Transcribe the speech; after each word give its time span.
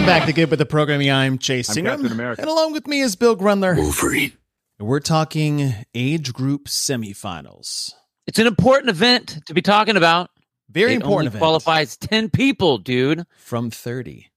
Welcome 0.00 0.18
back 0.18 0.26
to 0.28 0.32
Good 0.32 0.48
with 0.48 0.58
the 0.58 0.64
Programming. 0.64 1.10
I'm 1.10 1.36
Chase 1.36 1.68
I'm 1.68 1.76
Ingraham. 1.76 2.00
Captain 2.00 2.12
America. 2.18 2.40
And 2.40 2.50
along 2.50 2.72
with 2.72 2.86
me 2.86 3.00
is 3.02 3.16
Bill 3.16 3.36
Grundler. 3.36 3.76
Wolverine. 3.76 4.32
And 4.78 4.88
we're 4.88 4.98
talking 4.98 5.74
age 5.94 6.32
group 6.32 6.68
semifinals. 6.68 7.92
It's 8.26 8.38
an 8.38 8.46
important 8.46 8.88
event 8.88 9.40
to 9.44 9.52
be 9.52 9.60
talking 9.60 9.98
about. 9.98 10.30
Very 10.70 10.92
It 10.92 10.96
important 10.96 11.16
only 11.18 11.26
event. 11.26 11.40
qualifies 11.42 11.98
10 11.98 12.30
people, 12.30 12.78
dude. 12.78 13.26
from 13.36 13.70
30. 13.70 14.30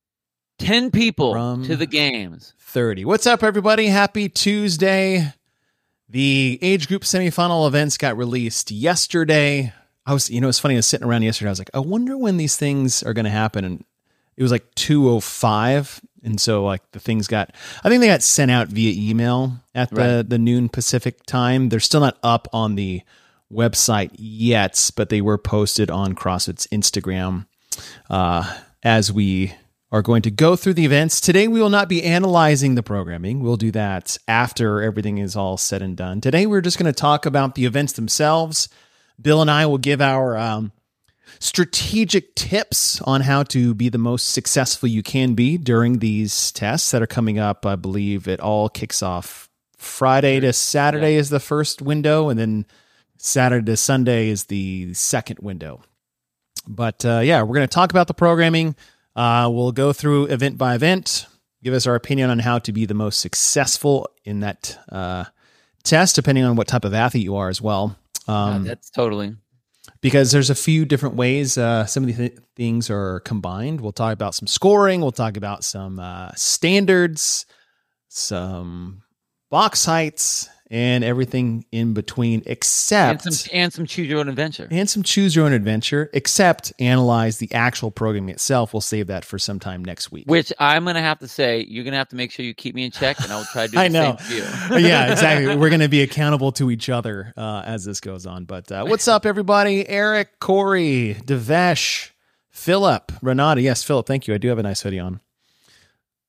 10 0.60 0.92
people 0.92 1.32
From- 1.32 1.64
to 1.64 1.78
the 1.78 1.86
games. 1.88 2.54
30. 2.59 3.06
What's 3.06 3.26
up, 3.26 3.42
everybody? 3.42 3.88
Happy 3.88 4.28
Tuesday. 4.28 5.32
The 6.09 6.59
age 6.62 6.90
group 6.90 7.04
semifinal 7.04 7.66
events 7.70 7.98
got 7.98 8.18
released 8.18 8.70
yesterday. 8.70 9.72
I 10.06 10.12
was, 10.14 10.30
you 10.30 10.42
know, 10.42 10.50
it's 10.50 10.59
funny. 10.59 10.76
I 10.76 10.80
was 10.80 10.88
sitting 10.88 11.08
around 11.08 11.23
yesterday. 11.23 11.48
I 11.48 11.52
was 11.52 11.59
like, 11.59 11.72
I 11.73 11.80
wonder 11.80 12.18
when 12.18 12.36
these 12.36 12.58
things 12.58 13.02
are 13.02 13.14
going 13.14 13.23
to 13.23 13.32
happen. 13.32 13.64
And 13.64 13.86
it 14.38 14.44
was 14.44 14.52
like 14.52 14.73
205. 14.76 16.02
And 16.26 16.40
so, 16.40 16.64
like, 16.64 16.82
the 16.92 17.00
things 17.00 17.28
got, 17.28 17.54
I 17.84 17.90
think 17.90 18.00
they 18.00 18.08
got 18.08 18.23
sent 18.23 18.50
out 18.50 18.70
via 18.70 18.94
email 19.09 19.58
at 19.76 19.90
the, 19.90 19.96
Right. 20.18 20.30
the 20.30 20.40
noon 20.40 20.70
Pacific 20.70 21.26
time. 21.26 21.68
They're 21.70 21.80
still 21.82 22.00
not 22.00 22.18
up 22.23 22.48
on 22.54 22.76
the 22.76 23.02
website 23.52 24.12
yet, 24.18 24.90
but 24.96 25.09
they 25.09 25.22
were 25.22 25.38
posted 25.38 25.92
on 25.92 26.16
CrossFit's 26.16 26.66
Instagram 26.68 27.46
uh, 28.09 28.59
as 28.84 29.11
we 29.11 29.54
are 29.92 30.02
going 30.02 30.22
to 30.23 30.31
go 30.31 30.56
through 30.56 30.73
the 30.73 30.86
events. 30.86 31.22
Today, 31.22 31.48
we 31.48 31.59
will 31.61 31.70
not 31.70 31.88
be 31.89 32.02
analyzing 32.04 32.76
the 32.76 32.81
programming. 32.84 33.42
We'll 33.42 33.58
do 33.58 33.70
that 33.72 34.17
after 34.28 34.81
everything 34.81 35.20
is 35.20 35.36
all 35.36 35.58
said 35.58 35.81
and 35.81 35.95
done. 35.95 36.20
Today, 36.22 36.45
we're 36.48 36.61
just 36.61 36.80
going 36.80 36.92
to 36.92 36.98
talk 37.00 37.26
about 37.26 37.56
the 37.56 37.66
events 37.66 37.94
themselves. 37.94 38.70
Bill 39.22 39.42
and 39.42 39.52
I 39.52 39.66
will 39.67 39.78
give 39.78 40.02
our 40.02 40.36
um, 40.38 40.72
strategic 41.44 42.36
tips 42.36 43.02
on 43.02 43.19
how 43.22 43.44
to 43.44 43.73
be 43.73 43.89
the 43.89 43.97
most 43.97 44.30
successful 44.30 44.88
you 44.88 45.03
can 45.03 45.33
be 45.33 45.58
during 45.58 45.99
these 45.99 46.52
tests 46.53 46.91
that 46.91 47.02
are 47.02 47.08
coming 47.08 47.38
up. 47.38 47.66
I 47.66 47.75
believe 47.75 48.30
it 48.30 48.39
all 48.39 48.69
kicks 48.69 49.03
off 49.03 49.49
Friday 49.77 50.39
to 50.39 50.53
Saturday 50.53 51.16
is 51.16 51.30
the 51.30 51.41
first 51.41 51.81
window, 51.81 52.30
and 52.30 52.39
then 52.39 52.66
Saturday 53.17 53.66
to 53.66 53.75
Sunday 53.77 54.30
is 54.30 54.45
the 54.45 54.94
second 54.94 55.39
window. 55.41 55.81
But 56.66 57.03
uh, 57.03 57.19
yeah, 57.19 57.41
we're 57.41 57.55
going 57.55 57.67
to 57.67 57.73
talk 57.73 57.91
about 57.91 58.08
the 58.08 58.14
programming. 58.14 58.75
Uh, 59.14 59.49
we'll 59.52 59.73
go 59.73 59.91
through 59.91 60.27
event 60.27 60.58
by 60.58 60.75
event, 60.75 61.27
give 61.61 61.73
us 61.73 61.86
our 61.86 61.95
opinion 61.95 62.30
on 62.30 62.39
how 62.39 62.59
to 62.59 62.71
be 62.71 62.86
the 62.86 62.94
most 62.94 63.19
successful 63.19 64.08
in 64.23 64.39
that 64.39 64.80
uh, 64.89 65.25
test, 65.83 66.16
depending 66.16 66.45
on 66.45 66.55
what 66.55 66.67
type 66.69 66.86
of 66.86 66.94
athlete 66.94 67.23
you 67.23 67.36
are 67.36 67.49
as 67.49 67.61
well. 67.61 67.97
Yeah, 68.30 68.33
Um, 68.55 68.64
that's 68.64 68.89
totally. 68.89 69.36
Because 70.04 70.32
there's 70.32 70.50
a 70.50 70.56
few 70.56 70.84
different 70.84 71.16
ways 71.16 71.58
uh, 71.58 71.86
some 71.86 72.04
of 72.04 72.08
the 72.08 72.30
th- 72.30 72.40
things 72.58 72.90
are 72.90 73.22
combined. 73.22 73.80
We'll 73.80 73.94
talk 73.94 74.14
about 74.14 74.36
some 74.36 74.48
scoring. 74.48 75.00
We'll 75.00 75.14
talk 75.14 75.38
about 75.38 75.64
some 75.64 75.98
uh, 75.98 76.32
standards, 76.36 77.45
some 78.10 79.02
box 79.50 79.86
heights, 79.86 80.50
and 80.74 81.04
everything 81.04 81.64
in 81.72 81.94
between, 81.94 82.40
And 82.40 82.48
except 82.48 83.32
some, 83.32 83.50
and 83.54 83.72
some 83.72 83.86
choose 83.86 84.08
your 84.10 84.20
own 84.20 84.28
adventure. 84.28 84.68
and 84.72 84.90
some 84.90 85.04
choose 85.04 85.36
your 85.36 85.46
own 85.46 85.54
adventure, 85.54 86.10
except 86.14 86.74
analyze 86.80 87.38
the 87.38 87.54
actual 87.54 87.92
programming 87.92 88.30
itself. 88.30 88.74
We'll 88.74 88.82
save 88.82 89.06
that 89.06 89.24
for 89.24 89.38
sometime 89.38 89.86
next 89.86 90.12
week. 90.12 90.26
Which 90.28 90.52
I'm 90.60 90.84
going 90.84 90.96
to 90.96 91.02
have 91.02 91.20
to 91.20 91.28
say, 91.28 91.64
you're 91.70 91.83
going 91.83 91.92
to 91.92 92.00
have 92.00 92.10
to 92.10 92.16
make 92.16 92.32
sure 92.32 92.44
you 92.44 92.56
keep 92.56 92.73
me 92.73 92.86
in 92.86 92.92
check, 92.92 93.20
and 93.22 93.32
I 93.32 93.36
will 93.38 93.45
try 93.45 93.67
to 93.67 93.72
do 93.72 93.78
I 93.83 93.88
the 93.88 93.94
know. 93.94 94.17
same 94.17 94.39
for 94.67 94.80
you. 94.80 94.88
yeah, 94.88 95.12
exactly. 95.12 95.56
We're 95.56 95.70
going 95.70 95.82
to 95.82 95.88
be 95.89 96.02
accountable 96.02 96.52
to 96.54 96.72
each 96.72 96.89
other 96.89 97.32
uh, 97.38 97.62
as 97.64 97.86
this 97.86 98.00
goes 98.02 98.26
on. 98.26 98.45
But 98.45 98.72
uh, 98.72 98.83
what's 98.88 99.08
up, 99.08 99.28
everybody? 99.28 99.88
Eric, 99.88 100.39
Corey, 100.39 101.16
Devesh, 101.23 102.10
Philip, 102.50 103.12
Renata. 103.22 103.62
Yes, 103.62 103.83
Philip, 103.83 104.08
thank 104.08 104.28
you. 104.28 104.33
I 104.33 104.39
do 104.39 104.48
have 104.50 104.58
a 104.58 104.64
nice 104.64 104.82
hoodie 104.82 104.98
on. 105.00 105.20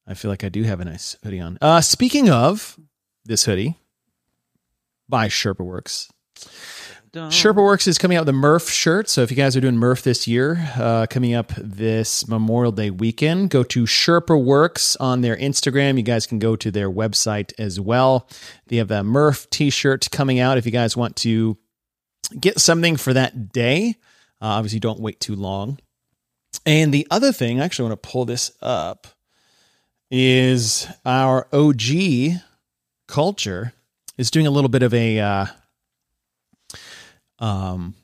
I 0.07 0.13
feel 0.13 0.31
like 0.31 0.45
I 0.45 0.51
do 0.51 0.65
have 0.65 0.81
a 0.81 0.85
nice 0.85 1.17
hoodie 1.25 1.41
on. 1.41 1.57
Uh, 1.63 1.81
speaking 1.81 2.29
of 2.29 2.79
this 3.25 3.47
hoodie 3.47 3.77
by 5.15 5.29
Sherpa 5.29 5.65
Works, 5.65 6.11
Dun. 7.13 7.31
Sherpa 7.31 7.63
Works 7.63 7.87
is 7.87 7.99
coming 7.99 8.17
out 8.17 8.23
with 8.23 8.31
a 8.31 8.33
Murph 8.33 8.69
shirt. 8.69 9.09
So 9.09 9.23
if 9.23 9.31
you 9.31 9.37
guys 9.37 9.57
are 9.57 9.61
doing 9.61 9.77
Murph 9.77 10.03
this 10.03 10.27
year, 10.27 10.69
uh, 10.75 11.07
coming 11.09 11.35
up 11.35 11.53
this 11.57 12.27
Memorial 12.27 12.73
Day 12.73 12.91
weekend, 12.91 13.51
go 13.51 13.63
to 13.63 13.85
Sherpa 13.85 14.45
Works 14.45 14.97
on 14.97 15.21
their 15.21 15.37
Instagram. 15.37 15.99
You 15.99 16.03
guys 16.03 16.27
can 16.27 16.41
go 16.41 16.57
to 16.57 16.69
their 16.69 16.91
website 16.91 17.53
as 17.61 17.79
well. 17.79 18.29
They 18.67 18.79
have 18.79 18.91
a 18.91 19.05
Murph 19.05 19.49
t-shirt 19.51 20.09
coming 20.11 20.41
out 20.41 20.59
if 20.59 20.67
you 20.67 20.73
guys 20.73 20.97
want 20.97 21.15
to 21.19 21.59
get 22.41 22.59
something 22.59 22.97
for 22.97 23.13
that 23.13 23.53
day. 23.53 23.95
Uh, 24.43 24.47
obviously, 24.47 24.81
don't 24.81 24.99
wait 24.99 25.21
too 25.21 25.37
long. 25.37 25.79
And 26.67 26.93
the 26.93 27.07
other 27.13 27.31
thing, 27.31 27.61
I 27.61 27.65
actually 27.67 27.89
want 27.89 28.03
to 28.03 28.09
pull 28.09 28.25
this 28.25 28.51
up, 28.61 29.07
is 30.11 30.89
our 31.07 31.47
OG 31.53 32.41
culture 33.07 33.75
is 34.17 34.31
doing 34.31 34.47
a 34.47 34.51
little 34.51 34.69
bit 34.69 34.83
of 34.83 34.95
a 34.95 35.19
uh, 35.21 35.47
um 37.39 37.95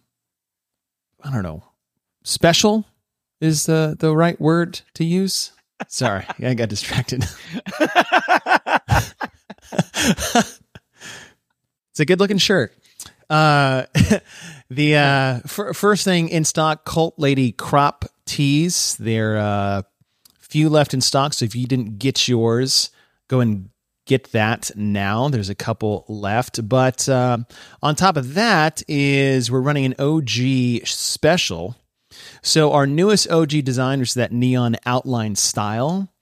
I 1.22 1.30
don't 1.30 1.42
know. 1.42 1.62
Special 2.24 2.84
is 3.40 3.66
the 3.66 3.96
the 3.98 4.14
right 4.14 4.40
word 4.40 4.80
to 4.94 5.04
use. 5.04 5.52
Sorry, 5.88 6.26
I 6.42 6.54
got 6.54 6.68
distracted. 6.68 7.24
it's 11.90 12.00
a 12.00 12.04
good 12.04 12.20
looking 12.20 12.38
shirt. 12.38 12.74
Uh, 13.28 13.84
the 14.70 14.96
uh, 14.96 15.40
f- 15.44 15.76
first 15.76 16.04
thing 16.04 16.28
in 16.28 16.44
stock, 16.44 16.84
Cult 16.84 17.14
Lady 17.16 17.52
crop 17.52 18.04
tees. 18.26 18.96
There 18.96 19.36
are 19.36 19.78
uh, 19.78 19.82
few 20.40 20.68
left 20.68 20.94
in 20.94 21.00
stock, 21.00 21.32
so 21.32 21.44
if 21.44 21.54
you 21.54 21.66
didn't 21.66 21.98
get 21.98 22.26
yours, 22.28 22.90
go 23.28 23.40
and 23.40 23.70
get 24.10 24.32
that 24.32 24.72
now. 24.74 25.28
There's 25.28 25.50
a 25.50 25.54
couple 25.54 26.04
left, 26.08 26.68
but 26.68 27.08
uh, 27.08 27.38
on 27.80 27.94
top 27.94 28.16
of 28.16 28.34
that 28.34 28.82
is 28.88 29.52
we're 29.52 29.60
running 29.60 29.84
an 29.84 29.94
OG 30.00 30.84
special. 30.84 31.76
So 32.42 32.72
our 32.72 32.88
newest 32.88 33.30
OG 33.30 33.62
design, 33.62 34.00
which 34.00 34.08
is 34.08 34.14
that 34.14 34.32
neon 34.32 34.74
outline 34.84 35.36
style, 35.36 36.12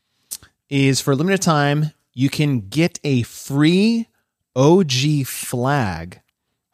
is 0.68 1.00
for 1.00 1.12
a 1.12 1.16
limited 1.16 1.40
time. 1.40 1.92
You 2.12 2.28
can 2.28 2.68
get 2.68 3.00
a 3.04 3.22
free 3.22 4.08
OG 4.54 5.24
flag 5.24 6.20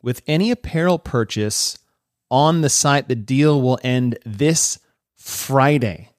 with 0.03 0.21
any 0.27 0.51
apparel 0.51 0.99
purchase 0.99 1.79
on 2.29 2.63
the 2.63 2.69
site. 2.69 3.07
The 3.07 3.15
deal 3.15 3.63
will 3.63 3.79
end 3.85 4.19
this 4.27 4.81
Friday. 5.15 6.11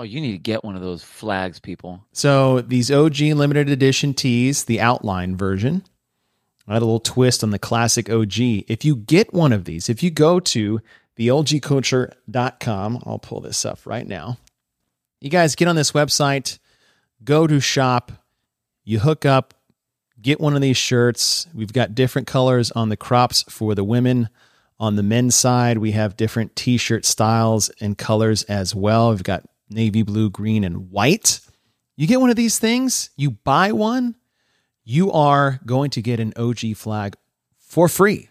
Oh, 0.00 0.02
you 0.02 0.22
need 0.22 0.32
to 0.32 0.38
get 0.38 0.64
one 0.64 0.76
of 0.76 0.80
those 0.80 1.02
flags, 1.02 1.60
people. 1.60 2.02
So 2.14 2.62
these 2.62 2.90
OG 2.90 3.18
limited 3.18 3.68
edition 3.68 4.14
tees, 4.14 4.64
the 4.64 4.80
outline 4.80 5.36
version, 5.36 5.84
I 6.66 6.72
had 6.72 6.80
a 6.80 6.86
little 6.86 7.00
twist 7.00 7.44
on 7.44 7.50
the 7.50 7.58
classic 7.58 8.08
OG. 8.08 8.38
If 8.66 8.82
you 8.82 8.96
get 8.96 9.34
one 9.34 9.52
of 9.52 9.66
these, 9.66 9.90
if 9.90 10.02
you 10.02 10.10
go 10.10 10.40
to 10.40 10.80
theogculture.com, 11.18 13.02
I'll 13.04 13.18
pull 13.18 13.42
this 13.42 13.66
up 13.66 13.80
right 13.84 14.06
now. 14.06 14.38
You 15.20 15.28
guys 15.28 15.54
get 15.54 15.68
on 15.68 15.76
this 15.76 15.92
website, 15.92 16.58
go 17.22 17.46
to 17.46 17.60
shop, 17.60 18.10
you 18.84 19.00
hook 19.00 19.26
up, 19.26 19.52
get 20.22 20.40
one 20.40 20.56
of 20.56 20.62
these 20.62 20.78
shirts. 20.78 21.46
We've 21.54 21.74
got 21.74 21.94
different 21.94 22.26
colors 22.26 22.70
on 22.70 22.88
the 22.88 22.96
crops 22.96 23.42
for 23.50 23.74
the 23.74 23.84
women. 23.84 24.30
On 24.78 24.96
the 24.96 25.02
men's 25.02 25.34
side, 25.34 25.76
we 25.76 25.90
have 25.90 26.16
different 26.16 26.56
t 26.56 26.78
shirt 26.78 27.04
styles 27.04 27.68
and 27.82 27.98
colors 27.98 28.44
as 28.44 28.74
well. 28.74 29.10
We've 29.10 29.22
got 29.22 29.44
navy 29.70 30.02
blue, 30.02 30.30
green, 30.30 30.64
and 30.64 30.90
white. 30.90 31.40
You 31.96 32.06
get 32.06 32.20
one 32.20 32.30
of 32.30 32.36
these 32.36 32.58
things, 32.58 33.10
you 33.16 33.30
buy 33.30 33.72
one, 33.72 34.16
you 34.84 35.12
are 35.12 35.60
going 35.66 35.90
to 35.90 36.02
get 36.02 36.20
an 36.20 36.32
OG 36.36 36.76
flag 36.76 37.16
for 37.58 37.88
free. 37.88 38.28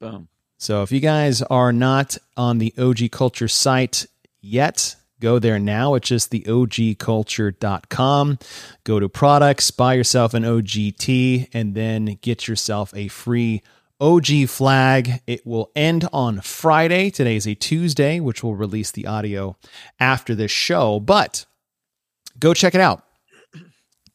Boom. 0.00 0.28
So 0.58 0.82
if 0.82 0.90
you 0.90 1.00
guys 1.00 1.42
are 1.42 1.72
not 1.72 2.16
on 2.36 2.58
the 2.58 2.72
OG 2.78 3.10
Culture 3.10 3.48
site 3.48 4.06
yet, 4.40 4.96
go 5.20 5.38
there 5.38 5.58
now. 5.58 5.94
It's 5.94 6.08
just 6.08 6.30
the 6.30 6.40
ogculture.com. 6.42 8.38
Go 8.84 9.00
to 9.00 9.08
products, 9.08 9.70
buy 9.70 9.94
yourself 9.94 10.34
an 10.34 10.42
OGT, 10.42 11.48
and 11.52 11.74
then 11.74 12.18
get 12.22 12.48
yourself 12.48 12.94
a 12.96 13.08
free 13.08 13.62
OG 14.00 14.48
flag. 14.48 15.22
It 15.26 15.46
will 15.46 15.70
end 15.76 16.08
on 16.12 16.40
Friday. 16.40 17.10
Today 17.10 17.36
is 17.36 17.46
a 17.46 17.54
Tuesday, 17.54 18.20
which 18.20 18.42
will 18.42 18.54
release 18.56 18.90
the 18.90 19.06
audio 19.06 19.56
after 20.00 20.34
this 20.34 20.50
show. 20.50 21.00
But 21.00 21.46
go 22.38 22.54
check 22.54 22.74
it 22.74 22.80
out. 22.80 23.04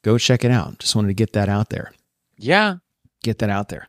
Go 0.03 0.17
check 0.17 0.43
it 0.45 0.51
out. 0.51 0.79
Just 0.79 0.95
wanted 0.95 1.09
to 1.09 1.13
get 1.13 1.33
that 1.33 1.49
out 1.49 1.69
there 1.69 1.91
Yeah. 2.37 2.75
get 3.23 3.39
that 3.39 3.49
out 3.49 3.69
there. 3.69 3.87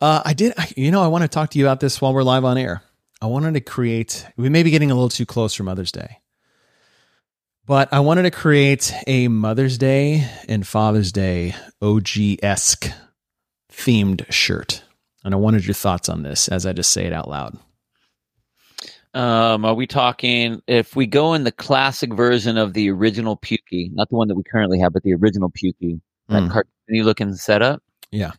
Uh, 0.00 0.22
I 0.24 0.34
did, 0.34 0.52
you 0.76 0.90
know, 0.92 1.02
I 1.02 1.08
want 1.08 1.22
to 1.22 1.28
talk 1.28 1.50
to 1.50 1.58
you 1.58 1.64
about 1.66 1.80
this 1.80 2.00
while 2.00 2.14
we're 2.14 2.22
live 2.22 2.44
on 2.44 2.56
air. 2.56 2.82
I 3.20 3.26
wanted 3.26 3.54
to 3.54 3.60
create, 3.60 4.24
we 4.36 4.48
may 4.48 4.62
be 4.62 4.70
getting 4.70 4.90
a 4.90 4.94
little 4.94 5.08
too 5.08 5.26
close 5.26 5.52
for 5.54 5.62
Mother's 5.64 5.90
Day, 5.90 6.18
but 7.66 7.92
I 7.92 8.00
wanted 8.00 8.22
to 8.22 8.30
create 8.30 8.92
a 9.08 9.26
Mother's 9.28 9.76
Day 9.78 10.28
and 10.48 10.64
Father's 10.66 11.10
Day 11.10 11.54
OG 11.82 12.38
esque 12.42 12.88
themed 13.72 14.30
shirt. 14.32 14.83
And 15.24 15.32
I 15.34 15.36
wanted 15.38 15.64
your 15.66 15.74
thoughts 15.74 16.08
on 16.08 16.22
this 16.22 16.48
as 16.48 16.66
I 16.66 16.72
just 16.72 16.92
say 16.92 17.04
it 17.06 17.12
out 17.12 17.28
loud. 17.28 17.56
Um, 19.14 19.64
are 19.64 19.74
we 19.74 19.86
talking 19.86 20.60
if 20.66 20.96
we 20.96 21.06
go 21.06 21.34
in 21.34 21.44
the 21.44 21.52
classic 21.52 22.12
version 22.12 22.58
of 22.58 22.72
the 22.74 22.90
original 22.90 23.36
Pukey, 23.36 23.92
not 23.92 24.08
the 24.10 24.16
one 24.16 24.26
that 24.28 24.34
we 24.34 24.42
currently 24.42 24.80
have, 24.80 24.92
but 24.92 25.04
the 25.04 25.14
original 25.14 25.50
Pukey, 25.50 26.00
that 26.28 26.42
Mm. 26.42 26.50
cartoony 26.50 27.04
looking 27.04 27.32
setup? 27.34 27.80
Yeah. 28.10 28.32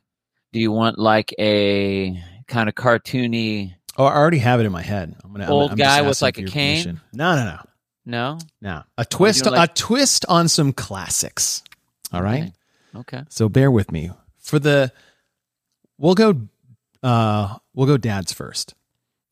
Do 0.51 0.59
you 0.59 0.71
want 0.71 0.99
like 0.99 1.33
a 1.39 2.21
kind 2.47 2.67
of 2.67 2.75
cartoony? 2.75 3.73
Oh, 3.97 4.03
I 4.03 4.13
already 4.15 4.39
have 4.39 4.59
it 4.59 4.65
in 4.65 4.71
my 4.73 4.81
head. 4.81 5.15
I'm 5.23 5.31
gonna 5.31 5.47
Old 5.49 5.71
I'm 5.71 5.77
guy 5.77 6.01
with, 6.01 6.21
like, 6.21 6.37
a 6.37 6.43
cane? 6.43 6.75
permission. 6.83 7.01
No, 7.13 7.35
no, 7.37 7.45
no, 7.45 7.59
No. 8.05 8.37
no. 8.61 8.83
A 8.97 9.05
twist, 9.05 9.45
like- 9.45 9.69
a 9.69 9.73
twist 9.73 10.25
on 10.27 10.49
some 10.49 10.73
classics. 10.73 11.63
All 12.11 12.21
right. 12.21 12.51
Okay. 12.93 13.23
So 13.29 13.47
bear 13.47 13.71
with 13.71 13.91
me 13.93 14.11
for 14.39 14.59
the. 14.59 14.91
We'll 15.97 16.15
go. 16.15 16.47
Uh, 17.05 17.57
we'll 17.75 17.85
go 17.85 17.97
dads 17.97 18.33
first. 18.33 18.73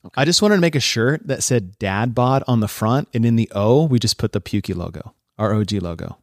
Okay. 0.06 0.20
I 0.20 0.24
just 0.24 0.42
wanted 0.42 0.56
to 0.56 0.60
make 0.60 0.76
a 0.76 0.80
shirt 0.80 1.26
that 1.26 1.42
said 1.42 1.78
"Dad 1.78 2.14
Bod" 2.14 2.44
on 2.46 2.60
the 2.60 2.68
front, 2.68 3.08
and 3.12 3.24
in 3.24 3.36
the 3.36 3.50
O 3.54 3.84
we 3.84 3.98
just 3.98 4.18
put 4.18 4.32
the 4.32 4.40
Pukey 4.40 4.76
logo, 4.76 5.14
our 5.38 5.54
OG 5.54 5.72
logo. 5.74 6.18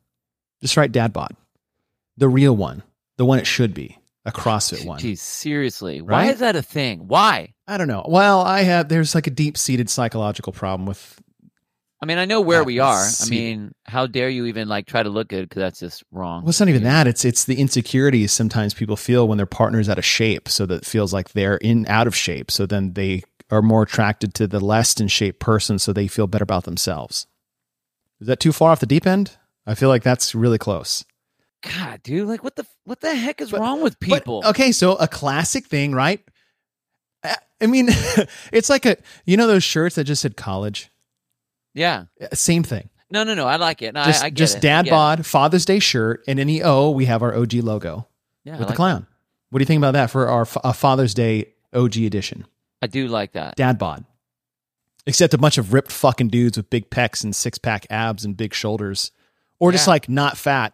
Just 0.62 0.78
write 0.78 0.92
"Dad 0.92 1.12
Bod," 1.12 1.36
the 2.16 2.30
real 2.30 2.56
one, 2.56 2.84
the 3.18 3.26
one 3.26 3.40
it 3.40 3.48
should 3.48 3.74
be, 3.74 3.98
a 4.24 4.32
CrossFit 4.32 4.86
one. 4.86 5.00
Geez, 5.00 5.22
seriously, 5.22 6.02
why 6.02 6.28
is 6.28 6.40
that 6.40 6.56
a 6.56 6.62
thing? 6.62 7.08
Why? 7.08 7.54
I 7.68 7.78
don't 7.78 7.88
know. 7.88 8.06
Well, 8.08 8.42
I 8.42 8.62
have. 8.62 8.88
There's 8.88 9.14
like 9.16 9.28
a 9.28 9.32
deep 9.32 9.58
seated 9.58 9.90
psychological 9.90 10.54
problem 10.54 10.86
with. 10.86 11.20
I 12.02 12.08
mean, 12.08 12.18
I 12.18 12.26
know 12.26 12.42
where 12.42 12.64
we 12.64 12.80
are. 12.80 13.06
I 13.22 13.30
mean, 13.30 13.74
how 13.86 14.08
dare 14.08 14.28
you 14.30 14.46
even 14.46 14.68
like 14.68 14.88
try 14.88 15.04
to 15.04 15.10
look 15.10 15.28
good? 15.28 15.48
Because 15.48 15.60
that's 15.62 15.80
just 15.80 16.04
wrong. 16.12 16.42
Well, 16.42 16.50
it's 16.50 16.60
not 16.60 16.70
even 16.70 16.84
that. 16.84 17.06
It's 17.08 17.24
it's 17.24 17.44
the 17.46 17.60
insecurities 17.60 18.32
sometimes 18.32 18.74
people 18.74 18.96
feel 18.96 19.28
when 19.28 19.38
their 19.38 19.46
partner's 19.46 19.88
out 19.88 20.00
of 20.00 20.06
shape, 20.06 20.50
so 20.50 20.66
that 20.66 20.76
it 20.78 20.86
feels 20.86 21.14
like 21.14 21.30
they're 21.34 21.58
in 21.58 21.86
out 21.88 22.08
of 22.08 22.16
shape. 22.16 22.50
So 22.50 22.66
then 22.66 22.94
they 22.94 23.24
are 23.52 23.62
more 23.62 23.84
attracted 23.84 24.34
to 24.36 24.48
the 24.48 24.60
less 24.60 25.00
in 25.00 25.10
shape 25.10 25.40
person, 25.40 25.78
so 25.78 25.94
they 25.94 26.08
feel 26.08 26.26
better 26.28 26.44
about 26.44 26.64
themselves. 26.64 27.28
Is 28.20 28.28
that 28.28 28.40
too 28.40 28.52
far 28.52 28.72
off 28.72 28.80
the 28.80 28.86
deep 28.86 29.06
end? 29.06 29.38
I 29.68 29.76
feel 29.76 29.90
like 29.90 30.04
that's 30.04 30.34
really 30.34 30.58
close. 30.58 31.04
God, 31.64 32.02
dude, 32.02 32.28
like 32.28 32.44
what 32.44 32.56
the 32.56 32.66
what 32.86 33.02
the 33.02 33.14
heck 33.16 33.42
is 33.42 33.52
But- 33.52 33.60
wrong 33.62 33.82
with 33.84 34.00
But, 34.00 34.10
people? 34.10 34.42
okay, 34.48 34.72
so 34.72 34.96
a 34.96 35.08
classic 35.08 35.68
thing, 35.68 35.94
right? 35.94 36.20
I- 37.24 37.38
I 37.62 37.68
mean, 37.68 37.90
it's 38.52 38.70
like 38.72 38.88
a 38.88 38.98
you 39.26 39.38
know 39.38 39.46
those 39.46 39.64
shirts 39.64 39.96
that 39.96 40.06
just 40.06 40.24
said 40.24 40.36
college. 40.36 40.91
Yeah. 41.74 42.06
Uh, 42.22 42.28
same 42.34 42.64
thing. 42.64 42.90
No, 43.10 43.24
no, 43.24 43.34
no. 43.34 43.46
I 43.48 43.58
like 43.58 43.82
it. 43.82 43.94
No, 43.94 44.04
Just 44.06 44.24
I, 44.24 44.28
I 44.28 44.30
get 44.30 44.38
just 44.38 44.58
it. 44.58 44.62
dad 44.62 44.86
Yeah. 44.86 44.92
bod 44.92 45.26
Father's 45.26 45.66
Day 45.66 45.80
shirt, 45.80 46.24
and 46.28 46.40
in 46.40 46.48
the 46.48 46.64
O 46.64 46.92
we 46.92 47.06
have 47.06 47.22
our 47.22 47.36
OG 47.36 47.56
logo 47.56 48.08
Yeah, 48.44 48.54
with 48.54 48.62
the 48.62 48.66
like 48.68 48.76
clown. 48.76 49.06
What 49.50 49.60
do 49.60 49.64
you 49.64 49.68
think 49.68 49.80
about 49.80 49.92
that 49.94 50.10
for 50.10 50.30
our 50.30 50.46
Father's 50.46 51.14
Day 51.14 51.54
OG 51.74 51.98
edition? 52.06 52.46
I 52.82 52.88
do 52.88 53.08
like 53.08 53.34
that. 53.34 53.56
Dad 53.58 53.78
bod. 53.78 54.06
Except 55.06 55.34
a 55.34 55.38
bunch 55.38 55.58
of 55.58 55.74
ripped 55.74 55.92
fucking 55.92 56.30
dudes 56.30 56.58
with 56.58 56.70
big 56.70 56.90
pecs 56.90 57.24
and 57.24 57.36
six 57.36 57.58
pack 57.58 57.86
abs 57.90 58.24
and 58.24 58.38
big 58.38 58.54
shoulders, 58.54 59.12
or 59.60 59.72
just 59.72 59.88
like 59.88 60.08
not 60.08 60.38
fat, 60.38 60.74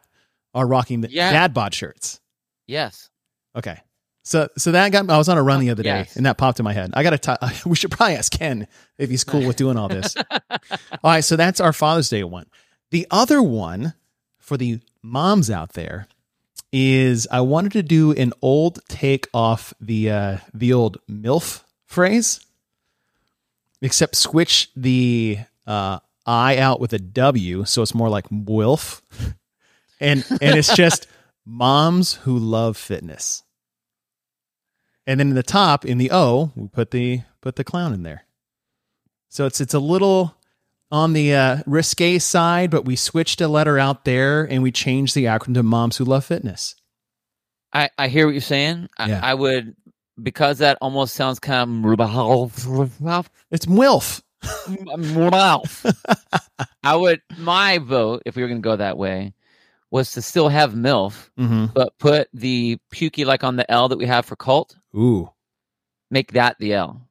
are 0.53 0.67
rocking 0.67 1.01
the 1.01 1.09
Yeah. 1.09 1.31
dad 1.31 1.53
bod 1.53 1.73
shirts. 1.73 2.19
Yes. 2.67 3.09
Okay. 3.55 3.79
So 4.27 4.49
so 4.57 4.73
that 4.73 4.91
got 4.91 5.05
me, 5.05 5.13
I 5.13 5.17
was 5.17 5.29
on 5.29 5.37
a 5.37 5.41
run 5.43 5.61
the 5.61 5.69
other 5.69 5.83
day 5.83 5.89
Yes. 5.99 6.17
and 6.17 6.25
that 6.25 6.37
popped 6.37 6.59
in 6.59 6.65
my 6.65 6.73
head. 6.73 6.91
I 6.93 7.01
got 7.03 7.21
to 7.21 7.53
we 7.65 7.75
should 7.77 7.91
probably 7.91 8.15
ask 8.15 8.31
Ken 8.31 8.67
if 8.97 9.09
he's 9.09 9.23
cool 9.23 9.45
with 9.47 9.55
doing 9.55 9.77
all 9.77 9.87
this. 9.87 10.15
all 10.51 10.59
right, 11.03 11.23
so 11.23 11.37
that's 11.37 11.61
our 11.61 11.71
Father's 11.71 12.09
Day 12.09 12.23
one. 12.25 12.45
The 12.91 13.07
other 13.09 13.41
one 13.41 13.93
for 14.37 14.57
the 14.57 14.79
moms 15.01 15.49
out 15.49 15.73
there 15.73 16.07
is 16.73 17.25
I 17.31 17.39
wanted 17.39 17.71
to 17.73 17.83
do 17.83 18.11
an 18.11 18.33
old 18.41 18.79
take 18.89 19.27
off 19.33 19.73
the 19.79 20.11
uh 20.11 20.37
the 20.53 20.73
old 20.73 20.97
MILF 21.09 21.63
phrase 21.85 22.41
except 23.81 24.15
switch 24.15 24.69
the 24.75 25.39
uh 25.65 25.99
I 26.25 26.57
out 26.57 26.81
with 26.81 26.91
a 26.91 26.99
W 26.99 27.63
so 27.63 27.81
it's 27.81 27.95
more 27.95 28.09
like 28.09 28.27
WILF. 28.29 29.01
And 29.99 30.23
and 30.29 30.55
it's 30.59 30.75
just 30.75 31.07
moms 31.43 32.13
who 32.13 32.37
love 32.37 32.77
fitness. 32.77 33.41
And 35.07 35.21
then 35.21 35.29
in 35.29 35.35
the 35.35 35.41
top, 35.41 35.85
in 35.85 35.97
the 35.97 36.11
O, 36.11 36.51
we 36.55 36.67
put 36.67 36.91
the 36.91 37.21
put 37.41 37.55
the 37.55 37.63
clown 37.63 37.93
in 37.93 38.03
there. 38.03 38.25
So 39.29 39.45
it's 39.45 39.61
it's 39.61 39.73
a 39.73 39.79
little 39.79 40.35
on 40.91 41.13
the 41.13 41.33
uh, 41.33 41.57
risque 41.65 42.19
side, 42.19 42.69
but 42.69 42.85
we 42.85 42.95
switched 42.97 43.39
a 43.41 43.47
letter 43.47 43.79
out 43.79 44.05
there 44.05 44.43
and 44.43 44.61
we 44.61 44.71
changed 44.71 45.15
the 45.15 45.25
acronym 45.25 45.55
to 45.55 45.63
Moms 45.63 45.97
Who 45.97 46.05
Love 46.05 46.25
Fitness. 46.25 46.75
I, 47.73 47.89
I 47.97 48.07
hear 48.09 48.25
what 48.25 48.33
you're 48.33 48.41
saying. 48.41 48.89
I, 48.97 49.09
Yeah. 49.09 49.19
I 49.23 49.33
would 49.33 49.75
because 50.21 50.59
that 50.59 50.77
almost 50.81 51.15
sounds 51.15 51.39
kind 51.39 51.85
of 51.85 51.91
It's 53.51 53.65
MILF. 53.65 54.21
I 56.83 56.95
would 56.95 57.21
my 57.37 57.77
vote 57.79 58.23
if 58.25 58.35
we 58.35 58.41
were 58.41 58.47
going 58.47 58.61
to 58.61 58.65
go 58.65 58.75
that 58.75 58.97
way 58.97 59.33
was 59.91 60.11
to 60.13 60.21
still 60.21 60.49
have 60.49 60.73
MILF, 60.73 61.29
Mm-hmm. 61.39 61.65
but 61.73 61.97
put 61.97 62.27
the 62.33 62.77
pukey 62.93 63.25
like 63.25 63.43
on 63.43 63.55
the 63.55 63.69
L 63.71 63.87
that 63.89 63.97
we 63.97 64.05
have 64.05 64.25
for 64.25 64.35
cult. 64.35 64.75
Ooh. 64.95 65.29
Make 66.11 66.33
that 66.33 66.57
the 66.59 66.73
L. 66.73 67.01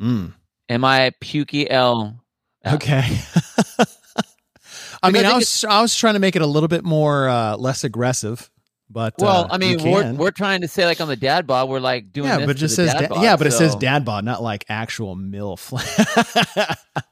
Mm. 0.00 0.32
Am 0.68 0.84
I 0.84 1.12
pukey 1.22 1.66
L? 1.70 2.20
Okay. 2.66 3.02
I 5.02 5.10
mean, 5.10 5.22
think 5.22 5.34
I 5.34 5.36
was 5.36 5.64
I 5.64 5.80
was 5.82 5.94
trying 5.96 6.14
to 6.14 6.20
make 6.20 6.36
it 6.36 6.42
a 6.42 6.46
little 6.46 6.68
bit 6.68 6.82
more 6.84 7.28
uh, 7.28 7.56
less 7.56 7.84
aggressive, 7.84 8.50
but 8.90 9.14
Well, 9.18 9.44
uh, 9.44 9.48
I 9.50 9.58
mean, 9.58 9.82
we're 9.84 10.12
we're 10.14 10.30
trying 10.32 10.62
to 10.62 10.68
say 10.68 10.84
like 10.86 11.00
on 11.00 11.06
the 11.08 11.16
dad 11.16 11.46
bod, 11.46 11.68
we're 11.68 11.80
like 11.80 12.12
doing 12.12 12.28
yeah, 12.28 12.38
but 12.40 12.50
it 12.50 12.54
just 12.54 12.74
says 12.74 12.92
dad 12.92 13.00
da- 13.02 13.08
bod, 13.14 13.22
yeah, 13.22 13.36
but 13.36 13.46
it 13.46 13.52
says 13.52 13.72
so- 13.72 13.78
dad 13.78 14.04
bod, 14.04 14.24
not 14.24 14.42
like 14.42 14.64
actual 14.68 15.14
milf. 15.14 15.70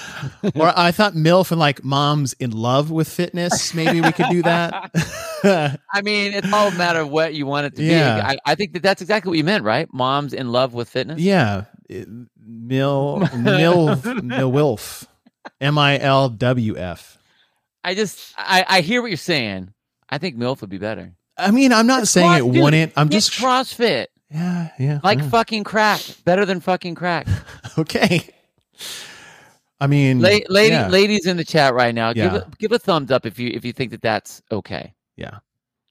or 0.54 0.72
I 0.76 0.90
thought 0.92 1.14
milf 1.14 1.50
and 1.50 1.60
like 1.60 1.84
moms 1.84 2.32
in 2.34 2.50
love 2.52 2.90
with 2.90 3.08
fitness. 3.08 3.74
Maybe 3.74 4.00
we 4.00 4.12
could 4.12 4.26
do 4.30 4.42
that. 4.42 4.90
I 5.92 6.02
mean, 6.02 6.32
it's 6.32 6.52
all 6.52 6.68
a 6.68 6.74
matter 6.74 7.00
of 7.00 7.10
what 7.10 7.34
you 7.34 7.46
want 7.46 7.66
it 7.66 7.76
to 7.76 7.82
Yeah. 7.84 8.16
be. 8.16 8.22
I, 8.46 8.52
I 8.52 8.54
think 8.54 8.72
that 8.74 8.82
that's 8.82 9.02
exactly 9.02 9.28
what 9.30 9.38
you 9.38 9.44
meant, 9.44 9.64
right? 9.64 9.88
Moms 9.92 10.32
in 10.32 10.50
love 10.52 10.74
with 10.74 10.88
fitness. 10.88 11.20
yeah, 11.20 11.64
it- 11.88 12.08
mil 12.44 13.20
milf 13.34 14.02
milwilf, 14.02 15.06
M 15.60 15.78
I 15.78 15.98
L 15.98 16.28
W 16.28 16.76
F. 16.76 17.18
I 17.84 17.94
just, 17.94 18.34
I, 18.38 18.64
I 18.68 18.80
hear 18.80 19.00
what 19.02 19.08
you're 19.10 19.16
saying. 19.16 19.72
I 20.08 20.18
think 20.18 20.36
MILF 20.36 20.60
would 20.60 20.70
be 20.70 20.78
better. 20.78 21.12
I 21.36 21.50
mean, 21.50 21.72
I'm 21.72 21.86
not 21.86 22.06
saying 22.06 22.30
it 22.32 22.40
Cross- 22.42 22.52
dude, 22.52 22.62
wouldn't. 22.62 22.92
I'm 22.96 23.08
just 23.08 23.32
CrossFit, 23.32 24.06
yeah, 24.30 24.68
yeah, 24.78 25.00
like 25.02 25.18
yeah. 25.18 25.28
fucking 25.30 25.64
crack, 25.64 26.00
better 26.24 26.44
than 26.44 26.60
fucking 26.60 26.94
crack. 26.94 27.26
okay. 27.78 28.28
I 29.82 29.86
mean, 29.88 30.20
La- 30.20 30.38
lady, 30.48 30.74
yeah. 30.74 30.88
ladies 30.88 31.26
in 31.26 31.36
the 31.36 31.44
chat 31.44 31.74
right 31.74 31.94
now, 31.94 32.12
give 32.12 32.32
a, 32.32 32.48
give 32.58 32.72
a 32.72 32.78
thumbs 32.78 33.10
up 33.10 33.26
if 33.26 33.38
you 33.38 33.50
if 33.52 33.64
you 33.64 33.72
think 33.72 33.90
that 33.90 34.00
that's 34.02 34.40
okay. 34.50 34.94
Yeah. 35.16 35.38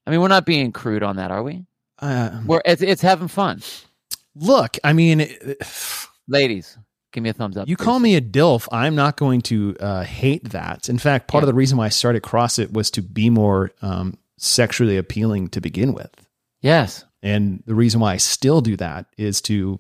I 0.08 0.12
mean, 0.12 0.22
we're 0.22 0.30
not 0.30 0.46
being 0.46 0.72
crude 0.72 1.04
on 1.04 1.18
that, 1.18 1.30
are 1.32 1.44
we? 1.44 1.66
Uh, 2.00 2.42
We're 2.46 2.62
it's, 2.66 2.82
it's 2.82 3.02
having 3.02 3.28
fun. 3.28 3.62
look, 4.36 4.78
I 4.84 4.94
mean, 4.94 5.20
it- 5.22 5.58
Ladies, 6.28 6.78
give 7.12 7.24
me 7.24 7.30
a 7.30 7.34
thumbs 7.34 7.58
up. 7.58 7.68
You 7.68 7.76
please. 7.76 7.84
call 7.86 8.00
me 8.00 8.16
a 8.16 8.22
DILF. 8.22 8.68
I'm 8.72 8.96
not 8.96 9.18
going 9.18 9.42
to 9.44 9.76
uh, 9.80 10.04
hate 10.04 10.50
that. 10.52 10.88
In 10.90 10.98
fact, 10.98 11.28
part 11.28 11.44
of 11.44 11.48
the 11.48 11.54
reason 11.54 11.78
why 11.78 11.86
I 11.86 11.90
started 11.90 12.24
CrossFit 12.24 12.72
was 12.74 12.90
to 12.92 13.02
be 13.02 13.30
more 13.30 13.72
um, 13.82 14.18
sexually 14.38 14.98
appealing 14.98 15.50
to 15.50 15.62
begin 15.62 15.94
with. 15.94 16.12
yes. 16.62 17.04
And 17.24 17.62
the 17.68 17.76
reason 17.76 18.00
why 18.00 18.14
I 18.14 18.18
still 18.18 18.62
do 18.62 18.76
that 18.78 19.06
is 19.16 19.42
to 19.44 19.78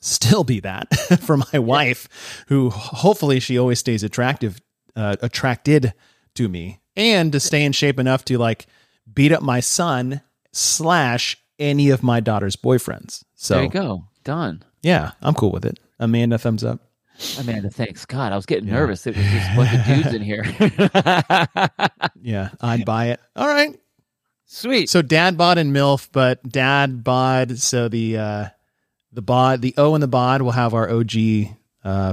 still 0.00 0.44
be 0.44 0.60
that 0.60 0.94
for 1.22 1.36
my 1.36 1.58
wife, 1.58 2.44
who 2.48 2.70
hopefully 2.70 3.40
she 3.40 3.58
always 3.58 3.78
stays 3.78 4.02
attractive, 4.02 4.60
uh, 4.96 5.16
attracted 5.22 5.92
to 6.34 6.48
me, 6.48 6.80
and 6.96 7.32
to 7.32 7.40
stay 7.40 7.64
in 7.64 7.72
shape 7.72 7.98
enough 7.98 8.24
to 8.26 8.38
like 8.38 8.66
beat 9.12 9.32
up 9.32 9.42
my 9.42 9.60
son 9.60 10.20
slash 10.52 11.36
any 11.58 11.90
of 11.90 12.02
my 12.02 12.20
daughter's 12.20 12.56
boyfriends. 12.56 13.24
So 13.34 13.54
there 13.54 13.64
you 13.64 13.70
go. 13.70 14.04
Done. 14.24 14.62
yeah, 14.82 15.12
I'm 15.22 15.34
cool 15.34 15.50
with 15.52 15.64
it. 15.64 15.78
Amanda, 15.98 16.38
thumbs 16.38 16.62
up. 16.62 16.80
Amanda, 17.40 17.68
thanks. 17.70 18.04
God, 18.06 18.30
I 18.32 18.36
was 18.36 18.46
getting 18.46 18.68
Yeah. 18.68 18.74
nervous. 18.74 19.04
It 19.06 19.16
was 19.16 19.26
just 19.26 19.50
a 19.50 19.56
bunch 19.56 19.74
of 19.74 19.84
dudes 19.86 20.14
in 20.14 20.22
here. 20.22 20.44
Yeah, 22.20 22.50
I'd 22.60 22.84
buy 22.84 23.06
it. 23.10 23.20
All 23.36 23.46
right. 23.48 23.78
Sweet. 24.46 24.88
So 24.88 25.02
dad 25.02 25.36
bod 25.36 25.56
and 25.58 25.74
MILF, 25.74 26.08
but 26.12 26.42
dad 26.48 27.02
bod. 27.04 27.58
So 27.58 27.88
the 27.88 28.18
uh 28.18 28.46
the 29.18 29.22
bod, 29.22 29.62
the 29.62 29.74
O 29.76 29.94
and 29.94 30.02
the 30.02 30.06
bod 30.06 30.42
will 30.42 30.52
have 30.52 30.74
our 30.74 30.88
OG 30.88 31.12
uh 31.82 32.12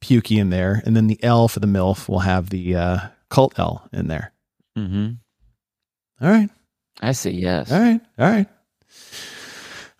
pukey 0.00 0.38
in 0.38 0.50
there, 0.50 0.80
and 0.86 0.94
then 0.94 1.08
the 1.08 1.18
L 1.20 1.48
for 1.48 1.58
the 1.58 1.66
MILF 1.66 2.08
will 2.08 2.20
have 2.20 2.48
the 2.48 2.76
uh 2.76 2.98
cult 3.28 3.58
L 3.58 3.88
in 3.92 4.06
there. 4.06 4.32
hmm 4.76 5.14
All 6.20 6.30
right. 6.30 6.48
I 7.00 7.10
say 7.10 7.32
yes. 7.32 7.72
All 7.72 7.80
right. 7.80 8.00
All 8.16 8.30
right. 8.30 8.46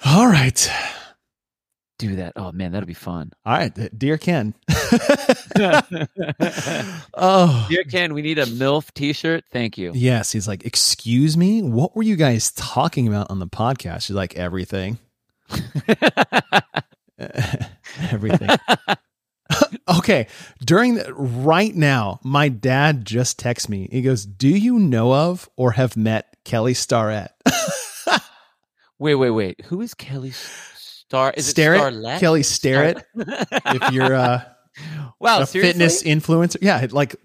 All 0.04 0.28
right. 0.28 0.70
Do 1.98 2.14
that. 2.16 2.34
Oh 2.36 2.52
man, 2.52 2.70
that'll 2.70 2.86
be 2.86 2.94
fun. 2.94 3.32
All 3.44 3.52
right. 3.52 3.98
Dear 3.98 4.16
Ken. 4.16 4.54
oh. 7.14 7.66
Dear 7.68 7.82
Ken, 7.82 8.14
we 8.14 8.22
need 8.22 8.38
a 8.38 8.46
MILF 8.46 8.94
t-shirt. 8.94 9.42
Thank 9.50 9.76
you. 9.76 9.90
Yes, 9.92 10.30
he's 10.30 10.46
like, 10.46 10.64
"Excuse 10.64 11.36
me, 11.36 11.62
what 11.62 11.96
were 11.96 12.04
you 12.04 12.14
guys 12.14 12.52
talking 12.52 13.08
about 13.08 13.28
on 13.32 13.40
the 13.40 13.48
podcast?" 13.48 14.02
She's 14.02 14.14
like, 14.14 14.36
"Everything, 14.36 14.98
everything." 18.10 18.50
Okay, 19.86 20.28
during 20.64 20.94
the, 20.94 21.12
right 21.12 21.74
now, 21.74 22.18
my 22.24 22.48
dad 22.48 23.04
just 23.04 23.38
texts 23.38 23.68
me. 23.68 23.88
He 23.92 24.00
goes, 24.00 24.24
"Do 24.24 24.48
you 24.48 24.78
know 24.78 25.12
of 25.12 25.48
or 25.56 25.72
have 25.72 25.96
met 25.96 26.34
Kelly 26.44 26.72
Starrett?" 26.72 27.30
Wait, 28.98 29.16
wait, 29.16 29.30
wait. 29.30 29.60
Who 29.66 29.80
is 29.80 29.92
Kelly 29.92 30.30
Star? 30.30 31.34
Is 31.36 31.46
Starrett? 31.46 31.92
it 31.92 31.96
Starlet? 31.96 32.20
Kelly 32.20 32.42
Starrett. 32.42 33.04
if 33.16 33.92
you're 33.92 34.14
uh, 34.14 34.42
wow, 35.18 35.40
a 35.40 35.46
seriously? 35.46 35.72
fitness 35.72 36.02
influencer, 36.02 36.56
yeah, 36.62 36.86
like 36.90 37.16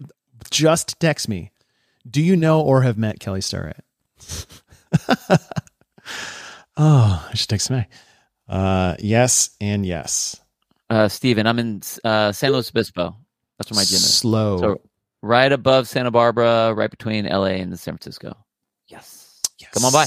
just 0.50 0.98
text 1.00 1.28
me. 1.28 1.52
Do 2.08 2.20
you 2.20 2.36
know 2.36 2.60
or 2.60 2.82
have 2.82 2.98
met 2.98 3.20
Kelly 3.20 3.40
Starrett? 3.40 3.84
oh, 6.76 7.28
I 7.30 7.34
should 7.34 7.48
text 7.48 7.70
me. 7.70 7.86
Uh, 8.50 8.96
yes 8.98 9.50
and 9.60 9.86
yes. 9.86 10.40
Uh, 10.90 11.06
Steven, 11.06 11.46
I'm 11.46 11.58
in 11.60 11.82
uh, 12.04 12.32
San 12.32 12.50
Luis 12.50 12.68
Obispo. 12.70 13.16
That's 13.56 13.70
where 13.70 13.76
my 13.76 13.84
gym 13.84 13.96
is. 13.96 14.14
Slow. 14.14 14.58
So 14.58 14.80
right 15.22 15.52
above 15.52 15.86
Santa 15.86 16.10
Barbara, 16.10 16.74
right 16.74 16.90
between 16.90 17.26
LA 17.26 17.60
and 17.60 17.78
San 17.78 17.94
Francisco. 17.94 18.36
Yes. 18.88 19.40
yes. 19.60 19.70
Come 19.70 19.84
on 19.84 19.92
by. 19.92 20.06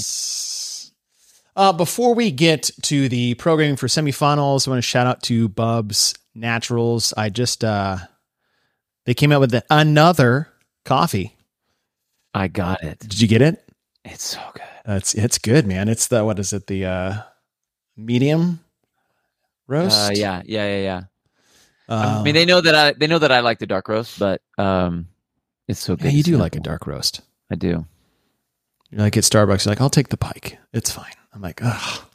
Uh, 1.55 1.71
before 1.71 2.15
we 2.15 2.31
get 2.31 2.69
to 2.81 3.07
the 3.07 3.35
programming 3.35 3.77
for 3.77 3.87
semifinals, 3.87 4.67
I 4.67 4.71
want 4.71 4.79
to 4.79 4.81
shout 4.81 5.07
out 5.07 5.23
to 5.23 5.47
Bubs 5.47 6.13
Naturals. 6.35 7.13
I 7.15 7.29
just 7.29 7.63
uh, 7.63 7.97
they 9.05 9.13
came 9.13 9.31
out 9.31 9.39
with 9.39 9.51
the, 9.51 9.63
another 9.69 10.49
coffee. 10.83 11.37
I 12.33 12.49
got 12.49 12.83
it. 12.83 12.99
Did 12.99 13.21
you 13.21 13.27
get 13.27 13.41
it? 13.41 13.63
It's 14.03 14.23
so 14.23 14.41
good. 14.53 14.63
It's 14.85 15.13
it's 15.13 15.37
good, 15.37 15.65
man. 15.65 15.87
It's 15.87 16.07
the 16.07 16.25
what 16.25 16.39
is 16.39 16.51
it? 16.51 16.67
The 16.67 16.85
uh, 16.85 17.21
medium 17.97 18.59
roast. 19.67 20.09
Uh, 20.09 20.13
yeah, 20.13 20.41
yeah, 20.45 20.65
yeah, 20.77 20.81
yeah. 20.81 21.01
Uh, 21.89 22.17
I 22.19 22.23
mean, 22.23 22.33
they 22.33 22.45
know 22.45 22.61
that 22.61 22.75
I 22.75 22.93
they 22.93 23.07
know 23.07 23.19
that 23.19 23.31
I 23.31 23.41
like 23.41 23.59
the 23.59 23.67
dark 23.67 23.87
roast, 23.89 24.17
but 24.19 24.41
um, 24.57 25.07
it's 25.67 25.79
so 25.81 25.95
good. 25.95 26.05
yeah, 26.05 26.11
you 26.11 26.23
do 26.23 26.37
like 26.37 26.55
a 26.55 26.59
dark 26.59 26.87
roast. 26.87 27.21
I 27.51 27.55
do. 27.55 27.85
You're 28.89 29.01
like 29.01 29.17
at 29.17 29.23
Starbucks, 29.23 29.65
you're 29.65 29.71
like, 29.71 29.81
I'll 29.81 29.89
take 29.89 30.09
the 30.09 30.17
pike. 30.17 30.57
It's 30.71 30.91
fine. 30.91 31.11
I'm 31.33 31.41
like, 31.41 31.61
ugh. 31.63 32.05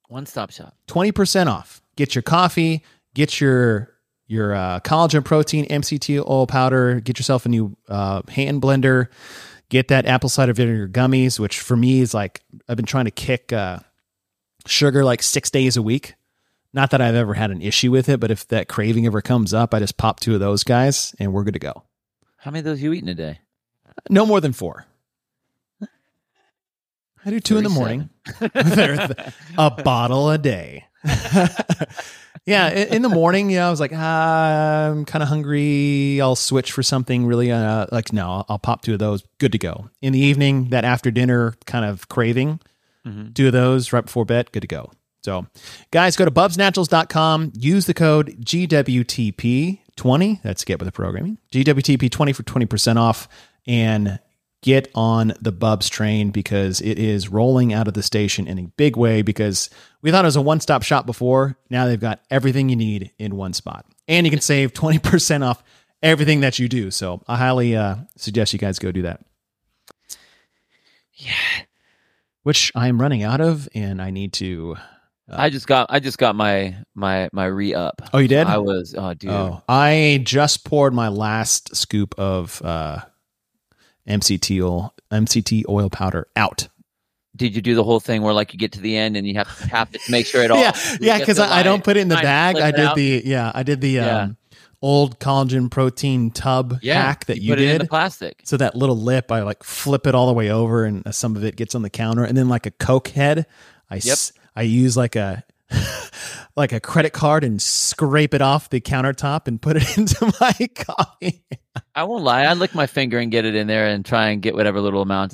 One 0.07 0.25
stop 0.25 0.51
shop. 0.51 0.75
20% 0.87 1.47
off. 1.47 1.81
Get 1.95 2.15
your 2.15 2.21
coffee, 2.21 2.83
get 3.13 3.39
your 3.39 3.89
your 4.27 4.55
uh, 4.55 4.79
collagen 4.79 5.25
protein, 5.25 5.67
MCT 5.67 6.25
oil 6.25 6.47
powder, 6.47 7.01
get 7.01 7.19
yourself 7.19 7.45
a 7.45 7.49
new 7.49 7.75
uh, 7.89 8.21
hand 8.29 8.61
blender, 8.61 9.07
get 9.69 9.89
that 9.89 10.05
apple 10.05 10.29
cider 10.29 10.53
vinegar 10.53 10.87
gummies, 10.87 11.37
which 11.37 11.59
for 11.59 11.75
me 11.75 11.99
is 11.99 12.13
like 12.13 12.41
I've 12.67 12.77
been 12.77 12.85
trying 12.85 13.05
to 13.05 13.11
kick 13.11 13.51
uh, 13.53 13.79
sugar 14.65 15.03
like 15.03 15.23
six 15.23 15.49
days 15.49 15.77
a 15.77 15.81
week. 15.81 16.15
Not 16.73 16.91
that 16.91 17.01
I've 17.01 17.15
ever 17.15 17.33
had 17.33 17.51
an 17.51 17.61
issue 17.61 17.91
with 17.91 18.07
it, 18.07 18.19
but 18.19 18.31
if 18.31 18.47
that 18.47 18.69
craving 18.69 19.05
ever 19.05 19.21
comes 19.21 19.53
up, 19.53 19.73
I 19.73 19.79
just 19.79 19.97
pop 19.97 20.19
two 20.19 20.33
of 20.33 20.39
those 20.39 20.63
guys 20.63 21.13
and 21.19 21.33
we're 21.33 21.43
good 21.43 21.53
to 21.53 21.59
go. 21.59 21.83
How 22.37 22.51
many 22.51 22.59
of 22.59 22.65
those 22.65 22.81
you 22.81 22.93
eating 22.93 23.09
a 23.09 23.13
day? 23.13 23.39
No 24.09 24.25
more 24.25 24.39
than 24.39 24.53
four. 24.53 24.85
I 27.23 27.29
do 27.29 27.39
two 27.39 27.57
in 27.57 27.63
the 27.63 27.69
morning. 27.69 28.09
a 29.57 29.69
bottle 29.69 30.31
a 30.31 30.37
day. 30.39 30.85
yeah, 32.45 32.69
in, 32.69 33.01
the 33.03 33.09
morning, 33.09 33.49
yeah, 33.51 33.67
I 33.67 33.69
was 33.69 33.79
like, 33.79 33.91
ah, 33.93 34.87
I'm 34.87 35.05
kind 35.05 35.21
of 35.21 35.29
hungry. 35.29 36.19
I'll 36.19 36.35
switch 36.35 36.71
for 36.71 36.81
something 36.81 37.25
really 37.25 37.51
uh, 37.51 37.87
like 37.91 38.11
no, 38.11 38.45
I'll 38.49 38.59
pop 38.59 38.81
two 38.81 38.93
of 38.93 38.99
those. 38.99 39.23
Good 39.37 39.51
to 39.51 39.57
go. 39.59 39.89
In 40.01 40.13
the 40.13 40.19
evening, 40.19 40.69
that 40.69 40.83
after 40.83 41.11
dinner 41.11 41.55
kind 41.65 41.85
of 41.85 42.09
craving, 42.09 42.59
Mhm. 43.07 43.33
two 43.33 43.47
of 43.47 43.53
those 43.53 43.91
right 43.93 44.05
before 44.05 44.25
bed. 44.25 44.51
Good 44.51 44.61
to 44.61 44.67
go. 44.67 44.91
So, 45.23 45.45
guys, 45.91 46.15
go 46.17 46.25
to 46.25 46.31
bubsnaturals.com. 46.31 47.53
Use 47.55 47.85
the 47.85 47.93
code 47.93 48.35
GWTP20. 48.43 50.41
That's 50.43 50.63
get 50.63 50.79
with 50.79 50.87
the 50.87 50.91
programming. 50.91 51.37
GWTP20 51.51 52.33
for 52.35 52.43
20% 52.43 52.97
off. 52.97 53.27
And 53.67 54.19
get 54.63 54.89
on 54.95 55.33
the 55.41 55.51
Bubs 55.51 55.89
train 55.89 56.29
because 56.31 56.81
it 56.81 56.97
is 56.99 57.29
rolling 57.29 57.73
out 57.73 57.87
of 57.87 57.93
the 57.95 58.03
station 58.03 58.47
in 58.47 58.59
a 58.59 58.63
big 58.77 58.95
way 58.95 59.21
because 59.23 59.69
we 60.03 60.11
thought 60.11 60.23
it 60.23 60.27
was 60.27 60.35
a 60.35 60.41
one 60.41 60.59
stop 60.59 60.83
shop 60.83 61.05
before. 61.05 61.57
Now 61.69 61.85
they've 61.87 61.99
got 61.99 62.21
everything 62.31 62.69
you 62.69 62.75
need 62.75 63.11
in 63.19 63.35
one 63.35 63.53
spot. 63.53 63.85
And 64.07 64.25
you 64.25 64.31
can 64.31 64.41
save 64.41 64.73
20% 64.73 65.43
off 65.43 65.63
everything 66.03 66.41
that 66.41 66.57
you 66.59 66.67
do. 66.67 66.89
So 66.91 67.21
I 67.27 67.37
highly 67.37 67.75
uh, 67.75 67.95
suggest 68.17 68.53
you 68.53 68.59
guys 68.59 68.79
go 68.79 68.91
do 68.91 69.03
that. 69.03 69.21
Yeah. 71.13 71.33
Which 72.43 72.71
I 72.73 72.87
am 72.87 72.99
running 72.99 73.23
out 73.23 73.39
of 73.41 73.69
and 73.75 74.01
I 74.01 74.09
need 74.09 74.33
to. 74.33 74.75
I 75.33 75.49
just 75.49 75.67
got 75.67 75.87
I 75.89 75.99
just 75.99 76.17
got 76.17 76.35
my 76.35 76.75
my 76.95 77.29
my 77.31 77.45
re 77.45 77.73
up. 77.73 78.01
Oh, 78.13 78.17
you 78.17 78.27
did? 78.27 78.47
I 78.47 78.57
was 78.57 78.95
oh 78.97 79.13
dude. 79.13 79.29
Oh, 79.29 79.61
I 79.69 80.21
just 80.23 80.65
poured 80.65 80.93
my 80.93 81.07
last 81.07 81.75
scoop 81.75 82.15
of 82.17 82.61
uh, 82.63 82.99
MCT 84.07 84.61
oil, 84.61 84.93
MCT 85.11 85.63
oil 85.69 85.89
powder 85.89 86.27
out. 86.35 86.67
Did 87.35 87.55
you 87.55 87.61
do 87.61 87.75
the 87.75 87.83
whole 87.83 88.01
thing 88.01 88.23
where 88.23 88.33
like 88.33 88.51
you 88.53 88.59
get 88.59 88.73
to 88.73 88.81
the 88.81 88.97
end 88.97 89.15
and 89.15 89.25
you 89.25 89.35
have 89.35 89.57
to 89.57 89.67
tap 89.69 89.95
it 89.95 90.01
to 90.01 90.11
make 90.11 90.25
sure 90.25 90.43
it 90.43 90.51
all 90.51 90.59
yeah, 90.59 90.73
yeah, 90.99 91.19
because 91.19 91.39
I, 91.39 91.59
I 91.59 91.63
don't 91.63 91.83
put 91.83 91.95
it 91.95 92.01
in 92.01 92.09
the 92.09 92.15
bag. 92.15 92.57
I 92.57 92.71
did 92.71 92.95
the 92.95 93.21
yeah, 93.23 93.51
I 93.55 93.63
did 93.63 93.79
the 93.79 93.89
Yeah. 93.91 94.21
um, 94.23 94.37
old 94.81 95.19
collagen 95.19 95.69
protein 95.69 96.31
tub 96.31 96.79
yeah, 96.81 97.01
hack 97.01 97.25
that 97.25 97.41
you, 97.41 97.51
put 97.51 97.59
it 97.59 97.65
in 97.65 97.71
did. 97.73 97.81
the 97.81 97.87
plastic. 97.87 98.41
so 98.43 98.57
that 98.57 98.75
little 98.75 98.97
lip, 98.97 99.31
I 99.31 99.41
like 99.43 99.63
flip 99.63 100.07
it 100.07 100.15
all 100.15 100.27
the 100.27 100.33
way 100.33 100.49
over, 100.49 100.85
and 100.85 101.05
uh, 101.05 101.11
some 101.11 101.35
of 101.35 101.43
it 101.43 101.55
gets 101.55 101.75
on 101.75 101.81
the 101.81 101.89
counter, 101.89 102.23
and 102.23 102.35
then 102.37 102.49
like 102.49 102.65
a 102.65 102.71
Coke 102.71 103.09
head, 103.09 103.45
I 103.89 103.97
s- 103.97 104.33
I 104.55 104.63
use 104.63 104.97
like 104.97 105.15
a 105.15 105.43
like 106.55 106.73
a 106.73 106.79
credit 106.79 107.13
card 107.13 107.43
and 107.43 107.61
scrape 107.61 108.33
it 108.33 108.41
off 108.41 108.69
the 108.69 108.81
countertop 108.81 109.47
and 109.47 109.61
put 109.61 109.77
it 109.77 109.97
into 109.97 110.33
my 110.41 110.67
coffee. 110.75 111.43
I 111.95 112.03
won't 112.03 112.23
lie. 112.23 112.43
I 112.43 112.53
lick 112.53 112.75
my 112.75 112.87
finger 112.87 113.19
and 113.19 113.31
get 113.31 113.45
it 113.45 113.55
in 113.55 113.67
there 113.67 113.87
and 113.87 114.03
try 114.05 114.29
and 114.29 114.41
get 114.41 114.53
whatever 114.55 114.81
little 114.81 115.01
amount, 115.01 115.33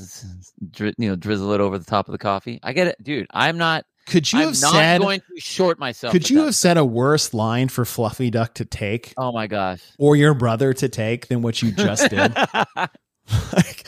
you 0.77 0.93
know, 0.97 1.15
drizzle 1.15 1.51
it 1.53 1.61
over 1.61 1.77
the 1.79 1.85
top 1.85 2.07
of 2.07 2.11
the 2.11 2.17
coffee. 2.19 2.59
I 2.61 2.73
get 2.73 2.87
it, 2.87 3.03
dude. 3.03 3.27
I'm 3.31 3.57
not. 3.57 3.85
Could 4.07 4.31
you 4.31 4.39
I'm 4.39 4.45
have 4.45 4.61
not 4.61 4.71
said? 4.71 5.01
going 5.01 5.19
to 5.19 5.41
short 5.41 5.77
myself. 5.79 6.11
Could 6.13 6.29
you 6.29 6.39
that. 6.39 6.45
have 6.45 6.55
said 6.55 6.77
a 6.77 6.85
worse 6.85 7.33
line 7.33 7.67
for 7.67 7.83
Fluffy 7.85 8.29
Duck 8.29 8.53
to 8.55 8.65
take, 8.65 9.13
Oh 9.17 9.31
my 9.31 9.47
gosh. 9.47 9.81
or 9.99 10.15
your 10.15 10.33
brother 10.33 10.73
to 10.73 10.89
take, 10.89 11.27
than 11.27 11.41
what 11.41 11.61
you 11.61 11.71
just 11.71 12.09
did? 12.09 12.33
like, 13.53 13.87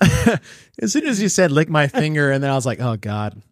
as 0.80 0.92
soon 0.92 1.06
as 1.06 1.20
you 1.20 1.28
said 1.28 1.50
"lick 1.50 1.68
my 1.68 1.88
finger," 1.88 2.30
and 2.30 2.42
then 2.44 2.50
I 2.50 2.54
was 2.54 2.66
like, 2.66 2.80
"Oh 2.80 2.96
God." 2.96 3.42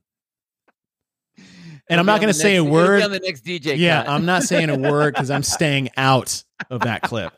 And 1.90 2.00
I'm 2.00 2.06
not 2.06 2.21
going 2.21 2.33
to 2.33 2.38
say 2.38 2.56
a 2.56 2.64
word. 2.64 3.02
on 3.02 3.11
the 3.11 3.21
next 3.21 3.44
DJ. 3.44 3.76
Yeah, 3.76 4.04
cut. 4.04 4.12
I'm 4.12 4.25
not 4.25 4.42
saying 4.44 4.71
a 4.71 4.78
word 4.78 5.12
because 5.14 5.30
I'm 5.30 5.42
staying 5.42 5.90
out 5.99 6.42
of 6.71 6.80
that 6.83 7.02
clip. 7.02 7.33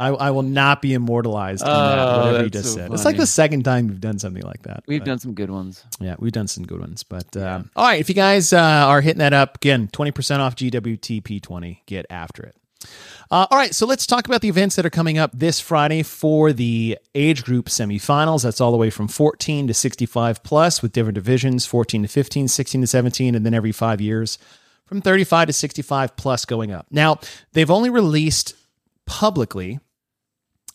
I, 0.00 0.08
I 0.08 0.30
will 0.30 0.42
not 0.42 0.80
be 0.82 0.94
immortalized 0.94 1.62
in 1.62 1.68
that, 1.68 1.98
Oh, 1.98 2.26
whatever 2.26 2.44
you 2.44 2.50
just 2.50 2.70
so 2.72 2.76
said. 2.76 2.92
It's 2.92 3.04
like 3.04 3.16
the 3.18 3.26
second 3.26 3.64
time 3.64 3.86
we've 3.88 4.00
done 4.00 4.18
something 4.18 4.42
like 4.42 4.62
that. 4.62 4.82
We've 4.86 5.00
but- 5.00 5.06
done 5.06 5.18
some 5.18 5.34
good 5.34 5.50
ones. 5.50 5.84
yeah, 6.00 6.16
we've 6.18 6.32
done 6.32 6.48
some 6.48 6.64
good 6.64 6.80
ones. 6.80 7.02
But 7.02 7.36
um, 7.36 7.70
all 7.76 7.86
right, 7.86 8.00
if 8.00 8.08
you 8.08 8.14
guys 8.14 8.52
uh, 8.52 8.58
are 8.58 9.00
hitting 9.02 9.18
that 9.18 9.32
up 9.34 9.56
again, 9.56 9.88
20% 9.88 10.38
off 10.40 10.56
GWTP20, 10.56 11.80
get 11.86 12.06
after 12.10 12.42
it. 12.44 12.56
Uh, 13.30 13.46
all 13.50 13.58
right, 13.58 13.74
so 13.74 13.86
let's 13.86 14.06
talk 14.06 14.26
about 14.26 14.40
the 14.40 14.48
events 14.48 14.74
that 14.76 14.86
are 14.86 14.90
coming 14.90 15.18
up 15.18 15.30
this 15.34 15.60
Friday 15.60 16.02
for 16.02 16.50
the 16.52 16.98
age 17.14 17.44
group 17.44 17.66
semifinals. 17.66 18.42
That's 18.42 18.60
all 18.60 18.70
the 18.72 18.78
way 18.78 18.88
from 18.90 19.06
14 19.06 19.66
to 19.68 19.74
65 19.74 20.42
plus 20.42 20.80
with 20.82 20.92
different 20.92 21.14
divisions 21.14 21.66
14 21.66 22.02
to 22.02 22.08
15, 22.08 22.48
16 22.48 22.80
to 22.80 22.86
17, 22.86 23.34
and 23.34 23.44
then 23.44 23.52
every 23.54 23.70
five 23.72 24.00
years 24.00 24.38
from 24.86 25.02
35 25.02 25.48
to 25.48 25.52
65 25.52 26.16
plus 26.16 26.44
going 26.46 26.72
up. 26.72 26.86
Now, 26.90 27.20
they've 27.52 27.70
only 27.70 27.90
released 27.90 28.54
publicly 29.06 29.78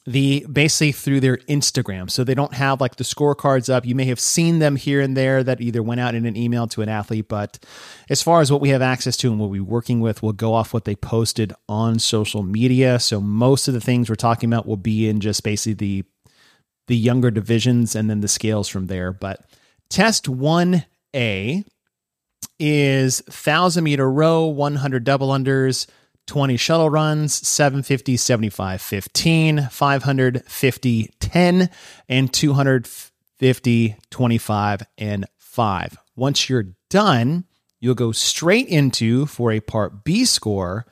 the 0.05 0.45
basically 0.51 0.91
through 0.91 1.19
their 1.19 1.37
Instagram. 1.37 2.11
So 2.11 2.23
they 2.23 2.35
don't 2.35 2.53
have 2.53 2.79
like 2.79 2.97
the 2.97 3.03
scorecards 3.03 3.73
up. 3.73 3.85
You 3.85 3.95
may 3.95 4.05
have 4.05 4.19
seen 4.19 4.59
them 4.59 4.75
here 4.75 5.01
and 5.01 5.17
there 5.17 5.43
that 5.43 5.61
either 5.61 5.81
went 5.81 5.99
out 5.99 6.13
in 6.13 6.25
an 6.25 6.37
email 6.37 6.67
to 6.67 6.83
an 6.83 6.89
athlete, 6.89 7.27
but 7.27 7.57
as 8.09 8.21
far 8.21 8.41
as 8.41 8.51
what 8.51 8.61
we 8.61 8.69
have 8.69 8.83
access 8.83 9.17
to 9.17 9.31
and 9.31 9.39
what 9.39 9.49
we're 9.49 9.63
working 9.63 10.01
with, 10.01 10.21
we'll 10.21 10.33
go 10.33 10.53
off 10.53 10.73
what 10.73 10.85
they 10.85 10.95
posted 10.95 11.53
on 11.67 11.97
social 11.97 12.43
media. 12.43 12.99
So 12.99 13.19
most 13.19 13.67
of 13.67 13.73
the 13.73 13.81
things 13.81 14.07
we're 14.07 14.15
talking 14.15 14.51
about 14.51 14.67
will 14.67 14.77
be 14.77 15.09
in 15.09 15.19
just 15.19 15.43
basically 15.43 15.73
the 15.73 16.03
the 16.87 16.95
younger 16.95 17.31
divisions 17.31 17.95
and 17.95 18.07
then 18.07 18.21
the 18.21 18.27
scales 18.27 18.67
from 18.67 18.85
there. 18.85 19.11
But 19.11 19.43
test 19.89 20.25
1A 20.25 21.65
is 22.59 23.23
1000 23.25 23.83
meter 23.83 24.11
row, 24.11 24.45
100 24.45 25.03
double 25.03 25.29
unders, 25.29 25.87
20 26.27 26.57
shuttle 26.57 26.89
runs, 26.89 27.35
750, 27.47 28.17
75, 28.17 28.81
15, 28.81 29.69
500, 29.71 30.43
50, 30.45 31.13
10, 31.19 31.69
and 32.09 32.33
250, 32.33 33.95
25, 34.09 34.81
and 34.97 35.25
5. 35.37 35.97
Once 36.15 36.49
you're 36.49 36.67
done, 36.89 37.45
you'll 37.79 37.95
go 37.95 38.11
straight 38.11 38.67
into 38.67 39.25
for 39.25 39.51
a 39.51 39.59
part 39.59 40.03
B 40.03 40.25
score 40.25 40.85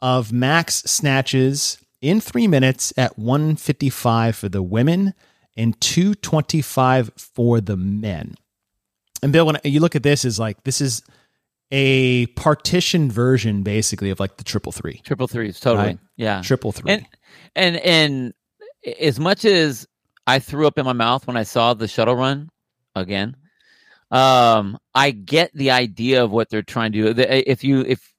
of 0.00 0.32
max 0.32 0.82
snatches 0.82 1.78
in 2.00 2.20
three 2.20 2.46
minutes 2.46 2.92
at 2.96 3.18
155 3.18 4.36
for 4.36 4.48
the 4.48 4.62
women 4.62 5.14
and 5.56 5.80
225 5.80 7.10
for 7.16 7.60
the 7.60 7.76
men. 7.76 8.34
And 9.22 9.32
Bill, 9.32 9.46
when 9.46 9.56
you 9.64 9.80
look 9.80 9.96
at 9.96 10.02
this, 10.02 10.24
is 10.24 10.38
like 10.38 10.62
this 10.64 10.80
is 10.80 11.02
a 11.70 12.26
partition 12.26 13.10
version, 13.10 13.62
basically, 13.62 14.10
of 14.10 14.20
like 14.20 14.36
the 14.36 14.44
triple 14.44 14.72
three, 14.72 15.00
Triple 15.04 15.28
threes, 15.28 15.58
totally. 15.60 15.86
Right. 15.86 15.98
Yeah. 16.16 16.42
triple 16.42 16.72
three. 16.72 16.92
And 16.92 17.06
and 17.54 17.76
and 17.76 18.34
as 19.00 19.18
much 19.18 19.44
as 19.44 19.86
I 20.26 20.38
threw 20.38 20.66
up 20.66 20.78
in 20.78 20.84
my 20.84 20.92
mouth 20.92 21.26
when 21.26 21.36
I 21.36 21.42
saw 21.42 21.74
the 21.74 21.88
shuttle 21.88 22.14
run 22.14 22.48
again, 22.94 23.36
um, 24.10 24.78
I 24.94 25.10
get 25.10 25.50
the 25.54 25.72
idea 25.72 26.22
of 26.22 26.30
what 26.30 26.48
they're 26.50 26.62
trying 26.62 26.92
to 26.92 27.14
do. 27.14 27.22
If 27.22 27.64
you 27.64 27.80
if 27.80 28.12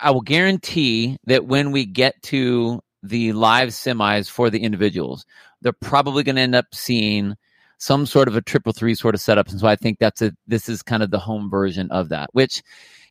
I 0.00 0.10
will 0.10 0.22
guarantee 0.22 1.18
that 1.24 1.46
when 1.46 1.72
we 1.72 1.84
get 1.84 2.20
to 2.24 2.80
the 3.02 3.32
live 3.32 3.68
semis 3.70 4.28
for 4.28 4.50
the 4.50 4.62
individuals, 4.62 5.26
they're 5.60 5.72
probably 5.72 6.22
going 6.22 6.36
to 6.36 6.42
end 6.42 6.54
up 6.54 6.66
seeing 6.72 7.36
some 7.78 8.06
sort 8.06 8.28
of 8.28 8.36
a 8.36 8.40
triple 8.42 8.72
three 8.72 8.94
sort 8.94 9.14
of 9.14 9.20
setup. 9.20 9.48
And 9.48 9.60
so 9.60 9.66
I 9.66 9.76
think 9.76 9.98
that's 9.98 10.22
a 10.22 10.32
this 10.46 10.68
is 10.68 10.82
kind 10.82 11.02
of 11.02 11.10
the 11.10 11.18
home 11.18 11.50
version 11.50 11.90
of 11.90 12.08
that. 12.10 12.30
Which, 12.32 12.62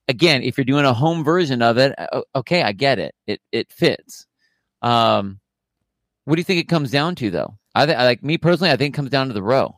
again, 0.08 0.44
if 0.44 0.58
you're 0.58 0.66
doing 0.66 0.86
a 0.86 0.94
home 0.94 1.24
version 1.24 1.62
of 1.62 1.78
it, 1.78 1.94
okay, 2.36 2.62
I 2.64 2.72
get 2.72 3.00
it. 3.00 3.14
It 3.28 3.42
it 3.52 3.72
fits. 3.72 4.26
Um, 4.82 5.40
what 6.26 6.36
do 6.36 6.40
you 6.40 6.44
think 6.46 6.60
it 6.60 6.70
comes 6.70 6.90
down 6.92 7.16
to, 7.16 7.30
though? 7.32 7.58
I 7.76 7.86
th- 7.86 7.98
like 7.98 8.24
me 8.24 8.38
personally. 8.38 8.72
I 8.72 8.78
think 8.78 8.94
it 8.94 8.98
comes 8.98 9.10
down 9.10 9.28
to 9.28 9.34
the 9.34 9.44
row. 9.44 9.76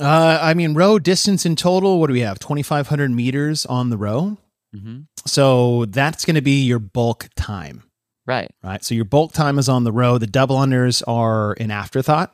uh, 0.00 0.38
I 0.40 0.54
mean, 0.54 0.74
row 0.74 0.98
distance 0.98 1.44
in 1.46 1.56
total, 1.56 2.00
what 2.00 2.06
do 2.08 2.12
we 2.12 2.20
have? 2.20 2.38
2,500 2.38 3.10
meters 3.10 3.66
on 3.66 3.90
the 3.90 3.96
row. 3.96 4.38
Mm-hmm. 4.74 5.00
So 5.26 5.84
that's 5.86 6.24
going 6.24 6.34
to 6.36 6.40
be 6.42 6.62
your 6.64 6.78
bulk 6.78 7.28
time, 7.36 7.82
Right. 8.26 8.50
right? 8.62 8.84
So 8.84 8.94
your 8.94 9.04
bulk 9.04 9.32
time 9.32 9.58
is 9.58 9.68
on 9.68 9.84
the 9.84 9.92
row. 9.92 10.18
The 10.18 10.26
double 10.26 10.56
unders 10.56 11.02
are 11.06 11.52
an 11.54 11.70
afterthought. 11.70 12.32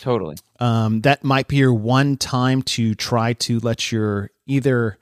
Totally. 0.00 0.36
Um, 0.60 1.00
that 1.00 1.24
might 1.24 1.48
be 1.48 1.56
your 1.56 1.74
one 1.74 2.16
time 2.16 2.62
to 2.62 2.94
try 2.94 3.32
to 3.34 3.58
let 3.60 3.90
your 3.90 4.30
either 4.46 4.98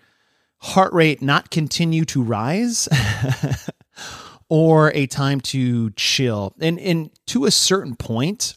heart 0.59 0.93
rate 0.93 1.21
not 1.23 1.51
continue 1.51 2.05
to 2.07 2.23
rise 2.23 2.88
or 4.49 4.93
a 4.95 5.07
time 5.07 5.40
to 5.40 5.90
chill. 5.90 6.55
And 6.61 6.79
and 6.79 7.11
to 7.27 7.45
a 7.45 7.51
certain 7.51 7.95
point, 7.97 8.57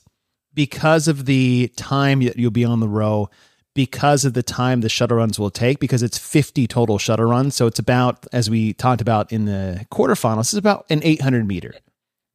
because 0.54 1.08
of 1.08 1.26
the 1.26 1.72
time 1.76 2.22
that 2.24 2.38
you'll 2.38 2.52
be 2.52 2.66
on 2.66 2.80
the 2.80 2.88
row, 2.88 3.30
because 3.74 4.24
of 4.24 4.34
the 4.34 4.44
time 4.44 4.82
the 4.82 4.90
shuttle 4.90 5.18
runs 5.18 5.40
will 5.40 5.50
take, 5.50 5.80
because 5.80 6.04
it's 6.04 6.18
50 6.18 6.68
total 6.68 6.98
shuttle 6.98 7.26
runs. 7.26 7.56
So 7.56 7.68
it's 7.68 7.80
about, 7.80 8.26
as 8.32 8.50
we 8.50 8.74
talked 8.74 9.02
about 9.02 9.32
in 9.32 9.46
the 9.46 9.86
quarterfinals, 9.92 10.42
it's 10.42 10.54
about 10.54 10.86
an 10.90 11.02
800 11.04 11.48
meter 11.48 11.74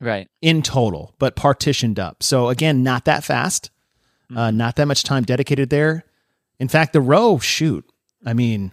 Right. 0.00 0.28
in 0.42 0.62
total, 0.62 1.14
but 1.18 1.36
partitioned 1.36 1.98
up. 1.98 2.22
So 2.22 2.48
again, 2.48 2.82
not 2.82 3.04
that 3.06 3.24
fast, 3.24 3.70
uh, 4.34 4.50
not 4.50 4.76
that 4.76 4.86
much 4.86 5.02
time 5.04 5.24
dedicated 5.24 5.70
there. 5.70 6.04
In 6.58 6.68
fact, 6.68 6.92
the 6.92 7.00
row, 7.00 7.38
shoot, 7.38 7.84
I 8.24 8.32
mean, 8.32 8.72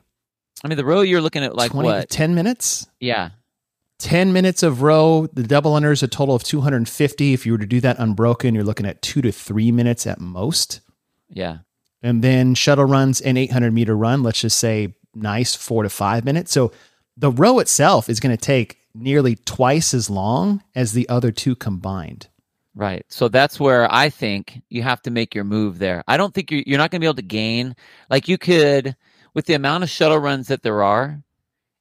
I 0.64 0.68
mean, 0.68 0.78
the 0.78 0.86
row 0.86 1.02
you're 1.02 1.22
looking 1.22 1.44
at 1.44 1.56
like 1.56 1.72
20, 1.72 1.88
what? 1.88 2.10
10 2.10 2.34
minutes? 2.34 2.88
Yeah. 3.00 3.30
10 4.00 4.34
minutes 4.34 4.64
of 4.64 4.82
row. 4.82 5.28
The 5.32 5.44
double 5.44 5.74
unders 5.74 6.02
a 6.02 6.08
total 6.08 6.36
of 6.36 6.44
250. 6.44 7.34
If 7.34 7.46
you 7.46 7.52
were 7.52 7.58
to 7.58 7.66
do 7.66 7.80
that 7.82 8.00
unbroken, 8.00 8.56
you're 8.56 8.64
looking 8.64 8.86
at 8.86 9.02
two 9.02 9.22
to 9.22 9.32
three 9.32 9.72
minutes 9.72 10.08
at 10.08 10.20
most. 10.20 10.82
Yeah. 11.30 11.60
And 12.02 12.24
then 12.24 12.56
shuttle 12.56 12.86
runs 12.86 13.22
and 13.22 13.38
800 13.38 13.74
meter 13.74 13.96
run, 13.96 14.24
let's 14.24 14.42
just 14.42 14.58
say 14.58 14.96
nice 15.14 15.56
four 15.56 15.84
to 15.84 15.90
five 15.90 16.26
minutes. 16.26 16.52
So 16.52 16.72
the 17.18 17.32
row 17.32 17.60
itself 17.60 18.10
is 18.10 18.20
going 18.20 18.36
to 18.36 18.42
take 18.44 18.80
nearly 18.94 19.36
twice 19.36 19.94
as 19.94 20.10
long 20.10 20.64
as 20.74 20.94
the 20.94 21.08
other 21.10 21.32
two 21.32 21.56
combined. 21.56 22.28
Right. 22.76 23.06
So 23.10 23.30
that's 23.30 23.60
where 23.60 23.92
I 23.94 24.10
think 24.10 24.62
you 24.70 24.84
have 24.84 25.02
to 25.04 25.12
make 25.12 25.34
your 25.34 25.46
move 25.46 25.80
there. 25.80 26.04
I 26.08 26.18
don't 26.18 26.34
think 26.34 26.52
you're, 26.52 26.64
you're 26.68 26.78
not 26.78 26.92
going 26.92 27.00
to 27.00 27.04
be 27.04 27.08
able 27.08 27.16
to 27.16 27.22
gain. 27.22 27.76
Like 28.10 28.28
you 28.28 28.38
could, 28.38 28.96
with 29.34 29.46
the 29.46 29.54
amount 29.54 29.84
of 29.84 29.90
shuttle 29.90 30.18
runs 30.20 30.48
that 30.50 30.62
there 30.62 30.84
are, 30.84 31.22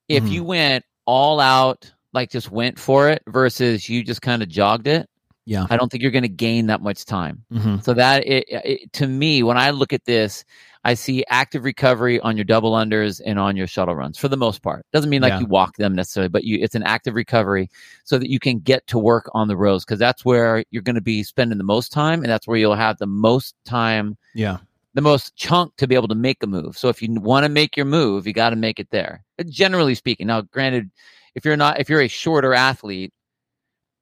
if 0.08 0.22
Mhm. 0.24 0.30
you 0.30 0.44
went 0.44 0.84
all 1.04 1.40
out, 1.40 1.92
like 2.12 2.30
just 2.30 2.50
went 2.50 2.78
for 2.78 3.08
it 3.10 3.22
versus 3.26 3.88
you 3.88 4.04
just 4.04 4.22
kind 4.22 4.40
of 4.42 4.48
jogged 4.48 4.86
it, 4.86 5.08
Yeah. 5.46 5.66
I 5.68 5.76
don't 5.76 5.90
think 5.90 6.02
you're 6.02 6.12
going 6.12 6.22
to 6.22 6.28
gain 6.28 6.66
that 6.68 6.80
much 6.80 7.04
time. 7.04 7.44
Mm-hmm. 7.52 7.80
So 7.80 7.92
that 7.94 8.24
it, 8.26 8.44
it, 8.48 8.92
to 8.94 9.06
me, 9.08 9.42
when 9.42 9.58
I 9.58 9.70
look 9.70 9.92
at 9.92 10.04
this, 10.04 10.44
I 10.84 10.94
see 10.94 11.24
active 11.30 11.64
recovery 11.64 12.20
on 12.20 12.36
your 12.36 12.44
double 12.44 12.72
unders 12.72 13.20
and 13.24 13.38
on 13.38 13.56
your 13.56 13.66
shuttle 13.66 13.94
runs 13.96 14.18
for 14.18 14.28
the 14.28 14.36
most 14.36 14.62
part. 14.62 14.84
Doesn't 14.92 15.08
mean 15.10 15.22
like 15.22 15.30
Yeah. 15.32 15.40
you 15.40 15.46
walk 15.46 15.76
them 15.76 15.94
necessarily, 15.94 16.28
but 16.28 16.44
you 16.44 16.58
it's 16.60 16.74
an 16.74 16.82
active 16.82 17.14
recovery 17.14 17.70
so 18.04 18.18
that 18.18 18.28
you 18.28 18.38
can 18.38 18.58
get 18.58 18.86
to 18.88 18.98
work 18.98 19.30
on 19.34 19.48
the 19.48 19.56
rows 19.56 19.84
because 19.84 19.98
that's 19.98 20.24
where 20.24 20.62
you're 20.70 20.82
going 20.82 20.94
to 20.94 21.00
be 21.00 21.22
spending 21.22 21.58
the 21.58 21.64
most 21.64 21.90
time 21.92 22.22
and 22.22 22.30
that's 22.30 22.46
where 22.46 22.58
you'll 22.58 22.74
have 22.74 22.98
the 22.98 23.06
most 23.06 23.54
time, 23.64 24.16
Yeah. 24.34 24.58
the 24.92 25.00
most 25.00 25.34
chunk 25.36 25.74
to 25.78 25.86
be 25.86 25.94
able 25.94 26.08
to 26.08 26.14
make 26.14 26.42
a 26.42 26.46
move. 26.46 26.76
So 26.76 26.88
if 26.88 27.00
you 27.00 27.08
want 27.20 27.44
to 27.44 27.48
make 27.48 27.76
your 27.76 27.86
move, 27.86 28.26
you 28.26 28.32
got 28.34 28.50
to 28.50 28.56
make 28.56 28.78
it 28.78 28.88
there. 28.90 29.24
Generally 29.48 29.94
speaking. 29.94 30.26
Now, 30.26 30.42
granted, 30.42 30.90
if 31.34 31.44
you're 31.44 31.56
not 31.56 31.80
if 31.80 31.88
you're 31.88 32.02
a 32.02 32.08
shorter 32.08 32.52
athlete, 32.54 33.12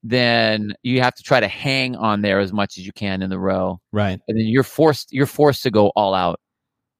then 0.03 0.73
you 0.83 1.01
have 1.01 1.15
to 1.15 1.23
try 1.23 1.39
to 1.39 1.47
hang 1.47 1.95
on 1.95 2.21
there 2.21 2.39
as 2.39 2.51
much 2.51 2.77
as 2.77 2.85
you 2.85 2.91
can 2.91 3.21
in 3.21 3.29
the 3.29 3.39
row 3.39 3.79
Right. 3.93 4.19
and 4.27 4.37
then 4.37 4.45
you're 4.47 4.63
forced 4.63 5.13
you're 5.13 5.25
forced 5.25 5.63
to 5.63 5.71
go 5.71 5.87
all 5.95 6.13
out 6.13 6.39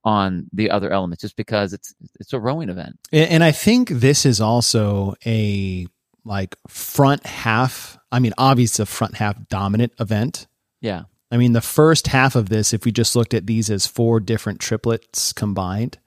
on 0.03 0.47
the 0.51 0.69
other 0.69 0.91
elements 0.91 1.21
just 1.21 1.35
because 1.35 1.73
it's 1.73 1.93
it's 2.19 2.33
a 2.33 2.39
rowing 2.39 2.69
event. 2.69 2.99
And 3.11 3.29
and 3.29 3.43
I 3.43 3.51
think 3.51 3.89
this 3.89 4.25
is 4.25 4.41
also 4.41 5.15
a 5.25 5.87
like 6.25 6.55
front 6.67 7.25
half. 7.25 7.97
I 8.11 8.19
mean, 8.19 8.33
obviously, 8.37 8.83
a 8.83 8.85
front 8.85 9.15
half 9.15 9.47
dominant 9.49 9.93
event. 9.99 10.47
Yeah. 10.81 11.03
I 11.31 11.37
mean, 11.37 11.53
the 11.53 11.61
first 11.61 12.07
half 12.07 12.35
of 12.35 12.49
this, 12.49 12.73
if 12.73 12.85
we 12.85 12.91
just 12.91 13.15
looked 13.15 13.33
at 13.33 13.47
these 13.47 13.71
as 13.71 13.87
four 13.87 14.19
different 14.19 14.59
triplets 14.59 15.33
combined, 15.33 15.97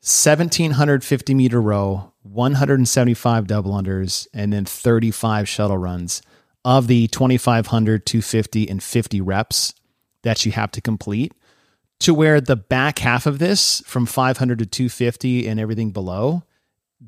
1750 0.00 1.34
meter 1.34 1.60
row, 1.60 2.12
175 2.22 3.46
double 3.46 3.72
unders, 3.72 4.26
and 4.34 4.52
then 4.52 4.64
35 4.64 5.48
shuttle 5.48 5.78
runs 5.78 6.20
of 6.64 6.88
the 6.88 7.06
2500, 7.08 8.04
250, 8.04 8.68
and 8.68 8.82
50 8.82 9.20
reps 9.20 9.74
that 10.22 10.44
you 10.44 10.52
have 10.52 10.70
to 10.72 10.80
complete. 10.80 11.32
To 12.00 12.14
where 12.14 12.40
the 12.40 12.56
back 12.56 12.98
half 12.98 13.26
of 13.26 13.38
this, 13.38 13.82
from 13.86 14.06
500 14.06 14.58
to 14.60 14.66
250 14.66 15.46
and 15.46 15.60
everything 15.60 15.90
below, 15.90 16.42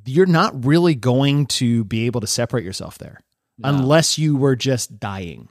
you're 0.04 0.26
not 0.26 0.64
really 0.64 0.94
going 0.94 1.46
to 1.46 1.84
be 1.84 2.06
able 2.06 2.20
to 2.20 2.26
separate 2.26 2.64
yourself 2.64 2.98
there 2.98 3.20
No. 3.58 3.70
unless 3.70 4.18
you 4.18 4.36
were 4.36 4.56
just 4.56 4.98
dying, 5.00 5.48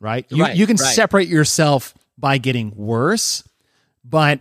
right? 0.00 0.26
You, 0.30 0.42
Right, 0.44 0.56
you 0.56 0.66
can 0.66 0.76
right. 0.76 0.94
separate 0.94 1.28
yourself 1.28 1.94
by 2.18 2.38
getting 2.38 2.72
worse, 2.76 3.42
but 4.04 4.40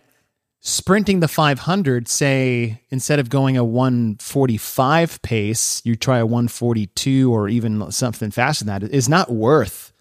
sprinting 0.62 1.20
the 1.22 1.28
500, 1.28 2.08
say, 2.08 2.82
instead 2.90 3.20
of 3.20 3.30
going 3.30 3.58
a 3.58 3.64
145 3.64 5.22
pace, 5.22 5.82
you 5.84 5.96
try 5.96 6.20
a 6.20 6.26
142 6.26 7.34
or 7.34 7.50
even 7.50 7.92
something 7.92 8.32
faster 8.32 8.64
than 8.66 8.82
that, 8.82 8.92
is 8.94 9.10
not 9.10 9.32
worth 9.32 9.92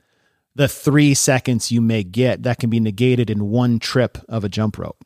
the 0.54 0.68
three 0.68 1.14
seconds 1.14 1.70
you 1.70 1.80
may 1.80 2.02
get 2.02 2.42
that 2.42 2.58
can 2.58 2.70
be 2.70 2.80
negated 2.80 3.30
in 3.30 3.50
one 3.50 3.78
trip 3.78 4.18
of 4.28 4.44
a 4.44 4.48
jump 4.48 4.78
rope. 4.78 5.04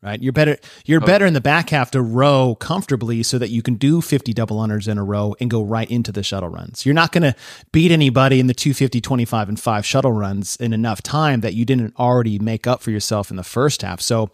Right? 0.00 0.22
You're 0.22 0.32
better 0.32 0.58
you're 0.84 1.00
better 1.00 1.26
in 1.26 1.34
the 1.34 1.40
back 1.40 1.70
half 1.70 1.90
to 1.90 2.00
row 2.00 2.56
comfortably 2.60 3.24
so 3.24 3.36
that 3.36 3.50
you 3.50 3.62
can 3.62 3.74
do 3.74 4.00
50 4.00 4.32
double 4.32 4.58
unders 4.58 4.86
in 4.86 4.96
a 4.96 5.02
row 5.02 5.34
and 5.40 5.50
go 5.50 5.60
right 5.60 5.90
into 5.90 6.12
the 6.12 6.22
shuttle 6.22 6.48
runs. 6.48 6.86
You're 6.86 6.94
not 6.94 7.10
going 7.10 7.24
to 7.24 7.34
beat 7.72 7.90
anybody 7.90 8.38
in 8.38 8.46
the 8.46 8.54
250, 8.54 9.00
25 9.00 9.48
and 9.48 9.58
5 9.58 9.84
shuttle 9.84 10.12
runs 10.12 10.54
in 10.54 10.72
enough 10.72 11.02
time 11.02 11.40
that 11.40 11.54
you 11.54 11.64
didn't 11.64 11.96
already 11.98 12.38
make 12.38 12.68
up 12.68 12.80
for 12.80 12.92
yourself 12.92 13.32
in 13.32 13.36
the 13.36 13.42
first 13.42 13.82
half. 13.82 14.00
So 14.00 14.30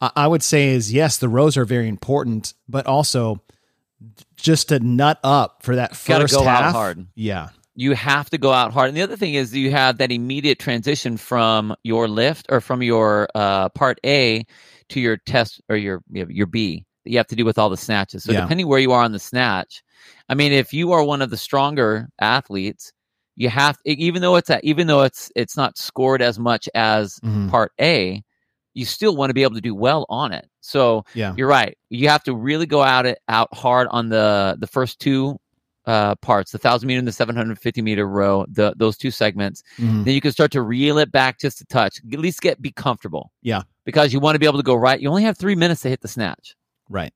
I 0.00 0.26
would 0.26 0.42
say 0.42 0.70
is 0.70 0.94
yes, 0.94 1.18
the 1.18 1.28
rows 1.28 1.58
are 1.58 1.66
very 1.66 1.88
important, 1.88 2.54
but 2.66 2.86
also 2.86 3.42
just 4.36 4.70
to 4.70 4.80
nut 4.80 5.20
up 5.22 5.62
for 5.62 5.76
that 5.76 5.94
first 5.94 6.34
go 6.34 6.42
half. 6.42 6.72
hard. 6.72 7.06
Yeah. 7.14 7.50
You 7.82 7.94
have 7.94 8.30
to 8.30 8.38
go 8.38 8.52
out 8.52 8.72
hard. 8.72 8.88
And 8.88 8.96
the 8.96 9.02
other 9.02 9.16
thing 9.16 9.34
is 9.34 9.54
you 9.54 9.72
have 9.72 9.98
that 9.98 10.12
immediate 10.12 10.60
transition 10.60 11.16
from 11.16 11.74
your 11.82 12.06
lift 12.06 12.46
or 12.48 12.60
from 12.60 12.80
your 12.82 13.28
uh, 13.34 13.68
part 13.70 13.98
A 14.06 14.44
to 14.90 15.00
your 15.00 15.16
test 15.16 15.60
or 15.68 15.76
your 15.76 16.02
your 16.08 16.46
B 16.46 16.84
that 17.04 17.10
you 17.10 17.16
have 17.18 17.26
to 17.26 17.36
do 17.36 17.44
with 17.44 17.58
all 17.58 17.70
the 17.70 17.76
snatches. 17.76 18.22
So 18.22 18.32
Yeah. 18.32 18.42
depending 18.42 18.68
where 18.68 18.78
you 18.78 18.92
are 18.92 19.02
on 19.02 19.10
the 19.10 19.18
snatch, 19.18 19.82
I 20.28 20.34
mean, 20.34 20.52
if 20.52 20.72
you 20.72 20.92
are 20.92 21.02
one 21.02 21.22
of 21.22 21.30
the 21.30 21.36
stronger 21.36 22.08
athletes, 22.20 22.92
you 23.34 23.48
have 23.48 23.76
even 23.84 24.22
though 24.22 24.36
it's 24.36 24.50
a, 24.50 24.60
even 24.62 24.86
though 24.86 25.02
it's 25.02 25.32
it's 25.34 25.56
not 25.56 25.76
scored 25.76 26.22
as 26.22 26.38
much 26.38 26.68
as 26.74 27.18
Mhm. 27.24 27.48
part 27.50 27.72
A, 27.80 28.22
you 28.74 28.84
still 28.84 29.16
want 29.16 29.30
to 29.30 29.34
be 29.34 29.42
able 29.42 29.56
to 29.56 29.60
do 29.60 29.74
well 29.74 30.06
on 30.08 30.30
it. 30.32 30.46
So 30.60 31.04
Yeah. 31.14 31.34
you're 31.36 31.48
right. 31.48 31.76
You 31.90 32.08
have 32.10 32.22
to 32.24 32.34
really 32.34 32.66
go 32.66 32.82
out 32.82 33.06
it 33.06 33.18
out 33.28 33.52
hard 33.52 33.88
on 33.90 34.08
the 34.08 34.56
the 34.60 34.68
first 34.68 35.00
two 35.00 35.40
uh, 35.86 36.14
parts, 36.16 36.52
the 36.52 36.58
thousand 36.58 36.86
meter 36.86 36.98
and 36.98 37.08
the 37.08 37.12
seven 37.12 37.34
hundred 37.36 37.58
fifty 37.58 37.82
meter 37.82 38.06
row, 38.06 38.46
the 38.48 38.74
those 38.76 38.96
two 38.96 39.10
segments. 39.10 39.62
Mhm. 39.78 40.04
Then 40.04 40.14
you 40.14 40.20
can 40.20 40.32
start 40.32 40.50
to 40.52 40.62
reel 40.62 40.98
it 40.98 41.10
back 41.10 41.38
just 41.40 41.60
a 41.60 41.64
touch. 41.66 42.00
At 42.12 42.18
least 42.18 42.40
get 42.40 42.60
be 42.62 42.70
comfortable. 42.70 43.32
Yeah. 43.42 43.62
Because 43.84 44.12
you 44.12 44.20
want 44.20 44.36
to 44.36 44.38
be 44.38 44.46
able 44.46 44.58
to 44.58 44.62
go 44.64 44.74
right. 44.76 45.00
You 45.00 45.08
only 45.08 45.24
have 45.24 45.36
three 45.36 45.56
minutes 45.56 45.80
to 45.82 45.88
hit 45.88 46.00
the 46.02 46.08
snatch, 46.08 46.54
Right. 46.88 47.12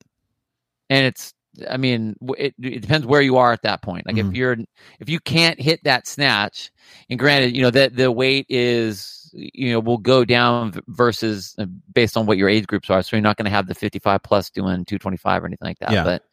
and 0.90 1.06
it's. 1.06 1.32
I 1.70 1.78
mean, 1.78 2.16
it, 2.36 2.54
it 2.62 2.80
depends 2.82 3.06
where 3.06 3.22
you 3.22 3.38
are 3.38 3.50
at 3.50 3.62
that 3.62 3.80
point. 3.80 4.04
Like 4.04 4.16
Mhm. 4.16 4.28
if 4.28 4.34
you're 4.36 4.56
if 5.00 5.08
you 5.08 5.18
can't 5.20 5.58
hit 5.58 5.82
that 5.84 6.06
snatch, 6.06 6.70
and 7.08 7.18
granted, 7.18 7.56
you 7.56 7.62
know 7.62 7.70
that 7.70 7.96
the 7.96 8.12
weight 8.12 8.44
is 8.50 9.30
you 9.32 9.70
know 9.72 9.80
will 9.80 9.96
go 9.96 10.22
down 10.24 10.74
versus 10.88 11.54
uh, 11.58 11.64
based 11.94 12.16
on 12.16 12.26
what 12.26 12.36
your 12.36 12.50
age 12.50 12.66
groups 12.66 12.90
are. 12.90 13.02
So 13.02 13.16
you're 13.16 13.22
not 13.22 13.38
going 13.38 13.44
to 13.46 13.50
have 13.50 13.68
the 13.68 13.74
55 13.74 14.22
plus 14.22 14.50
doing 14.50 14.84
225 14.84 15.42
or 15.42 15.46
anything 15.46 15.64
like 15.66 15.78
that. 15.78 15.92
Yeah. 15.92 16.04
But 16.04 16.24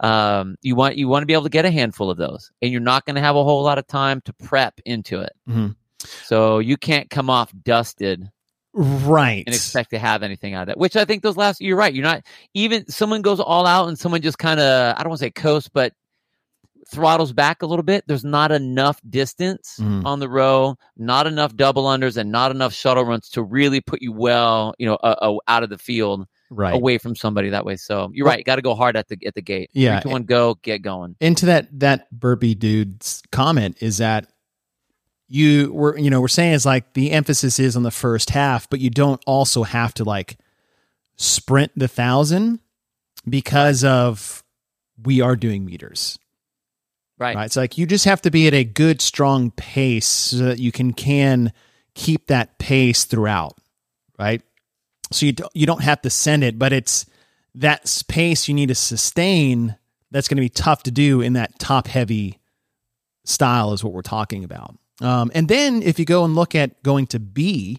um, 0.00 0.56
you 0.62 0.74
want 0.74 0.96
you 0.96 1.08
want 1.08 1.22
to 1.22 1.26
be 1.26 1.32
able 1.32 1.44
to 1.44 1.48
get 1.50 1.64
a 1.64 1.70
handful 1.70 2.10
of 2.10 2.16
those, 2.18 2.50
and 2.62 2.70
you're 2.72 2.80
not 2.80 3.04
going 3.06 3.14
to 3.16 3.22
have 3.22 3.36
a 3.36 3.44
whole 3.44 3.62
lot 3.62 3.78
of 3.78 3.86
time 3.86 4.20
to 4.22 4.32
prep 4.32 4.80
into 4.84 5.20
it. 5.20 5.32
Mhm. 5.48 5.76
So 6.24 6.58
you 6.58 6.76
can't 6.76 7.08
come 7.10 7.30
off 7.30 7.52
dusted 7.62 8.30
Right. 8.72 9.44
and 9.46 9.54
expect 9.54 9.90
to 9.90 9.98
have 10.00 10.22
anything 10.24 10.54
out 10.54 10.62
of 10.62 10.66
that. 10.68 10.78
Which 10.78 10.96
I 10.96 11.04
think 11.04 11.22
those 11.22 11.36
last 11.36 11.60
you're 11.60 11.76
right. 11.76 11.94
You're 11.94 12.02
not 12.04 12.22
even 12.54 12.86
someone 12.90 13.22
goes 13.22 13.38
all 13.40 13.66
out 13.66 13.88
and 13.88 13.98
someone 13.98 14.20
just 14.20 14.38
kind 14.38 14.58
of 14.60 14.96
I 14.96 15.02
don't 15.02 15.10
want 15.10 15.20
to 15.20 15.24
say 15.26 15.30
coast, 15.30 15.70
but 15.72 15.92
throttles 16.88 17.32
back 17.32 17.62
a 17.62 17.66
little 17.66 17.82
bit. 17.82 18.04
There's 18.06 18.24
not 18.24 18.52
enough 18.52 19.00
distance 19.08 19.78
Mhm. 19.80 20.04
on 20.04 20.18
the 20.20 20.28
row, 20.28 20.76
not 20.98 21.26
enough 21.26 21.56
double 21.56 21.84
unders, 21.84 22.16
and 22.18 22.30
not 22.30 22.50
enough 22.50 22.74
shuttle 22.74 23.04
runs 23.04 23.28
to 23.30 23.42
really 23.42 23.80
put 23.80 24.02
you 24.02 24.12
well, 24.12 24.74
you 24.78 24.86
know, 24.86 24.96
uh, 24.96 25.14
uh, 25.22 25.36
out 25.48 25.62
of 25.62 25.70
the 25.70 25.78
field 25.78 26.26
right. 26.54 26.74
away 26.74 26.98
from 26.98 27.14
somebody 27.16 27.50
that 27.50 27.64
way. 27.66 27.76
So 27.76 28.10
you're 28.12 28.24
Well- 28.26 28.34
right. 28.36 28.44
Got 28.44 28.56
to 28.56 28.62
go 28.62 28.74
hard 28.74 28.96
at 28.96 29.08
the 29.08 29.18
at 29.26 29.34
the 29.34 29.42
gate. 29.42 29.70
Yeah, 29.72 30.00
Three, 30.00 30.10
two, 30.10 30.12
one, 30.12 30.22
go, 30.24 30.54
get 30.62 30.82
going. 30.82 31.16
into 31.20 31.46
that 31.46 31.68
that 31.80 32.10
burpee 32.10 32.54
dude's 32.54 33.22
comment 33.32 33.76
is 33.80 33.98
that 33.98 34.26
you 35.26 35.72
were 35.72 35.98
you 35.98 36.10
know 36.10 36.20
we're 36.20 36.28
saying 36.28 36.52
it's 36.54 36.66
like 36.66 36.92
the 36.92 37.10
emphasis 37.10 37.58
is 37.58 37.76
on 37.76 37.82
the 37.82 37.90
first 37.90 38.28
half 38.30 38.68
but 38.68 38.78
you 38.78 38.90
don't 38.90 39.22
also 39.26 39.62
have 39.62 39.94
to 39.94 40.04
like 40.04 40.36
sprint 41.16 41.72
the 41.74 41.88
thousand 41.88 42.60
because 43.28 43.82
of 43.84 44.44
we 45.02 45.22
are 45.22 45.34
doing 45.34 45.64
meters 45.64 46.18
Right. 47.18 47.34
right 47.36 47.46
it's 47.46 47.56
like 47.56 47.78
you 47.78 47.86
just 47.86 48.04
have 48.04 48.20
to 48.22 48.30
be 48.30 48.46
at 48.48 48.54
a 48.54 48.64
good 48.64 49.00
strong 49.00 49.50
pace 49.52 50.06
so 50.06 50.36
that 50.44 50.58
you 50.58 50.70
can 50.70 50.92
can 50.92 51.52
keep 51.94 52.26
that 52.26 52.58
pace 52.58 53.04
throughout 53.06 53.56
right 54.18 54.42
so 55.10 55.26
you 55.26 55.32
don't, 55.32 55.50
you 55.54 55.66
don't 55.66 55.82
have 55.82 56.00
to 56.02 56.10
send 56.10 56.42
it 56.44 56.58
but 56.58 56.72
it's 56.72 57.06
that 57.54 57.82
s- 57.82 58.02
pace 58.02 58.48
you 58.48 58.54
need 58.54 58.68
to 58.68 58.74
sustain 58.74 59.76
that's 60.10 60.28
going 60.28 60.36
to 60.36 60.40
be 60.42 60.48
tough 60.48 60.82
to 60.84 60.90
do 60.90 61.20
in 61.20 61.32
that 61.34 61.58
top 61.58 61.86
heavy 61.86 62.38
style 63.24 63.72
is 63.72 63.82
what 63.82 63.92
we're 63.92 64.02
talking 64.02 64.44
about 64.44 64.76
um, 65.00 65.30
and 65.34 65.48
then 65.48 65.82
if 65.82 65.98
you 65.98 66.04
go 66.04 66.24
and 66.24 66.34
look 66.34 66.54
at 66.54 66.82
going 66.82 67.06
to 67.06 67.18
b 67.18 67.78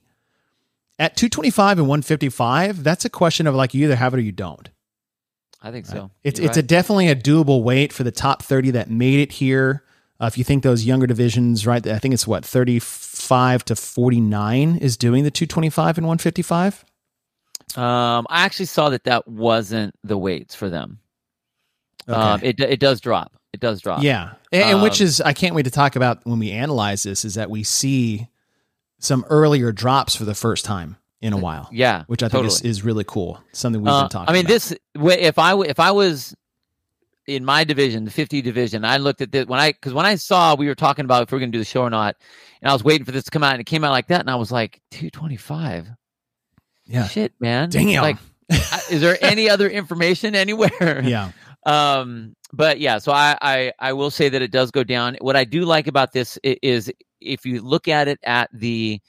at 0.98 1.16
225 1.18 1.80
and 1.80 1.88
155 1.88 2.84
that's 2.84 3.06
a 3.06 3.10
question 3.10 3.48
of 3.48 3.56
like 3.56 3.74
you 3.74 3.84
either 3.86 3.96
have 3.96 4.14
it 4.14 4.18
or 4.18 4.22
you 4.22 4.32
don't 4.32 4.70
I 5.62 5.72
think 5.72 5.88
Right. 5.88 5.94
so. 5.98 6.12
It's 6.24 6.40
You're 6.40 6.50
it's 6.50 6.58
a 6.58 6.60
right. 6.60 6.68
definitely 6.68 7.08
a 7.08 7.16
doable 7.16 7.64
weight 7.64 7.92
for 7.92 8.04
the 8.04 8.12
top 8.12 8.44
30 8.44 8.72
that 8.72 8.92
made 8.92 9.20
it 9.20 9.32
here. 9.32 9.84
Uh, 10.20 10.26
if 10.28 10.38
you 10.38 10.44
think 10.44 10.62
those 10.62 10.86
younger 10.86 11.08
divisions, 11.08 11.66
right? 11.66 11.88
I 11.88 11.98
think 11.98 12.14
it's 12.14 12.28
what 12.28 12.46
35 12.46 13.66
to 13.66 13.76
49 13.76 14.76
is 14.78 14.96
doing 14.96 15.24
the 15.24 15.32
225 15.32 15.98
and 15.98 16.06
155. 16.06 16.86
Um, 17.76 18.26
I 18.30 18.44
actually 18.46 18.68
saw 18.68 18.90
that 18.90 19.04
that 19.06 19.28
wasn't 19.28 19.94
the 20.04 20.18
weights 20.18 20.56
for 20.56 20.70
them. 20.70 21.00
Okay. 22.08 22.18
Um, 22.20 22.40
it 22.44 22.60
it 22.60 22.80
does 22.80 23.02
drop. 23.02 23.34
It 23.54 23.60
does 23.60 23.82
drop. 23.82 24.04
yeah, 24.04 24.34
and, 24.52 24.64
and 24.64 24.82
which 24.82 25.02
Um, 25.02 25.06
is 25.08 25.22
I 25.22 25.34
can't 25.34 25.56
wait 25.56 25.64
to 25.64 25.72
talk 25.72 25.96
about 25.96 26.26
when 26.26 26.40
we 26.40 26.52
analyze 26.52 27.04
this. 27.04 27.26
Is 27.26 27.36
that 27.36 27.50
we 27.50 27.64
see 27.64 28.28
some 29.00 29.26
earlier 29.30 29.72
drops 29.72 30.16
for 30.16 30.26
the 30.26 30.36
first 30.36 30.66
time 30.66 30.98
in 31.22 31.34
a 31.34 31.38
while, 31.38 31.70
Yeah. 31.72 32.04
which 32.08 32.22
I 32.22 32.28
totally. 32.28 32.50
think 32.50 32.66
is, 32.66 32.78
is 32.80 32.84
really 32.84 33.04
cool. 33.06 33.42
Something 33.54 33.82
we've 33.82 33.92
Uh, 33.92 34.04
been 34.04 34.10
talking. 34.10 34.30
I 34.30 34.34
mean, 34.34 34.46
about. 34.46 34.54
this 34.54 34.74
if 34.96 35.40
I 35.40 35.58
if 35.62 35.80
I 35.80 35.92
was 35.92 36.36
in 37.28 37.44
my 37.44 37.64
division, 37.64 38.06
the 38.06 38.12
50 38.12 38.42
division, 38.42 38.86
I 38.86 38.98
looked 38.98 39.22
at 39.22 39.32
this 39.32 39.48
when 39.48 39.60
I 39.60 39.72
because 39.72 39.94
when 39.94 40.06
I 40.06 40.16
saw 40.16 40.54
we 40.56 40.68
were 40.68 40.76
talking 40.76 41.06
about 41.06 41.24
if 41.24 41.32
we 41.32 41.38
are 41.38 41.40
going 41.40 41.52
to 41.52 41.56
do 41.58 41.62
the 41.62 41.66
show 41.66 41.82
or 41.82 41.90
not, 41.90 42.16
and 42.62 42.70
I 42.70 42.74
was 42.74 42.84
waiting 42.84 43.06
for 43.06 43.12
this 43.12 43.24
to 43.24 43.32
come 43.32 43.44
out, 43.44 43.54
and 43.54 43.62
it 43.62 43.66
came 43.66 43.84
out 43.84 43.92
like 43.92 44.08
that, 44.08 44.20
and 44.20 44.30
I 44.30 44.36
was 44.36 44.52
like, 44.52 44.80
225. 44.92 45.88
Yeah, 46.86 47.08
Shit, 47.08 47.34
man. 47.40 47.70
Damn. 47.70 48.02
Like, 48.02 48.18
is 48.92 49.02
there 49.02 49.18
any 49.22 49.50
other 49.54 49.70
information 49.70 50.36
anywhere? 50.36 51.02
yeah, 51.04 51.32
um 51.66 52.36
but 52.54 52.80
yeah 52.80 53.00
so 53.00 53.12
I, 53.12 53.36
I 53.42 53.74
i 53.80 53.92
will 53.92 54.12
say 54.12 54.30
that 54.30 54.40
it 54.44 54.52
does 54.52 54.70
go 54.70 54.84
down 54.84 55.18
what 55.20 55.36
i 55.36 55.44
do 55.44 55.66
like 55.66 55.88
about 55.88 56.12
this 56.14 56.38
is 56.44 56.92
if 57.20 57.44
you 57.44 57.60
look 57.62 57.88
at 57.88 58.08
it 58.08 58.20
at 58.24 58.52
the 58.54 59.02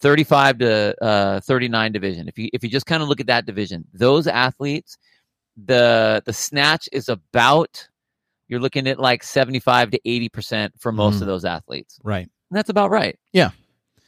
35 0.00 0.58
to 0.58 0.96
uh 1.04 1.40
39 1.40 1.92
division 1.92 2.26
if 2.26 2.36
you 2.36 2.48
if 2.52 2.64
you 2.64 2.68
just 2.68 2.86
kind 2.86 3.04
of 3.04 3.08
look 3.08 3.20
at 3.20 3.28
that 3.28 3.46
division 3.46 3.84
those 3.94 4.26
athletes 4.26 4.98
the 5.66 6.22
the 6.26 6.32
snatch 6.32 6.88
is 6.92 7.08
about 7.08 7.88
you're 8.48 8.60
looking 8.60 8.88
at 8.88 8.98
like 8.98 9.22
75 9.22 9.92
to 9.92 10.00
80 10.04 10.28
percent 10.28 10.74
for 10.80 10.90
most 10.90 11.18
Mhm. 11.18 11.20
of 11.22 11.26
those 11.28 11.44
athletes 11.44 12.00
right. 12.02 12.28
and 12.50 12.56
that's 12.56 12.68
about 12.70 12.90
right 12.90 13.16
Yeah. 13.32 13.50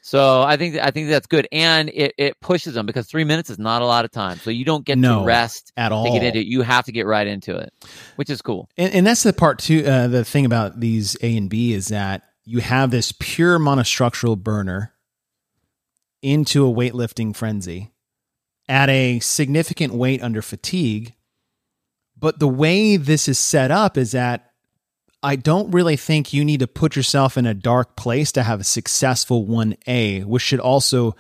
So 0.07 0.43
i 0.43 0.55
think 0.57 0.77
i 0.77 0.91
think 0.91 1.09
that's 1.09 1.27
good 1.27 1.49
and 1.51 1.89
it, 1.89 2.13
it 2.19 2.39
pushes 2.41 2.75
them 2.75 2.85
because 2.85 3.07
three 3.07 3.25
minutes 3.25 3.49
is 3.49 3.59
not 3.59 3.81
a 3.81 3.87
lot 3.87 4.05
of 4.05 4.11
time 4.11 4.37
so 4.37 4.51
you 4.51 4.63
don't 4.65 4.85
get 4.85 4.99
No. 4.99 5.21
to 5.21 5.25
rest 5.25 5.73
At 5.79 5.93
all. 5.93 6.05
to 6.05 6.11
get 6.11 6.23
into 6.23 6.41
it. 6.41 6.47
You 6.47 6.61
have 6.61 6.85
to 6.85 6.93
get 6.93 7.07
right 7.07 7.27
into 7.27 7.57
it, 7.57 7.73
which 8.17 8.29
is 8.29 8.43
cool. 8.43 8.69
And, 8.77 8.93
and 8.93 9.07
that's 9.07 9.23
the 9.23 9.33
part 9.33 9.59
too. 9.61 9.83
Uh, 9.87 10.07
the 10.09 10.23
thing 10.25 10.45
about 10.45 10.79
these 10.81 11.17
A 11.23 11.35
and 11.37 11.49
B 11.49 11.73
is 11.73 11.89
that 11.89 12.23
you 12.45 12.61
have 12.61 12.91
this 12.91 13.13
pure 13.19 13.59
monostructural 13.59 14.37
burner 14.39 14.93
into 16.23 16.67
a 16.67 16.73
weightlifting 16.73 17.35
frenzy 17.35 17.93
at 18.69 18.89
a 18.91 19.21
significant 19.21 19.95
weight 19.95 20.23
under 20.23 20.43
fatigue. 20.43 21.15
But 22.19 22.39
the 22.39 22.49
way 22.49 22.97
this 22.99 23.29
is 23.29 23.39
set 23.39 23.71
up 23.71 23.97
is 23.99 24.13
that 24.13 24.51
I 25.25 25.37
don't 25.37 25.71
really 25.73 25.97
think 25.97 26.33
you 26.33 26.45
need 26.45 26.61
to 26.61 26.67
put 26.67 26.95
yourself 26.97 27.37
in 27.39 27.47
a 27.47 27.55
dark 27.55 27.97
place 27.97 28.31
to 28.33 28.43
have 28.43 28.61
a 28.61 28.65
successful 28.65 29.47
1A, 29.47 30.25
which 30.27 30.43
should 30.43 30.61
also 30.61 31.17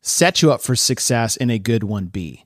set 0.00 0.40
you 0.42 0.52
up 0.52 0.62
for 0.62 0.76
success 0.76 1.36
in 1.36 1.50
a 1.50 1.58
good 1.58 1.82
1B 1.82 2.44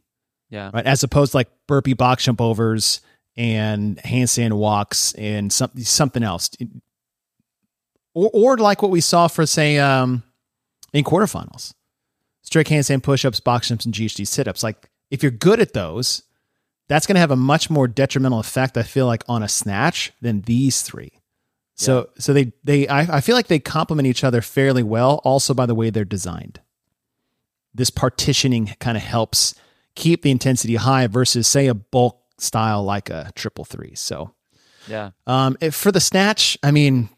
Yeah. 0.51 0.71
right? 0.73 0.87
As 0.87 1.03
opposed 1.03 1.33
to 1.33 1.37
like 1.39 1.49
burpee 1.67 1.93
box 1.95 2.25
jump 2.25 2.41
overs 2.41 3.01
and 3.37 3.99
handstand 3.99 4.55
walks 4.55 5.13
and 5.15 5.53
something 5.53 5.85
something 5.85 6.23
else, 6.23 6.51
or 8.15 8.31
or 8.33 8.57
like 8.57 8.81
what 8.83 8.91
we 8.91 9.01
saw 9.03 9.29
for 9.29 9.45
say 9.47 9.79
um, 9.79 10.23
in 10.95 11.05
quarterfinals, 11.05 11.75
strict 12.43 12.71
handstand 12.71 13.03
push-ups, 13.03 13.41
box 13.41 13.69
jumps, 13.69 13.85
and 13.85 13.95
GHD 13.95 14.27
sit-ups. 14.27 14.63
Like 14.63 14.89
if 15.11 15.23
you're 15.23 15.31
good 15.33 15.61
at 15.61 15.75
those, 15.75 16.23
that's 16.88 17.07
going 17.07 17.14
to 17.16 17.20
have 17.20 17.31
a 17.31 17.37
much 17.37 17.68
more 17.70 17.88
detrimental 17.88 18.38
effect. 18.38 18.77
I 18.77 18.83
feel 18.83 19.07
like 19.07 19.25
on 19.29 19.42
a 19.42 19.49
snatch 19.49 20.12
than 20.20 20.42
these 20.42 20.83
three. 20.83 21.12
So 21.79 22.09
so 22.18 22.33
they 22.33 22.53
they 22.64 22.88
I, 22.88 23.16
I 23.16 23.20
feel 23.20 23.35
like 23.37 23.49
they 23.49 23.59
complement 23.59 24.07
each 24.07 24.25
other 24.25 24.40
fairly 24.40 24.83
well. 24.83 25.20
Also 25.25 25.53
by 25.53 25.66
the 25.66 25.75
way 25.75 25.90
they're 25.90 26.05
designed. 26.07 26.61
This 27.75 27.90
partitioning 27.90 28.75
kind 28.81 28.96
of 28.96 29.03
helps 29.03 29.55
keep 29.94 30.22
the 30.22 30.31
intensity 30.31 30.77
high 30.77 31.07
versus 31.07 31.46
say 31.46 31.66
a 31.66 31.75
bulk 31.75 32.18
style 32.38 32.83
like 32.83 33.11
a 33.11 33.31
triple 33.35 33.64
three. 33.66 33.94
So 33.94 34.33
Yeah. 34.88 35.11
um, 35.27 35.57
if, 35.61 35.75
for 35.75 35.92
the 35.92 36.01
snatch, 36.01 36.57
I 36.62 36.70
mean, 36.70 37.11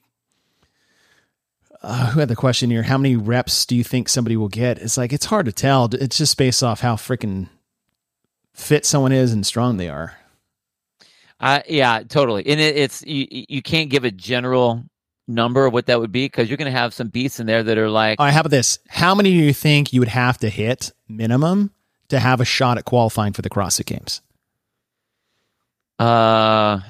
uh, 1.83 2.11
who 2.11 2.21
had 2.21 2.29
the 2.29 2.35
question 2.37 2.71
here? 2.71 2.83
How 2.83 2.99
many 2.99 3.15
reps 3.17 3.65
do 3.65 3.77
you 3.77 3.85
think 3.85 4.09
somebody 4.09 4.37
will 4.37 4.49
get? 4.49 4.79
It's 4.79 4.97
like 4.97 5.13
it's 5.13 5.27
hard 5.27 5.47
to 5.47 5.53
tell. 5.53 5.89
It's 5.93 6.19
just 6.19 6.37
based 6.37 6.63
off 6.65 6.81
how 6.81 6.97
freaking 6.97 7.49
fit 8.59 8.85
someone 8.85 9.13
is 9.13 9.33
and 9.33 9.47
strong 9.47 9.77
they 9.77 9.89
are. 9.89 10.17
Uh, 11.41 11.61
yeah, 11.69 12.03
totally. 12.03 12.45
And 12.47 12.61
it, 12.61 12.77
it's 12.77 13.05
you, 13.07 13.27
you 13.31 13.63
can't 13.63 13.91
give 13.91 14.05
a 14.05 14.11
general 14.11 14.85
number 15.29 15.67
of 15.67 15.73
what 15.73 15.87
that 15.87 16.01
would 16.01 16.11
be 16.11 16.25
because 16.25 16.49
you're 16.51 16.57
going 16.57 16.73
to 16.73 16.77
have 16.79 16.93
some 16.93 17.09
beasts 17.09 17.39
in 17.39 17.47
there 17.47 17.63
that 17.63 17.79
are 17.79 17.89
like 17.91 18.19
All 18.19 18.27
right, 18.27 18.33
how 18.33 18.41
about 18.41 18.51
this? 18.51 18.79
How 18.89 19.15
many 19.15 19.31
do 19.31 19.37
you 19.37 19.53
think 19.53 19.93
you 19.93 20.01
would 20.01 20.09
have 20.09 20.39
to 20.39 20.49
hit 20.49 20.91
minimum 21.09 21.71
to 22.09 22.19
have 22.19 22.41
a 22.41 22.45
shot 22.45 22.79
at 22.79 22.85
qualifying 22.85 23.33
for 23.33 23.43
the 23.43 23.51
CrossFit 23.51 23.87
Games? 23.87 24.21
Uh, 26.01 26.81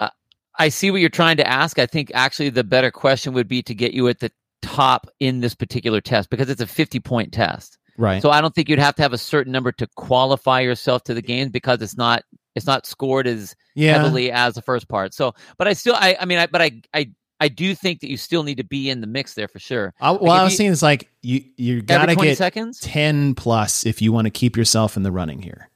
I- 0.00 0.10
I 0.58 0.68
see 0.70 0.90
what 0.90 1.00
you're 1.00 1.10
trying 1.10 1.36
to 1.38 1.46
ask. 1.46 1.78
I 1.78 1.86
think 1.86 2.10
actually 2.14 2.50
the 2.50 2.64
better 2.64 2.90
question 2.90 3.34
would 3.34 3.48
be 3.48 3.62
to 3.62 3.74
get 3.74 3.92
you 3.92 4.08
at 4.08 4.20
the 4.20 4.30
top 4.62 5.08
in 5.20 5.40
this 5.40 5.54
particular 5.54 6.00
test 6.00 6.30
because 6.30 6.48
it's 6.48 6.60
a 6.60 6.66
50 6.66 7.00
point 7.00 7.32
test. 7.32 7.78
Right. 7.98 8.22
So 8.22 8.30
I 8.30 8.40
don't 8.40 8.54
think 8.54 8.68
you'd 8.68 8.78
have 8.78 8.94
to 8.94 9.02
have 9.02 9.12
a 9.12 9.18
certain 9.18 9.52
number 9.52 9.72
to 9.72 9.86
qualify 9.96 10.60
yourself 10.60 11.02
to 11.04 11.14
the 11.14 11.20
game 11.20 11.50
because 11.50 11.82
it's 11.82 11.96
not 11.96 12.22
it's 12.54 12.66
not 12.66 12.86
scored 12.86 13.26
as 13.26 13.54
yeah. 13.74 13.94
heavily 13.98 14.30
as 14.32 14.54
the 14.54 14.62
first 14.62 14.88
part. 14.88 15.12
So, 15.12 15.34
but 15.58 15.68
I 15.68 15.72
still 15.72 15.96
I 15.96 16.16
I 16.18 16.24
mean 16.24 16.38
I 16.38 16.46
but 16.46 16.62
I 16.62 16.80
I 16.94 17.10
I 17.40 17.48
do 17.48 17.74
think 17.74 18.00
that 18.00 18.08
you 18.08 18.16
still 18.16 18.44
need 18.44 18.56
to 18.58 18.64
be 18.64 18.88
in 18.88 19.00
the 19.00 19.06
mix 19.06 19.34
there 19.34 19.48
for 19.48 19.58
sure. 19.58 19.94
I, 20.00 20.12
well, 20.12 20.24
if 20.24 20.30
I 20.30 20.44
was 20.44 20.52
you- 20.52 20.56
saying 20.58 20.72
it's 20.72 20.82
like 20.82 21.10
you 21.22 21.44
you 21.56 21.82
gotta 21.82 22.04
Every 22.04 22.14
20 22.14 22.28
get 22.30 22.38
seconds? 22.38 22.80
ten 22.80 23.34
plus 23.34 23.84
if 23.84 24.00
you 24.00 24.12
want 24.12 24.26
to 24.26 24.30
keep 24.30 24.56
yourself 24.56 24.96
in 24.96 25.02
the 25.02 25.12
running 25.12 25.42
here. 25.42 25.68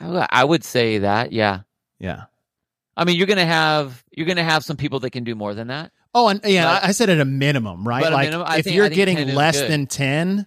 I, 0.00 0.26
I 0.30 0.44
would 0.44 0.64
say 0.64 0.98
that, 0.98 1.32
yeah. 1.32 1.60
Yeah. 2.00 2.24
I 2.96 3.04
mean, 3.04 3.16
you're 3.16 3.26
going 3.26 3.38
to 3.38 3.44
have 3.44 4.02
you're 4.10 4.26
to 4.26 4.42
have 4.42 4.64
some 4.64 4.76
people 4.76 5.00
that 5.00 5.10
can 5.10 5.22
do 5.24 5.34
more 5.34 5.54
than 5.54 5.68
that. 5.68 5.92
Oh, 6.14 6.28
and 6.28 6.40
yeah, 6.44 6.80
But- 6.80 6.88
I 6.88 6.92
said 6.92 7.10
at 7.10 7.20
a 7.20 7.24
minimum, 7.24 7.86
right? 7.86 8.10
Like 8.10 8.28
minimum, 8.28 8.46
if 8.52 8.64
think- 8.64 8.74
you're 8.74 8.88
getting 8.88 9.34
less 9.34 9.60
than 9.60 9.86
ten, 9.86 10.46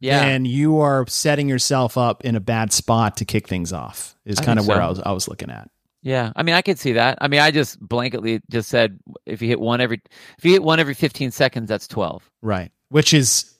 Yeah. 0.00 0.20
then 0.20 0.44
you 0.46 0.78
are 0.78 1.06
setting 1.08 1.48
yourself 1.48 1.96
up 1.98 2.24
in 2.24 2.34
a 2.36 2.40
bad 2.40 2.72
spot 2.72 3.18
to 3.18 3.24
kick 3.24 3.46
things 3.48 3.72
off. 3.72 4.16
Is 4.24 4.38
I 4.38 4.44
kind 4.44 4.58
of 4.58 4.66
where 4.66 4.78
so. 4.78 4.82
I 4.82 4.88
was 4.88 5.00
I 5.00 5.12
was 5.12 5.28
looking 5.28 5.50
at. 5.50 5.68
Yeah, 6.02 6.32
I 6.34 6.42
mean, 6.42 6.54
I 6.54 6.62
could 6.62 6.78
see 6.78 6.92
that. 6.92 7.18
I 7.20 7.28
mean, 7.28 7.40
I 7.40 7.50
just 7.50 7.78
blanketly 7.78 8.40
just 8.50 8.70
said 8.70 8.98
if 9.26 9.42
you 9.42 9.48
hit 9.48 9.60
one 9.60 9.80
every 9.82 10.00
if 10.38 10.44
you 10.44 10.52
hit 10.52 10.62
one 10.62 10.80
every 10.80 10.94
15 10.94 11.30
seconds, 11.30 11.68
that's 11.68 11.86
12. 11.88 12.28
Right. 12.40 12.72
Which 12.88 13.12
is 13.12 13.52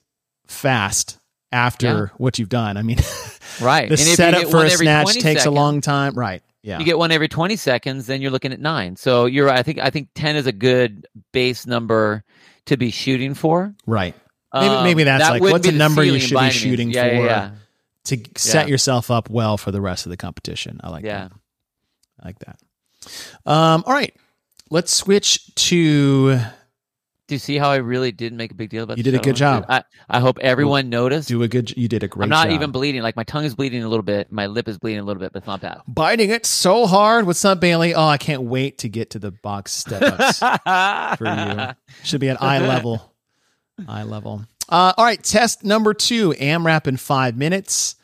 fast 0.47 1.19
after 1.53 1.87
Yeah. 1.87 2.07
what 2.17 2.39
you've 2.39 2.49
done. 2.49 2.77
I 2.77 2.83
mean, 2.83 2.99
Right. 3.61 3.89
the 3.89 3.95
And 3.95 4.01
if 4.01 4.15
setup 4.17 4.49
for 4.51 4.65
a 4.65 4.71
snatch 4.71 5.05
20 5.05 5.21
takes 5.21 5.45
a 5.47 5.51
long 5.51 5.81
time. 5.81 6.15
Right. 6.15 6.43
Yeah. 6.63 6.79
You 6.79 6.85
get 6.85 6.99
one 6.99 7.11
every 7.11 7.29
20 7.29 7.57
seconds, 7.57 8.07
then 8.07 8.21
you're 8.23 8.31
looking 8.31 8.53
at 8.53 8.61
9. 8.61 8.97
So 8.97 9.27
you're 9.27 9.47
right. 9.47 9.59
I 9.59 9.63
think 9.63 9.79
I 9.79 9.91
think 9.91 10.09
10 10.15 10.37
is 10.37 10.47
a 10.47 10.53
good 10.53 11.07
base 11.33 11.67
number 11.67 12.25
to 12.67 12.77
be 12.77 12.91
shooting 12.91 13.35
for. 13.35 13.75
right. 13.87 14.15
Maybe- 14.53 14.67
Um, 14.67 14.85
maybe 14.85 15.05
that's 15.05 15.25
that 15.25 15.31
like, 15.31 15.43
what's 15.43 15.67
a 15.69 15.73
number 15.73 16.03
you 16.05 16.19
should 16.19 16.39
be 16.39 16.51
shooting 16.51 16.91
yeah, 16.91 17.09
for? 17.09 17.15
Yeah, 17.15 17.23
yeah. 17.25 17.51
To 18.05 18.19
set 18.37 18.69
yourself 18.69 19.11
up 19.11 19.29
well 19.31 19.57
for 19.59 19.71
the 19.71 19.81
rest 19.81 20.07
of 20.07 20.11
the 20.11 20.17
competition. 20.17 20.81
I 20.83 20.89
like 20.89 21.05
that. 21.05 21.33
I 22.21 22.27
like 22.27 22.39
that. 22.41 22.59
Um, 23.47 23.85
all 23.87 23.93
right. 23.93 24.15
Let's 24.71 24.93
switch 24.93 25.55
to 25.57 26.37
Do 26.37 27.35
you 27.35 27.39
see 27.39 27.59
how 27.59 27.71
I 27.71 27.77
really 27.77 28.11
did 28.13 28.33
make 28.33 28.53
a 28.53 28.55
big 28.55 28.71
deal 28.71 28.85
about 28.85 28.97
You 28.99 29.03
did 29.05 29.15
a 29.15 29.19
good 29.19 29.37
job. 29.37 29.67
I, 29.69 29.85
I 30.09 30.21
hope 30.21 30.39
everyone 30.41 30.89
noticed. 30.91 31.29
do 31.29 31.43
a 31.43 31.49
good 31.49 31.77
you 31.77 31.89
did 31.89 32.03
a 32.03 32.09
great 32.09 32.25
I'm 32.25 32.31
not 32.31 32.47
job. 32.47 32.55
even 32.55 32.71
bleeding. 32.71 33.03
Like 33.03 33.17
my 33.17 33.25
tongue 33.25 33.45
is 33.45 33.55
bleeding 33.55 33.83
a 33.85 33.89
little 33.89 34.03
bit. 34.03 34.33
My 34.33 34.47
lip 34.47 34.67
is 34.69 34.79
bleeding 34.79 35.01
a 35.01 35.05
little 35.05 35.21
bit, 35.21 35.33
but 35.33 35.39
it's 35.41 35.47
not 35.47 35.61
bad. 35.61 35.81
biting 35.87 36.31
it 36.31 36.47
so 36.47 36.87
hard. 36.87 37.27
What's 37.27 37.45
up, 37.45 37.61
Bailey? 37.61 37.95
Oh, 37.95 38.07
I 38.07 38.17
can't 38.17 38.43
wait 38.43 38.79
to 38.79 38.89
get 38.89 39.11
to 39.11 39.19
the 39.19 39.31
box 39.31 39.73
step 39.73 40.03
ups 40.03 40.39
for 41.19 41.27
you. 41.27 41.75
Should 42.05 42.21
be 42.21 42.29
at 42.31 42.41
eye 42.43 42.59
level. 42.61 43.10
Eye 43.89 44.03
level. 44.03 44.45
Uh, 44.69 44.93
all 44.97 45.05
right, 45.05 45.23
test 45.23 45.65
number 45.65 45.95
two 45.95 46.33
AMRAP 46.33 46.87
in 46.87 46.97
five 46.97 47.37
minutes. 47.37 47.97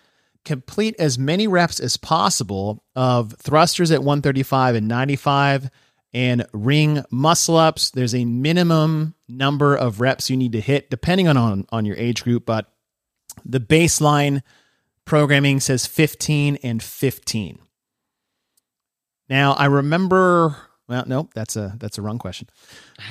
Complete 0.44 0.94
as 0.98 1.18
many 1.18 1.46
reps 1.46 1.80
as 1.80 1.96
possible 1.96 2.84
of 2.94 3.34
thrusters 3.34 3.90
at 3.90 4.00
135 4.00 4.74
and 4.76 4.88
95 4.88 5.70
and 6.12 6.46
ring 6.52 7.04
muscle 7.10 7.56
ups. 7.56 7.90
There's 7.90 8.14
a 8.14 8.24
minimum 8.24 9.14
number 9.28 9.76
of 9.76 10.00
reps 10.00 10.30
you 10.30 10.36
need 10.36 10.52
to 10.52 10.60
hit 10.60 10.88
depending 10.88 11.28
on, 11.28 11.36
on, 11.36 11.66
on 11.70 11.84
your 11.84 11.96
age 11.96 12.22
group, 12.22 12.46
but 12.46 12.72
the 13.44 13.60
baseline 13.60 14.42
programming 15.04 15.60
says 15.60 15.86
15 15.86 16.58
and 16.62 16.82
15. 16.82 17.58
Now 19.28 19.52
I 19.52 19.66
remember. 19.66 20.56
Well, 20.88 21.04
no, 21.06 21.28
that's 21.34 21.56
a 21.56 21.74
that's 21.78 21.98
a 21.98 22.02
wrong 22.02 22.18
question. 22.18 22.48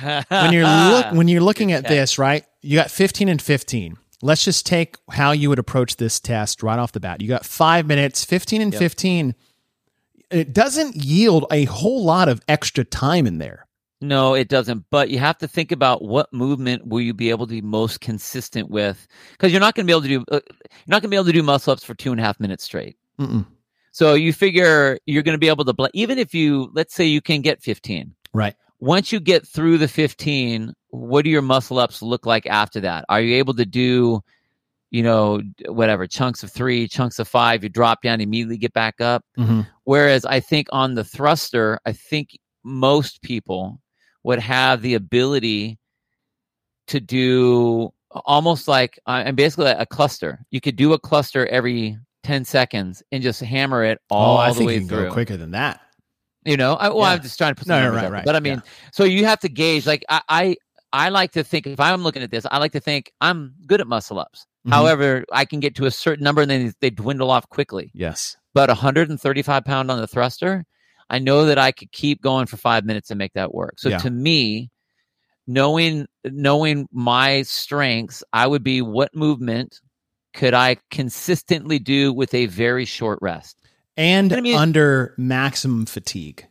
When 0.28 0.52
you're 0.52 0.64
look 0.64 1.12
when 1.12 1.28
you're 1.28 1.42
looking 1.42 1.72
at 1.72 1.86
this, 1.86 2.18
right? 2.18 2.44
You 2.62 2.76
got 2.76 2.90
15 2.90 3.28
and 3.28 3.40
15. 3.40 3.96
Let's 4.22 4.44
just 4.44 4.64
take 4.64 4.96
how 5.10 5.32
you 5.32 5.50
would 5.50 5.58
approach 5.58 5.96
this 5.96 6.18
test 6.18 6.62
right 6.62 6.78
off 6.78 6.92
the 6.92 7.00
bat. 7.00 7.20
You 7.20 7.28
got 7.28 7.44
five 7.44 7.86
minutes, 7.86 8.24
15 8.24 8.62
and 8.62 8.72
Yep. 8.72 8.78
15. 8.80 9.34
It 10.30 10.52
doesn't 10.54 10.96
yield 10.96 11.44
a 11.52 11.64
whole 11.64 12.02
lot 12.02 12.28
of 12.28 12.40
extra 12.48 12.82
time 12.82 13.26
in 13.26 13.38
there. 13.38 13.66
No, 14.00 14.34
it 14.34 14.48
doesn't. 14.48 14.84
But 14.90 15.10
you 15.10 15.18
have 15.18 15.38
to 15.38 15.48
think 15.48 15.70
about 15.70 16.02
what 16.02 16.32
movement 16.32 16.86
will 16.86 17.00
you 17.00 17.14
be 17.14 17.30
able 17.30 17.46
to 17.46 17.52
be 17.52 17.62
most 17.62 18.00
consistent 18.00 18.70
with, 18.70 19.06
because 19.32 19.52
you're 19.52 19.60
not 19.60 19.74
going 19.74 19.86
to 19.86 19.90
be 19.90 19.92
able 19.92 20.02
to 20.02 20.08
do 20.08 20.24
uh, 20.30 20.40
you're 20.48 20.88
not 20.88 21.02
going 21.02 21.08
to 21.10 21.14
be 21.14 21.16
able 21.16 21.26
to 21.26 21.32
do 21.32 21.42
muscle 21.42 21.72
ups 21.72 21.84
for 21.84 21.94
two 21.94 22.10
and 22.10 22.20
a 22.20 22.24
half 22.24 22.40
minutes 22.40 22.64
straight. 22.64 22.96
Mm-mm. 23.18 23.46
So 23.96 24.12
you 24.12 24.34
figure 24.34 24.98
you're 25.06 25.22
going 25.22 25.36
to 25.36 25.38
be 25.38 25.48
able 25.48 25.64
to 25.64 25.72
bl- 25.72 25.86
even 25.94 26.18
if 26.18 26.34
you 26.34 26.70
let's 26.74 26.94
say 26.94 27.06
you 27.06 27.22
can 27.22 27.40
get 27.40 27.62
15. 27.62 28.14
Right. 28.34 28.54
Once 28.78 29.10
you 29.10 29.18
get 29.18 29.48
through 29.48 29.78
the 29.78 29.88
15, 29.88 30.74
what 30.90 31.24
do 31.24 31.30
your 31.30 31.40
muscle 31.40 31.78
ups 31.78 32.02
look 32.02 32.26
like 32.26 32.46
after 32.46 32.78
that? 32.80 33.06
Are 33.08 33.22
you 33.22 33.36
able 33.36 33.54
to 33.54 33.64
do, 33.64 34.20
you 34.90 35.02
know, 35.02 35.40
whatever 35.68 36.06
chunks 36.06 36.42
of 36.42 36.52
three, 36.52 36.86
chunks 36.86 37.18
of 37.18 37.26
five? 37.26 37.62
You 37.62 37.70
drop 37.70 38.02
down, 38.02 38.20
immediately 38.20 38.58
get 38.58 38.74
back 38.74 39.00
up. 39.00 39.24
Mhm. 39.38 39.66
Whereas 39.84 40.26
I 40.26 40.40
think 40.40 40.66
on 40.72 40.94
the 40.94 41.02
thruster, 41.02 41.80
I 41.86 41.92
think 41.92 42.38
most 42.64 43.22
people 43.22 43.80
would 44.24 44.40
have 44.40 44.82
the 44.82 44.92
ability 44.92 45.78
to 46.88 47.00
do 47.00 47.94
almost 48.26 48.68
like 48.68 48.98
uh, 49.06 49.22
and 49.24 49.38
basically 49.38 49.70
a 49.70 49.86
cluster. 49.86 50.44
You 50.50 50.60
could 50.60 50.76
do 50.76 50.92
a 50.92 50.98
cluster 50.98 51.46
every 51.46 51.96
10 52.26 52.44
seconds 52.44 53.02
and 53.12 53.22
just 53.22 53.40
hammer 53.40 53.84
it 53.84 53.98
all 54.10 54.36
oh, 54.36 54.40
I 54.40 54.48
the 54.48 54.54
think 54.56 54.66
way 54.68 54.74
you 54.74 54.80
can 54.80 54.88
through. 54.88 55.04
go 55.06 55.12
quicker 55.12 55.36
than 55.36 55.52
that. 55.52 55.80
You 56.44 56.56
know, 56.56 56.74
I, 56.74 56.88
well, 56.88 56.98
Yeah. 56.98 57.10
I'm 57.14 57.22
just 57.22 57.38
trying 57.38 57.52
to 57.52 57.58
put 57.58 57.66
some 57.66 57.80
no, 57.80 57.90
right, 57.90 58.10
right, 58.10 58.24
But 58.24 58.36
I 58.36 58.40
mean, 58.40 58.62
so 58.92 59.04
you 59.04 59.24
have 59.24 59.40
to 59.40 59.48
gauge. 59.48 59.86
Like 59.86 60.04
I, 60.08 60.20
I, 60.28 60.56
I 60.92 61.08
like 61.08 61.32
to 61.32 61.44
think 61.44 61.66
if 61.66 61.80
I'm 61.80 62.02
looking 62.02 62.22
at 62.22 62.30
this, 62.30 62.46
I 62.50 62.58
like 62.58 62.72
to 62.72 62.80
think 62.80 63.10
I'm 63.20 63.54
good 63.66 63.80
at 63.80 63.86
muscle 63.86 64.18
ups. 64.18 64.46
Mhm. 64.66 64.70
However, 64.72 65.24
I 65.32 65.44
can 65.44 65.60
get 65.60 65.74
to 65.76 65.86
a 65.86 65.90
certain 65.90 66.24
number 66.24 66.42
and 66.42 66.50
then 66.50 66.72
they 66.80 66.90
dwindle 66.90 67.30
off 67.30 67.48
quickly. 67.48 67.90
Yes. 67.94 68.36
But 68.54 68.68
135 68.68 69.64
pound 69.64 69.90
on 69.90 70.00
the 70.00 70.06
thruster, 70.06 70.64
I 71.10 71.18
know 71.18 71.46
that 71.46 71.58
I 71.58 71.72
could 71.72 71.92
keep 71.92 72.20
going 72.22 72.46
for 72.46 72.56
five 72.56 72.84
minutes 72.84 73.10
and 73.10 73.18
make 73.18 73.32
that 73.34 73.54
work. 73.54 73.78
So 73.78 73.88
Yeah. 73.90 73.98
to 73.98 74.10
me, 74.10 74.70
knowing 75.46 76.06
knowing 76.24 76.88
my 76.92 77.42
strengths, 77.42 78.22
I 78.32 78.46
would 78.46 78.62
be 78.64 78.82
what 78.82 79.14
movement 79.14 79.80
could 80.36 80.54
I 80.54 80.76
consistently 80.90 81.78
do 81.78 82.12
with 82.12 82.32
a 82.34 82.46
very 82.46 82.84
short 82.84 83.18
rest. 83.22 83.58
And 83.96 84.32
I 84.32 84.40
mean- 84.40 84.56
under 84.56 85.14
maximum 85.16 85.86
fatigue. 85.86 86.46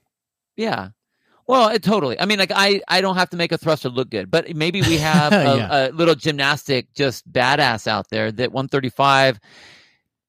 Yeah. 0.58 0.90
Well, 1.48 1.70
it 1.70 1.84
totally. 1.84 2.20
I 2.20 2.26
mean, 2.26 2.40
like 2.40 2.52
I, 2.54 2.82
I 2.88 3.02
don't 3.02 3.18
have 3.18 3.30
to 3.30 3.38
make 3.38 3.52
a 3.52 3.58
thruster 3.60 3.90
look 3.90 4.10
good, 4.10 4.32
but 4.32 4.56
maybe 4.56 4.82
we 4.82 4.98
have 4.98 5.32
a, 5.34 5.36
Yeah. 5.36 5.88
a 5.88 5.92
little 5.92 6.16
gymnastic, 6.16 6.92
just 6.96 7.32
badass 7.32 7.86
out 7.86 8.10
there 8.10 8.32
that 8.32 8.52
135 8.52 9.40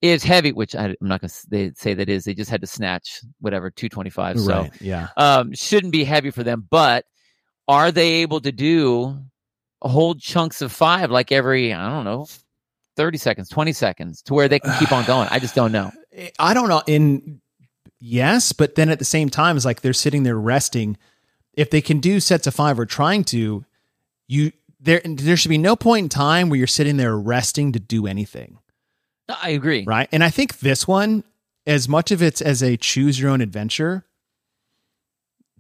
is 0.03 0.23
heavy, 0.23 0.53
which 0.53 0.77
I, 0.77 0.89
I'm 0.89 0.97
not 1.01 1.23
going 1.23 1.31
to 1.31 1.73
say 1.75 1.95
that 1.95 2.11
is. 2.11 2.25
They 2.25 2.35
just 2.35 2.51
had 2.51 2.61
to 2.61 2.67
snatch 2.67 3.23
whatever 3.41 3.71
225. 3.71 4.41
So 4.41 4.53
right. 4.53 4.73
Yeah. 4.83 5.09
um, 5.17 5.55
shouldn't 5.55 5.93
be 5.93 6.05
heavy 6.05 6.31
for 6.31 6.43
them. 6.43 6.67
But 6.71 7.07
are 7.67 7.91
they 7.91 8.17
able 8.17 8.41
to 8.43 8.53
do 8.53 9.19
whole 9.81 10.15
chunks 10.17 10.61
of 10.61 10.71
five 10.73 11.11
like 11.11 11.33
every 11.33 11.73
I 11.73 11.89
don't 11.89 12.05
know, 12.05 12.27
30 12.97 13.19
seconds, 13.19 13.49
20 13.49 13.73
seconds, 13.73 14.23
to 14.23 14.35
where 14.35 14.49
they 14.49 14.59
can 14.59 14.77
keep 14.79 14.93
on 14.93 15.05
going? 15.05 15.29
I 15.31 15.39
just 15.39 15.55
don't 15.55 15.73
know. 15.73 15.93
I 16.39 16.55
don't 16.55 16.69
know. 16.69 16.83
In 16.87 17.41
yes, 18.01 18.53
but 18.53 18.75
then 18.75 18.89
at 18.89 18.99
the 18.99 19.05
same 19.05 19.29
time, 19.29 19.57
it's 19.57 19.65
like 19.65 19.83
they're 19.83 19.93
sitting 19.93 20.23
there 20.23 20.39
resting. 20.39 20.97
If 21.55 21.71
they 21.71 21.81
can 21.81 22.01
do 22.01 22.21
sets 22.21 22.47
of 22.47 22.55
five 22.55 22.79
or 22.79 22.87
trying 22.87 23.25
to, 23.25 23.65
you 24.29 24.53
there 24.81 25.01
there 25.05 25.37
should 25.37 25.49
be 25.49 25.59
no 25.59 25.77
point 25.77 26.05
in 26.05 26.09
time 26.09 26.49
where 26.49 26.59
you're 26.59 26.67
sitting 26.67 26.97
there 26.97 27.17
resting 27.17 27.73
to 27.73 27.81
do 27.81 28.07
anything. 28.07 28.59
I 29.29 29.51
agree. 29.51 29.85
Right. 29.87 30.09
And 30.13 30.23
I 30.23 30.31
think 30.31 30.61
this 30.61 30.87
one, 30.87 31.25
as 31.67 31.89
much 31.89 32.11
of 32.11 32.23
it's 32.23 32.41
as 32.41 32.63
a 32.63 32.77
choose 32.77 33.19
your 33.19 33.31
own 33.31 33.41
adventure, 33.41 34.05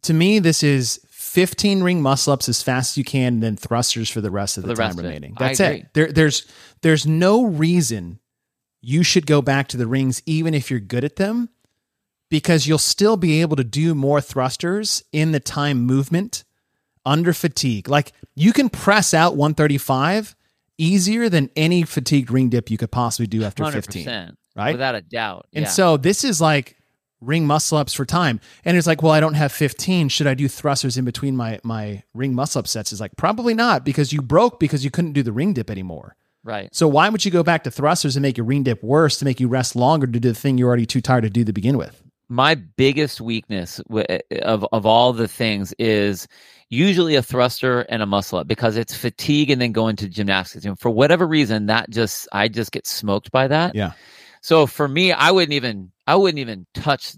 to 0.02 0.14
me, 0.14 0.38
this 0.38 0.62
is 0.62 1.00
15 1.36 1.82
ring 1.82 2.00
muscle 2.00 2.32
ups 2.32 2.48
as 2.48 2.62
fast 2.62 2.92
as 2.92 2.96
you 2.96 3.04
can, 3.04 3.34
and 3.34 3.42
then 3.42 3.56
thrusters 3.56 4.08
for 4.08 4.22
the 4.22 4.30
rest 4.30 4.56
of 4.56 4.62
the, 4.62 4.68
the 4.68 4.74
time 4.74 4.86
rest 4.86 4.98
of 4.98 5.04
it. 5.04 5.08
remaining. 5.08 5.36
That's 5.38 5.60
it. 5.60 5.92
There, 5.92 6.10
there's 6.10 6.46
there's 6.80 7.06
no 7.06 7.44
reason 7.44 8.20
you 8.80 9.02
should 9.02 9.26
go 9.26 9.42
back 9.42 9.68
to 9.68 9.76
the 9.76 9.86
rings, 9.86 10.22
even 10.24 10.54
if 10.54 10.70
you're 10.70 10.80
good 10.80 11.04
at 11.04 11.16
them, 11.16 11.50
because 12.30 12.66
you'll 12.66 12.78
still 12.78 13.18
be 13.18 13.42
able 13.42 13.54
to 13.56 13.64
do 13.64 13.94
more 13.94 14.22
thrusters 14.22 15.04
in 15.12 15.32
the 15.32 15.38
time 15.38 15.82
movement 15.82 16.44
under 17.04 17.34
fatigue. 17.34 17.86
Like 17.86 18.12
you 18.34 18.54
can 18.54 18.70
press 18.70 19.12
out 19.12 19.36
135 19.36 20.34
easier 20.78 21.28
than 21.28 21.50
any 21.54 21.82
fatigued 21.82 22.30
ring 22.30 22.48
dip 22.48 22.70
you 22.70 22.78
could 22.78 22.90
possibly 22.90 23.26
do 23.26 23.44
after 23.44 23.70
15. 23.70 24.06
100%. 24.06 24.36
right? 24.56 24.72
Without 24.72 24.94
a 24.94 25.02
doubt. 25.02 25.48
And 25.52 25.66
yeah. 25.66 25.70
so 25.70 25.98
this 25.98 26.24
is 26.24 26.40
like 26.40 26.75
ring 27.26 27.46
muscle 27.46 27.78
ups 27.78 27.92
for 27.92 28.04
time. 28.04 28.40
And 28.64 28.76
it's 28.76 28.86
like, 28.86 29.02
well, 29.02 29.12
I 29.12 29.20
don't 29.20 29.34
have 29.34 29.52
15. 29.52 30.08
Should 30.08 30.26
I 30.26 30.34
do 30.34 30.48
thrusters 30.48 30.96
in 30.96 31.04
between 31.04 31.36
my 31.36 31.58
my 31.62 32.02
ring 32.14 32.34
muscle 32.34 32.60
up 32.60 32.68
sets? 32.68 32.92
Is 32.92 33.00
like 33.00 33.16
probably 33.16 33.54
not 33.54 33.84
because 33.84 34.12
you 34.12 34.22
broke 34.22 34.60
because 34.60 34.84
you 34.84 34.90
couldn't 34.90 35.12
do 35.12 35.22
the 35.22 35.32
ring 35.32 35.52
dip 35.52 35.70
anymore. 35.70 36.16
right. 36.44 36.68
So 36.74 36.86
why 36.88 37.08
would 37.08 37.24
you 37.24 37.30
go 37.30 37.42
back 37.42 37.64
to 37.64 37.70
thrusters 37.70 38.16
and 38.16 38.22
make 38.22 38.36
your 38.36 38.46
ring 38.46 38.62
dip 38.62 38.82
worse 38.82 39.18
to 39.18 39.24
make 39.24 39.40
you 39.40 39.48
rest 39.48 39.76
longer 39.76 40.06
to 40.06 40.20
do 40.20 40.28
the 40.28 40.34
thing 40.34 40.56
you're 40.58 40.68
already 40.68 40.86
too 40.86 41.00
tired 41.00 41.22
to 41.22 41.30
do 41.30 41.44
to 41.44 41.52
begin 41.52 41.76
with? 41.76 42.02
my 42.28 42.56
biggest 42.56 43.20
weakness 43.20 43.80
of 44.42 44.66
of 44.72 44.84
all 44.84 45.12
the 45.12 45.28
things 45.28 45.72
is 45.78 46.26
usually 46.70 47.14
a 47.14 47.22
thruster 47.22 47.82
and 47.82 48.02
a 48.02 48.06
muscle 48.06 48.40
up 48.40 48.48
because 48.48 48.76
it's 48.76 48.96
fatigue 48.96 49.48
and 49.48 49.62
then 49.62 49.70
going 49.70 49.94
to 49.94 50.08
gymnastics 50.08 50.64
and 50.64 50.76
for 50.76 50.90
whatever 50.90 51.24
reason 51.24 51.66
that 51.66 51.88
just 51.88 52.26
i 52.32 52.48
just 52.48 52.72
get 52.72 52.84
smoked 52.84 53.30
by 53.30 53.46
that 53.46 53.76
Yeah. 53.76 53.92
So 54.46 54.66
for 54.66 54.86
me 54.86 55.10
i 55.12 55.30
wouldn't 55.30 55.52
even 55.52 55.90
i 56.06 56.14
wouldn't 56.14 56.38
even 56.38 56.66
touch 56.74 57.14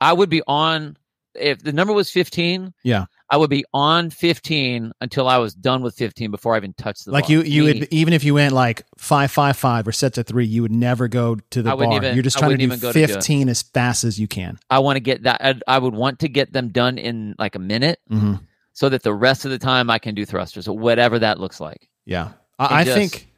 i 0.00 0.12
would 0.12 0.28
be 0.28 0.42
on 0.46 0.96
if 1.34 1.62
the 1.62 1.72
number 1.72 1.94
was 1.94 2.10
15 2.10 2.74
Yeah. 2.84 3.06
i 3.30 3.38
would 3.38 3.48
be 3.48 3.64
on 3.72 4.10
15 4.10 4.92
until 5.00 5.26
i 5.28 5.38
was 5.38 5.54
done 5.54 5.80
with 5.82 5.94
15 5.96 6.30
before 6.30 6.52
i 6.54 6.58
even 6.58 6.74
touched 6.74 7.06
the 7.06 7.10
Like 7.12 7.24
bar. 7.24 7.32
you 7.32 7.42
you 7.42 7.62
would 7.64 7.88
even 7.90 8.12
if 8.12 8.22
you 8.22 8.34
went 8.34 8.52
like 8.52 8.82
five 8.98 9.30
five 9.30 9.56
five 9.56 9.88
or 9.88 9.92
set 9.92 10.12
to 10.14 10.22
three, 10.24 10.44
you 10.44 10.60
would 10.62 10.72
never 10.88 11.08
go 11.08 11.36
to 11.50 11.62
the 11.62 11.72
I 11.72 11.74
bar. 11.74 11.96
even- 11.96 12.14
you're 12.14 12.22
just 12.22 12.36
trying 12.38 12.50
to 12.50 12.56
do 12.58 12.64
even 12.64 12.78
go 12.80 12.92
to 12.92 13.06
15 13.06 13.48
as 13.48 13.62
fast 13.62 14.04
as 14.04 14.20
you 14.20 14.28
can. 14.28 14.58
i 14.68 14.78
want 14.78 14.96
to 14.96 15.00
get 15.00 15.22
that 15.22 15.38
I'd, 15.42 15.62
i 15.66 15.78
would 15.78 15.94
want 15.94 16.18
to 16.20 16.28
get 16.28 16.52
them 16.52 16.68
done 16.68 16.98
in 16.98 17.34
like 17.38 17.54
a 17.54 17.60
minute 17.60 17.98
hmm 18.08 18.34
so 18.74 18.88
that 18.88 19.02
the 19.02 19.12
rest 19.12 19.44
of 19.44 19.50
the 19.50 19.58
time 19.58 19.90
I 19.90 19.98
can 19.98 20.14
do 20.14 20.24
thrusters 20.24 20.66
or 20.66 20.78
whatever 20.78 21.18
that 21.18 21.38
looks 21.38 21.60
like. 21.60 21.90
Yeah. 22.06 22.30
I, 22.58 22.80
I 22.80 22.84
just- 22.84 22.96
think 22.96 23.28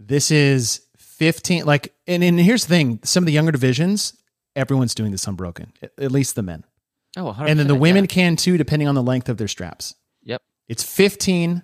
this 0.00 0.30
is 0.30 0.80
15. 1.22 1.64
Like, 1.64 1.92
and, 2.08 2.24
and 2.24 2.40
here's 2.40 2.64
the 2.66 2.74
thing 2.74 2.98
some 3.04 3.22
of 3.22 3.26
the 3.26 3.32
younger 3.32 3.52
divisions, 3.52 4.14
everyone's 4.56 4.92
doing 4.94 5.12
this 5.12 5.24
unbroken, 5.28 5.72
at, 5.80 5.92
at 5.98 6.10
least 6.10 6.34
the 6.34 6.42
men. 6.42 6.64
Oh, 7.16 7.32
And 7.38 7.58
then 7.60 7.68
the 7.68 7.74
women 7.76 8.06
can 8.08 8.34
too, 8.36 8.56
depending 8.56 8.88
on 8.88 8.94
the 8.96 9.02
length 9.02 9.28
of 9.28 9.36
their 9.36 9.46
straps. 9.46 9.94
Yep. 10.24 10.42
It's 10.68 10.82
15 10.82 11.62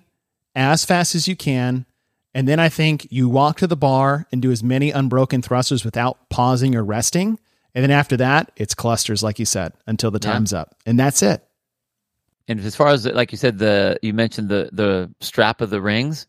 as 0.55 0.85
fast 0.85 1.13
as 1.15 1.27
you 1.27 1.35
can. 1.35 1.85
And 2.33 2.47
then 2.47 2.59
I 2.59 2.69
think 2.69 3.07
you 3.09 3.27
walk 3.27 3.57
to 3.57 3.67
the 3.67 3.75
bar 3.75 4.27
and 4.31 4.41
do 4.41 4.51
as 4.51 4.63
many 4.63 4.91
unbroken 4.91 5.41
thrusters 5.41 5.83
without 5.83 6.29
pausing 6.29 6.75
or 6.75 6.83
resting. 6.85 7.37
And 7.75 7.83
then 7.83 7.91
after 7.91 8.15
that, 8.17 8.51
it's 8.55 8.73
clusters, 8.75 9.23
like 9.23 9.39
you 9.39 9.45
said, 9.45 9.73
until 9.87 10.11
the 10.11 10.19
Yeah. 10.23 10.31
time's 10.33 10.53
up. 10.53 10.75
And 10.85 10.97
that's 10.99 11.21
it. 11.21 11.43
And 12.47 12.59
as 12.61 12.75
far 12.75 12.87
as 12.89 13.05
like 13.05 13.31
you 13.31 13.37
said, 13.37 13.57
the 13.59 13.99
you 14.01 14.13
mentioned 14.13 14.49
the 14.49 14.69
the 14.71 15.11
strap 15.19 15.61
of 15.61 15.69
the 15.69 15.81
rings. 15.81 16.25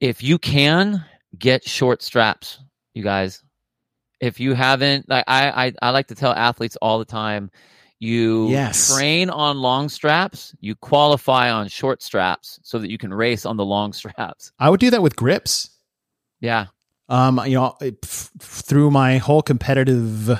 If 0.00 0.22
you 0.22 0.38
can 0.38 1.04
get 1.38 1.64
short 1.64 2.02
straps, 2.02 2.58
you 2.94 3.02
guys. 3.02 3.42
If 4.20 4.38
you 4.38 4.54
haven't, 4.54 5.08
like 5.08 5.24
I 5.26 5.66
I, 5.66 5.72
I 5.82 5.90
like 5.90 6.06
to 6.08 6.14
tell 6.14 6.32
athletes 6.32 6.76
all 6.80 6.98
the 6.98 7.04
time, 7.04 7.50
you 7.98 8.48
Yes. 8.50 8.94
train 8.94 9.30
on 9.30 9.58
long 9.58 9.88
straps, 9.88 10.54
you 10.60 10.74
qualify 10.76 11.50
on 11.50 11.68
short 11.68 12.02
straps 12.02 12.60
so 12.62 12.78
that 12.78 12.90
you 12.90 12.98
can 12.98 13.12
race 13.12 13.44
on 13.46 13.56
the 13.56 13.64
long 13.64 13.92
straps. 14.00 14.52
I 14.58 14.70
would 14.70 14.80
do 14.80 14.90
that 14.90 15.02
with 15.02 15.16
grips. 15.16 15.70
Yeah. 16.40 16.66
um, 17.08 17.40
you 17.46 17.54
know, 17.54 17.76
f- 17.80 18.30
through 18.40 18.90
my 18.90 19.18
whole 19.18 19.42
competitive 19.42 20.30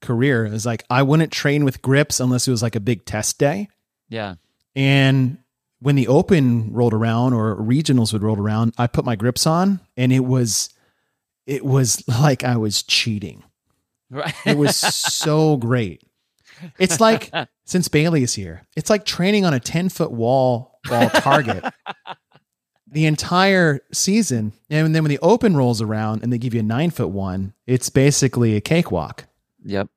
career, 0.00 0.44
is 0.46 0.66
like 0.66 0.84
I 0.90 1.02
wouldn't 1.02 1.32
train 1.32 1.64
with 1.64 1.80
grips 1.82 2.20
unless 2.20 2.46
it 2.48 2.50
was 2.50 2.62
like 2.62 2.74
a 2.76 2.80
big 2.80 3.04
test 3.04 3.38
day. 3.38 3.68
Yeah. 4.08 4.34
And 4.76 5.38
when 5.82 5.96
the 5.96 6.06
open 6.06 6.72
rolled 6.72 6.94
around 6.94 7.32
or 7.32 7.56
regionals 7.56 8.12
would 8.12 8.22
roll 8.22 8.38
around, 8.38 8.72
I 8.78 8.86
put 8.86 9.04
my 9.04 9.16
grips 9.16 9.46
on, 9.46 9.80
and 9.96 10.12
it 10.12 10.20
was, 10.20 10.68
it 11.44 11.64
was 11.64 12.06
like 12.20 12.44
I 12.44 12.56
was 12.56 12.82
cheating. 12.82 13.42
Right. 14.10 14.34
It 14.46 14.56
was 14.56 14.76
so 14.76 15.56
great. 15.56 16.04
It's 16.78 17.00
like 17.00 17.30
since 17.64 17.88
Bailey 17.88 18.22
is 18.22 18.34
here, 18.34 18.62
it's 18.76 18.90
like 18.90 19.04
training 19.04 19.44
on 19.44 19.54
a 19.54 19.60
ten 19.60 19.88
foot 19.88 20.12
wall 20.12 20.78
ball 20.84 21.08
target 21.10 21.64
the 22.86 23.06
entire 23.06 23.80
season. 23.92 24.52
And 24.70 24.94
then 24.94 25.02
when 25.02 25.10
the 25.10 25.18
open 25.20 25.56
rolls 25.56 25.82
around 25.82 26.22
and 26.22 26.32
they 26.32 26.38
give 26.38 26.54
you 26.54 26.60
a 26.60 26.64
nine 26.64 26.90
foot 26.90 27.08
one, 27.08 27.54
it's 27.66 27.88
basically 27.88 28.54
a 28.54 28.60
cakewalk. 28.60 29.24
yep. 29.64 29.88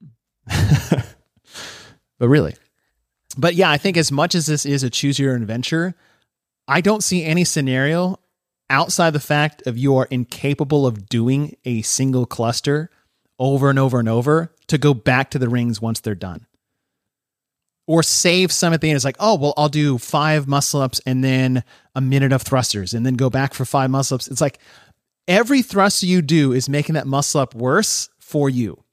But 2.17 2.29
really, 2.29 2.55
but 3.37 3.55
yeah, 3.55 3.69
I 3.69 3.77
think 3.77 3.97
as 3.97 4.11
much 4.11 4.35
as 4.35 4.45
this 4.45 4.65
is 4.65 4.83
a 4.83 4.89
choose 4.89 5.19
your 5.19 5.35
adventure, 5.35 5.95
I 6.67 6.81
don't 6.81 7.03
see 7.03 7.23
any 7.23 7.43
scenario 7.43 8.19
outside 8.69 9.11
the 9.11 9.19
fact 9.19 9.65
of 9.67 9.77
you 9.77 9.95
are 9.97 10.07
incapable 10.09 10.87
of 10.87 11.07
doing 11.07 11.55
a 11.65 11.81
single 11.83 12.25
cluster 12.25 12.89
over 13.37 13.69
and 13.69 13.77
over 13.77 13.99
and 13.99 14.09
over 14.09 14.53
to 14.67 14.77
go 14.77 14.93
back 14.93 15.29
to 15.31 15.39
the 15.39 15.49
rings 15.49 15.81
once 15.81 15.99
they're 15.99 16.15
done. 16.15 16.45
Or 17.87 18.01
save 18.01 18.51
some 18.51 18.73
at 18.73 18.81
the 18.81 18.89
end. 18.89 18.95
It's 18.95 19.05
like, 19.05 19.17
oh, 19.19 19.35
well, 19.35 19.53
I'll 19.57 19.69
do 19.69 19.99
five 19.99 20.47
muscle 20.47 20.81
ups 20.81 20.99
and 21.05 21.23
then 21.23 21.63
a 21.93 22.01
minute 22.01 22.33
of 22.33 22.41
thrusters 22.41 22.95
and 22.95 23.05
then 23.05 23.13
go 23.13 23.29
back 23.29 23.53
for 23.53 23.63
five 23.63 23.91
muscle 23.91 24.15
ups. 24.15 24.27
It's 24.27 24.41
like 24.41 24.57
every 25.27 25.61
thruster 25.61 26.07
you 26.07 26.23
do 26.23 26.51
is 26.51 26.67
making 26.67 26.95
that 26.95 27.05
muscle 27.05 27.41
up 27.41 27.53
worse 27.53 28.09
for 28.17 28.49
you 28.49 28.84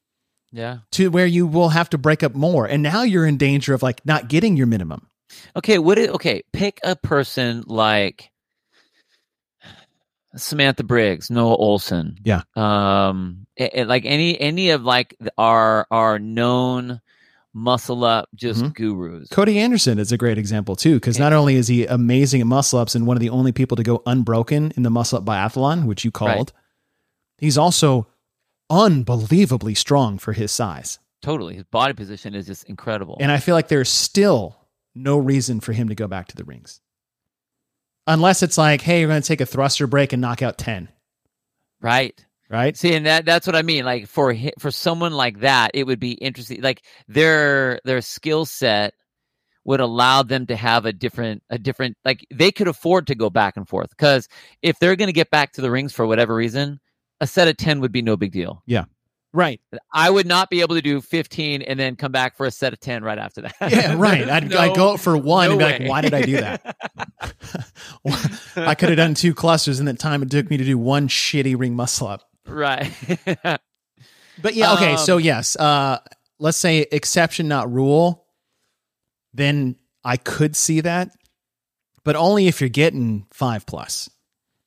Yeah. 0.53 0.79
to 0.93 1.09
where 1.11 1.27
you 1.27 1.47
will 1.47 1.71
have 1.71 1.89
to 1.91 1.99
break 1.99 2.23
up 2.23 2.35
more. 2.35 2.67
And 2.67 2.83
now 2.83 3.03
you're 3.03 3.27
in 3.27 3.39
danger 3.39 3.73
of 3.75 3.83
like 3.83 4.05
not 4.05 4.29
getting 4.29 4.57
your 4.57 4.67
minimum. 4.67 5.07
Okay, 5.57 5.79
what 5.79 5.97
is 5.99 6.09
okay? 6.11 6.43
Pick 6.53 6.79
a 6.85 6.95
person 6.95 7.65
like 7.67 8.31
Samantha 10.37 10.83
Briggs, 10.85 11.31
Noah 11.31 11.59
Ohlsen. 11.59 12.17
Yeah. 12.25 12.43
Um, 12.57 13.47
a- 13.59 13.81
a- 13.81 13.85
like 13.85 14.05
any 14.07 14.39
any 14.41 14.71
of 14.71 14.83
like 14.83 15.17
our 15.37 15.87
our 15.91 16.19
known 16.19 17.01
muscle 17.55 18.03
up 18.05 18.29
just 18.35 18.63
Mhm. 18.63 18.75
gurus. 18.75 19.29
Cody 19.29 19.59
Anderson 19.59 19.99
is 19.99 20.11
a 20.11 20.17
great 20.17 20.39
example 20.39 20.75
too, 20.75 20.95
because 20.95 21.19
not 21.19 21.35
only 21.35 21.57
is 21.57 21.69
he 21.69 21.85
amazing 21.85 22.41
at 22.41 22.47
muscle 22.47 22.79
ups 22.79 22.95
and 22.95 23.07
one 23.07 23.15
of 23.17 23.21
the 23.21 23.29
only 23.29 23.53
people 23.53 23.77
to 23.77 23.83
go 23.83 24.03
unbroken 24.07 24.73
in 24.75 24.83
the 24.85 24.91
muscle 24.91 25.19
up 25.19 25.25
biathlon, 25.27 25.85
which 25.85 26.03
you 26.03 26.11
called, 26.11 26.53
he's 27.39 27.59
also 27.59 28.07
unbelievably 28.71 29.75
strong 29.75 30.19
for 30.19 30.33
his 30.33 30.53
size. 30.53 30.99
Totally, 31.23 31.55
his 31.55 31.65
body 31.65 31.95
position 31.95 32.35
is 32.35 32.47
just 32.47 32.65
incredible. 32.65 33.17
And 33.21 33.31
I 33.31 33.39
feel 33.39 33.55
like 33.55 33.69
there's 33.69 33.89
still 33.89 34.57
no 34.95 35.17
reason 35.17 35.61
for 35.61 35.73
him 35.73 35.89
to 35.89 35.95
go 35.95 36.09
back 36.09 36.29
to 36.29 36.37
the 36.37 36.45
rings. 36.45 36.81
Unless 38.07 38.43
it's 38.43 38.59
like, 38.59 38.81
hey, 38.81 39.01
you're 39.01 39.09
going 39.09 39.23
to 39.23 39.29
take 39.29 39.41
a 39.41 39.47
thruster 39.47 39.87
break 39.87 40.13
and 40.13 40.21
knock 40.21 40.43
out 40.43 40.59
10, 40.59 40.89
right. 41.81 42.27
right? 42.51 42.77
See, 42.77 42.95
and 42.95 43.07
that 43.07 43.25
that's 43.25 43.47
what 43.47 43.55
I 43.55 43.63
mean. 43.63 43.85
Like 43.85 44.09
for 44.09 44.35
for 44.59 44.73
someone 44.73 45.13
like 45.13 45.41
that, 45.41 45.71
it 45.75 45.87
would 45.87 46.01
be 46.01 46.13
interesting. 46.13 46.61
Like 46.61 46.83
their 47.07 47.81
their 47.85 48.01
skill 48.01 48.45
set 48.45 48.95
would 49.65 49.81
allow 49.81 50.25
them 50.25 50.47
to 50.47 50.57
have 50.57 50.85
a 50.85 50.93
different 50.93 51.43
a 51.49 51.59
different 51.59 51.97
like 52.05 52.27
they 52.33 52.51
could 52.51 52.67
afford 52.67 53.07
to 53.07 53.15
go 53.15 53.31
back 53.31 53.57
and 53.57 53.69
forth 53.69 53.91
because 53.91 54.29
if 54.61 54.79
they're 54.81 54.97
going 54.97 55.09
to 55.09 55.13
get 55.13 55.31
back 55.31 55.53
to 55.53 55.61
the 55.61 55.71
rings 55.71 55.93
for 55.93 56.05
whatever 56.05 56.35
reason, 56.35 56.81
a 57.23 57.27
set 57.27 57.49
of 57.49 57.57
ten 57.57 57.81
would 57.81 57.93
be 57.93 58.03
no 58.03 58.19
big 58.19 58.33
deal. 58.33 58.63
Yeah. 58.67 58.85
Right. 59.35 59.63
I 59.91 60.11
would 60.11 60.27
not 60.27 60.51
be 60.51 60.61
able 60.61 60.75
to 60.75 60.83
do 60.83 61.01
fifteen 61.01 61.63
and 61.63 61.81
then 61.81 61.97
come 61.97 62.13
back 62.13 62.37
for 62.37 62.45
a 62.45 62.51
set 62.51 62.75
of 62.75 62.81
ten 62.81 63.03
right 63.03 63.17
after 63.19 63.41
that. 63.41 63.55
Yeah, 63.71 63.95
right. 63.99 64.29
I'd, 64.29 64.51
No- 64.51 64.59
I'd 64.59 64.77
go 64.77 64.91
out 64.91 65.01
for 65.01 65.17
one 65.17 65.47
no 65.47 65.53
and 65.53 65.59
be 65.59 65.65
like, 65.65 65.89
why 65.89 66.03
did 66.03 66.13
I 66.13 66.23
do 66.23 66.33
that? 66.33 66.77
I 68.57 68.75
could 68.75 68.91
have 68.91 68.99
done 68.99 69.15
two 69.15 69.33
clusters 69.33 69.81
in 69.81 69.87
the 69.87 69.95
time 69.95 70.23
it 70.23 70.31
took 70.31 70.51
me 70.51 70.59
to 70.59 70.65
do 70.65 70.77
one 70.77 71.09
shitty 71.09 71.59
ring 71.59 71.75
muscle 71.75 72.09
up. 72.09 72.29
right. 72.47 72.91
But 74.41 74.55
yeah, 74.55 74.73
okay. 74.75 74.93
Um, 74.93 74.99
so 74.99 75.19
yes, 75.19 75.57
uh, 75.57 75.99
let's 76.39 76.57
say 76.57 76.87
exception, 76.91 77.49
not 77.49 77.71
rule. 77.71 78.27
Then 79.35 79.77
I 80.03 80.17
could 80.17 80.57
see 80.57 80.81
that, 80.81 81.11
but 82.03 82.17
only 82.17 82.49
if 82.49 82.61
you're 82.61 82.71
getting 82.71 83.27
five 83.31 83.67
plus. 83.67 84.09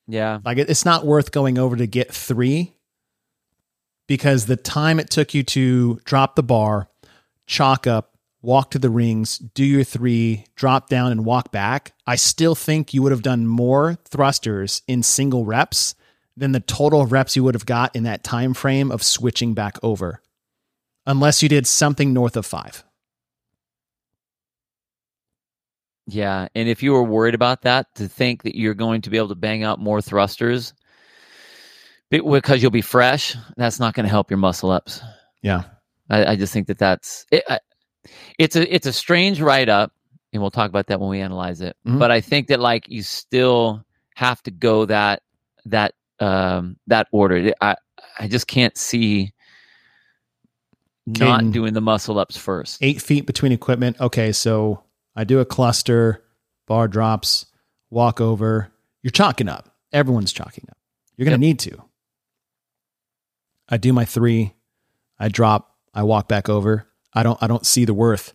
Yeah. 0.06 0.38
Like 0.44 0.58
it- 0.58 0.70
it's 0.70 0.84
not 0.84 1.04
worth 1.06 1.32
going 1.32 1.58
over 1.58 1.76
to 1.76 1.86
get 1.86 2.12
three 2.12 2.74
because 4.06 4.46
the 4.46 4.56
time 4.56 5.00
it 5.00 5.10
took 5.10 5.34
you 5.34 5.42
to 5.42 6.00
drop 6.04 6.36
the 6.36 6.42
bar, 6.42 6.88
chalk 7.46 7.86
up, 7.86 8.12
walk 8.42 8.70
to 8.70 8.78
the 8.78 8.90
rings, 8.90 9.38
do 9.38 9.64
your 9.64 9.82
three, 9.82 10.44
drop 10.54 10.88
down, 10.88 11.10
and 11.10 11.24
walk 11.24 11.50
back, 11.50 11.92
I 12.06 12.14
still 12.16 12.54
think 12.54 12.94
you 12.94 13.02
would 13.02 13.10
have 13.12 13.22
done 13.22 13.46
more 13.46 13.98
thrusters 14.08 14.82
in 14.86 15.02
single 15.02 15.44
reps 15.44 15.94
than 16.36 16.52
the 16.52 16.60
total 16.60 17.06
reps 17.06 17.34
you 17.34 17.42
would 17.42 17.54
have 17.54 17.66
got 17.66 17.96
in 17.96 18.04
that 18.04 18.22
time 18.22 18.54
frame 18.54 18.92
of 18.92 19.02
switching 19.02 19.54
back 19.54 19.78
over, 19.82 20.20
unless 21.06 21.42
you 21.42 21.48
did 21.48 21.66
something 21.66 22.12
north 22.12 22.36
of 22.36 22.46
five. 22.46 22.84
Yeah, 26.08 26.48
and 26.54 26.68
if 26.68 26.82
you 26.82 26.92
were 26.92 27.02
worried 27.02 27.34
about 27.34 27.62
that, 27.62 27.92
to 27.96 28.08
think 28.08 28.44
that 28.44 28.56
you're 28.56 28.74
going 28.74 29.02
to 29.02 29.10
be 29.10 29.16
able 29.16 29.28
to 29.28 29.34
bang 29.34 29.64
out 29.64 29.80
more 29.80 30.00
thrusters 30.00 30.72
because 32.10 32.62
you'll 32.62 32.70
be 32.70 32.80
fresh, 32.80 33.36
that's 33.56 33.80
not 33.80 33.94
going 33.94 34.04
to 34.04 34.10
help 34.10 34.30
your 34.30 34.38
muscle 34.38 34.70
ups. 34.70 35.00
Yeah, 35.42 35.64
I, 36.08 36.26
I 36.26 36.36
just 36.36 36.52
think 36.52 36.68
that 36.68 36.78
that's 36.78 37.26
it, 37.32 37.42
I, 37.48 37.58
it's 38.38 38.54
a 38.54 38.72
it's 38.72 38.86
a 38.86 38.92
strange 38.92 39.40
write 39.40 39.68
up, 39.68 39.92
and 40.32 40.40
we'll 40.40 40.52
talk 40.52 40.68
about 40.68 40.86
that 40.86 41.00
when 41.00 41.10
we 41.10 41.20
analyze 41.20 41.60
it. 41.60 41.76
Mhm. 41.86 41.98
But 41.98 42.10
I 42.12 42.20
think 42.20 42.48
that 42.48 42.60
like 42.60 42.88
you 42.88 43.02
still 43.02 43.84
have 44.14 44.42
to 44.44 44.50
go 44.50 44.86
that 44.86 45.22
that 45.64 45.94
um 46.20 46.76
that 46.86 47.08
order. 47.10 47.52
I 47.60 47.74
I 48.18 48.28
just 48.28 48.46
can't 48.46 48.76
see 48.76 49.32
not 51.06 51.52
doing 51.52 51.72
the 51.72 51.80
muscle 51.80 52.18
ups 52.18 52.36
first. 52.36 52.78
eight 52.82 53.00
feet 53.00 53.26
between 53.26 53.52
equipment. 53.52 54.00
Okay, 54.00 54.32
so 54.32 54.82
I 55.16 55.24
do 55.24 55.40
a 55.40 55.44
cluster, 55.44 56.22
bar 56.66 56.86
drops, 56.88 57.46
walk 57.90 58.20
over. 58.20 58.70
You're 59.02 59.10
chalking 59.10 59.48
up. 59.48 59.74
Everyone's 59.92 60.32
chalking 60.32 60.66
up. 60.70 60.76
You're 61.16 61.24
going 61.24 61.40
to 61.40 61.46
Yep. 61.46 61.50
need 61.50 61.58
to. 61.60 61.82
I 63.68 63.76
do 63.78 63.92
my 63.92 64.04
three. 64.04 64.52
I 65.18 65.28
drop. 65.28 65.74
I 65.94 66.02
walk 66.02 66.28
back 66.28 66.48
over. 66.48 66.86
I 67.14 67.22
don't. 67.22 67.42
I 67.42 67.46
don't 67.46 67.64
see 67.66 67.84
the 67.84 67.94
worth. 67.94 68.34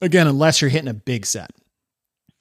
Again, 0.00 0.26
unless 0.26 0.60
you're 0.60 0.70
hitting 0.70 0.88
a 0.88 0.94
big 0.94 1.26
set. 1.26 1.50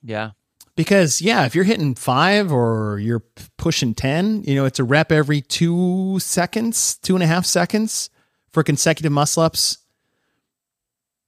Yeah. 0.03 0.31
Because 0.75 1.21
yeah, 1.21 1.45
if 1.45 1.55
you're 1.55 1.63
hitting 1.63 1.95
five 1.95 2.51
or 2.51 2.99
you're 2.99 3.23
pushing 3.57 3.93
ten, 3.95 4.43
you 4.43 4.55
know 4.55 4.65
it's 4.65 4.79
a 4.79 4.83
rep 4.83 5.11
every 5.11 5.41
two 5.41 6.17
seconds, 6.19 6.97
two 6.97 7.15
and 7.15 7.23
a 7.23 7.27
half 7.27 7.45
seconds 7.45 8.09
for 8.51 8.63
consecutive 8.63 9.11
muscle 9.11 9.43
ups. 9.43 9.79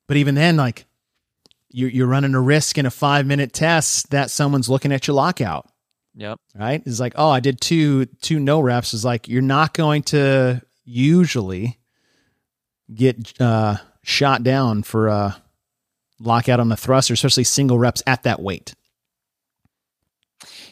But 0.08 0.18
even 0.18 0.36
then, 0.36 0.58
like 0.58 0.86
you're 1.76 1.90
you're 1.90 2.08
running 2.08 2.34
a 2.36 2.42
risk 2.42 2.78
in 2.78 2.86
a 2.86 2.92
five 2.92 3.26
minute 3.26 3.52
test 3.54 4.10
that 4.12 4.32
someone's 4.32 4.70
looking 4.70 4.92
at 4.94 5.08
your 5.08 5.16
lockout, 5.16 5.68
Yep. 6.16 6.40
right? 6.56 6.82
It's 6.86 7.00
like, 7.00 7.14
oh, 7.18 7.30
I 7.30 7.40
did 7.42 7.60
two 7.60 8.06
two 8.22 8.40
no 8.40 8.62
reps. 8.62 8.94
Is 8.94 9.04
like 9.04 9.28
you're 9.28 9.42
not 9.42 9.74
going 9.74 10.04
to 10.04 10.62
usually 10.86 11.78
get 12.94 13.40
uh, 13.42 13.78
shot 14.04 14.44
down 14.44 14.84
for 14.84 15.08
a 15.08 15.36
lockout 16.20 16.60
on 16.60 16.70
the 16.70 16.78
thruster, 16.78 17.14
especially 17.14 17.44
single 17.44 17.78
reps 17.78 18.02
at 18.08 18.24
that 18.24 18.42
weight. 18.42 18.74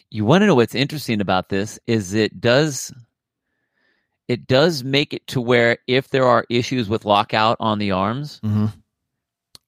You 0.10 0.26
want 0.26 0.42
to 0.44 0.46
know 0.48 0.56
what's 0.56 0.76
interesting 0.76 1.22
about 1.22 1.50
this 1.50 1.80
is 1.88 2.14
it 2.14 2.40
does 2.40 2.94
it 4.28 4.48
does 4.48 4.84
make 4.84 5.14
it 5.14 5.26
to 5.28 5.42
where 5.42 5.80
if 5.88 6.10
there 6.10 6.26
are 6.26 6.46
issues 6.50 6.88
with 6.88 7.04
lockout 7.04 7.58
on 7.60 7.80
the 7.80 7.92
arms, 7.92 8.40
Mm-hmm. 8.44 8.68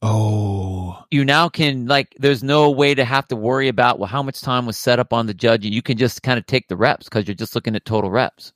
Oh, 0.05 1.03
you 1.11 1.25
now 1.25 1.49
can 1.49 1.85
like 1.87 2.15
there's 2.19 2.43
no 2.43 2.69
way 2.69 2.93
to 2.95 3.03
have 3.05 3.27
to 3.29 3.35
worry 3.35 3.67
about 3.67 3.99
well 3.99 4.07
how 4.07 4.21
much 4.23 4.41
time 4.41 4.65
was 4.65 4.77
set 4.77 4.99
up 4.99 5.13
on 5.13 5.25
the 5.27 5.33
judge. 5.33 5.65
You 5.65 5.81
can 5.81 5.97
just 5.97 6.23
kind 6.23 6.37
of 6.37 6.45
take 6.45 6.67
the 6.67 6.75
reps 6.77 7.05
because 7.05 7.27
you're 7.27 7.35
just 7.35 7.55
looking 7.55 7.75
at 7.75 7.85
total 7.85 8.09
reps. 8.09 8.53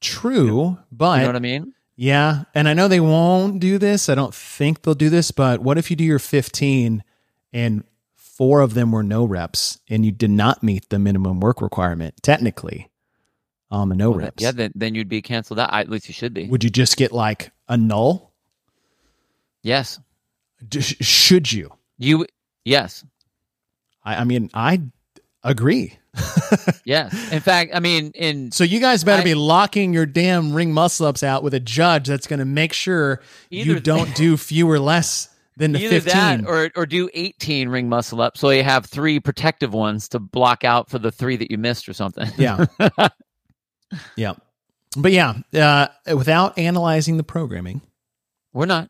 true, 0.00 0.78
but 0.92 1.16
You 1.16 1.22
know 1.22 1.28
what 1.28 1.36
I 1.36 1.40
mean? 1.40 1.72
yeah, 1.96 2.44
and 2.54 2.68
I 2.68 2.74
know 2.74 2.88
they 2.88 3.00
won't 3.00 3.60
do 3.60 3.78
this. 3.78 4.08
I 4.08 4.14
don't 4.14 4.34
think 4.34 4.82
they'll 4.82 4.94
do 4.94 5.08
this, 5.10 5.30
but 5.30 5.60
what 5.60 5.78
if 5.78 5.90
you 5.90 5.96
do 5.96 6.04
your 6.04 6.18
15 6.18 7.02
and 7.52 7.84
four 8.14 8.60
of 8.60 8.74
them 8.74 8.92
were 8.92 9.02
no 9.02 9.24
reps 9.24 9.78
and 9.88 10.04
you 10.04 10.12
did 10.12 10.30
not 10.30 10.62
meet 10.62 10.90
the 10.90 10.98
minimum 10.98 11.40
work 11.40 11.62
requirement 11.62 12.14
technically 12.22 12.90
on 13.70 13.88
the 13.88 13.94
no 13.94 14.10
Well, 14.10 14.20
reps? 14.20 14.42
Yeah, 14.42 14.52
then 14.52 14.72
then 14.74 14.94
you'd 14.94 15.08
be 15.08 15.22
canceled 15.22 15.58
out. 15.58 15.72
At 15.72 15.88
least 15.88 16.08
you 16.08 16.14
should 16.14 16.34
be. 16.34 16.46
Would 16.48 16.62
you 16.64 16.70
just 16.70 16.96
get 16.98 17.12
like 17.12 17.50
a 17.68 17.76
null? 17.76 18.32
Yes. 19.62 19.98
D- 20.68 20.80
should 20.80 21.52
you? 21.52 21.72
You 21.98 22.26
yes. 22.64 23.04
I, 24.04 24.16
I 24.16 24.24
mean, 24.24 24.50
I 24.54 24.80
agree. 25.42 25.98
Yes. 26.84 27.32
In 27.32 27.40
fact, 27.40 27.72
I 27.74 27.80
mean 27.80 28.12
in 28.14 28.52
So 28.52 28.62
you 28.62 28.78
guys 28.80 29.02
better 29.02 29.22
I- 29.22 29.24
be 29.24 29.34
locking 29.34 29.92
your 29.92 30.06
damn 30.06 30.52
ring 30.52 30.72
muscle 30.72 31.06
ups 31.06 31.22
out 31.24 31.42
with 31.42 31.52
a 31.54 31.60
judge 31.60 32.06
that's 32.06 32.26
going 32.28 32.38
to 32.38 32.44
make 32.44 32.72
sure 32.72 33.20
you 33.50 33.80
don't 33.80 34.14
do 34.14 34.36
fewer 34.36 34.78
less 34.78 35.28
than 35.56 35.72
the 35.72 35.80
either 35.80 36.00
15. 36.00 36.12
that 36.12 36.46
or 36.46 36.70
or 36.76 36.86
do 36.86 37.10
18 37.12 37.68
ring 37.68 37.88
muscle 37.88 38.20
ups 38.20 38.38
so 38.40 38.50
you 38.50 38.62
have 38.62 38.86
three 38.86 39.18
protective 39.18 39.74
ones 39.74 40.08
to 40.10 40.20
block 40.20 40.62
out 40.64 40.88
for 40.88 40.98
the 41.00 41.10
three 41.10 41.34
that 41.36 41.50
you 41.50 41.58
missed 41.58 41.88
or 41.88 41.92
something. 41.92 42.28
yeah. 42.38 42.64
yeah. 44.16 44.34
But 44.96 45.12
yeah, 45.12 45.34
uh, 45.54 45.88
without 46.14 46.56
analyzing 46.58 47.16
the 47.18 47.24
programming, 47.24 47.82
We're 48.52 48.66
not. 48.66 48.88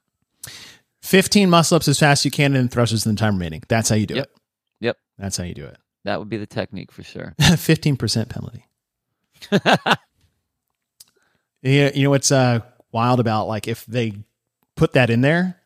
15 1.07 1.48
muscle 1.48 1.76
ups 1.76 1.88
as 1.88 1.98
fast 1.98 2.20
as 2.20 2.24
you 2.26 2.30
can 2.30 2.54
and 2.57 2.70
thrusters 2.70 3.07
in 3.07 3.14
the 3.14 3.18
time 3.18 3.34
remaining. 3.34 3.62
That's 3.68 3.88
how 3.88 3.96
you 3.96 4.07
do 4.07 4.16
Yep. 4.16 4.24
it. 4.24 4.30
Yep. 4.80 4.96
That's 5.18 5.36
how 5.36 5.44
you 5.44 5.54
do 5.54 5.64
it. 5.64 5.76
That 6.04 6.18
would 6.18 6.28
be 6.28 6.36
the 6.36 6.46
technique 6.46 6.92
for 6.92 7.02
sure. 7.02 7.34
15% 7.40 8.28
penalty. 8.28 8.66
Yeah, 11.62 11.90
you 11.94 12.04
know 12.04 12.11
what's 12.11 12.30
uh, 12.30 12.61
wild 12.92 13.18
about 13.18 13.48
like 13.48 13.66
if 13.66 13.84
they 13.86 14.12
put 14.76 14.92
that 14.92 15.11
in 15.11 15.20
there, 15.20 15.61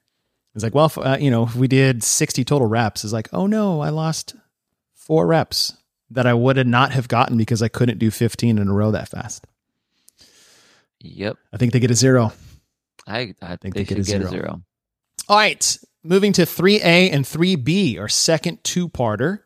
it's 0.55 0.65
like, 0.65 0.75
well, 0.75 0.87
if, 0.87 0.97
uh, 0.97 1.19
you 1.21 1.31
know, 1.31 1.43
if 1.43 1.55
we 1.55 1.69
did 1.69 2.03
sixty 2.03 2.43
total 2.45 2.67
reps, 2.67 3.05
it's 3.05 3.13
like, 3.13 3.29
oh 3.35 3.47
no, 3.47 3.81
I 3.81 3.91
lost 3.91 4.35
four 4.95 5.27
reps 5.27 5.75
that 6.11 6.27
I 6.27 6.33
would 6.33 6.57
have 6.57 6.67
not 6.67 6.93
have 6.93 7.07
gotten 7.09 7.37
because 7.37 7.61
I 7.63 7.69
couldn't 7.69 7.99
do 7.99 8.11
fifteen 8.11 8.57
in 8.57 8.69
a 8.69 8.73
row 8.73 8.91
that 8.93 9.09
fast. 9.11 9.47
yep. 11.01 11.37
I 11.53 11.59
think 11.59 11.73
they 11.73 11.81
get 11.81 11.91
a 11.91 11.95
zero. 11.95 12.33
I, 13.07 13.35
I 13.43 13.57
think 13.57 13.75
they 13.75 13.83
they, 13.83 13.95
get 13.95 13.99
a 13.99 14.03
get 14.03 14.23
a 14.23 14.29
zero. 14.29 14.63
All 15.31 15.37
right, 15.37 15.79
moving 16.03 16.33
to 16.33 16.45
three 16.45 16.81
A 16.83 17.09
and 17.09 17.25
three 17.25 17.55
B, 17.55 17.97
our 18.01 18.09
second 18.09 18.65
two-parter. 18.65 19.39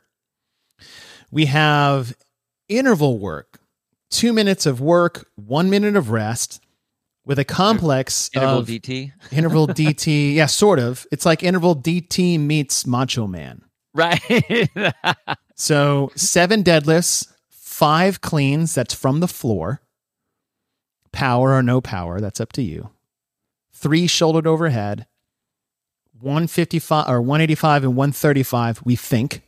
We 1.30 1.45
have 1.45 2.16
interval 2.70 3.18
work, 3.18 3.61
two 4.11 4.32
minutes 4.32 4.64
of 4.64 4.80
work, 4.80 5.28
one 5.35 5.68
minute 5.68 5.95
of 5.95 6.09
rest, 6.09 6.64
with 7.26 7.39
a 7.39 7.45
complex 7.45 8.30
Interval 8.35 8.61
of 8.61 8.66
DT. 8.66 9.12
interval 9.30 9.66
DT. 9.68 10.32
Yeah, 10.32 10.47
sort 10.47 10.78
of. 10.78 11.07
It's 11.12 11.26
like 11.26 11.43
interval 11.43 11.76
DT 11.76 12.41
meets 12.41 12.87
Macho 12.87 13.26
Man. 13.26 13.62
Right. 13.93 14.22
So 15.55 16.11
seven 16.16 16.64
deadlifts, 16.64 17.28
five 17.51 18.22
cleans. 18.22 18.74
That's 18.74 18.95
from 18.95 19.20
the 19.20 19.28
floor. 19.28 19.82
Power 21.12 21.53
or 21.53 21.62
no 21.62 21.82
power. 21.82 22.20
That's 22.20 22.41
up 22.41 22.53
to 22.53 22.62
you. 22.62 22.89
Three 23.72 24.07
shouldered 24.07 24.47
overhead. 24.47 25.07
155 26.21 27.09
or 27.09 27.21
185 27.21 27.85
and 27.85 27.97
135, 27.97 28.83
we 28.85 28.97
think, 28.97 29.43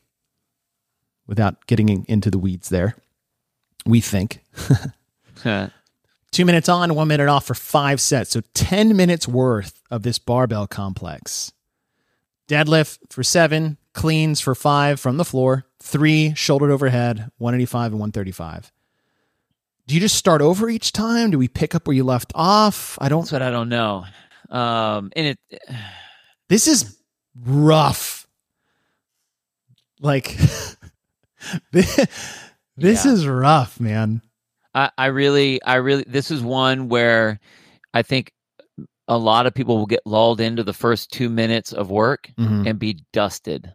without 1.26 1.66
getting 1.66 2.04
into 2.08 2.30
the 2.30 2.38
weeds 2.38 2.68
there. 2.68 2.96
We 3.84 4.00
think. 4.00 4.40
Two 6.32 6.44
minutes 6.44 6.68
on, 6.68 6.94
one 6.94 7.08
minute 7.08 7.28
off 7.28 7.46
for 7.46 7.54
five 7.54 8.00
sets. 8.00 8.30
So 8.30 8.42
10 8.54 8.96
minutes 8.96 9.26
worth 9.26 9.82
of 9.90 10.02
this 10.02 10.18
barbell 10.18 10.66
complex. 10.66 11.52
Deadlift 12.48 12.98
for 13.10 13.22
seven, 13.22 13.76
cleans 13.92 14.40
for 14.40 14.54
five 14.54 15.00
from 15.00 15.16
the 15.16 15.24
floor, 15.24 15.66
three 15.80 16.34
shouldered 16.34 16.70
overhead, 16.70 17.30
185 17.38 17.92
and 17.92 18.00
135. 18.00 18.72
Do 19.86 19.94
you 19.94 20.00
just 20.00 20.16
start 20.16 20.42
over 20.42 20.68
each 20.68 20.92
time? 20.92 21.30
Do 21.30 21.38
we 21.38 21.48
pick 21.48 21.74
up 21.74 21.86
where 21.86 21.94
you 21.94 22.04
left 22.04 22.32
off? 22.34 22.98
I 23.00 23.08
don't. 23.08 23.22
That's 23.22 23.32
what 23.32 23.42
I 23.42 23.50
don't 23.50 23.68
know. 23.68 24.04
Um, 24.50 25.12
and 25.16 25.26
it, 25.28 25.38
This 26.48 26.68
is 26.68 26.96
rough. 27.44 28.26
Like, 30.00 30.36
this, 31.72 32.08
Yeah. 32.76 33.08
is 33.12 33.26
rough, 33.26 33.80
man. 33.80 34.22
I, 34.74 34.90
I 34.98 35.06
really, 35.06 35.62
I 35.62 35.76
really, 35.76 36.04
this 36.06 36.30
is 36.30 36.42
one 36.42 36.88
where 36.88 37.40
I 37.94 38.02
think 38.02 38.32
a 39.08 39.16
lot 39.16 39.46
of 39.46 39.54
people 39.54 39.76
will 39.78 39.86
get 39.86 40.00
lulled 40.04 40.40
into 40.40 40.62
the 40.62 40.72
first 40.74 41.10
two 41.10 41.28
minutes 41.30 41.72
of 41.72 41.90
work 41.90 42.30
Mhm. 42.38 42.68
and 42.68 42.78
be 42.78 42.98
dusted. 43.12 43.72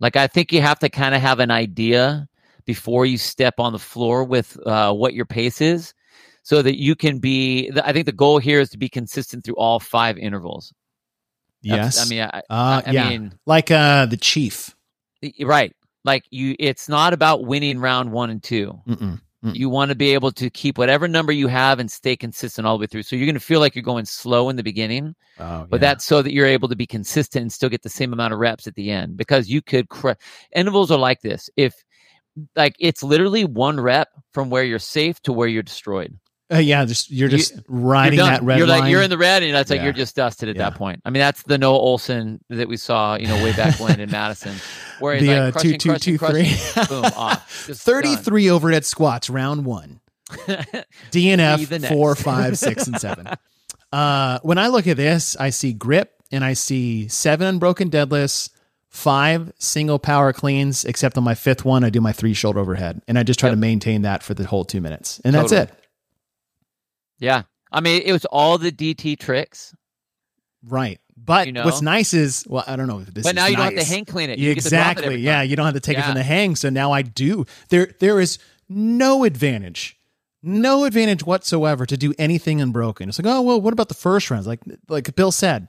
Like 0.00 0.16
I 0.16 0.26
think 0.26 0.52
you 0.52 0.60
have 0.62 0.78
to 0.80 0.88
kind 0.88 1.14
of 1.14 1.20
have 1.20 1.38
an 1.38 1.50
idea 1.50 2.26
before 2.64 3.06
you 3.06 3.18
step 3.18 3.54
on 3.58 3.72
the 3.72 3.78
floor 3.78 4.24
with 4.24 4.58
uh, 4.66 4.92
what 4.92 5.14
your 5.14 5.26
pace 5.26 5.60
is, 5.60 5.94
so 6.42 6.60
that 6.62 6.76
you 6.76 6.96
can 6.96 7.18
be. 7.20 7.70
I 7.84 7.92
think 7.92 8.06
the 8.06 8.12
goal 8.12 8.38
here 8.38 8.58
is 8.60 8.70
to 8.70 8.78
be 8.78 8.88
consistent 8.88 9.44
through 9.44 9.56
all 9.56 9.78
five 9.78 10.16
intervals. 10.18 10.72
That's- 11.64 11.96
Yes. 11.96 12.06
I 12.06 12.08
mean, 12.10 12.22
I, 12.22 12.38
uh, 12.50 12.82
I 12.86 12.90
yeah. 12.90 13.08
mean, 13.10 13.32
like 13.46 13.70
uh, 13.70 14.06
the 14.06 14.16
chief. 14.16 14.74
right. 15.40 15.74
Like 16.04 16.24
you, 16.30 16.56
it's 16.58 16.88
not 16.88 17.12
about 17.12 17.44
winning 17.44 17.78
round 17.78 18.10
one 18.12 18.30
and 18.30 18.42
two. 18.42 18.80
Mm-mm. 18.88 19.20
Mm. 19.44 19.54
You 19.56 19.68
want 19.68 19.90
to 19.90 19.94
be 19.96 20.14
able 20.14 20.30
to 20.32 20.50
keep 20.50 20.78
whatever 20.78 21.06
number 21.08 21.32
you 21.32 21.48
have 21.48 21.78
and 21.80 21.90
stay 21.90 22.16
consistent 22.16 22.66
all 22.66 22.76
the 22.76 22.82
way 22.82 22.86
through. 22.86 23.02
So 23.02 23.16
you're 23.16 23.26
going 23.26 23.34
to 23.34 23.40
feel 23.40 23.58
like 23.60 23.74
you're 23.74 23.82
going 23.82 24.04
slow 24.04 24.48
in 24.48 24.56
the 24.56 24.62
beginning, 24.62 25.14
Oh, 25.38 25.66
but 25.68 25.80
that's 25.80 26.04
so 26.04 26.22
that 26.22 26.32
you're 26.32 26.46
able 26.46 26.68
to 26.68 26.76
be 26.76 26.86
consistent 26.86 27.42
and 27.42 27.52
still 27.52 27.68
get 27.68 27.82
the 27.82 27.88
same 27.88 28.12
amount 28.12 28.32
of 28.32 28.38
reps 28.40 28.66
at 28.68 28.74
the 28.76 28.90
end 28.90 29.16
because 29.16 29.48
you 29.48 29.60
could 29.62 29.88
cr- 29.88 30.12
intervals 30.54 30.90
are 30.92 30.98
like 30.98 31.20
this. 31.22 31.50
If 31.56 31.74
like 32.56 32.76
it's 32.78 33.02
literally 33.02 33.44
one 33.44 33.80
rep 33.80 34.08
from 34.32 34.48
where 34.50 34.64
you're 34.64 34.78
safe 34.78 35.20
to 35.22 35.32
where 35.32 35.48
you're 35.48 35.62
destroyed. 35.62 36.16
Uh, 36.52 36.58
yeah, 36.58 36.84
just 36.84 37.10
you're 37.10 37.30
You- 37.30 37.38
just 37.38 37.54
riding 37.68 38.18
you're 38.18 38.26
that 38.28 38.42
red 38.42 38.58
you're 38.58 38.66
line. 38.66 38.80
like 38.80 38.90
you're 38.90 39.02
in 39.02 39.10
the 39.10 39.16
red, 39.18 39.42
and 39.42 39.54
that's 39.54 39.70
like 39.70 39.78
Yeah. 39.78 39.84
you're 39.84 39.92
just 39.92 40.14
dusted 40.16 40.48
at 40.48 40.56
Yeah. 40.56 40.70
that 40.70 40.78
point. 40.78 41.00
I 41.04 41.10
mean, 41.10 41.20
that's 41.20 41.42
the 41.44 41.56
Noah 41.58 41.78
Ohlsen 41.78 42.40
that 42.50 42.68
we 42.68 42.76
saw, 42.76 43.14
you 43.16 43.26
know, 43.26 43.42
way 43.42 43.52
back 43.52 43.80
when 43.80 43.98
in 44.00 44.10
Madison, 44.10 44.54
where 45.00 45.14
he's 45.16 45.26
the 45.26 45.34
like 45.34 45.38
uh, 45.38 45.50
crushing, 45.52 45.70
two 45.72 45.78
two 45.78 45.88
crushing, 45.88 46.12
two 46.14 46.18
crushing, 46.18 46.44
three. 46.84 46.86
boom, 47.00 47.04
off. 47.16 47.64
Just 47.66 47.82
33 47.82 48.50
overhead 48.50 48.84
squats, 48.84 49.30
round 49.30 49.64
one. 49.64 50.00
done. 50.46 50.66
DNF 51.10 51.88
four, 51.88 52.14
five, 52.14 52.58
six, 52.58 52.86
and 52.86 53.00
seven. 53.00 53.28
Uh, 53.92 54.38
when 54.42 54.56
I 54.56 54.68
look 54.68 54.86
at 54.86 54.96
this, 54.96 55.36
I 55.38 55.50
see 55.50 55.74
grip 55.74 56.14
and 56.32 56.42
I 56.42 56.54
see 56.54 57.08
seven 57.08 57.46
unbroken 57.46 57.90
deadlifts, 57.90 58.48
five 58.88 59.52
single 59.58 59.98
power 59.98 60.32
cleans, 60.32 60.86
except 60.86 61.18
on 61.18 61.24
my 61.24 61.34
fifth 61.34 61.66
one, 61.66 61.84
I 61.84 61.90
do 61.90 62.00
my 62.00 62.12
three 62.12 62.32
shoulder 62.32 62.60
overhead. 62.60 63.02
And 63.06 63.18
I 63.18 63.22
just 63.22 63.38
try 63.38 63.50
Yep. 63.50 63.56
to 63.56 63.60
maintain 63.60 64.00
that 64.00 64.22
for 64.22 64.32
the 64.32 64.44
whole 64.46 64.64
two 64.64 64.80
minutes. 64.80 65.20
And 65.26 65.34
that's 65.34 65.52
it. 65.52 65.70
Yeah, 67.22 67.42
I 67.70 67.80
mean, 67.80 68.02
it 68.04 68.12
was 68.12 68.24
all 68.26 68.58
the 68.58 68.70
DT 68.72 69.18
tricks, 69.18 69.74
Right. 70.64 71.00
But 71.16 71.46
You 71.46 71.52
know? 71.52 71.64
what's 71.64 71.82
nice 71.82 72.14
is, 72.14 72.44
well, 72.48 72.64
I 72.66 72.76
don't 72.76 72.86
know 72.86 73.00
if 73.00 73.12
this 73.12 73.24
but 73.24 73.34
now 73.34 73.46
you 73.46 73.56
don't 73.56 73.76
have 73.76 73.84
to 73.84 73.88
hang 73.88 74.04
clean 74.04 74.30
it. 74.30 74.38
You 74.38 74.48
get 74.48 74.52
it 74.52 74.66
exactly. 74.66 75.16
Yeah, 75.16 75.42
you 75.42 75.56
don't 75.56 75.66
have 75.66 75.74
to 75.74 75.80
take 75.80 75.98
it 75.98 76.04
from 76.04 76.14
the 76.14 76.22
hang. 76.22 76.56
So 76.56 76.70
now 76.70 76.92
I 76.92 77.02
do. 77.02 77.44
There, 77.68 77.94
there 78.00 78.20
is 78.20 78.38
no 78.68 79.24
advantage, 79.24 79.98
no 80.42 80.84
advantage 80.84 81.24
whatsoever 81.24 81.86
to 81.86 81.96
do 81.96 82.14
anything 82.18 82.60
unbroken. 82.60 83.08
It's 83.08 83.18
like, 83.18 83.32
oh 83.32 83.42
well, 83.42 83.60
what 83.60 83.72
about 83.72 83.88
the 83.88 83.94
first 83.94 84.30
rounds? 84.30 84.46
Like, 84.46 84.60
like 84.88 85.14
Bill 85.14 85.30
said, 85.30 85.68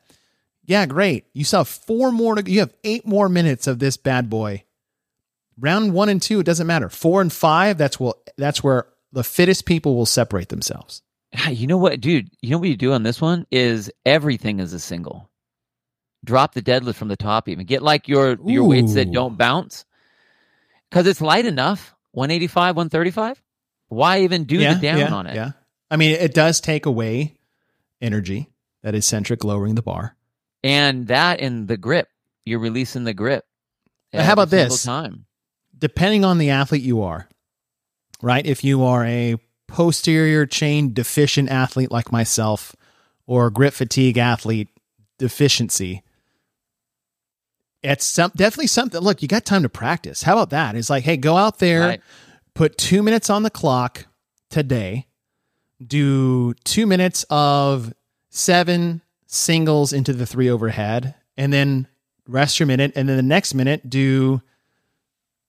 yeah, 0.65 0.85
great. 0.85 1.25
You 1.33 1.45
have 1.51 1.67
four 1.67 2.11
more. 2.11 2.35
To, 2.35 2.49
you 2.49 2.59
have 2.61 2.73
eight 2.83 3.05
more 3.05 3.29
minutes 3.29 3.67
of 3.67 3.79
this 3.79 3.97
bad 3.97 4.29
boy. 4.29 4.63
Round 5.59 5.93
one 5.93 6.09
and 6.09 6.21
two, 6.21 6.39
it 6.39 6.45
doesn't 6.45 6.65
matter. 6.65 6.89
Four 6.89 7.21
and 7.21 7.31
five, 7.31 7.77
that's 7.77 7.99
well, 7.99 8.15
that's 8.37 8.63
where 8.63 8.87
the 9.11 9.23
fittest 9.23 9.65
people 9.65 9.95
will 9.95 10.07
separate 10.07 10.49
themselves. 10.49 11.03
Ah, 11.35 11.49
You 11.49 11.67
know 11.67 11.77
what, 11.77 11.99
dude? 12.01 12.29
You 12.41 12.51
know 12.51 12.59
what 12.59 12.69
you 12.69 12.77
do 12.77 12.93
on 12.93 13.03
this 13.03 13.19
one 13.21 13.45
is 13.51 13.91
everything 14.05 14.59
is 14.59 14.73
a 14.73 14.79
single. 14.79 15.29
Drop 16.23 16.53
the 16.53 16.61
deadlift 16.61 16.95
from 16.95 17.09
the 17.09 17.17
top, 17.17 17.49
even 17.49 17.65
get 17.65 17.81
like 17.81 18.07
your 18.07 18.37
your 18.45 18.63
weights 18.63 18.93
that 18.93 19.11
don't 19.11 19.37
bounce, 19.37 19.83
because 20.89 21.05
it's 21.07 21.19
light 21.21 21.45
enough. 21.45 21.93
185, 22.11 22.75
135. 22.75 23.41
Why 23.87 24.21
even 24.21 24.43
do 24.45 24.57
the 24.57 24.75
down 24.75 24.99
yeah, 24.99 25.13
on 25.13 25.27
it? 25.27 25.35
Yeah. 25.35 25.51
I 25.89 25.97
mean, 25.97 26.11
it 26.11 26.33
does 26.33 26.61
take 26.61 26.85
away 26.85 27.35
energy, 28.01 28.49
that 28.83 28.95
eccentric 28.95 29.43
lowering 29.43 29.75
the 29.75 29.81
bar. 29.81 30.15
And 30.63 31.07
that 31.07 31.39
in 31.39 31.65
the 31.65 31.75
grip, 31.77 32.07
you're 32.45 32.59
releasing 32.59 33.03
the 33.03 33.13
grip. 33.13 33.45
How 34.13 34.33
about 34.33 34.49
this? 34.49 34.83
Time. 34.83 35.25
depending 35.77 36.23
on 36.23 36.37
the 36.37 36.51
athlete 36.51 36.83
you 36.83 37.01
are, 37.01 37.27
right? 38.21 38.45
If 38.45 38.63
you 38.63 38.83
are 38.83 39.03
a 39.03 39.35
posterior 39.73 40.45
chain 40.45 40.93
deficient 40.93 41.49
athlete 41.49 41.91
like 41.91 42.11
myself, 42.11 42.75
or 43.25 43.49
grip 43.49 43.73
fatigue 43.73 44.19
athlete 44.19 44.69
deficiency, 45.17 46.03
it's 47.81 48.05
some, 48.05 48.31
definitely 48.35 48.67
something. 48.67 49.01
Look, 49.01 49.21
you 49.23 49.27
got 49.27 49.45
time 49.45 49.63
to 49.63 49.69
practice. 49.69 50.21
How 50.23 50.33
about 50.33 50.51
that? 50.51 50.75
It's 50.75 50.89
like, 50.91 51.03
hey, 51.03 51.17
go 51.17 51.37
out 51.37 51.57
there, 51.57 51.81
Right. 51.81 52.01
put 52.53 52.77
two 52.77 53.01
minutes 53.01 53.29
on 53.31 53.41
the 53.43 53.49
clock 53.49 54.05
today, 54.51 55.07
do 55.85 56.53
two 56.63 56.85
minutes 56.85 57.25
of 57.31 57.93
seven 58.29 59.01
singles 59.25 59.91
into 59.91 60.13
the 60.13 60.25
three 60.27 60.49
overhead, 60.49 61.15
and 61.35 61.51
then 61.51 61.87
rest 62.27 62.59
your 62.59 62.67
minute. 62.67 62.91
And 62.95 63.09
then 63.09 63.17
the 63.17 63.23
next 63.23 63.53
minute, 63.55 63.89
do 63.89 64.41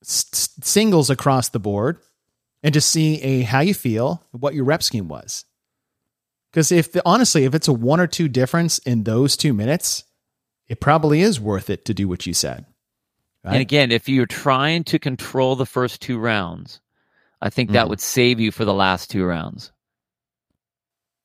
s- 0.03 0.49
singles 0.63 1.11
across 1.11 1.51
the 1.51 1.61
board 1.61 1.99
and 2.65 2.73
just 2.75 2.89
see 2.89 3.21
a 3.23 3.43
how 3.43 3.61
you 3.61 3.75
feel, 3.75 4.25
what 4.33 4.55
your 4.55 4.65
rep 4.65 4.83
scheme 4.83 5.07
was. 5.07 5.45
Because 6.51 6.73
if 6.73 6.93
the, 6.93 7.03
honestly, 7.05 7.45
if 7.45 7.55
it's 7.55 7.69
a 7.69 7.73
one 7.73 8.01
or 8.01 8.07
two 8.07 8.27
difference 8.27 8.79
in 8.79 9.05
those 9.05 9.37
two 9.37 9.53
minutes, 9.53 10.05
it 10.67 10.81
probably 10.81 11.21
is 11.21 11.39
worth 11.39 11.69
it 11.69 11.85
to 11.85 11.95
do 11.95 12.09
what 12.09 12.27
you 12.27 12.33
said. 12.33 12.65
And 13.45 13.61
again, 13.61 13.93
if 13.93 14.09
you're 14.09 14.25
trying 14.25 14.85
to 14.85 14.99
control 14.99 15.55
the 15.55 15.67
first 15.67 16.01
two 16.01 16.19
rounds, 16.19 16.81
I 17.43 17.51
think 17.51 17.73
that 17.73 17.85
Mhm. 17.85 17.91
would 17.91 18.01
save 18.01 18.41
you 18.41 18.51
for 18.51 18.65
the 18.65 18.73
last 18.73 19.11
two 19.11 19.25
rounds. 19.27 19.71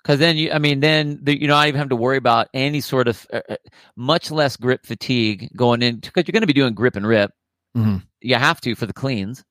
Because 0.04 0.20
then 0.20 0.36
you, 0.36 0.52
I 0.52 0.60
mean, 0.60 0.82
then 0.82 1.20
the, 1.22 1.40
you 1.40 1.48
not 1.48 1.70
even 1.70 1.80
have 1.80 1.90
to 1.90 1.96
worry 1.96 2.18
about 2.18 2.50
any 2.54 2.82
sort 2.82 3.08
of 3.08 3.26
uh, 3.32 3.42
uh, 3.50 3.56
much 3.96 4.32
less 4.32 4.58
grip 4.58 4.86
fatigue 4.86 5.50
going 5.56 5.82
in 5.82 5.98
because 5.98 6.26
you're 6.28 6.34
going 6.34 6.42
to 6.42 6.48
be 6.48 6.54
doing 6.54 6.74
grip 6.74 6.98
and 6.98 7.08
rip. 7.08 7.32
Mhm. 7.78 8.04
You 8.20 8.36
have 8.36 8.60
to 8.62 8.76
for 8.76 8.86
the 8.86 8.94
cleans. 8.94 9.46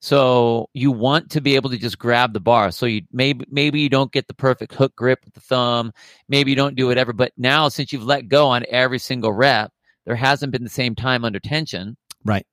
So 0.00 0.68
you 0.74 0.92
want 0.92 1.30
to 1.30 1.40
be 1.40 1.56
able 1.56 1.70
to 1.70 1.78
just 1.78 1.98
grab 1.98 2.32
the 2.32 2.40
bar. 2.40 2.70
So 2.70 2.86
you 2.86 3.02
maybe 3.12 3.44
maybe 3.50 3.80
you 3.80 3.88
don't 3.88 4.12
get 4.12 4.28
the 4.28 4.34
perfect 4.34 4.74
hook 4.74 4.94
grip 4.96 5.20
with 5.24 5.34
the 5.34 5.40
thumb. 5.40 5.92
Maybe 6.28 6.50
you 6.50 6.56
don't 6.56 6.76
do 6.76 6.86
whatever. 6.86 7.12
But 7.12 7.32
now 7.36 7.68
since 7.68 7.92
you've 7.92 8.04
let 8.04 8.28
go 8.28 8.48
on 8.48 8.64
every 8.70 8.98
single 9.00 9.32
rep, 9.32 9.72
there 10.06 10.16
hasn't 10.16 10.52
been 10.52 10.62
the 10.64 10.70
same 10.70 10.94
time 10.94 11.24
under 11.24 11.38
tension 11.40 11.96
Right. 12.24 12.46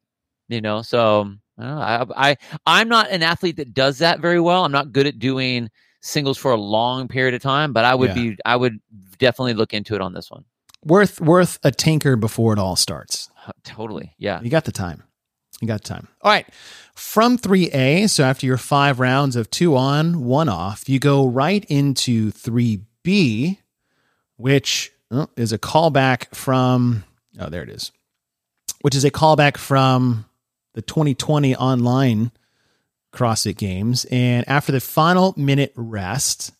you 0.49 0.59
know 0.61 0.81
so 0.81 1.33
I, 1.57 2.03
I 2.03 2.05
I 2.31 2.37
I'm 2.65 2.89
not 2.89 3.09
an 3.11 3.23
athlete 3.23 3.57
that 3.57 3.73
does 3.73 3.99
that 3.99 4.19
very 4.19 4.39
well 4.41 4.63
i'm 4.65 4.71
not 4.73 4.91
good 4.91 5.07
at 5.07 5.19
doing 5.19 5.69
singles 6.01 6.37
for 6.37 6.51
a 6.51 6.57
long 6.57 7.07
period 7.07 7.33
of 7.33 7.41
time 7.41 7.71
but 7.73 7.83
i 7.85 7.95
would 7.95 8.09
Yeah. 8.09 8.13
be 8.13 8.37
i 8.45 8.55
would 8.55 8.79
definitely 9.17 9.53
look 9.53 9.73
into 9.73 9.95
it 9.95 10.01
on 10.01 10.13
this 10.13 10.29
one 10.29 10.43
Worth 10.83 11.19
worth 11.21 11.57
a 11.63 11.71
tinker 11.71 12.15
before 12.15 12.53
it 12.53 12.59
all 12.59 12.75
starts. 12.75 13.29
Uh, 13.47 13.51
totally 13.63 14.13
yeah 14.17 14.39
You 14.43 14.49
got 14.49 14.65
the 14.65 14.71
time. 14.73 15.03
You 15.61 15.67
got 15.67 15.83
time. 15.83 16.07
All 16.21 16.31
right. 16.31 16.47
From 16.95 17.37
3A, 17.37 18.09
so 18.09 18.23
after 18.23 18.45
your 18.45 18.57
five 18.57 18.99
rounds 18.99 19.35
of 19.35 19.49
two 19.49 19.75
on, 19.75 20.25
one 20.25 20.49
off, 20.49 20.87
you 20.87 20.99
go 20.99 21.27
right 21.27 21.63
into 21.65 22.31
3B, 22.31 23.57
which 24.37 24.91
oh, 25.11 25.27
is 25.35 25.51
a 25.51 25.57
callback 25.57 26.33
from, 26.35 27.03
oh, 27.39 27.49
there 27.49 27.63
it 27.63 27.69
is, 27.69 27.91
which 28.81 28.95
is 28.95 29.03
a 29.03 29.11
callback 29.11 29.57
from 29.57 30.25
the 30.73 30.81
2020 30.81 31.55
online 31.55 32.31
CrossFit 33.13 33.57
Games. 33.57 34.05
And 34.11 34.47
after 34.47 34.71
the 34.71 34.81
final 34.81 35.33
minute 35.37 35.73
rest, 35.75 36.53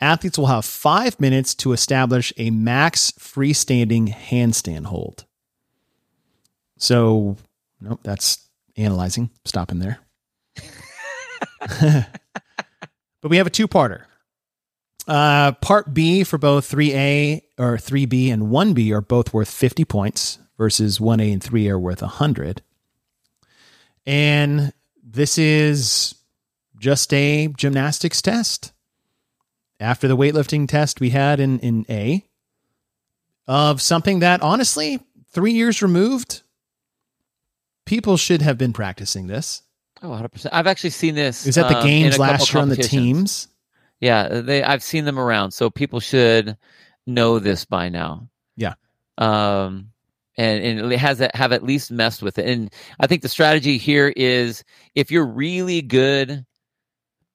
athletes 0.00 0.38
will 0.38 0.46
have 0.46 0.64
five 0.64 1.18
minutes 1.18 1.54
to 1.56 1.72
establish 1.72 2.32
a 2.36 2.50
max 2.50 3.10
freestanding 3.12 4.14
handstand 4.14 4.86
hold. 4.86 5.24
So, 6.78 7.36
nope, 7.80 8.00
that's 8.02 8.48
analyzing. 8.76 9.30
Stopping 9.44 9.78
there. 9.78 9.98
but 13.20 13.30
we 13.30 13.36
have 13.36 13.46
a 13.46 13.50
two 13.50 13.68
parter. 13.68 14.04
Uh, 15.06 15.52
part 15.52 15.94
B 15.94 16.22
for 16.22 16.36
both 16.36 16.70
3A 16.70 17.42
or 17.58 17.76
3B 17.76 18.30
and 18.30 18.44
1B 18.44 18.90
are 18.92 19.00
both 19.00 19.32
worth 19.32 19.50
50 19.50 19.84
points 19.86 20.38
versus 20.58 20.98
1A 20.98 21.32
and 21.32 21.42
3 21.42 21.68
are 21.70 21.78
worth 21.78 22.02
100. 22.02 22.62
And 24.06 24.72
this 25.02 25.38
is 25.38 26.14
just 26.78 27.12
a 27.14 27.48
gymnastics 27.56 28.20
test. 28.20 28.72
After 29.80 30.08
the 30.08 30.16
weightlifting 30.16 30.68
test 30.68 31.00
we 31.00 31.10
had 31.10 31.40
in, 31.40 31.58
in 31.60 31.86
A, 31.88 32.24
of 33.46 33.80
something 33.80 34.18
that 34.18 34.42
honestly, 34.42 35.00
three 35.30 35.52
years 35.52 35.82
removed, 35.82 36.42
people 37.88 38.16
should 38.16 38.42
have 38.42 38.56
been 38.58 38.72
practicing 38.72 39.26
this. 39.26 39.62
oh 40.02 40.08
100% 40.10 40.48
i've 40.52 40.66
actually 40.66 40.90
seen 40.90 41.14
this 41.14 41.46
Is 41.46 41.54
that 41.56 41.68
the 41.68 41.78
um, 41.78 41.86
games 41.86 42.18
last 42.18 42.52
year 42.52 42.62
on 42.62 42.68
the 42.68 42.76
teams? 42.76 43.48
yeah 44.00 44.28
they 44.42 44.62
i've 44.62 44.82
seen 44.82 45.04
them 45.04 45.18
around 45.18 45.50
so 45.52 45.70
people 45.70 45.98
should 46.00 46.56
know 47.06 47.38
this 47.38 47.64
by 47.64 47.88
now 47.88 48.28
Yeah. 48.56 48.74
um 49.16 49.90
and, 50.36 50.62
and 50.62 50.92
it 50.92 50.98
has 51.00 51.18
that 51.18 51.34
have 51.34 51.52
at 51.52 51.64
least 51.64 51.90
messed 51.90 52.22
with 52.22 52.38
it 52.38 52.46
and 52.48 52.72
i 53.00 53.06
think 53.08 53.22
the 53.22 53.28
strategy 53.28 53.76
here 53.78 54.12
is 54.16 54.62
if 54.94 55.10
you're 55.10 55.26
really 55.26 55.82
good 55.82 56.44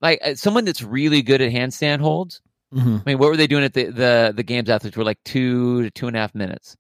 like 0.02 0.20
uh, 0.24 0.36
someone 0.36 0.64
that's 0.66 0.82
really 0.84 1.22
good 1.22 1.42
at 1.42 1.52
handstand 1.52 2.00
holds 2.00 2.42
Mm-hmm. 2.74 2.98
I 2.98 3.02
mean, 3.06 3.18
what 3.20 3.30
were 3.30 3.38
they 3.38 3.46
doing 3.46 3.64
at 3.64 3.74
the 3.76 3.86
the 3.92 4.34
the 4.36 4.42
games 4.42 4.68
athletes 4.68 4.98
were 4.98 5.04
like 5.04 5.24
two 5.24 5.84
to 5.84 5.92
two 5.92 6.08
and 6.08 6.18
a 6.18 6.20
half 6.20 6.34
minutes. 6.34 6.76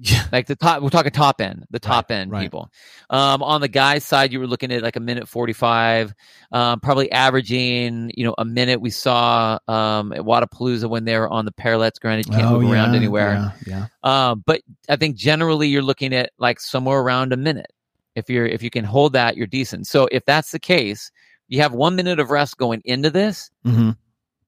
Yeah. 0.00 0.28
Like 0.30 0.46
the 0.46 0.54
top, 0.54 0.80
we're 0.80 0.90
talking 0.90 1.10
top 1.10 1.40
end, 1.40 1.66
the 1.70 1.80
top 1.80 2.12
end 2.12 2.30
right. 2.30 2.42
people. 2.42 2.70
Um, 3.10 3.42
on 3.42 3.60
the 3.60 3.66
guys' 3.68 4.04
side, 4.04 4.32
you 4.32 4.38
were 4.38 4.46
looking 4.46 4.70
at 4.72 4.82
like 4.82 4.94
a 4.94 5.00
minute 5.00 5.26
forty-five, 5.28 6.14
um, 6.52 6.78
probably 6.78 7.10
averaging, 7.10 8.12
you 8.14 8.24
know, 8.24 8.34
a 8.38 8.44
minute. 8.44 8.80
We 8.80 8.90
saw 8.90 9.58
um, 9.66 10.12
at 10.12 10.20
Wadapalooza 10.20 10.88
when 10.88 11.04
they 11.04 11.18
were 11.18 11.28
on 11.28 11.44
the 11.46 11.52
parallettes. 11.52 11.98
Granted, 12.00 12.26
you 12.28 12.32
can't 12.34 12.46
Oh, 12.46 12.60
move 12.60 12.70
around 12.70 12.94
anywhere. 12.94 13.52
Yeah, 13.66 13.86
yeah. 14.04 14.30
Um, 14.30 14.44
but 14.46 14.62
I 14.88 14.94
think 14.96 15.16
generally 15.16 15.66
you're 15.66 15.82
looking 15.82 16.14
at 16.14 16.30
like 16.38 16.60
somewhere 16.60 17.00
around 17.00 17.32
a 17.32 17.36
minute. 17.36 17.72
If 18.14 18.30
you're 18.30 18.46
if 18.46 18.62
you 18.62 18.70
can 18.70 18.84
hold 18.84 19.14
that, 19.14 19.36
you're 19.36 19.46
decent. 19.48 19.86
So 19.88 20.08
if 20.12 20.24
that's 20.24 20.50
the 20.52 20.60
case, 20.60 21.10
You 21.48 21.60
have 21.62 21.72
one 21.72 21.96
minute 21.96 22.20
of 22.20 22.30
rest 22.30 22.56
going 22.58 22.82
into 22.84 23.10
this. 23.10 23.50
hmm 23.64 23.90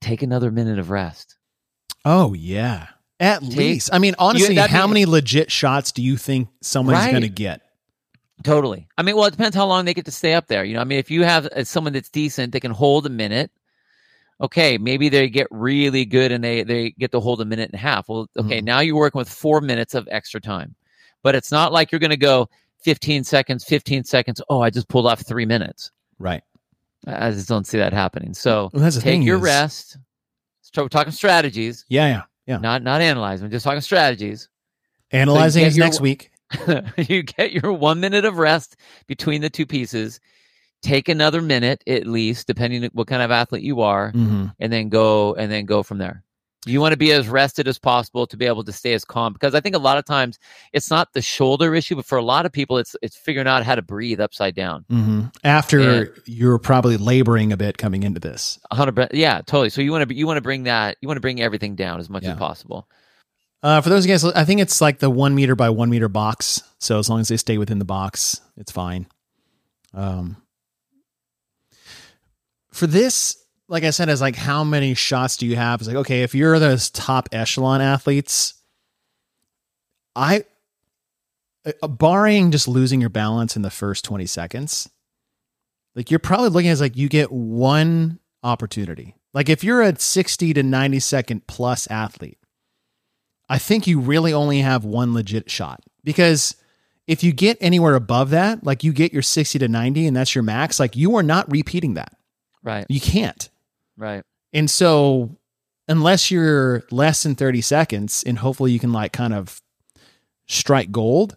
Take 0.00 0.22
another 0.22 0.50
minute 0.50 0.78
of 0.78 0.90
rest. 0.90 1.36
Oh 2.04 2.34
yeah, 2.34 2.86
at 3.20 3.40
Take- 3.42 3.56
least. 3.56 3.90
I 3.92 3.98
mean, 3.98 4.14
honestly, 4.18 4.54
that'd 4.56 4.70
how 4.74 4.86
many 4.86 5.04
legit 5.06 5.50
shots 5.52 5.92
do 5.92 6.02
you 6.02 6.16
think 6.16 6.48
someone's 6.62 6.98
Right. 6.98 7.10
going 7.10 7.22
to 7.22 7.28
get? 7.28 7.60
Totally. 8.42 8.88
I 8.96 9.02
mean, 9.02 9.16
well, 9.16 9.26
it 9.26 9.32
depends 9.32 9.54
how 9.54 9.66
long 9.66 9.84
they 9.84 9.92
get 9.94 10.06
to 10.06 10.10
stay 10.10 10.32
up 10.32 10.46
there. 10.46 10.64
You 10.64 10.74
know, 10.74 10.80
I 10.80 10.84
mean, 10.84 10.98
if 10.98 11.10
you 11.10 11.24
have 11.24 11.46
uh, 11.46 11.62
someone 11.64 11.92
that's 11.92 12.08
decent, 12.08 12.52
they 12.52 12.60
can 12.60 12.70
hold 12.72 13.04
a 13.06 13.10
minute. 13.10 13.50
Okay, 14.40 14.78
maybe 14.78 15.10
they 15.10 15.28
get 15.28 15.46
really 15.50 16.06
good 16.06 16.32
and 16.32 16.42
they 16.42 16.62
they 16.62 16.92
get 16.92 17.12
to 17.12 17.20
hold 17.20 17.42
a 17.42 17.44
minute 17.44 17.68
and 17.70 17.74
a 17.74 17.82
half. 17.82 18.08
Well, 18.08 18.26
okay, 18.38 18.60
Mhm. 18.62 18.64
now 18.64 18.80
you're 18.80 18.96
working 18.96 19.18
with 19.18 19.28
four 19.28 19.60
minutes 19.60 19.94
of 19.94 20.08
extra 20.10 20.40
time, 20.40 20.74
but 21.22 21.34
it's 21.34 21.52
not 21.52 21.72
like 21.74 21.92
you're 21.92 21.98
going 21.98 22.08
to 22.10 22.16
go 22.16 22.48
15 22.82 23.22
seconds, 23.24 23.62
15 23.64 24.04
seconds. 24.04 24.40
Oh, 24.48 24.62
I 24.62 24.70
just 24.70 24.88
pulled 24.88 25.06
off 25.06 25.20
three 25.20 25.44
minutes. 25.44 25.90
Right. 26.18 26.42
I 27.06 27.30
just 27.32 27.48
don't 27.48 27.66
see 27.66 27.76
that 27.76 27.92
happening. 27.92 28.32
So 28.32 28.70
Well, 28.72 28.90
take 28.90 29.22
your 29.22 29.36
is- 29.36 29.42
rest. 29.42 29.98
Start 30.62 30.86
we're 30.86 30.88
talking 30.88 31.12
strategies, 31.12 31.84
Yeah, 31.90 32.06
yeah, 32.06 32.22
yeah. 32.46 32.58
not 32.58 32.82
not 32.82 33.00
analyze. 33.00 33.42
We're 33.42 33.48
just 33.48 33.64
talking 33.64 33.80
strategies. 33.80 34.48
Analyzing 35.10 35.62
get 35.62 35.68
is 35.68 35.76
your- 35.76 35.86
next 35.86 36.00
week. 36.00 36.30
you 36.96 37.22
get 37.22 37.52
your 37.52 37.72
one 37.72 38.00
minute 38.00 38.24
of 38.24 38.36
rest 38.38 38.76
between 39.06 39.40
the 39.40 39.50
two 39.50 39.66
pieces. 39.66 40.18
Take 40.82 41.08
another 41.08 41.40
minute 41.42 41.82
at 41.86 42.06
least, 42.06 42.46
depending 42.46 42.82
on 42.84 42.90
what 42.92 43.06
kind 43.06 43.22
of 43.22 43.30
athlete 43.30 43.62
you 43.62 43.82
are, 43.82 44.10
hmm 44.10 44.46
and 44.58 44.72
then 44.72 44.88
go 44.88 45.34
and 45.34 45.50
then 45.52 45.64
go 45.66 45.82
from 45.82 45.98
there. 45.98 46.24
You 46.66 46.80
want 46.80 46.92
to 46.92 46.96
be 46.98 47.10
as 47.12 47.26
rested 47.26 47.66
as 47.68 47.78
possible 47.78 48.26
to 48.26 48.36
be 48.36 48.44
able 48.44 48.62
to 48.64 48.72
stay 48.72 48.92
as 48.92 49.02
calm 49.04 49.32
because 49.32 49.54
I 49.54 49.60
think 49.60 49.74
a 49.74 49.78
lot 49.78 49.96
of 49.96 50.04
times 50.04 50.38
it's 50.74 50.90
not 50.90 51.12
the 51.14 51.22
shoulder 51.22 51.74
issue, 51.74 51.96
but 51.96 52.04
for 52.04 52.18
a 52.18 52.22
lot 52.22 52.44
of 52.44 52.52
people, 52.52 52.76
it's 52.76 52.94
it's 53.00 53.16
figuring 53.16 53.48
out 53.48 53.64
how 53.64 53.74
to 53.74 53.82
breathe 53.82 54.20
upside 54.20 54.54
down. 54.54 54.84
hmm 54.90 55.22
After 55.42 56.14
you're 56.26 56.58
probably 56.58 56.98
laboring 56.98 57.50
a 57.52 57.56
bit 57.56 57.78
coming 57.78 58.02
into 58.02 58.20
this. 58.20 58.58
Hundred, 58.70 59.08
yeah, 59.14 59.38
totally. 59.46 59.70
So 59.70 59.80
you 59.80 59.90
want 59.90 60.06
to 60.08 60.14
you 60.14 60.26
want 60.26 60.36
to 60.36 60.42
bring 60.42 60.64
that 60.64 60.98
you 61.00 61.08
want 61.08 61.16
to 61.16 61.22
bring 61.22 61.40
everything 61.40 61.76
down 61.76 61.98
as 61.98 62.10
much 62.10 62.24
Yeah. 62.24 62.32
as 62.32 62.38
possible. 62.38 62.86
Uh, 63.62 63.80
for 63.80 63.88
those 63.88 64.06
guys, 64.06 64.24
I 64.24 64.44
think 64.44 64.60
it's 64.60 64.80
like 64.80 64.98
the 64.98 65.10
one 65.10 65.34
meter 65.34 65.54
by 65.54 65.70
one 65.70 65.88
meter 65.90 66.08
box. 66.08 66.62
So 66.78 66.98
as 66.98 67.08
long 67.08 67.20
as 67.20 67.28
they 67.28 67.36
stay 67.38 67.56
within 67.58 67.78
the 67.78 67.84
box, 67.86 68.40
it's 68.56 68.72
fine. 68.72 69.06
Um, 69.94 70.36
for 72.72 72.86
this, 72.86 73.36
like 73.70 73.84
I 73.84 73.90
said, 73.90 74.08
is 74.08 74.20
like 74.20 74.36
how 74.36 74.64
many 74.64 74.94
shots 74.94 75.36
do 75.36 75.46
you 75.46 75.56
have? 75.56 75.80
It's 75.80 75.88
like 75.88 75.96
okay, 75.96 76.22
if 76.22 76.34
you're 76.34 76.58
those 76.58 76.90
top 76.90 77.28
echelon 77.32 77.80
athletes, 77.80 78.54
I, 80.14 80.44
uh, 81.64 81.86
barring 81.88 82.50
just 82.50 82.66
losing 82.68 83.00
your 83.00 83.10
balance 83.10 83.56
in 83.56 83.62
the 83.62 83.70
first 83.70 84.04
twenty 84.04 84.26
seconds, 84.26 84.90
like 85.94 86.10
you're 86.10 86.18
probably 86.18 86.50
looking 86.50 86.70
at 86.70 86.80
like 86.80 86.96
you 86.96 87.08
get 87.08 87.30
one 87.30 88.18
opportunity. 88.42 89.14
Like 89.32 89.48
if 89.48 89.62
you're 89.62 89.82
a 89.82 89.98
sixty 89.98 90.52
to 90.52 90.62
ninety 90.62 90.98
second 90.98 91.46
plus 91.46 91.86
athlete. 91.90 92.36
I 93.48 93.58
think 93.58 93.88
you 93.88 93.98
really 93.98 94.32
only 94.32 94.60
have 94.60 94.84
one 94.84 95.12
legit 95.12 95.50
shot 95.50 95.80
because 96.04 96.54
if 97.08 97.24
you 97.24 97.32
get 97.32 97.58
anywhere 97.60 97.96
above 97.96 98.30
that, 98.30 98.62
like 98.62 98.84
you 98.84 98.92
get 98.92 99.12
your 99.12 99.22
60 99.22 99.58
to 99.58 99.66
90 99.66 100.06
and 100.06 100.16
that's 100.16 100.36
your 100.36 100.44
max, 100.44 100.78
like 100.78 100.94
you 100.94 101.16
are 101.16 101.24
not 101.24 101.50
repeating 101.50 101.94
that. 101.94 102.16
Right, 102.62 102.86
You 102.88 103.00
can't. 103.00 103.48
Right. 104.00 104.22
And 104.52 104.68
so, 104.70 105.36
unless 105.88 106.30
you're 106.30 106.82
less 106.90 107.22
than 107.22 107.34
30 107.34 107.60
seconds 107.60 108.24
and 108.26 108.38
hopefully 108.38 108.72
you 108.72 108.78
can 108.78 108.92
like 108.92 109.12
kind 109.12 109.34
of 109.34 109.60
strike 110.48 110.90
gold, 110.90 111.36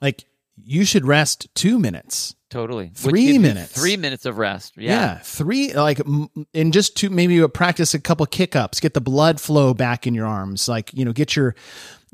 like 0.00 0.24
you 0.64 0.84
should 0.84 1.04
rest 1.04 1.48
two 1.54 1.78
minutes. 1.78 2.34
Totally. 2.50 2.90
Three 2.94 3.38
minutes. 3.38 3.72
Three 3.72 3.96
minutes 3.96 4.24
of 4.24 4.38
rest. 4.38 4.74
Yeah. 4.76 4.90
Yeah. 4.90 5.18
three 5.18 5.72
like 5.74 6.00
and 6.54 6.72
just 6.72 6.96
to 6.98 7.10
maybe 7.10 7.46
practice 7.48 7.92
a 7.92 8.00
couple 8.00 8.24
kick 8.26 8.56
ups, 8.56 8.80
get 8.80 8.94
the 8.94 9.00
blood 9.00 9.40
flow 9.40 9.74
back 9.74 10.06
in 10.06 10.14
your 10.14 10.26
arms, 10.26 10.68
like 10.68 10.92
you 10.94 11.04
know, 11.04 11.12
get 11.12 11.36
your 11.36 11.54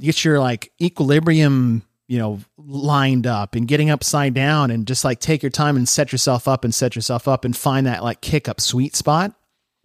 get 0.01 0.25
your 0.25 0.41
like 0.41 0.73
equilibrium, 0.83 1.83
you 2.07 2.19
know, 2.19 2.41
lined 2.59 3.27
up 3.27 3.55
and 3.55 3.67
getting 3.69 3.91
upside 3.91 4.35
down, 4.35 4.71
and 4.71 4.87
just 4.87 5.05
like 5.05 5.21
take 5.21 5.43
your 5.43 5.51
time 5.51 5.77
and 5.77 5.89
set 5.89 6.13
yourself 6.13 6.47
up 6.49 6.65
and 6.65 6.75
set 6.75 6.95
yourself 6.97 7.27
up 7.29 7.45
and 7.45 7.57
find 7.57 7.87
that 7.87 8.03
like 8.03 8.21
kick 8.21 8.49
up 8.49 8.61
sweet 8.61 8.95
spot, 8.97 9.35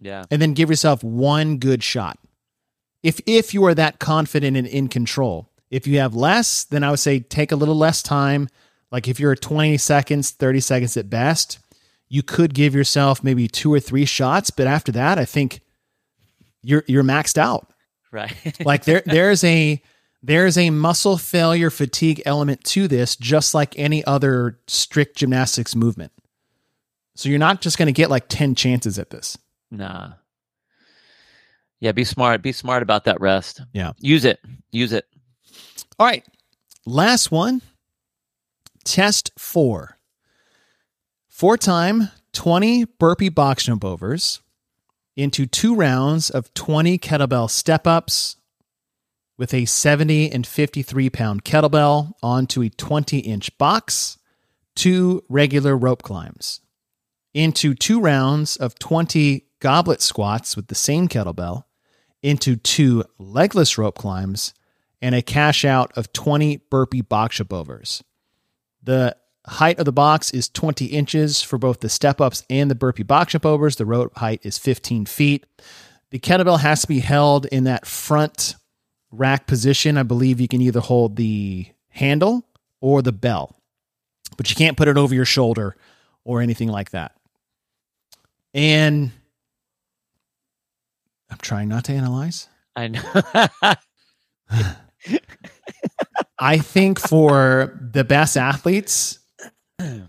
Yeah. 0.00 0.24
and 0.30 0.40
then 0.40 0.52
give 0.54 0.68
yourself 0.70 1.02
one 1.02 1.58
good 1.58 1.82
shot. 1.82 2.18
If 3.02 3.20
if 3.26 3.54
you 3.54 3.64
are 3.64 3.74
that 3.74 3.98
confident 3.98 4.56
and 4.56 4.66
in 4.66 4.88
control, 4.88 5.48
if 5.70 5.86
you 5.86 5.98
have 6.00 6.14
less, 6.14 6.64
then 6.64 6.84
I 6.84 6.90
would 6.90 6.98
say 6.98 7.20
take 7.20 7.52
a 7.52 7.56
little 7.56 7.76
less 7.76 8.02
time. 8.02 8.48
Like 8.92 9.06
if 9.08 9.18
you're 9.20 9.34
20 9.36 9.78
seconds, 9.78 10.30
30 10.32 10.60
seconds 10.60 10.96
at 10.96 11.08
best, 11.08 11.58
you 12.08 12.22
could 12.24 12.52
give 12.54 12.74
yourself 12.74 13.22
maybe 13.22 13.46
two 13.48 13.72
or 13.72 13.78
three 13.80 14.04
shots, 14.04 14.50
but 14.50 14.66
after 14.66 14.90
that, 14.92 15.16
I 15.18 15.24
think 15.24 15.60
you're 16.62 16.84
you're 16.86 17.04
maxed 17.04 17.38
out. 17.38 17.72
Right. 18.12 18.34
Like 18.66 18.84
there 18.84 19.02
there's 19.06 19.44
a 19.44 19.80
there's 20.22 20.58
a 20.58 20.70
muscle 20.70 21.16
failure 21.16 21.70
fatigue 21.70 22.22
element 22.26 22.62
to 22.64 22.86
this 22.88 23.16
just 23.16 23.54
like 23.54 23.78
any 23.78 24.04
other 24.04 24.58
strict 24.66 25.16
gymnastics 25.16 25.74
movement. 25.74 26.12
So 27.16 27.28
you're 27.28 27.38
not 27.38 27.60
just 27.60 27.78
going 27.78 27.86
to 27.86 27.92
get 27.92 28.10
like 28.10 28.26
10 28.28 28.54
chances 28.54 28.98
at 28.98 29.10
this. 29.10 29.36
nah. 29.70 30.12
Yeah. 31.82 31.92
Be 31.92 32.04
smart. 32.04 32.42
Be 32.42 32.52
smart 32.52 32.82
about 32.82 33.04
that 33.04 33.20
rest. 33.22 33.62
Yeah. 33.72 33.92
Use 34.00 34.26
it. 34.26 34.38
Use 34.70 34.92
it. 34.92 35.06
All 35.98 36.06
right. 36.06 36.26
Last 36.84 37.30
one. 37.30 37.62
Test 38.84 39.30
four. 39.38 39.96
Four 41.28 41.56
time 41.56 42.10
20 42.34 42.84
burpee 42.98 43.30
box 43.30 43.64
jump 43.64 43.82
overs 43.82 44.42
into 45.16 45.46
two 45.46 45.74
rounds 45.74 46.28
of 46.28 46.52
20 46.52 46.98
kettlebell 46.98 47.48
step 47.48 47.86
ups 47.86 48.36
with 49.40 49.54
a 49.54 49.64
70 49.64 50.30
and 50.30 50.46
53 50.46 51.08
pound 51.08 51.44
kettlebell 51.46 52.12
onto 52.22 52.60
a 52.60 52.68
20 52.68 53.20
inch 53.20 53.56
box, 53.56 54.18
two 54.76 55.24
regular 55.30 55.74
rope 55.74 56.02
climbs. 56.02 56.60
Into 57.32 57.74
two 57.74 58.02
rounds 58.02 58.56
of 58.56 58.78
20 58.78 59.46
goblet 59.58 60.02
squats 60.02 60.56
with 60.56 60.66
the 60.66 60.74
same 60.74 61.08
kettlebell, 61.08 61.64
into 62.22 62.54
two 62.56 63.02
legless 63.18 63.78
rope 63.78 63.96
climbs, 63.96 64.52
and 65.00 65.14
a 65.14 65.22
cash 65.22 65.64
out 65.64 65.90
of 65.96 66.12
20 66.12 66.58
burpee 66.68 67.00
box 67.00 67.40
overs. 67.50 68.04
The 68.82 69.16
height 69.46 69.78
of 69.78 69.86
the 69.86 69.92
box 69.92 70.32
is 70.32 70.50
20 70.50 70.84
inches 70.84 71.40
for 71.40 71.56
both 71.56 71.80
the 71.80 71.88
step 71.88 72.20
ups 72.20 72.44
and 72.50 72.70
the 72.70 72.74
burpee 72.74 73.04
box 73.04 73.34
overs. 73.42 73.76
The 73.76 73.86
rope 73.86 74.18
height 74.18 74.40
is 74.42 74.58
15 74.58 75.06
feet. 75.06 75.46
The 76.10 76.18
kettlebell 76.18 76.60
has 76.60 76.82
to 76.82 76.88
be 76.88 76.98
held 76.98 77.46
in 77.46 77.64
that 77.64 77.86
front 77.86 78.56
rack 79.10 79.46
position. 79.46 79.96
I 79.96 80.02
believe 80.02 80.40
you 80.40 80.48
can 80.48 80.60
either 80.60 80.80
hold 80.80 81.16
the 81.16 81.66
handle 81.88 82.44
or 82.80 83.02
the 83.02 83.12
bell, 83.12 83.56
but 84.36 84.50
you 84.50 84.56
can't 84.56 84.76
put 84.76 84.88
it 84.88 84.96
over 84.96 85.14
your 85.14 85.24
shoulder 85.24 85.76
or 86.24 86.40
anything 86.40 86.68
like 86.68 86.90
that. 86.90 87.12
And 88.52 89.10
I'm 91.30 91.38
trying 91.38 91.68
not 91.68 91.84
to 91.84 91.92
analyze. 91.92 92.48
I 92.74 92.88
know. 92.88 93.00
I 96.38 96.58
think 96.58 96.98
for 96.98 97.78
the 97.80 98.04
best 98.04 98.36
athletes, 98.36 99.18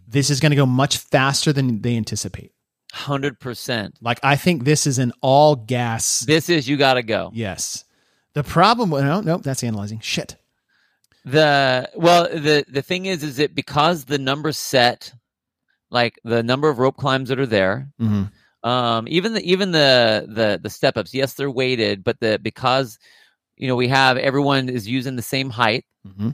this 0.08 0.30
is 0.30 0.40
going 0.40 0.52
to 0.52 0.56
go 0.56 0.66
much 0.66 0.98
faster 0.98 1.54
than 1.54 1.82
they 1.82 1.98
anticipate. 1.98 2.54
Hundred 2.94 3.40
percent. 3.40 3.98
Like 4.02 4.20
I 4.22 4.36
think 4.36 4.66
this 4.66 4.86
is 4.86 5.00
an 5.00 5.14
all 5.22 5.56
gas. 5.56 6.20
This 6.22 6.50
is 6.50 6.68
you 6.68 6.76
got 6.76 6.96
to 6.96 7.04
go. 7.04 7.32
Yes. 7.34 7.86
The 8.34 8.44
problem, 8.44 8.90
no, 8.92 9.22
no, 9.22 9.38
that's 9.38 9.64
analyzing. 9.64 10.00
Shit. 10.00 10.38
The 11.26 11.90
well, 11.96 12.24
the 12.24 12.66
the 12.68 12.82
thing 12.82 13.06
is, 13.06 13.24
is 13.24 13.38
it 13.40 13.54
because 13.54 14.06
the 14.06 14.18
number 14.18 14.52
set, 14.52 15.14
like 15.90 16.20
the 16.24 16.42
number 16.42 16.70
of 16.70 16.80
rope 16.80 16.98
climbs 16.98 17.30
that 17.30 17.40
are 17.40 17.46
there, 17.46 17.90
hmm 18.00 18.24
um, 18.64 19.08
even 19.08 19.34
the 19.34 19.42
even 19.44 19.72
the 19.72 20.26
the 20.28 20.60
the 20.62 20.70
step 20.70 20.98
ups. 20.98 21.14
Yes, 21.14 21.34
they're 21.34 21.52
weighted, 21.52 22.04
but 22.04 22.20
the 22.20 22.40
because 22.42 22.98
you 23.58 23.68
know 23.68 23.76
we 23.76 23.88
have 23.88 24.18
everyone 24.18 24.70
is 24.70 24.88
using 24.88 25.16
the 25.16 25.22
same 25.22 25.50
height. 25.50 25.86
hmm 26.06 26.30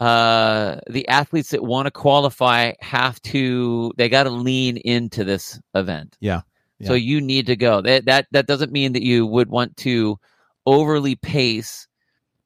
Uh, 0.00 0.78
the 0.88 1.08
athletes 1.08 1.50
that 1.50 1.62
want 1.62 1.86
to 1.86 1.90
qualify 1.90 2.72
have 2.80 3.20
to 3.22 3.92
they 3.96 4.08
got 4.08 4.24
to 4.24 4.30
lean 4.30 4.76
into 4.76 5.24
this 5.24 5.60
event. 5.74 6.16
Yeah. 6.20 6.42
So 6.86 6.94
you 6.94 7.20
need 7.20 7.46
to 7.46 7.56
go. 7.56 7.80
That 7.80 8.04
that 8.04 8.26
that 8.30 8.46
doesn't 8.46 8.70
mean 8.70 8.92
that 8.92 9.02
you 9.02 9.26
would 9.26 9.48
want 9.48 9.76
to 9.78 10.18
overly 10.68 11.16
pace 11.16 11.88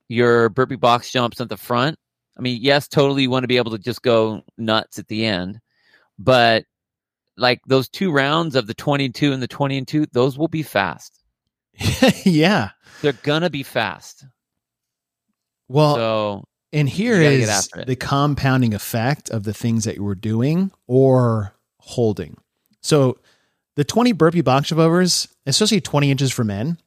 your 0.08 0.48
burpee 0.48 0.76
box 0.76 1.10
jumps 1.10 1.40
at 1.40 1.48
the 1.48 1.56
front. 1.56 1.98
I 2.38 2.42
mean, 2.42 2.58
yes, 2.62 2.88
totally 2.88 3.22
you 3.22 3.30
want 3.30 3.44
to 3.44 3.48
be 3.48 3.56
able 3.56 3.72
to 3.72 3.78
just 3.78 4.02
go 4.02 4.42
nuts 4.56 4.98
at 4.98 5.08
the 5.08 5.26
end, 5.26 5.58
but 6.18 6.64
like 7.36 7.60
those 7.66 7.88
two 7.88 8.12
rounds 8.12 8.54
of 8.54 8.66
the 8.66 8.74
22 8.74 9.32
and 9.32 9.42
the 9.42 9.48
20 9.48 9.78
and 9.78 9.88
2, 9.88 10.06
those 10.12 10.38
will 10.38 10.48
be 10.48 10.62
fast. 10.62 11.22
yeah. 12.24 12.70
They're 13.00 13.12
going 13.12 13.42
to 13.42 13.50
be 13.50 13.62
fast. 13.62 14.24
Well, 15.68 15.94
so, 15.94 16.44
and 16.72 16.88
here 16.88 17.16
you 17.16 17.22
gotta 17.22 17.38
get 17.38 17.48
is 17.48 17.86
the 17.86 17.96
compounding 17.96 18.74
effect 18.74 19.30
of 19.30 19.44
the 19.44 19.54
things 19.54 19.84
that 19.84 19.96
you 19.96 20.04
were 20.04 20.14
doing 20.14 20.70
or 20.86 21.54
holding. 21.78 22.36
So 22.82 23.18
the 23.76 23.84
20 23.84 24.12
burpee 24.12 24.42
box 24.42 24.68
jump 24.68 24.80
overs, 24.80 25.28
especially 25.46 25.80
20 25.80 26.10
inches 26.10 26.32
for 26.32 26.44
men, 26.44 26.78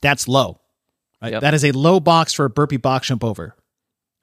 that's 0.00 0.28
low. 0.28 0.60
Right? 1.22 1.32
Yep. 1.32 1.42
That 1.42 1.54
is 1.54 1.64
a 1.64 1.72
low 1.72 2.00
box 2.00 2.32
for 2.32 2.44
a 2.44 2.50
burpee 2.50 2.76
box 2.78 3.08
jump 3.08 3.22
over. 3.24 3.54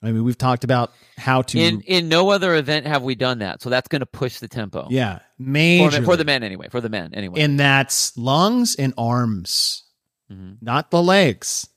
I 0.02 0.12
mean, 0.12 0.22
we've 0.24 0.38
talked 0.38 0.62
about 0.62 0.92
how 1.16 1.42
to. 1.42 1.58
In 1.58 1.80
in 1.82 2.08
no 2.08 2.30
other 2.30 2.54
event 2.54 2.86
have 2.86 3.02
we 3.02 3.14
done 3.16 3.40
that, 3.40 3.60
so 3.62 3.68
that's 3.70 3.88
going 3.88 4.00
to 4.00 4.06
push 4.06 4.38
the 4.38 4.46
tempo. 4.48 4.86
yeah, 4.90 5.18
for, 5.18 5.24
major 5.38 6.04
for 6.04 6.16
the 6.16 6.24
men 6.24 6.42
anyway. 6.44 6.68
For 6.70 6.80
the 6.80 6.88
men 6.88 7.14
anyway. 7.14 7.40
and 7.40 7.58
that's 7.58 8.16
lungs 8.16 8.76
and 8.76 8.94
arms, 8.96 9.84
Mhm. 10.30 10.58
not 10.60 10.90
the 10.92 11.02
legs. 11.02 11.68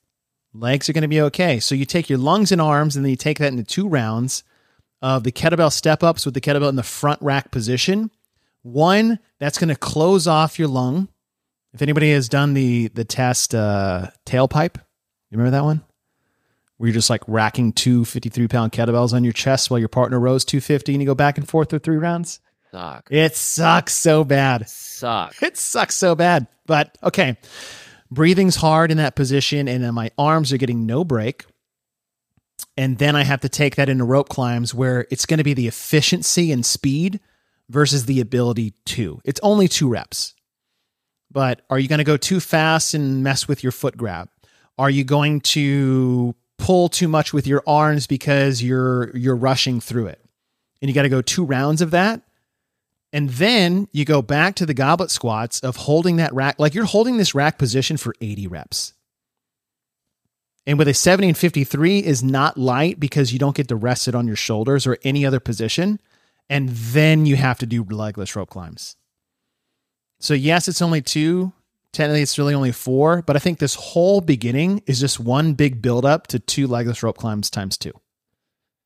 Legs 0.53 0.87
are 0.89 0.93
going 0.93 1.01
to 1.03 1.07
be 1.07 1.21
okay. 1.21 1.59
So 1.59 1.73
you 1.75 1.85
take 1.85 2.09
your 2.09 2.19
lungs 2.19 2.51
and 2.51 2.61
arms, 2.61 2.95
and 2.95 3.03
then 3.05 3.09
you 3.09 3.15
take 3.15 3.39
that 3.39 3.51
into 3.53 3.63
two 3.63 3.87
rounds 3.87 4.43
of 5.01 5.23
the 5.23 5.31
kettlebell 5.31 5.71
step 5.71 6.03
ups 6.03 6.23
with 6.25 6.33
the 6.35 6.41
kettlebell 6.41 6.69
in 6.69 6.75
the 6.75 6.83
front 6.83 7.19
rack 7.23 7.49
position. 7.51 8.11
One 8.61 9.17
that's 9.39 9.57
going 9.57 9.69
to 9.69 9.75
close 9.75 10.27
off 10.27 10.59
your 10.59 10.67
lung. 10.67 11.07
If 11.73 11.81
anybody 11.81 12.11
has 12.11 12.29
done 12.29 12.53
the 12.53 12.89
the 12.89 13.05
test 13.05 13.55
uh, 13.55 14.09
tailpipe, 14.25 14.75
you 14.77 15.37
remember 15.37 15.51
that 15.51 15.63
one? 15.63 15.83
Where 16.77 16.87
you're 16.87 16.93
just 16.93 17.09
like 17.09 17.21
racking 17.27 17.73
two 17.73 18.05
53 18.05 18.47
pound 18.47 18.71
kettlebells 18.71 19.13
on 19.13 19.23
your 19.23 19.33
chest 19.33 19.69
while 19.69 19.79
your 19.79 19.89
partner 19.89 20.19
rows 20.19 20.43
250 20.45 20.93
and 20.93 21.01
you 21.01 21.05
go 21.05 21.15
back 21.15 21.37
and 21.37 21.47
forth 21.47 21.69
for 21.69 21.79
three 21.79 21.97
rounds. 21.97 22.39
Suck. 22.71 23.07
It 23.11 23.35
sucks 23.35 23.93
so 23.93 24.23
bad. 24.23 24.67
Suck. 24.69 25.41
It 25.41 25.57
sucks 25.57 25.95
so 25.95 26.15
bad. 26.15 26.47
But 26.65 26.97
okay. 27.03 27.37
Breathing's 28.09 28.57
hard 28.57 28.91
in 28.91 28.97
that 28.97 29.15
position, 29.15 29.69
and 29.69 29.81
then 29.81 29.93
my 29.93 30.11
arms 30.17 30.51
are 30.51 30.57
getting 30.57 30.85
no 30.85 31.05
break. 31.05 31.45
And 32.75 32.97
then 32.97 33.15
I 33.15 33.23
have 33.23 33.41
to 33.41 33.49
take 33.49 33.75
that 33.75 33.89
into 33.89 34.03
rope 34.03 34.27
climbs 34.27 34.73
where 34.73 35.07
it's 35.09 35.25
going 35.25 35.37
to 35.37 35.43
be 35.43 35.53
the 35.53 35.67
efficiency 35.67 36.51
and 36.51 36.65
speed 36.65 37.19
versus 37.69 38.05
the 38.05 38.19
ability 38.19 38.73
to. 38.85 39.21
It's 39.23 39.39
only 39.43 39.67
two 39.67 39.87
reps. 39.87 40.33
But 41.31 41.61
are 41.69 41.79
you 41.79 41.87
going 41.87 41.99
to 41.99 42.03
go 42.03 42.17
too 42.17 42.39
fast 42.39 42.93
and 42.93 43.23
mess 43.23 43.47
with 43.47 43.63
your 43.63 43.71
foot 43.71 43.95
grab? 43.95 44.29
Are 44.77 44.89
you 44.89 45.03
going 45.03 45.41
to 45.41 46.35
pull 46.57 46.89
too 46.89 47.07
much 47.07 47.33
with 47.33 47.47
your 47.47 47.63
arms 47.65 48.07
because 48.07 48.61
you're 48.61 49.15
you're 49.15 49.35
rushing 49.35 49.79
through 49.79 50.07
it? 50.07 50.23
And 50.81 50.89
you 50.89 50.95
got 50.95 51.03
to 51.03 51.09
go 51.09 51.21
two 51.21 51.45
rounds 51.45 51.81
of 51.81 51.91
that. 51.91 52.21
And 53.13 53.29
then 53.29 53.87
you 53.91 54.05
go 54.05 54.21
back 54.21 54.55
to 54.55 54.65
the 54.65 54.73
goblet 54.73 55.11
squats 55.11 55.59
of 55.59 55.75
holding 55.75 56.15
that 56.15 56.33
rack, 56.33 56.55
like 56.59 56.73
you're 56.73 56.85
holding 56.85 57.17
this 57.17 57.35
rack 57.35 57.57
position 57.57 57.97
for 57.97 58.15
80 58.21 58.47
reps. 58.47 58.93
And 60.65 60.77
with 60.77 60.87
a 60.87 60.93
70 60.93 61.29
and 61.29 61.37
53 61.37 61.99
is 61.99 62.23
not 62.23 62.57
light 62.57 62.99
because 62.99 63.33
you 63.33 63.39
don't 63.39 63.55
get 63.55 63.67
to 63.69 63.75
rest 63.75 64.07
it 64.07 64.15
on 64.15 64.27
your 64.27 64.35
shoulders 64.35 64.87
or 64.87 64.97
any 65.03 65.25
other 65.25 65.39
position. 65.39 65.99
And 66.49 66.69
then 66.69 67.25
you 67.25 67.35
have 67.35 67.59
to 67.59 67.65
do 67.65 67.83
legless 67.83 68.35
rope 68.35 68.49
climbs. 68.49 68.95
So, 70.21 70.33
yes, 70.33 70.67
it's 70.67 70.81
only 70.81 71.01
two. 71.01 71.51
Technically, 71.91 72.21
it's 72.21 72.37
really 72.37 72.53
only 72.53 72.71
four. 72.71 73.21
But 73.21 73.35
I 73.35 73.39
think 73.39 73.59
this 73.59 73.75
whole 73.75 74.21
beginning 74.21 74.81
is 74.85 74.99
just 74.99 75.19
one 75.19 75.55
big 75.55 75.81
buildup 75.81 76.27
to 76.27 76.39
two 76.39 76.67
legless 76.67 77.03
rope 77.03 77.17
climbs 77.17 77.49
times 77.49 77.77
two. 77.77 77.91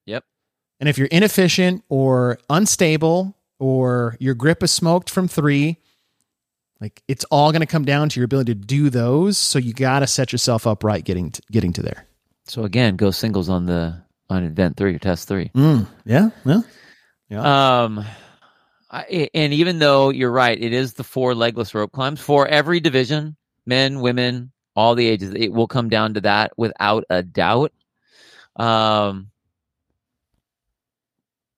Yep. 0.06 0.24
And 0.80 0.90
if 0.90 0.98
you're 0.98 1.08
inefficient 1.08 1.84
or 1.88 2.40
unstable 2.50 3.38
or 3.60 4.18
your 4.20 4.34
grip 4.34 4.64
is 4.64 4.72
smoked 4.72 5.10
from 5.10 5.28
three, 5.28 5.78
like 6.82 7.04
it's 7.08 7.26
all 7.26 7.52
going 7.52 7.62
to 7.62 7.68
come 7.68 7.86
down 7.86 8.10
to 8.10 8.20
your 8.20 8.26
ability 8.26 8.54
to 8.54 8.60
do 8.60 8.90
those. 8.90 9.38
So 9.38 9.60
you 9.60 9.74
got 9.74 10.00
to 10.00 10.08
set 10.08 10.32
yourself 10.32 10.66
up 10.66 10.84
right 10.84 11.04
getting 11.04 11.32
to, 11.32 11.42
getting 11.52 11.74
to 11.74 11.82
there. 11.82 12.08
So 12.46 12.64
again, 12.64 12.96
go 12.96 13.12
singles 13.12 13.50
on 13.50 13.66
the 13.66 14.02
on 14.30 14.44
event 14.44 14.78
three 14.78 14.96
or 14.96 15.00
test 15.00 15.28
three. 15.28 15.50
Mm, 15.56 15.88
yeah. 16.06 16.30
Yeah. 17.30 17.84
Um, 17.84 18.06
I, 18.96 19.30
and 19.34 19.54
even 19.54 19.80
though 19.80 20.10
you're 20.10 20.32
right, 20.32 20.60
it 20.62 20.72
is 20.74 20.94
the 20.94 21.04
four 21.04 21.36
legless 21.36 21.74
rope 21.76 21.92
climbs 21.92 22.22
for 22.22 22.48
every 22.48 22.80
division, 22.80 23.36
men, 23.66 24.00
women, 24.00 24.52
all 24.76 24.96
the 24.96 25.08
ages. 25.08 25.34
It 25.36 25.52
will 25.52 25.68
come 25.68 25.90
down 25.90 26.14
to 26.14 26.22
that 26.22 26.54
without 26.58 27.04
a 27.10 27.22
doubt. 27.24 27.72
Um, 28.56 29.32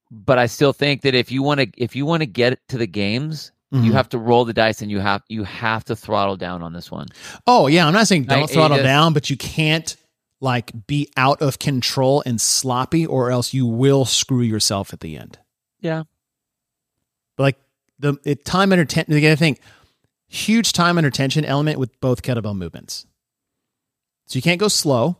but 0.09 0.37
I 0.39 0.45
still 0.45 0.73
think 0.73 1.01
that 1.01 1.15
if 1.15 1.31
you 1.31 1.43
want 1.43 1.59
to, 1.59 1.67
if 1.77 1.95
you 1.95 2.05
want 2.05 2.21
to 2.21 2.27
get 2.27 2.59
to 2.69 2.77
the 2.77 2.87
games, 2.87 3.51
you 3.71 3.91
Mhm. 3.91 3.93
have 3.93 4.07
to 4.09 4.17
roll 4.17 4.45
the 4.45 4.53
dice 4.53 4.81
and 4.81 4.89
you 4.89 4.99
have 4.99 5.21
you 5.27 5.43
have 5.43 5.83
to 5.85 5.95
throttle 5.95 6.37
down 6.37 6.61
on 6.63 6.71
this 6.73 6.89
one. 6.89 7.07
Oh 7.45 7.67
yeah, 7.67 7.85
I'm 7.85 7.93
not 7.93 8.07
saying 8.07 8.23
don't 8.23 8.43
it 8.43 8.49
throttle 8.49 8.77
just- 8.77 8.85
down, 8.85 9.13
but 9.13 9.29
you 9.29 9.35
can't 9.37 9.95
like 10.39 10.71
be 10.87 11.09
out 11.17 11.41
of 11.41 11.59
control 11.59 12.23
and 12.25 12.39
sloppy, 12.39 13.05
or 13.05 13.29
else 13.31 13.53
you 13.53 13.65
will 13.65 14.05
screw 14.05 14.41
yourself 14.43 14.93
at 14.93 15.01
the 15.01 15.17
end. 15.17 15.37
Yeah. 15.81 16.03
But 17.37 17.43
like 17.43 17.57
the 17.99 18.17
it, 18.25 18.43
time 18.43 18.73
under 18.73 18.83
ten, 18.83 19.05
you 19.07 19.21
got 19.21 19.29
to 19.29 19.35
think 19.37 19.61
huge 20.27 20.73
time 20.73 20.97
under 20.97 21.09
tension 21.09 21.45
element 21.45 21.79
with 21.79 21.97
both 22.01 22.21
kettlebell 22.21 22.57
movements. 22.57 23.05
So 24.25 24.35
you 24.35 24.41
can't 24.41 24.59
go 24.59 24.67
slow, 24.67 25.17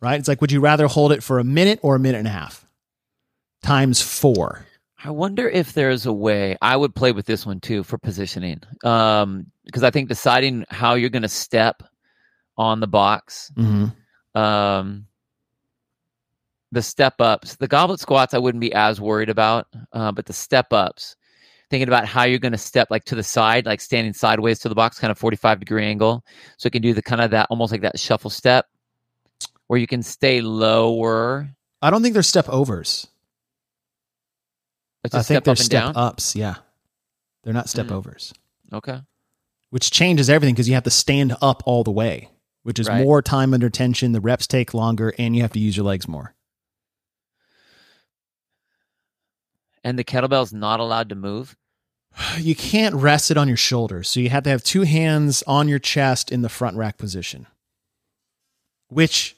right? 0.00 0.18
It's 0.18 0.28
like 0.28 0.40
would 0.40 0.52
you 0.52 0.60
rather 0.60 0.86
hold 0.86 1.12
it 1.12 1.22
for 1.22 1.38
a 1.38 1.44
minute 1.44 1.78
or 1.82 1.94
a 1.94 1.98
minute 1.98 2.18
and 2.18 2.26
a 2.26 2.30
half 2.30 2.66
times 3.62 4.00
four? 4.00 4.64
I 5.04 5.10
wonder 5.10 5.46
if 5.48 5.74
there's 5.74 6.06
a 6.06 6.12
way 6.12 6.56
I 6.62 6.74
would 6.76 6.94
play 6.94 7.12
with 7.12 7.26
this 7.26 7.44
one 7.44 7.60
too 7.60 7.82
for 7.84 7.98
positioning. 7.98 8.60
Um, 8.82 9.46
because 9.64 9.82
I 9.82 9.90
think 9.90 10.08
deciding 10.08 10.64
how 10.70 10.94
you're 10.94 11.10
going 11.10 11.22
to 11.22 11.28
step 11.28 11.82
on 12.56 12.80
the 12.80 12.86
box, 12.86 13.52
Mm-hmm. 13.56 14.40
um, 14.40 15.06
the 16.72 16.82
step 16.82 17.20
ups, 17.20 17.56
the 17.56 17.68
goblet 17.68 18.00
squats, 18.00 18.34
I 18.34 18.38
wouldn't 18.38 18.60
be 18.60 18.72
as 18.72 19.00
worried 19.00 19.28
about. 19.28 19.66
Uh, 19.92 20.12
but 20.12 20.26
the 20.26 20.32
step 20.32 20.72
ups, 20.72 21.14
thinking 21.70 21.88
about 21.88 22.06
how 22.06 22.22
you're 22.24 22.38
going 22.38 22.52
to 22.52 22.58
step 22.58 22.88
like 22.90 23.04
to 23.06 23.14
the 23.14 23.22
side, 23.22 23.66
like 23.66 23.80
standing 23.80 24.12
sideways 24.12 24.58
to 24.60 24.68
the 24.68 24.74
box, 24.74 24.98
kind 24.98 25.10
of 25.10 25.18
45 25.18 25.58
degree 25.60 25.84
angle. 25.84 26.24
So 26.58 26.66
you 26.66 26.70
can 26.70 26.82
do 26.82 26.94
the 26.94 27.02
kind 27.02 27.20
of 27.20 27.30
that 27.32 27.48
almost 27.50 27.72
like 27.72 27.80
that 27.82 27.98
shuffle 27.98 28.30
step 28.30 28.66
where 29.66 29.78
you 29.80 29.86
can 29.86 30.02
stay 30.02 30.40
lower. 30.40 31.48
I 31.82 31.90
don't 31.90 32.02
think 32.02 32.14
they're 32.14 32.22
step 32.22 32.48
overs. 32.48 33.06
I 35.12 35.22
think 35.22 35.44
they're 35.44 35.52
up 35.52 35.58
step 35.58 35.82
down. 35.84 35.96
ups. 35.96 36.34
Yeah, 36.34 36.56
they're 37.44 37.52
not 37.52 37.68
step 37.68 37.86
Mm. 37.86 37.92
overs. 37.92 38.32
Okay. 38.72 39.00
which 39.70 39.90
changes 39.90 40.30
everything 40.30 40.54
because 40.54 40.68
you 40.68 40.74
have 40.74 40.84
to 40.84 40.90
stand 40.90 41.34
up 41.42 41.62
all 41.66 41.82
the 41.84 41.90
way, 41.90 42.30
which 42.62 42.78
is 42.78 42.86
Right. 42.88 43.02
more 43.04 43.20
time 43.20 43.52
under 43.52 43.68
tension. 43.68 44.12
The 44.12 44.20
reps 44.20 44.46
take 44.46 44.72
longer, 44.72 45.12
and 45.18 45.34
you 45.34 45.42
have 45.42 45.52
to 45.52 45.58
use 45.58 45.76
your 45.76 45.84
legs 45.84 46.06
more. 46.08 46.34
And 49.86 49.96
the 49.96 50.02
kettlebell's 50.02 50.52
not 50.52 50.80
allowed 50.80 51.10
to 51.10 51.14
move. 51.14 51.56
You 52.38 52.56
can't 52.56 52.92
rest 52.96 53.30
it 53.30 53.36
on 53.36 53.46
your 53.46 53.56
shoulders, 53.56 54.08
so 54.08 54.18
you 54.18 54.30
have 54.30 54.42
to 54.42 54.50
have 54.50 54.64
two 54.64 54.82
hands 54.82 55.44
on 55.46 55.68
your 55.68 55.78
chest 55.78 56.32
in 56.32 56.42
the 56.42 56.48
front 56.48 56.76
rack 56.76 56.98
position. 56.98 57.46
Which, 58.88 59.36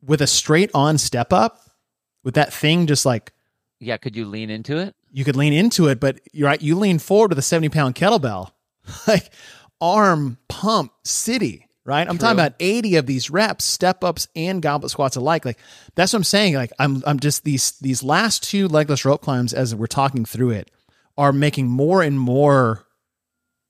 with 0.00 0.22
a 0.22 0.28
straight 0.28 0.70
on 0.72 0.98
step 0.98 1.32
up, 1.32 1.62
with 2.22 2.34
that 2.34 2.52
thing 2.52 2.86
just 2.86 3.04
like 3.04 3.32
Yeah, 3.80 3.96
could 3.96 4.14
you 4.14 4.24
lean 4.24 4.50
into 4.50 4.76
it? 4.78 4.94
you 5.10 5.24
could 5.24 5.34
lean 5.34 5.52
into 5.52 5.88
it, 5.88 5.98
but 5.98 6.20
you're 6.32 6.48
right. 6.48 6.62
You 6.62 6.78
lean 6.78 7.00
forward 7.00 7.32
with 7.32 7.38
a 7.40 7.42
70 7.42 7.68
pound 7.70 7.96
kettlebell, 7.96 8.52
like 9.08 9.30
arm 9.80 10.38
pump 10.48 10.92
city, 11.04 11.66
right? 11.84 12.08
I'm 12.08 12.18
talking 12.18 12.38
about 12.38 12.54
80 12.60 12.96
of 12.96 13.06
these 13.06 13.30
reps, 13.30 13.64
step 13.64 14.04
ups 14.04 14.28
and 14.36 14.62
goblet 14.62 14.90
squats 14.90 15.16
alike. 15.16 15.44
Like 15.44 15.58
that's 15.94 16.12
what 16.12 16.18
I'm 16.18 16.24
saying. 16.24 16.54
Like 16.54 16.72
I'm, 16.78 17.02
I'm 17.06 17.20
just 17.20 17.44
these, 17.44 17.72
these 17.80 18.02
last 18.02 18.42
two 18.42 18.68
legless 18.68 19.04
rope 19.04 19.22
climbs 19.22 19.52
as 19.52 19.74
we're 19.74 19.86
talking 19.86 20.24
through 20.24 20.50
it 20.50 20.70
are 21.16 21.32
making 21.32 21.68
more 21.68 22.02
and 22.02 22.18
more, 22.18 22.86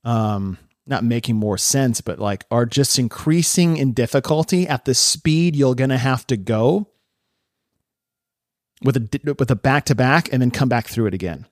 um, 0.05 0.59
not 0.87 1.05
making 1.05 1.37
more 1.37 1.57
sense, 1.59 2.01
but 2.01 2.19
like 2.19 2.45
are 2.51 2.67
just 2.67 2.99
increasing 2.99 3.77
in 3.77 3.93
difficulty 3.93 4.67
at 4.67 4.85
the 4.85 4.95
speed 4.95 5.57
you're 5.57 5.75
going 5.75 5.91
to 5.91 5.99
have 5.99 6.27
to 6.27 6.37
go 6.37 6.89
with 8.83 8.97
a 8.97 9.35
with 9.39 9.51
a 9.51 9.57
back 9.57 9.87
to 9.87 9.95
back 9.95 10.33
and 10.33 10.43
then 10.43 10.51
come 10.51 10.69
back 10.69 10.89
through 10.89 11.07
it 11.07 11.15
again. 11.15 11.47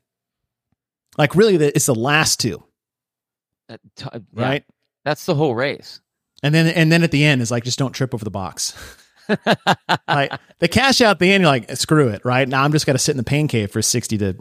Like 1.17 1.35
really, 1.35 1.57
the, 1.57 1.75
it's 1.75 1.87
the 1.87 1.95
last 1.95 2.41
two, 2.41 2.63
That 3.69 3.81
t- 3.97 4.09
yeah, 4.13 4.45
right? 4.45 4.65
That's 5.05 5.27
the 5.27 5.35
whole 5.35 5.55
race. 5.55 6.01
And 6.43 6.55
then 6.55 6.69
and 6.69 6.91
then 6.91 7.03
at 7.03 7.11
the 7.11 7.25
end 7.25 7.43
is 7.43 7.51
like 7.51 7.65
just 7.65 7.79
don't 7.79 7.93
trip 7.93 8.15
over 8.15 8.25
the 8.25 8.31
box. 8.31 8.75
like 10.09 10.33
the 10.59 10.69
cash 10.69 11.01
out 11.01 11.13
at 11.13 11.19
the 11.19 11.33
end, 11.33 11.43
you're 11.43 11.51
like 11.51 11.71
screw 11.77 12.09
it, 12.09 12.25
right? 12.25 12.49
Now 12.49 12.65
I'm 12.65 12.73
just 12.73 12.87
got 12.87 12.93
to 12.93 12.99
sit 12.99 13.13
in 13.13 13.19
the 13.19 13.25
pain 13.25 13.49
cave 13.49 13.71
for 13.71 13.83
sixty 13.83 14.17
to 14.19 14.37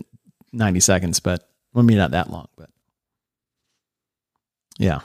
ninety 0.54 0.80
seconds, 0.80 1.20
but 1.20 1.50
well, 1.74 1.84
maybe 1.84 1.98
not 1.98 2.12
that 2.12 2.30
long, 2.30 2.48
but 2.56 2.70
yeah, 4.78 5.02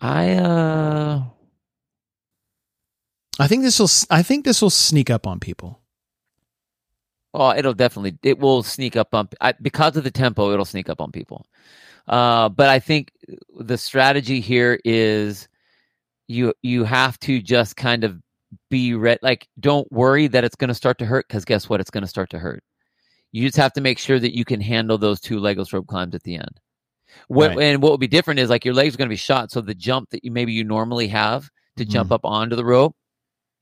I 0.00 0.34
uh 0.34 1.22
I 3.38 3.48
think 3.48 3.62
this 3.62 3.78
will 3.78 3.90
I 4.10 4.22
think 4.22 4.44
this 4.44 4.62
will 4.62 4.70
sneak 4.70 5.10
up 5.10 5.26
on 5.26 5.40
people. 5.40 5.80
Oh, 7.34 7.52
it'll 7.54 7.74
definitely 7.74 8.16
it 8.22 8.38
will 8.38 8.62
sneak 8.62 8.96
up 8.96 9.14
on 9.14 9.28
I, 9.40 9.52
because 9.52 9.96
of 9.96 10.04
the 10.04 10.10
tempo. 10.10 10.52
It'll 10.52 10.64
sneak 10.64 10.88
up 10.88 11.00
on 11.00 11.12
people. 11.12 11.44
Uh, 12.08 12.48
but 12.48 12.68
I 12.68 12.78
think 12.78 13.12
the 13.58 13.76
strategy 13.76 14.40
here 14.40 14.78
is 14.84 15.48
you 16.28 16.52
you 16.62 16.84
have 16.84 17.18
to 17.20 17.40
just 17.40 17.76
kind 17.76 18.04
of 18.04 18.18
be 18.70 18.94
ready. 18.94 19.18
Like, 19.22 19.48
don't 19.60 19.90
worry 19.92 20.26
that 20.28 20.44
it's 20.44 20.56
going 20.56 20.68
to 20.68 20.74
start 20.74 20.98
to 20.98 21.06
hurt 21.06 21.26
because 21.28 21.44
guess 21.44 21.68
what? 21.68 21.80
It's 21.80 21.90
going 21.90 22.02
to 22.02 22.08
start 22.08 22.30
to 22.30 22.38
hurt. 22.38 22.62
You 23.32 23.44
just 23.46 23.56
have 23.58 23.72
to 23.74 23.80
make 23.80 23.98
sure 23.98 24.18
that 24.18 24.36
you 24.36 24.44
can 24.44 24.60
handle 24.60 24.98
those 24.98 25.20
two 25.20 25.38
legless 25.40 25.72
rope 25.72 25.86
climbs 25.88 26.14
at 26.14 26.22
the 26.22 26.36
end. 26.36 26.60
What 27.28 27.50
Right. 27.56 27.58
and 27.60 27.82
what 27.82 27.92
would 27.92 28.00
be 28.00 28.06
different 28.06 28.40
is 28.40 28.50
like 28.50 28.64
your 28.64 28.74
legs 28.74 28.94
are 28.94 28.98
going 28.98 29.08
to 29.08 29.12
be 29.12 29.16
shot, 29.16 29.50
so 29.50 29.60
the 29.60 29.74
jump 29.74 30.10
that 30.10 30.24
you 30.24 30.30
maybe 30.30 30.52
you 30.52 30.64
normally 30.64 31.08
have 31.08 31.48
to 31.76 31.84
jump 31.84 32.10
Mhm. 32.10 32.14
up 32.14 32.20
onto 32.24 32.56
the 32.56 32.64
rope. 32.64 32.94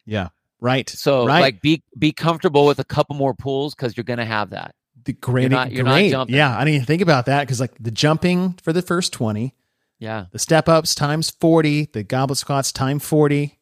Yeah. 0.07 0.29
Right. 0.61 0.89
So 0.89 1.27
right. 1.27 1.41
like 1.41 1.61
be 1.61 1.83
be 1.99 2.13
comfortable 2.13 2.67
with 2.67 2.79
a 2.79 2.85
couple 2.85 3.17
more 3.17 3.35
pulls 3.35 3.75
because 3.75 3.97
you're 3.97 4.05
going 4.05 4.19
to 4.19 4.25
have 4.25 4.51
that. 4.51 4.75
the 5.07 5.13
great, 5.13 5.51
not- 5.51 5.71
you're 5.71 5.85
not 5.85 5.97
great. 5.97 6.11
jumping. 6.11 6.35
Yeah, 6.35 6.57
I 6.57 6.61
didn't 6.65 6.77
even 6.77 6.87
think 6.87 7.03
about 7.03 7.27
that 7.27 7.41
because 7.43 7.61
like 7.61 7.73
the 7.79 7.91
jumping 7.91 8.55
for 8.63 8.73
the 8.73 8.81
first 8.81 9.13
twenty, 9.13 9.55
Yeah, 9.99 10.27
the 10.33 10.39
step 10.39 10.69
ups 10.69 10.95
times 10.95 11.31
forty, 11.31 11.87
the 11.87 12.03
goblet 12.03 12.39
squats 12.39 12.73
time 12.73 12.99
forty, 12.99 13.59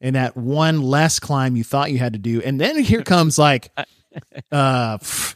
and 0.00 0.16
that 0.16 0.36
one 0.36 0.80
less 0.82 1.18
climb 1.18 1.56
you 1.56 1.64
thought 1.64 1.90
you 1.90 1.98
had 1.98 2.12
to 2.14 2.18
do, 2.18 2.40
and 2.42 2.60
then 2.60 2.78
here 2.82 3.02
comes 3.04 3.38
like 3.38 3.70
uh 4.52 4.98
pff, 4.98 5.34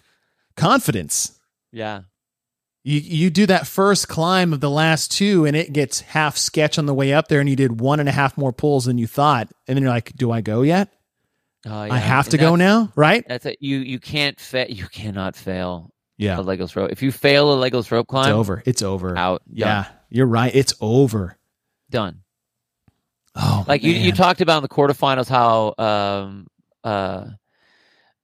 confidence. 0.56 1.38
yeah, 1.72 2.02
You 2.84 3.00
you 3.00 3.30
do 3.30 3.46
that 3.46 3.66
first 3.66 4.08
climb 4.08 4.52
of 4.52 4.60
the 4.60 4.70
last 4.70 5.10
two, 5.12 5.44
and 5.44 5.56
it 5.56 5.72
gets 5.72 6.00
half 6.00 6.36
sketch 6.36 6.78
on 6.78 6.86
the 6.86 6.94
way 6.94 7.12
up 7.12 7.28
there, 7.28 7.40
and 7.40 7.48
you 7.48 7.56
did 7.56 7.80
one 7.80 8.00
and 8.00 8.08
a 8.08 8.12
half 8.12 8.38
more 8.38 8.52
pulls 8.52 8.84
than 8.86 8.98
you 8.98 9.06
thought, 9.06 9.48
and 9.66 9.76
then 9.76 9.82
you're 9.82 9.92
like, 9.92 10.12
"Do 10.16 10.30
I 10.30 10.40
go 10.40 10.62
yet? 10.62 10.88
I 11.66 11.86
yeah. 11.88 11.96
have 11.96 12.26
And 12.26 12.30
to 12.32 12.38
go 12.38 12.56
now, 12.56 12.92
right?" 12.94 13.24
That's 13.28 13.46
it. 13.46 13.58
You 13.60 13.78
you 13.78 13.98
can't 13.98 14.38
fa- 14.40 14.72
You 14.72 14.86
cannot 14.86 15.34
fail 15.36 15.92
Yeah, 16.18 16.38
a 16.38 16.42
legless 16.42 16.76
rope. 16.76 16.90
If 16.92 17.02
you 17.02 17.10
fail 17.12 17.52
a 17.52 17.56
legless 17.56 17.90
rope 17.90 18.06
climb, 18.06 18.26
it's 18.28 18.34
over. 18.34 18.62
It's 18.66 18.82
over. 18.82 19.16
out. 19.18 19.42
Done. 19.48 19.56
Yeah, 19.58 19.86
you're 20.14 20.26
right. 20.26 20.54
It's 20.54 20.72
over. 20.80 21.36
done. 21.90 22.20
Oh, 23.36 23.64
Like 23.66 23.82
you, 23.82 23.92
you 23.92 24.12
talked 24.12 24.40
about 24.40 24.58
in 24.58 24.62
the 24.62 24.68
quarterfinals 24.68 25.28
how 25.28 25.74
um 25.76 26.46
uh 26.84 27.26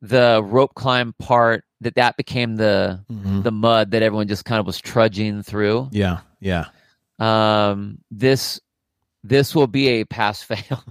the 0.01 0.41
rope 0.45 0.75
climb 0.75 1.13
part 1.19 1.65
that 1.81 1.97
that 1.97 2.17
became 2.17 2.57
the 2.57 3.05
Mhm. 3.11 3.43
the 3.43 3.51
mud 3.51 3.91
that 3.91 4.03
everyone 4.03 4.29
just 4.29 4.45
kind 4.45 4.61
of 4.61 4.67
was 4.67 4.81
trudging 4.81 5.43
through. 5.43 5.89
Yeah, 5.93 6.21
yeah. 6.41 6.67
Um, 7.19 7.99
this 8.11 8.61
this 9.25 9.55
will 9.55 9.67
be 9.67 9.89
a 10.01 10.05
pass 10.05 10.43
fail. 10.51 10.83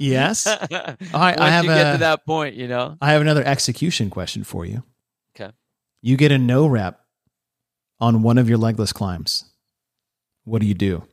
Yes. 0.00 0.46
Once 0.46 0.70
I, 1.14 1.34
I 1.38 1.50
have 1.50 1.64
you 1.64 1.70
get 1.70 1.86
a, 1.86 1.92
to 1.92 1.98
that 1.98 2.26
point, 2.26 2.54
you 2.56 2.68
know. 2.68 2.96
I 3.00 3.12
have 3.12 3.22
another 3.22 3.44
execution 3.44 4.10
question 4.10 4.44
for 4.44 4.64
you. 4.66 4.82
Okay. 5.34 5.52
You 6.02 6.16
get 6.16 6.30
a 6.32 6.38
no 6.38 6.66
rep 6.66 7.00
on 8.00 8.22
one 8.22 8.38
of 8.38 8.48
your 8.48 8.58
legless 8.58 8.92
climbs. 8.92 9.44
What 10.44 10.60
do 10.60 10.66
you 10.66 10.74
do? 10.74 11.04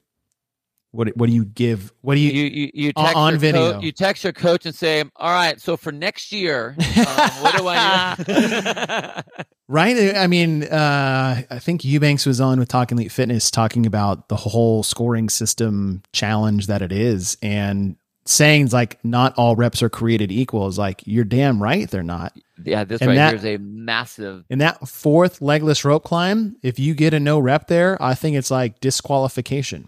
What 0.93 1.15
what 1.15 1.29
do 1.29 1.33
you 1.35 1.45
give? 1.45 1.93
What 2.01 2.15
do 2.15 2.19
you? 2.19 2.31
You 2.31 2.43
you, 2.49 2.71
you 2.73 2.91
on- 2.97 3.05
text 3.05 3.15
on 3.15 3.31
your 3.33 3.39
video. 3.39 3.71
coach, 3.73 3.83
you 3.83 3.91
text 3.93 4.23
your 4.25 4.33
coach 4.33 4.65
and 4.65 4.75
say, 4.75 5.01
"All 5.15 5.31
right, 5.31 5.59
so 5.59 5.77
for 5.77 5.93
next 5.93 6.33
year, 6.33 6.75
um, 6.77 7.05
what 7.41 7.55
do 7.55 7.67
I?" 7.69 9.23
do?" 9.37 9.43
right? 9.69 10.15
I 10.17 10.27
mean, 10.27 10.63
uh, 10.63 11.43
I 11.49 11.59
think 11.59 11.85
Eubanks 11.85 12.25
was 12.25 12.41
on 12.41 12.59
with 12.59 12.67
Talking 12.67 12.97
Elite 12.97 13.11
Fitness 13.13 13.49
talking 13.49 13.85
about 13.85 14.27
the 14.27 14.35
whole 14.35 14.83
scoring 14.83 15.29
system 15.29 16.03
challenge 16.11 16.67
that 16.67 16.81
it 16.81 16.91
is, 16.91 17.37
and 17.41 17.95
saying 18.25 18.69
like 18.71 19.03
not 19.03 19.33
all 19.37 19.55
reps 19.55 19.81
are 19.81 19.89
created 19.89 20.31
equal 20.31 20.67
is 20.67 20.77
like 20.77 21.01
you're 21.05 21.23
damn 21.25 21.61
right 21.61 21.89
they're 21.89 22.03
not. 22.03 22.37
yeah, 22.63 22.83
this 22.83 23.01
And 23.01 23.09
right 23.09 23.15
that- 23.15 23.29
here 23.29 23.37
is 23.37 23.45
a 23.45 23.57
massive. 23.63 24.45
In 24.49 24.59
that 24.59 24.87
fourth 24.87 25.41
legless 25.41 25.83
rope 25.83 26.03
climb, 26.03 26.55
if 26.61 26.77
you 26.79 26.93
get 26.93 27.13
a 27.13 27.19
no 27.19 27.39
rep 27.39 27.67
there, 27.67 28.01
I 28.01 28.13
think 28.13 28.37
it's 28.37 28.51
like 28.51 28.79
disqualification. 28.79 29.87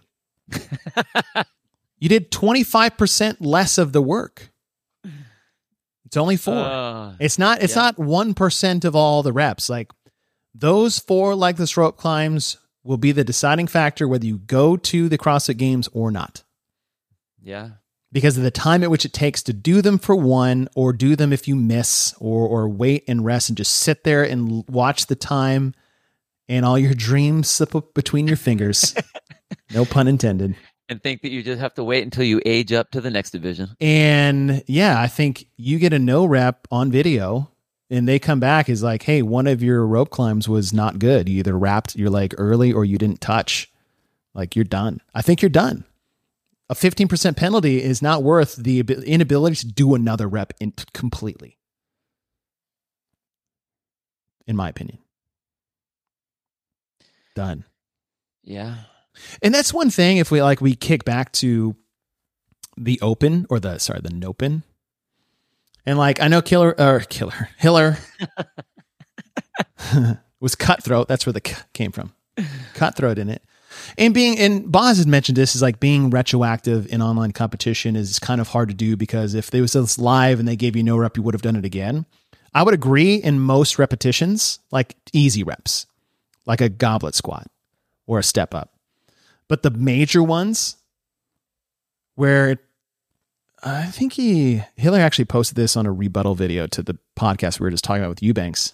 you 1.99 2.09
did 2.09 2.31
25% 2.31 3.37
less 3.39 3.77
of 3.77 3.93
the 3.93 4.01
work. 4.01 4.49
It's 6.05 6.17
only 6.17 6.37
four. 6.37 6.53
Uh, 6.55 7.13
it's 7.19 7.39
not 7.39 7.63
it's 7.63 7.75
yeah. 7.75 7.83
not 7.83 7.97
1% 7.97 8.85
of 8.85 8.95
all 8.95 9.23
the 9.23 9.33
reps. 9.33 9.69
Like 9.69 9.91
those 10.53 10.99
four 10.99 11.33
legless 11.35 11.75
rope 11.77 11.97
climbs 11.97 12.57
will 12.83 12.97
be 12.97 13.11
the 13.11 13.23
deciding 13.23 13.65
factor 13.67 14.07
whether 14.07 14.25
you 14.25 14.37
go 14.39 14.75
to 14.77 15.09
the 15.09 15.17
CrossFit 15.17 15.57
games 15.57 15.87
or 15.93 16.11
not. 16.11 16.43
yeah, 17.41 17.69
Because 18.13 18.37
of 18.37 18.43
the 18.43 18.51
time 18.51 18.83
at 18.83 18.91
which 18.91 19.03
it 19.03 19.11
takes 19.11 19.43
to 19.43 19.53
do 19.53 19.81
them 19.81 19.97
for 19.97 20.15
one, 20.15 20.69
or 20.75 20.93
do 20.93 21.17
them 21.17 21.33
if 21.33 21.47
you 21.47 21.55
miss, 21.55 22.13
or 22.19 22.47
or 22.47 22.69
wait 22.69 23.03
and 23.07 23.25
rest 23.25 23.49
and 23.49 23.57
just 23.57 23.75
sit 23.75 24.05
there 24.05 24.23
and 24.23 24.63
watch 24.69 25.07
the 25.07 25.15
time 25.15 25.73
and 26.47 26.65
all 26.65 26.77
your 26.77 26.93
dreams 26.93 27.49
slip 27.49 27.75
up 27.75 27.93
between 27.93 28.27
your 28.27 28.37
fingers. 28.37 28.95
no 29.73 29.85
pun 29.85 30.07
intended. 30.07 30.55
and 30.89 31.01
think 31.01 31.21
that 31.21 31.31
you 31.31 31.41
just 31.41 31.61
have 31.61 31.73
to 31.75 31.83
wait 31.83 32.03
until 32.03 32.23
you 32.23 32.41
age 32.45 32.71
up 32.71 32.91
to 32.91 33.01
the 33.01 33.09
next 33.09 33.31
division. 33.31 33.69
And 33.79 34.63
yeah, 34.67 34.99
I 34.99 35.07
think 35.07 35.47
you 35.57 35.79
get 35.79 35.93
a 35.93 35.99
no 35.99 36.25
rep 36.25 36.67
on 36.69 36.91
video 36.91 37.49
and 37.89 38.07
they 38.07 38.19
come 38.19 38.39
back 38.39 38.69
is 38.69 38.83
like, 38.83 39.03
hey, 39.03 39.21
one 39.21 39.47
of 39.47 39.63
your 39.63 39.85
rope 39.85 40.09
climbs 40.09 40.49
was 40.49 40.73
not 40.73 40.99
good. 40.99 41.29
You 41.29 41.39
either 41.39 41.57
wrapped 41.57 41.95
your 41.95 42.09
leg 42.09 42.35
early 42.37 42.73
or 42.73 42.85
you 42.85 42.97
didn't 42.97 43.21
touch. 43.21 43.71
Like 44.33 44.55
you're 44.55 44.65
done. 44.65 44.99
I 45.13 45.21
think 45.21 45.41
you're 45.41 45.49
done. 45.49 45.85
A 46.73 46.75
15% 46.75 47.37
penalty 47.37 47.83
is 47.83 48.01
not 48.01 48.23
worth 48.23 48.55
the 48.55 48.79
inability 48.79 49.57
to 49.57 49.67
do 49.67 49.93
another 49.93 50.27
rep 50.27 50.53
in 50.59 50.73
completely. 50.91 51.59
In 54.47 54.55
my 54.55 54.69
opinion. 54.69 54.97
Done. 57.35 57.65
Yeah, 58.43 58.77
And 59.43 59.53
that's 59.53 59.71
one 59.71 59.91
thing 59.91 60.17
if 60.17 60.31
we 60.31 60.41
like 60.41 60.61
we 60.61 60.73
kick 60.73 61.05
back 61.05 61.31
to 61.33 61.75
the 62.75 62.99
open 63.03 63.45
or 63.51 63.59
the 63.59 63.77
sorry, 63.77 64.01
the 64.01 64.09
nopen. 64.09 64.63
And 65.85 65.99
like 65.99 66.19
I 66.19 66.27
know 66.27 66.41
killer 66.41 66.73
or 66.79 67.01
killer 67.01 67.49
Hiller 67.59 67.99
was 70.39 70.55
cutthroat. 70.55 71.07
That's 71.07 71.27
where 71.27 71.33
the 71.33 71.41
c 71.45 71.53
came 71.73 71.91
from. 71.91 72.13
Cutthroat 72.73 73.19
in 73.19 73.29
it. 73.29 73.43
And 73.97 74.13
being 74.13 74.39
and 74.39 74.71
Boz 74.71 74.97
had 74.97 75.07
mentioned 75.07 75.37
this 75.37 75.55
is 75.55 75.61
like 75.61 75.79
being 75.79 76.09
retroactive 76.09 76.87
in 76.87 77.01
online 77.01 77.31
competition 77.31 77.95
is 77.95 78.19
kind 78.19 78.41
of 78.41 78.49
hard 78.49 78.69
to 78.69 78.75
do 78.75 78.95
because 78.95 79.33
if 79.33 79.51
they 79.51 79.61
was 79.61 79.73
this 79.73 79.97
live 79.97 80.39
and 80.39 80.47
they 80.47 80.55
gave 80.55 80.75
you 80.75 80.83
no 80.83 80.97
rep, 80.97 81.17
you 81.17 81.23
would 81.23 81.33
have 81.33 81.41
done 81.41 81.55
it 81.55 81.65
again. 81.65 82.05
I 82.53 82.63
would 82.63 82.73
agree 82.73 83.15
in 83.15 83.39
most 83.39 83.79
repetitions, 83.79 84.59
like 84.71 84.95
easy 85.11 85.43
reps, 85.43 85.87
like 86.45 86.61
a 86.61 86.69
goblet 86.69 87.15
squat 87.15 87.47
or 88.05 88.19
a 88.19 88.23
step 88.23 88.53
up. 88.53 88.73
But 89.47 89.63
the 89.63 89.71
major 89.71 90.21
ones 90.21 90.77
where 92.15 92.59
I 93.63 93.85
think 93.85 94.13
he 94.13 94.61
Hiller 94.75 94.99
actually 94.99 95.25
posted 95.25 95.55
this 95.55 95.75
on 95.77 95.85
a 95.85 95.91
rebuttal 95.91 96.35
video 96.35 96.67
to 96.67 96.83
the 96.83 96.97
podcast 97.17 97.59
we 97.59 97.65
were 97.65 97.71
just 97.71 97.83
talking 97.83 98.03
about 98.03 98.09
with 98.09 98.23
Eubanks. 98.23 98.73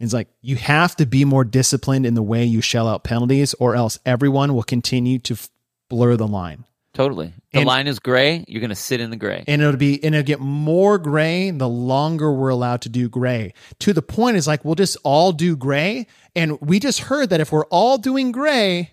It's 0.00 0.12
like 0.14 0.28
you 0.40 0.56
have 0.56 0.96
to 0.96 1.06
be 1.06 1.24
more 1.26 1.44
disciplined 1.44 2.06
in 2.06 2.14
the 2.14 2.22
way 2.22 2.44
you 2.44 2.60
shell 2.62 2.88
out 2.88 3.04
penalties, 3.04 3.54
or 3.54 3.74
else 3.76 3.98
everyone 4.06 4.54
will 4.54 4.62
continue 4.62 5.18
to 5.20 5.34
f- 5.34 5.48
blur 5.88 6.16
the 6.16 6.26
line. 6.26 6.64
totally. 6.92 7.32
The 7.52 7.60
And- 7.60 7.66
line 7.68 7.86
is 7.86 7.98
gray. 8.00 8.44
You're 8.48 8.60
going 8.60 8.70
to 8.70 8.74
sit 8.74 9.00
in 9.00 9.10
the 9.10 9.16
gray. 9.16 9.44
And 9.46 9.62
it'll 9.62 9.76
be 9.76 10.02
and 10.02 10.12
it'll 10.14 10.26
get 10.26 10.40
more 10.40 10.98
gray 10.98 11.50
the 11.52 11.68
longer 11.68 12.32
we're 12.32 12.48
allowed 12.48 12.80
to 12.82 12.88
do 12.88 13.08
gray. 13.08 13.54
To 13.80 13.92
the 13.92 14.02
point 14.02 14.36
is 14.36 14.46
like 14.48 14.64
we'll 14.64 14.74
just 14.74 14.96
all 15.04 15.32
do 15.32 15.54
gray. 15.56 16.06
And 16.34 16.60
we 16.60 16.80
just 16.80 17.00
heard 17.00 17.30
that 17.30 17.40
if 17.40 17.52
we're 17.52 17.66
all 17.66 17.96
doing 17.98 18.32
gray, 18.32 18.90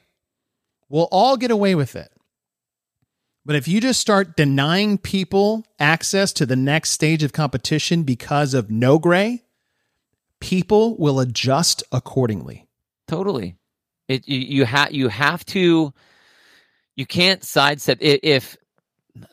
we'll 0.89 1.07
all 1.11 1.37
get 1.37 1.49
away 1.51 1.73
with 1.73 1.95
it. 1.95 2.11
But 3.45 3.55
if 3.55 3.67
you 3.67 3.79
just 3.81 3.99
start 4.01 4.35
denying 4.35 4.97
people 4.97 5.65
access 5.79 6.33
to 6.33 6.45
the 6.45 6.55
next 6.57 6.91
stage 6.91 7.23
of 7.23 7.31
competition 7.33 8.03
because 8.03 8.53
of 8.53 8.69
no 8.69 8.99
gray, 8.99 9.43
people 10.41 10.97
will 10.97 11.19
adjust 11.19 11.83
accordingly. 11.91 12.67
Totally. 13.07 13.57
It 14.07 14.27
you 14.27 14.39
you 14.39 14.65
have 14.65 14.91
you 14.91 15.09
have 15.09 15.45
to 15.47 15.93
you 16.95 17.05
can't 17.05 17.43
sidestep 17.43 17.99
i- 18.01 18.19
if 18.23 18.57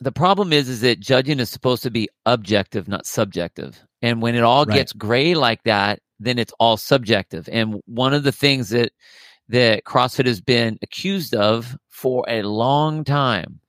the 0.01 0.11
problem 0.11 0.53
is 0.53 0.69
is 0.69 0.81
that 0.81 0.99
judging 0.99 1.39
is 1.39 1.49
supposed 1.49 1.83
to 1.83 1.91
be 1.91 2.09
objective 2.25 2.87
not 2.87 3.05
subjective 3.05 3.79
and 4.01 4.21
when 4.21 4.35
it 4.35 4.43
all 4.43 4.65
Right. 4.65 4.75
gets 4.75 4.93
gray 4.93 5.35
like 5.35 5.63
that 5.63 5.99
then 6.19 6.39
it's 6.39 6.53
all 6.59 6.77
subjective 6.77 7.47
and 7.51 7.81
one 7.85 8.13
of 8.13 8.23
the 8.23 8.31
things 8.31 8.69
that 8.69 8.91
that 9.49 9.83
CrossFit 9.85 10.25
has 10.25 10.41
been 10.41 10.79
accused 10.81 11.35
of 11.35 11.77
for 11.89 12.25
a 12.27 12.43
long 12.43 13.03
time 13.03 13.59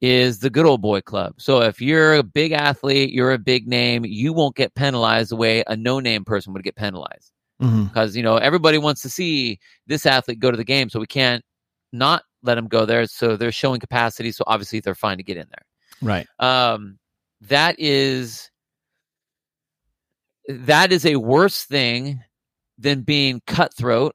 is 0.00 0.38
the 0.38 0.50
good 0.50 0.66
old 0.66 0.80
boy 0.80 1.00
club. 1.00 1.34
So 1.38 1.62
if 1.62 1.80
you're 1.80 2.14
a 2.14 2.22
big 2.22 2.52
athlete, 2.52 3.10
you're 3.10 3.32
a 3.32 3.38
big 3.38 3.66
name, 3.66 4.04
you 4.04 4.32
won't 4.32 4.56
get 4.56 4.74
penalized 4.74 5.30
the 5.30 5.36
way 5.36 5.64
a 5.66 5.76
no 5.76 6.00
name 6.00 6.24
person 6.24 6.52
would 6.52 6.62
get 6.62 6.76
penalized 6.76 7.32
because 7.58 8.16
you 8.16 8.22
know 8.22 8.36
everybody 8.36 8.78
wants 8.78 9.02
to 9.02 9.10
see 9.10 9.58
this 9.86 10.06
athlete 10.06 10.38
go 10.38 10.50
to 10.50 10.56
the 10.56 10.64
game, 10.64 10.88
so 10.88 11.00
we 11.00 11.06
can't 11.06 11.44
not 11.92 12.22
let 12.42 12.54
them 12.54 12.68
go 12.68 12.86
there. 12.86 13.06
So 13.06 13.36
they're 13.36 13.52
showing 13.52 13.80
capacity, 13.80 14.32
so 14.32 14.44
obviously 14.46 14.80
they're 14.80 14.94
fine 14.94 15.16
to 15.16 15.24
get 15.24 15.36
in 15.36 15.46
there. 15.50 15.64
Right. 16.00 16.26
Um, 16.38 16.98
that 17.42 17.76
is 17.78 18.50
that 20.48 20.92
is 20.92 21.04
a 21.04 21.16
worse 21.16 21.64
thing 21.64 22.22
than 22.78 23.02
being 23.02 23.42
cutthroat 23.46 24.14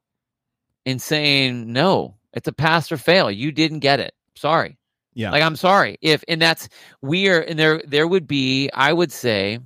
and 0.86 1.00
saying 1.00 1.72
no. 1.72 2.16
It's 2.32 2.48
a 2.48 2.52
pass 2.52 2.90
or 2.90 2.96
fail. 2.96 3.30
You 3.30 3.52
didn't 3.52 3.80
get 3.80 4.00
it. 4.00 4.12
Sorry. 4.36 4.78
Yeah. 5.14 5.30
Like 5.30 5.42
I'm 5.42 5.56
sorry 5.56 5.96
if 6.02 6.24
and 6.28 6.42
that's 6.42 6.68
we 7.00 7.28
are 7.28 7.40
and 7.40 7.58
there 7.58 7.80
there 7.86 8.06
would 8.06 8.26
be 8.26 8.70
I 8.74 8.92
would 8.92 9.12
say 9.12 9.60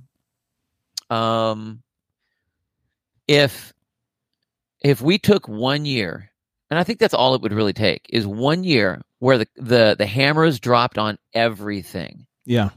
um 1.09 1.81
if 3.27 3.73
if 4.81 5.01
we 5.01 5.17
took 5.17 5.47
one 5.47 5.85
year, 5.85 6.31
and 6.69 6.79
I 6.79 6.83
think 6.83 6.99
that's 6.99 7.13
all 7.13 7.35
it 7.35 7.41
would 7.41 7.53
really 7.53 7.73
take, 7.73 8.05
is 8.09 8.25
one 8.25 8.63
year 8.63 9.01
where 9.19 9.37
the 9.37 9.47
the 9.55 9.95
the 9.97 10.05
hammer 10.05 10.45
is 10.45 10.59
dropped 10.59 10.97
on 10.97 11.17
everything. 11.33 12.25
Yeah. 12.45 12.69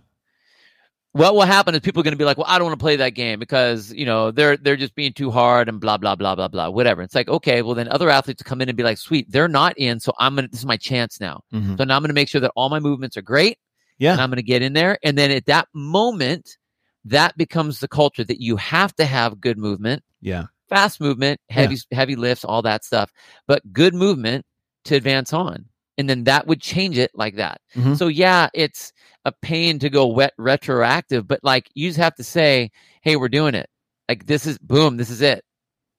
What 1.15 1.35
will 1.35 1.43
happen 1.43 1.75
is 1.75 1.81
people 1.81 2.01
are 2.01 2.05
going 2.05 2.13
to 2.13 2.19
be 2.19 2.25
like, 2.25 2.39
"Well, 2.39 2.47
I 2.49 2.59
don't 2.59 2.69
want 2.69 2.79
to 2.79 2.83
play 2.83 2.97
that 2.97 3.11
game 3.11 3.39
because 3.39 3.93
you 3.93 4.07
know 4.07 4.31
they're 4.31 4.57
they're 4.57 4.77
just 4.77 4.95
being 4.95 5.13
too 5.13 5.31
hard 5.31 5.69
and 5.69 5.79
blah 5.79 5.99
blah 5.99 6.15
blah 6.17 6.35
blah 6.35 6.49
blah 6.49 6.71
whatever." 6.71 7.03
It's 7.03 7.15
like, 7.15 7.29
okay, 7.29 7.61
well 7.61 7.75
then 7.75 7.89
other 7.89 8.09
athletes 8.09 8.43
come 8.43 8.63
in 8.63 8.69
and 8.71 8.77
be 8.79 8.83
like, 8.83 8.97
"Sweet, 8.97 9.31
they're 9.31 9.47
not 9.49 9.77
in, 9.77 10.01
so 10.01 10.15
I'm 10.19 10.35
gonna 10.35 10.49
this 10.49 10.61
is 10.61 10.67
my 10.67 10.79
chance 10.79 11.21
now. 11.21 11.43
Mhm. 11.53 11.77
So 11.77 11.85
now 11.85 11.97
I'm 11.97 12.03
gonna 12.03 12.15
make 12.15 12.29
sure 12.29 12.41
that 12.41 12.53
all 12.57 12.71
my 12.71 12.81
movements 12.81 13.19
are 13.19 13.23
great, 13.23 13.59
Yeah. 13.99 14.13
and 14.13 14.23
I'm 14.23 14.31
gonna 14.31 14.41
get 14.43 14.63
in 14.63 14.73
there, 14.73 14.99
and 15.03 15.19
then 15.19 15.31
at 15.31 15.45
that 15.47 15.69
moment, 15.75 16.57
that 17.05 17.37
becomes 17.37 17.81
the 17.81 17.89
culture 17.89 18.25
that 18.25 18.41
you 18.41 18.57
have 18.57 18.95
to 18.97 19.05
have 19.05 19.39
good 19.39 19.59
movement, 19.59 20.03
Yeah. 20.23 20.45
fast 20.71 20.99
movement, 20.99 21.41
heavy 21.51 21.77
heavy 21.93 22.17
lifts, 22.17 22.43
all 22.43 22.63
that 22.63 22.85
stuff, 22.87 23.13
but 23.47 23.71
good 23.71 23.95
movement 23.95 24.47
to 24.85 24.95
advance 24.97 25.35
on. 25.35 25.67
And 25.99 26.09
then 26.09 26.25
that 26.25 26.47
would 26.47 26.61
change 26.61 26.97
it 26.99 27.11
like 27.15 27.37
that. 27.37 27.61
Mhm. 27.75 27.97
So 27.97 28.09
yeah, 28.09 28.49
it's 28.55 28.93
a 29.25 29.33
pain 29.33 29.79
to 29.81 29.91
go 29.91 30.07
wet 30.07 30.33
retroactive, 30.39 31.29
but 31.29 31.41
like 31.43 31.69
you 31.75 31.89
just 31.89 31.99
have 32.01 32.15
to 32.17 32.25
say, 32.25 32.71
"Hey, 33.03 33.17
we're 33.17 33.29
doing 33.29 33.55
it. 33.55 33.69
Like 34.09 34.27
this 34.27 34.47
is 34.47 34.59
boom, 34.59 34.97
this 34.97 35.11
is 35.11 35.21
it. 35.21 35.45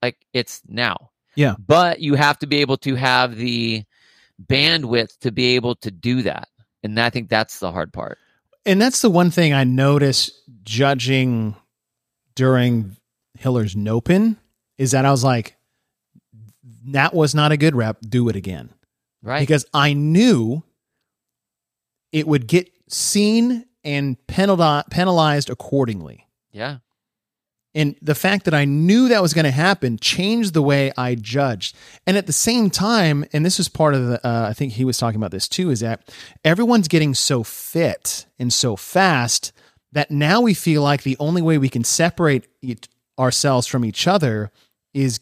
Like 0.01 0.17
it's 0.33 0.61
now." 0.67 1.11
Yeah. 1.35 1.55
But 1.59 1.99
you 1.99 2.15
have 2.15 2.37
to 2.39 2.47
be 2.47 2.57
able 2.57 2.77
to 2.77 2.95
have 2.95 3.35
the 3.37 3.83
bandwidth 4.43 5.17
to 5.19 5.31
be 5.31 5.55
able 5.55 5.75
to 5.75 5.91
do 5.91 6.23
that. 6.23 6.47
And 6.83 6.99
I 6.99 7.09
think 7.09 7.29
that's 7.29 7.59
the 7.59 7.71
hard 7.71 7.93
part. 7.93 8.17
And 8.65 8.81
that's 8.81 9.01
the 9.01 9.09
one 9.09 9.31
thing 9.31 9.53
I 9.53 9.63
noticed 9.63 10.33
judging 10.63 11.55
during 12.35 12.97
Hiller's 13.39 13.75
Nopen 13.75 14.37
is 14.77 14.91
that 14.91 15.05
I 15.05 15.11
was 15.11 15.23
like, 15.23 15.55
that 16.87 17.13
was 17.13 17.33
not 17.33 17.51
a 17.51 17.57
good 17.57 17.75
rep. 17.75 17.97
Do 18.01 18.27
it 18.29 18.35
again. 18.35 18.69
Right. 19.23 19.39
Because 19.39 19.65
I 19.73 19.93
knew 19.93 20.63
it 22.11 22.27
would 22.27 22.45
get 22.45 22.69
seen 22.89 23.65
and 23.83 24.17
penalized 24.27 25.49
accordingly. 25.49 26.27
yeah. 26.51 26.77
And 27.75 27.95
the 28.03 28.13
fact 28.13 28.45
that 28.45 28.53
I 28.53 28.65
knew 28.65 29.09
that 29.09 29.21
was 29.21 29.33
going 29.33 29.45
to 29.45 29.51
happen 29.51 29.97
changed 29.97 30.53
the 30.53 30.61
way 30.61 30.91
I 30.95 31.15
judged. 31.15 31.75
And 32.05 32.17
at 32.17 32.27
the 32.27 32.33
same 32.33 32.69
time, 32.69 33.25
and 33.33 33.43
this 33.43 33.59
is 33.59 33.67
part 33.67 33.95
of 33.95 34.05
the, 34.05 34.27
uh, 34.27 34.47
I 34.47 34.53
think 34.53 34.73
he 34.73 34.85
was 34.85 34.99
talking 34.99 35.19
about 35.19 35.31
this 35.31 35.47
too, 35.47 35.71
is 35.71 35.79
that 35.79 36.13
everyone's 36.43 36.87
getting 36.87 37.15
so 37.15 37.41
fit 37.41 38.27
and 38.37 38.53
so 38.53 38.75
fast 38.75 39.53
that 39.91 40.11
now 40.11 40.41
we 40.41 40.53
feel 40.53 40.83
like 40.83 41.01
the 41.01 41.17
only 41.19 41.41
way 41.41 41.57
we 41.57 41.69
can 41.69 41.83
separate 41.83 42.47
it, 42.61 42.87
ourselves 43.17 43.65
from 43.65 43.83
each 43.83 44.07
other 44.07 44.51
is 44.93 45.19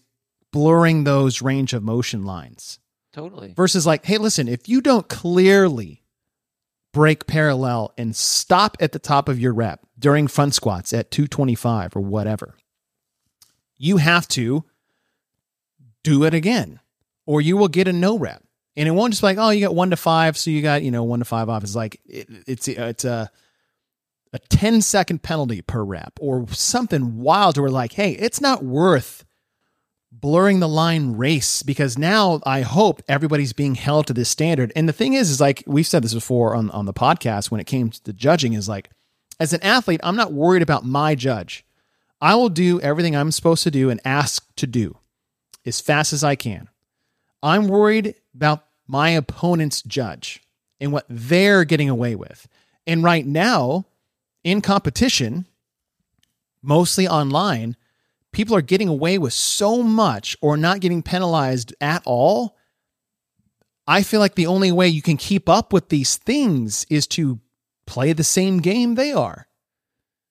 blurring 0.52 1.06
those 1.06 1.42
range 1.42 1.72
of 1.72 1.84
motion 1.84 2.26
lines 2.26 2.81
Totally. 3.14 3.54
versus 3.54 3.86
like, 3.86 4.06
hey, 4.06 4.18
listen, 4.18 4.48
if 4.48 4.70
you 4.70 4.82
don't 4.82 5.08
clearly 5.08 6.04
break 6.94 7.28
parallel 7.28 7.94
and 7.98 8.16
stop 8.16 8.78
at 8.80 8.92
the 8.92 9.00
top 9.00 9.30
of 9.30 9.40
your 9.40 9.54
rep 9.54 9.82
during 9.98 10.28
front 10.28 10.54
squats 10.54 10.94
at 10.94 11.12
225 11.12 11.96
or 11.96 12.02
whatever, 12.02 12.56
you 13.78 13.98
have 13.98 14.28
to 14.30 14.64
do 16.04 16.24
it 16.24 16.34
again 16.34 16.80
or 17.26 17.42
you 17.42 17.58
will 17.58 17.68
get 17.68 17.88
a 17.88 17.94
no 17.94 18.18
rep. 18.18 18.44
And 18.78 18.88
it 18.88 18.92
won't 18.92 19.12
just 19.12 19.22
be 19.22 19.28
like, 19.28 19.38
oh, 19.38 19.50
you 19.50 19.66
got 19.66 19.76
one 19.76 19.90
to 19.90 19.98
five. 19.98 20.38
So 20.38 20.50
you 20.50 20.62
got, 20.62 20.82
you 20.82 20.92
know, 20.92 21.04
one 21.04 21.20
to 21.20 21.26
five 21.26 21.50
off. 21.50 21.64
It's 21.64 21.76
like, 21.76 22.00
it, 22.06 22.28
it's, 22.48 22.68
it's 22.68 23.04
a, 23.04 23.30
a 24.34 24.40
10 24.40 24.82
second 24.82 25.22
penalty 25.24 25.62
per 25.62 25.84
rep 25.84 26.14
or 26.22 26.48
something 26.50 27.20
wild 27.20 27.58
where 27.58 27.70
like, 27.70 27.94
hey, 27.94 28.12
it's 28.14 28.40
not 28.40 28.64
worth 28.64 29.26
blurring 30.12 30.60
the 30.60 30.68
line 30.68 31.14
race 31.14 31.64
because 31.64 31.98
now 31.98 32.42
I 32.46 32.62
hope 32.62 33.02
everybody's 33.08 33.54
being 33.54 33.76
held 33.76 34.08
to 34.08 34.14
this 34.14 34.30
standard. 34.30 34.72
And 34.76 34.88
the 34.88 34.94
thing 34.94 35.14
is, 35.14 35.30
is 35.30 35.40
like 35.40 35.64
we've 35.66 35.88
said 35.88 36.04
this 36.04 36.14
before 36.14 36.54
on, 36.56 36.70
on 36.72 36.86
the 36.86 36.94
podcast 36.94 37.50
when 37.50 37.62
it 37.62 37.68
came 37.68 37.90
to 37.90 38.04
the 38.04 38.14
judging, 38.14 38.54
is 38.54 38.68
like 38.68 38.90
as 39.40 39.54
an 39.54 39.64
athlete, 39.64 40.02
I'm 40.04 40.16
not 40.16 40.34
worried 40.34 40.62
about 40.62 40.86
my 40.86 41.16
judge. 41.16 41.66
I 42.22 42.36
will 42.36 42.50
do 42.50 42.80
everything 42.82 43.16
I'm 43.16 43.32
supposed 43.32 43.64
to 43.64 43.72
do 43.72 43.90
and 43.90 44.00
ask 44.06 44.46
to 44.58 44.68
do 44.68 44.98
as 45.66 45.82
fast 45.82 46.14
as 46.14 46.24
I 46.24 46.36
can. 46.36 46.70
I'm 47.42 47.68
worried 47.68 48.14
about 48.36 48.66
my 48.88 49.10
opponent's 49.10 49.82
judge 49.82 50.44
and 50.80 50.92
what 50.92 51.06
they're 51.10 51.66
getting 51.66 51.90
away 51.90 52.16
with. 52.16 52.48
And 52.86 53.04
right 53.04 53.26
now, 53.26 53.86
in 54.44 54.62
competition, 54.62 55.48
mostly 56.62 57.08
online, 57.08 57.76
people 58.32 58.56
are 58.56 58.62
getting 58.62 58.88
away 58.88 59.18
with 59.18 59.34
so 59.34 59.84
much 59.84 60.38
or 60.42 60.58
not 60.58 60.80
getting 60.80 61.04
penalized 61.04 61.74
at 61.82 62.02
all. 62.06 62.58
I 63.88 64.04
feel 64.04 64.20
like 64.20 64.36
the 64.36 64.48
only 64.48 64.72
way 64.72 64.88
you 64.88 65.02
can 65.02 65.18
keep 65.18 65.50
up 65.50 65.74
with 65.74 65.90
these 65.90 66.16
things 66.18 66.86
is 66.90 67.08
to 67.08 67.40
play 67.86 68.14
the 68.14 68.24
same 68.24 68.60
game 68.60 68.96
they 68.96 69.12
are 69.12 69.48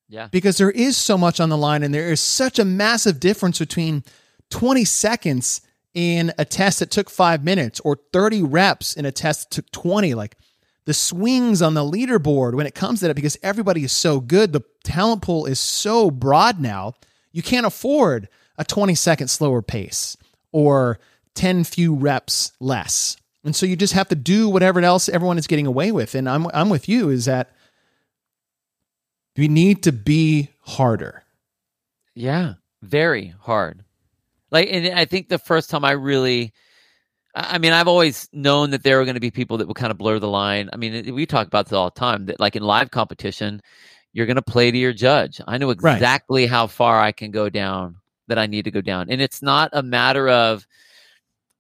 Yeah. 0.09 0.29
because 0.31 0.57
there 0.57 0.71
is 0.71 0.97
so 0.97 1.19
much 1.19 1.41
on 1.41 1.49
the 1.51 1.57
line 1.59 1.83
and 1.83 1.93
there 1.93 2.11
is 2.11 2.21
such 2.21 2.59
a 2.59 2.65
massive 2.65 3.21
difference 3.21 3.59
between 3.59 4.03
20 4.51 4.85
seconds 4.85 5.61
in 5.93 6.33
a 6.39 6.45
test 6.45 6.79
that 6.79 6.91
took 6.91 7.11
five 7.11 7.45
minutes 7.45 7.81
or 7.81 7.99
30 8.13 8.43
reps 8.43 8.95
in 8.95 9.05
a 9.05 9.13
test 9.13 9.51
that 9.51 9.55
took 9.55 9.71
20. 9.73 10.15
Like 10.15 10.37
the 10.87 10.95
swings 10.95 11.61
on 11.61 11.75
the 11.75 11.83
leaderboard 11.85 12.55
when 12.55 12.67
it 12.67 12.75
comes 12.75 13.01
to 13.01 13.09
that, 13.09 13.15
because 13.17 13.37
everybody 13.43 13.85
is 13.85 13.93
so 13.93 14.21
good, 14.21 14.53
the 14.53 14.63
talent 14.85 15.23
pool 15.23 15.45
is 15.47 15.61
so 15.61 16.11
broad 16.11 16.61
now, 16.61 16.95
you 17.33 17.43
can't 17.43 17.67
afford 17.67 18.29
a 18.59 18.65
20 18.65 18.95
second 18.95 19.29
slower 19.29 19.63
pace 19.63 20.17
or 20.53 20.99
10 21.35 21.65
few 21.65 21.95
reps 21.95 22.53
less. 22.61 23.17
And 23.45 23.57
so 23.57 23.67
you 23.67 23.77
just 23.77 23.95
have 23.95 24.09
to 24.09 24.15
do 24.15 24.49
whatever 24.49 24.81
else 24.81 25.09
everyone 25.09 25.39
is 25.39 25.47
getting 25.47 25.67
away 25.67 25.93
with. 25.93 26.15
And 26.15 26.29
I'm 26.29 26.47
I'm 26.53 26.69
with 26.69 26.89
you 26.89 27.09
is 27.09 27.25
that 27.25 27.51
we 29.37 29.49
need 29.49 29.85
to 29.85 29.93
be 29.93 30.51
harder. 30.61 31.23
Yeah, 32.15 32.55
very 32.83 33.35
hard. 33.41 33.85
Like, 34.51 34.69
and 34.71 34.99
I 34.99 35.05
think 35.05 35.29
the 35.29 35.39
first 35.39 35.71
time 35.71 35.85
I 35.85 35.93
really, 35.93 36.53
I 37.35 37.59
mean, 37.59 37.73
I've 37.73 37.89
always 37.89 38.29
known 38.33 38.71
that 38.71 38.83
there 38.83 38.99
were 38.99 39.05
going 39.05 39.15
to 39.15 39.21
be 39.21 39.31
people 39.31 39.59
that 39.59 39.69
would 39.69 39.77
kind 39.77 39.93
of 39.93 39.99
blur 39.99 40.19
the 40.19 40.29
line. 40.29 40.69
I 40.73 40.77
mean, 40.77 41.15
we 41.15 41.25
talk 41.25 41.47
about 41.47 41.67
this 41.67 41.73
all 41.73 41.89
the 41.91 41.99
time. 41.99 42.27
That 42.27 42.41
like 42.41 42.57
in 42.57 42.63
live 42.63 42.91
competition, 42.91 43.63
you're 44.13 44.27
going 44.27 44.37
to 44.37 44.43
play 44.43 44.71
to 44.71 44.77
your 44.79 44.93
judge. 44.93 45.41
I 45.47 45.59
know 45.59 45.73
Right. 45.79 45.95
exactly 45.95 46.47
how 46.47 46.67
far 46.67 47.01
I 47.01 47.13
can 47.13 47.31
go 47.31 47.49
down 47.49 47.97
that 48.29 48.39
I 48.39 48.47
need 48.47 48.65
to 48.65 48.71
go 48.71 48.81
down, 48.81 49.11
and 49.11 49.21
it's 49.21 49.43
not 49.43 49.71
a 49.73 49.83
matter 49.83 50.29
of. 50.29 50.67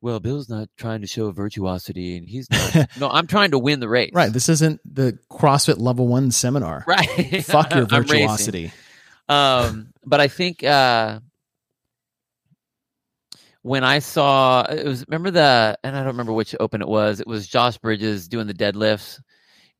Well, 0.02 0.18
Bill's 0.18 0.48
not 0.48 0.68
trying 0.78 1.02
to 1.02 1.06
show 1.06 1.30
virtuosity, 1.30 2.16
and 2.16 2.26
he's 2.26 2.48
not. 2.50 2.88
no, 2.98 3.10
I'm 3.10 3.26
trying 3.26 3.50
to 3.50 3.58
win 3.58 3.80
the 3.80 3.88
race. 3.88 4.12
Right. 4.14 4.32
This 4.32 4.48
isn't 4.48 4.80
the 4.84 5.18
CrossFit 5.30 5.78
level 5.78 6.08
one 6.08 6.30
seminar. 6.30 6.84
Right. 6.86 7.44
Fuck 7.44 7.74
your 7.74 7.84
virtuosity. 7.86 8.72
um 9.28 9.92
but 10.04 10.18
i 10.20 10.26
think 10.28 10.64
uh 10.64 11.20
when 13.62 13.84
i 13.84 13.98
saw 13.98 14.62
it 14.62 14.84
was 14.86 15.04
remember 15.06 15.30
the 15.30 15.78
and 15.84 15.94
i 15.94 15.98
don't 16.00 16.08
remember 16.08 16.32
which 16.32 16.54
open 16.58 16.80
it 16.80 16.88
was 16.88 17.20
it 17.20 17.26
was 17.26 17.46
josh 17.46 17.76
bridges 17.78 18.26
doing 18.28 18.46
the 18.46 18.54
deadlifts 18.54 19.20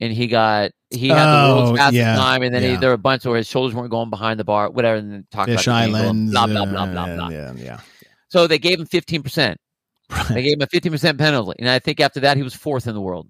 and 0.01 0.13
he 0.13 0.27
got 0.27 0.71
he 0.91 1.09
had 1.09 1.25
the 1.25 1.49
Oh, 1.49 1.57
world's 1.57 1.79
fastest 1.79 1.97
yeah, 1.99 2.17
time 2.17 2.43
and 2.43 2.55
then 2.55 2.63
he, 2.63 2.77
there 2.77 2.91
were 2.91 2.95
a 2.95 2.99
bunch 2.99 3.25
where 3.25 3.37
his 3.37 3.47
shoulders 3.47 3.75
weren't 3.75 3.91
going 3.91 4.11
behind 4.11 4.41
the 4.41 4.45
bar 4.45 4.71
whatever 4.71 4.97
and 4.97 5.13
then 5.13 5.27
talk 5.31 5.47
Fish 5.47 5.67
about 5.67 5.87
the 5.93 6.13
blah 6.31 6.47
blah 6.47 6.65
blah 6.65 6.83
uh, 6.83 6.87
blah 6.87 7.07
blah 7.17 7.29
Yeah, 7.29 7.53
yeah. 7.57 7.81
so 8.29 8.47
they 8.47 8.59
gave 8.59 8.81
him 8.81 8.87
15% 8.87 9.57
they 10.31 10.43
gave 10.43 10.55
him 10.55 10.63
a 10.63 10.67
15% 10.67 11.19
penalty 11.19 11.57
and 11.61 11.69
i 11.69 11.79
think 11.79 12.01
after 12.01 12.21
that 12.21 12.37
he 12.37 12.43
was 12.43 12.55
fourth 12.55 12.87
in 12.87 12.95
the 12.95 13.01
world 13.01 13.29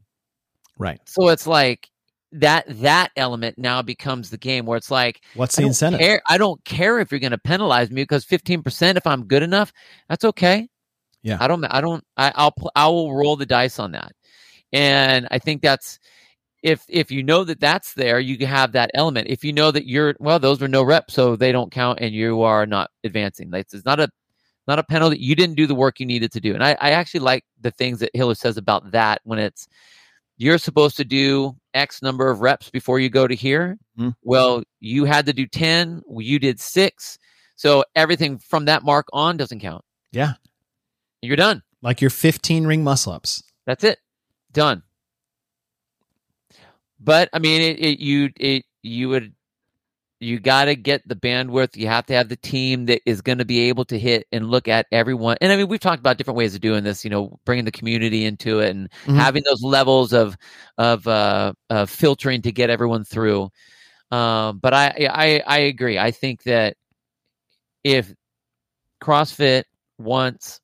right. 0.79 0.99
so 1.05 1.29
it's 1.29 1.47
like 1.47 1.89
that 2.33 2.65
that 2.81 3.11
element 3.17 3.59
now 3.59 3.83
becomes 3.83 4.31
the 4.31 4.39
game 4.39 4.65
where 4.65 4.77
it's 4.77 4.91
like 4.91 5.21
What's 5.35 5.57
the 5.57 5.63
don't 5.63 5.71
incentive? 5.71 6.01
Care, 6.01 6.23
I 6.29 6.39
don't 6.39 6.65
care 6.65 7.01
if 7.01 7.11
you're 7.11 7.21
going 7.21 7.33
to 7.33 7.39
penalize 7.39 7.91
me 7.91 8.03
because 8.03 8.25
15% 8.25 8.97
if 8.97 9.05
I'm 9.07 9.25
good 9.27 9.43
enough, 9.43 9.73
that's 10.09 10.25
okay. 10.25 10.69
Yeah. 11.23 11.39
I 11.41 11.49
don't 11.49 11.65
I 11.65 11.81
don't 11.81 12.05
I 12.17 12.33
I'll 12.35 12.55
I 12.77 12.87
will 12.87 13.13
roll 13.15 13.35
the 13.37 13.47
dice 13.47 13.79
on 13.81 13.91
that. 13.93 14.13
And 14.73 15.27
I 15.33 15.39
think 15.41 15.61
that's 15.61 15.99
if 16.63 16.85
if 16.89 17.11
you 17.11 17.23
know 17.23 17.45
that 17.45 17.61
that's 17.61 17.95
there, 17.95 18.21
you 18.21 18.47
have 18.47 18.73
that 18.73 18.91
element. 18.95 19.29
If 19.29 19.45
you 19.45 19.53
know 19.53 19.71
that 19.71 19.87
you're 19.87 20.15
well, 20.19 20.39
those 20.39 20.61
were 20.61 20.69
no 20.69 20.83
reps, 20.83 21.15
so 21.15 21.37
they 21.37 21.53
don't 21.53 21.71
count, 21.73 22.01
and 22.01 22.15
you 22.15 22.43
are 22.43 22.67
not 22.67 22.91
advancing. 23.05 23.51
Like 23.51 23.67
it's 23.73 23.85
not 23.85 24.01
a 24.01 24.09
not 24.67 24.79
a 24.79 24.85
penalty. 24.85 25.19
You 25.19 25.35
didn't 25.35 25.57
do 25.57 25.67
the 25.67 25.75
work 25.75 26.01
you 26.01 26.07
needed 26.07 26.33
to 26.33 26.41
do. 26.41 26.55
And 26.55 26.63
I, 26.63 26.77
I 26.81 26.91
actually 26.93 27.21
like 27.21 27.45
the 27.61 27.71
things 27.71 27.99
that 28.01 28.11
Hiller 28.15 28.35
says 28.35 28.57
about 28.57 28.93
that 28.93 29.21
when 29.25 29.39
it's 29.39 29.67
you're 30.37 30.59
supposed 30.59 30.97
to 30.99 31.05
do 31.05 31.57
X 31.75 32.03
number 32.03 32.31
of 32.31 32.41
reps 32.41 32.71
before 32.71 32.99
you 33.01 33.11
go 33.11 33.27
to 33.27 33.35
here. 33.35 33.79
Mhm. 33.99 34.15
Well, 34.23 34.63
you 34.81 35.05
had 35.05 35.27
to 35.27 35.33
do 35.33 35.47
10, 35.47 36.03
you 36.19 36.39
did 36.39 36.61
six. 36.61 37.19
So 37.57 37.85
everything 37.95 38.39
from 38.39 38.65
that 38.67 38.83
mark 38.83 39.07
on 39.13 39.37
doesn't 39.37 39.61
count. 39.61 39.85
Yeah. 40.13 40.35
You're 41.21 41.37
done. 41.37 41.63
Like 41.83 42.01
your 42.01 42.11
15 42.11 42.67
ring 42.67 42.83
muscle 42.85 43.13
ups. 43.13 43.43
That's 43.67 43.85
it. 43.85 43.99
Done. 44.53 44.83
But 47.01 47.29
I 47.33 47.39
mean, 47.39 47.63
it, 47.63 47.79
it 47.81 48.01
you 48.01 48.31
it 48.39 48.65
you 48.83 49.09
would 49.09 49.35
you 50.21 50.39
got 50.39 50.67
to 50.67 50.75
get 50.77 51.07
the 51.09 51.17
bandwidth. 51.17 51.77
You 51.77 51.87
have 51.87 52.05
to 52.07 52.13
have 52.15 52.29
the 52.29 52.37
team 52.37 52.87
that 52.87 53.01
is 53.07 53.23
going 53.23 53.39
to 53.39 53.45
be 53.47 53.61
able 53.71 53.87
to 53.87 53.99
hit 53.99 54.27
and 54.33 54.51
look 54.51 54.69
at 54.69 54.87
everyone. 54.93 55.39
And 55.41 55.51
I 55.51 55.57
mean, 55.57 55.69
we've 55.69 55.81
talked 55.81 56.01
about 56.01 56.19
different 56.19 56.37
ways 56.37 56.55
of 56.55 56.61
doing 56.61 56.85
this. 56.85 57.05
You 57.05 57.11
know, 57.11 57.39
bringing 57.47 57.65
the 57.65 57.73
community 57.73 58.25
into 58.27 58.61
it 58.61 58.71
and 58.71 58.91
Mhm. 59.07 59.17
having 59.17 59.43
those 59.45 59.63
levels 59.63 60.13
of 60.13 60.37
of 60.79 61.07
uh, 61.07 61.55
uh, 61.71 61.87
filtering 61.87 62.43
to 62.43 62.53
get 62.53 62.71
everyone 62.71 63.05
through. 63.05 63.51
Um, 64.11 64.59
but 64.59 64.75
I, 64.75 65.09
I 65.11 65.43
I 65.47 65.59
agree. 65.61 65.99
I 65.99 66.11
think 66.11 66.43
that 66.43 66.77
if 67.85 68.13
CrossFit 69.03 69.65
wants 69.99 70.61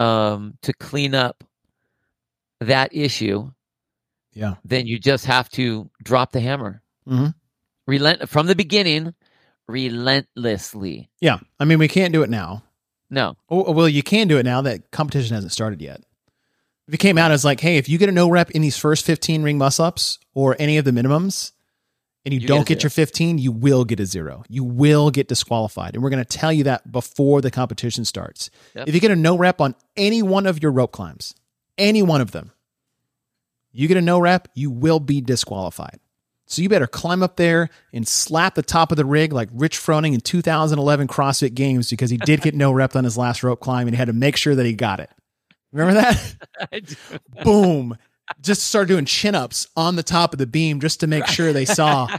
um, 0.00 0.54
to 0.62 0.72
clean 0.72 1.14
up 1.14 1.44
that 2.60 2.94
issue, 2.94 3.50
Yeah. 4.34 4.54
then 4.64 4.86
you 4.86 4.98
just 4.98 5.26
have 5.26 5.48
to 5.50 5.90
drop 6.02 6.32
the 6.32 6.40
hammer. 6.40 6.82
Mhm. 7.08 7.34
Relent 7.86 8.28
from 8.28 8.46
the 8.46 8.54
beginning, 8.54 9.14
relentlessly. 9.68 11.10
Yeah. 11.20 11.38
I 11.60 11.64
mean, 11.64 11.78
we 11.78 11.88
can't 11.88 12.12
do 12.12 12.22
it 12.22 12.30
now. 12.30 12.64
No, 13.10 13.36
Oh, 13.50 13.72
well, 13.72 13.88
you 13.90 14.02
can 14.02 14.26
do 14.26 14.38
it 14.38 14.44
now 14.44 14.62
that 14.62 14.90
competition 14.90 15.34
hasn't 15.34 15.52
started 15.52 15.82
yet. 15.82 16.02
If 16.88 16.94
it 16.94 16.98
came 16.98 17.18
out 17.18 17.30
as 17.30 17.44
like, 17.44 17.60
hey, 17.60 17.76
if 17.76 17.86
you 17.88 17.98
get 17.98 18.08
a 18.08 18.12
no 18.12 18.30
rep 18.30 18.50
in 18.52 18.62
these 18.62 18.78
first 18.78 19.04
15 19.04 19.42
ring 19.42 19.58
muscle 19.58 19.84
ups 19.84 20.18
or 20.34 20.56
any 20.58 20.78
of 20.78 20.86
the 20.86 20.92
minimums 20.92 21.52
and 22.24 22.32
you, 22.32 22.40
You 22.40 22.46
get 22.46 22.54
don't 22.54 22.66
get, 22.66 22.80
zero. 22.80 22.84
your 22.84 22.90
15, 22.90 23.36
you 23.38 23.52
will 23.52 23.84
get 23.84 24.00
a 24.00 24.06
zero. 24.06 24.44
You 24.48 24.64
will 24.64 25.10
get 25.10 25.28
disqualified. 25.28 25.92
And 25.94 26.02
we're 26.02 26.08
going 26.10 26.24
to 26.24 26.38
tell 26.38 26.52
you 26.52 26.64
that 26.64 26.90
before 26.90 27.42
the 27.42 27.50
competition 27.50 28.06
starts. 28.06 28.48
Yep. 28.74 28.88
If 28.88 28.94
you 28.94 29.00
get 29.00 29.10
a 29.10 29.16
no 29.16 29.36
rep 29.36 29.60
on 29.60 29.74
any 29.94 30.22
one 30.22 30.46
of 30.46 30.62
your 30.62 30.72
rope 30.72 30.92
climbs, 30.92 31.34
any 31.76 32.02
one 32.02 32.22
of 32.22 32.30
them, 32.30 32.52
you 33.72 33.88
get 33.88 33.96
a 33.96 34.02
no 34.02 34.18
rep, 34.18 34.48
you 34.54 34.70
will 34.70 35.00
be 35.00 35.20
disqualified. 35.20 35.98
So 36.46 36.60
you 36.60 36.68
better 36.68 36.86
climb 36.86 37.22
up 37.22 37.36
there 37.36 37.70
and 37.94 38.06
slap 38.06 38.54
the 38.54 38.62
top 38.62 38.92
of 38.92 38.96
the 38.98 39.06
rig 39.06 39.32
like 39.32 39.48
Rich 39.52 39.78
Froning 39.78 40.12
in 40.12 40.20
2011 40.20 41.08
CrossFit 41.08 41.54
Games 41.54 41.88
because 41.88 42.10
he 42.10 42.18
did 42.18 42.42
get 42.42 42.54
no 42.54 42.70
rep 42.74 42.94
on 42.94 43.04
his 43.04 43.16
last 43.16 43.42
rope 43.42 43.60
climb 43.60 43.86
and 43.86 43.96
he 43.96 43.98
had 43.98 44.08
to 44.08 44.12
make 44.12 44.36
sure 44.36 44.54
that 44.54 44.66
he 44.66 44.74
got 44.74 45.00
it. 45.00 45.10
Remember 45.72 45.94
that? 46.00 47.16
Boom. 47.44 47.96
Just 48.42 48.64
start 48.64 48.88
doing 48.88 49.06
chin 49.06 49.34
ups 49.34 49.66
on 49.76 49.96
the 49.96 50.02
top 50.02 50.34
of 50.34 50.38
the 50.38 50.46
beam 50.46 50.80
just 50.80 51.00
to 51.00 51.06
make 51.06 51.26
sure 51.26 51.52
they 51.52 51.64
saw. 51.64 52.06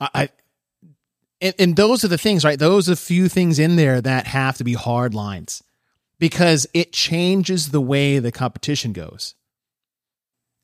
I, 0.00 0.08
I 0.14 0.28
and, 1.40 1.54
and 1.58 1.76
those 1.76 2.04
are 2.04 2.08
the 2.08 2.18
things, 2.18 2.44
right? 2.44 2.58
Those 2.58 2.88
are 2.88 2.92
the 2.92 2.96
few 2.96 3.28
things 3.28 3.58
in 3.58 3.76
there 3.76 4.00
that 4.00 4.26
have 4.28 4.58
to 4.58 4.64
be 4.64 4.74
hard 4.74 5.12
lines 5.12 5.62
because 6.18 6.66
it 6.74 6.92
changes 6.92 7.70
the 7.70 7.80
way 7.80 8.18
the 8.18 8.32
competition 8.32 8.92
goes. 8.92 9.34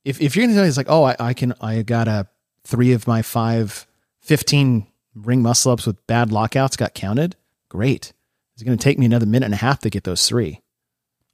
If 0.05 0.21
if 0.21 0.35
you're 0.35 0.45
gonna 0.45 0.55
tell 0.55 0.65
me 0.65 0.69
it's 0.69 0.77
like, 0.77 0.91
oh, 0.91 1.05
I, 1.05 1.17
I 1.19 1.35
can 1.35 1.55
I 1.61 1.83
got 1.83 2.09
a 2.09 2.27
three 2.65 2.93
of 2.93 3.07
my 3.07 3.23
five 3.23 3.87
15 4.23 4.87
ring 5.15 5.43
muscle 5.43 5.73
ups 5.73 5.87
with 5.87 6.07
bad 6.07 6.33
lockouts 6.33 6.77
got 6.77 6.95
counted, 6.95 7.37
great. 7.69 8.13
It's 8.55 8.63
gonna 8.63 8.77
take 8.77 8.99
me 8.99 9.07
another 9.07 9.27
minute 9.27 9.47
and 9.47 9.55
a 9.55 9.59
half 9.59 9.81
to 9.81 9.91
get 9.91 10.05
those 10.05 10.27
three. 10.29 10.61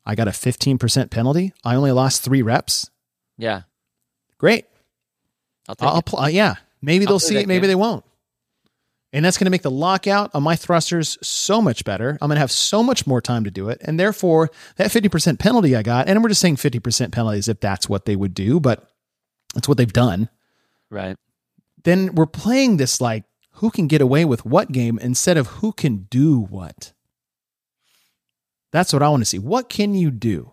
I 0.05 0.15
got 0.15 0.29
a 0.29 0.31
15% 0.31 1.11
penalty. 1.11 1.53
I 1.63 1.75
only 1.75 1.93
lost 1.93 2.23
three 2.25 2.41
reps. 2.41 2.91
Yeah, 3.37 3.63
Great. 4.39 4.67
I'll 5.69 6.03
I'll. 6.17 6.31
Yeah, 6.31 6.55
maybe 6.81 7.05
I'll 7.05 7.13
they'll 7.13 7.19
see 7.19 7.37
it, 7.37 7.47
maybe 7.47 7.63
game. 7.63 7.69
they 7.69 7.75
won't. 7.75 8.05
And 9.13 9.25
that's 9.25 9.39
going 9.39 9.47
to 9.47 9.51
make 9.51 9.63
the 9.63 9.71
lockout 9.71 10.31
on 10.35 10.43
my 10.43 10.55
thrusters 10.55 11.17
so 11.23 11.63
much 11.63 11.85
better. 11.85 12.19
I'm 12.21 12.29
going 12.29 12.37
to 12.37 12.41
have 12.41 12.53
so 12.53 12.83
much 12.83 13.07
more 13.07 13.23
time 13.23 13.45
to 13.45 13.51
do 13.51 13.71
it, 13.71 13.81
and 13.83 13.99
therefore 13.99 14.51
that 14.77 14.91
50% 14.91 15.39
penalty 15.39 15.75
I 15.75 15.83
got, 15.83 16.09
and 16.09 16.23
we're 16.23 16.29
just 16.29 16.43
saying 16.43 16.57
50% 16.57 17.11
penalties 17.11 17.49
if 17.49 17.61
that's 17.61 17.89
what 17.89 18.05
they 18.05 18.17
would 18.17 18.35
do, 18.35 18.61
but 18.61 18.91
that's 19.55 19.67
what 19.67 19.79
they've 19.79 19.93
done. 19.93 20.29
Right. 20.91 21.17
Then 21.85 22.15
we're 22.15 22.27
playing 22.27 22.77
this 22.77 23.01
like 23.01 23.25
who 23.53 23.71
can 23.71 23.87
get 23.87 24.01
away 24.01 24.25
with 24.25 24.45
what 24.45 24.73
game 24.73 24.99
instead 24.99 25.37
of 25.37 25.47
who 25.47 25.73
can 25.73 26.07
do 26.11 26.41
what. 26.41 26.93
That's 28.73 28.93
what 28.93 29.03
I 29.03 29.09
want 29.09 29.23
to 29.23 29.27
see. 29.27 29.39
What 29.39 29.69
can 29.69 29.95
you 29.95 30.11
do? 30.11 30.53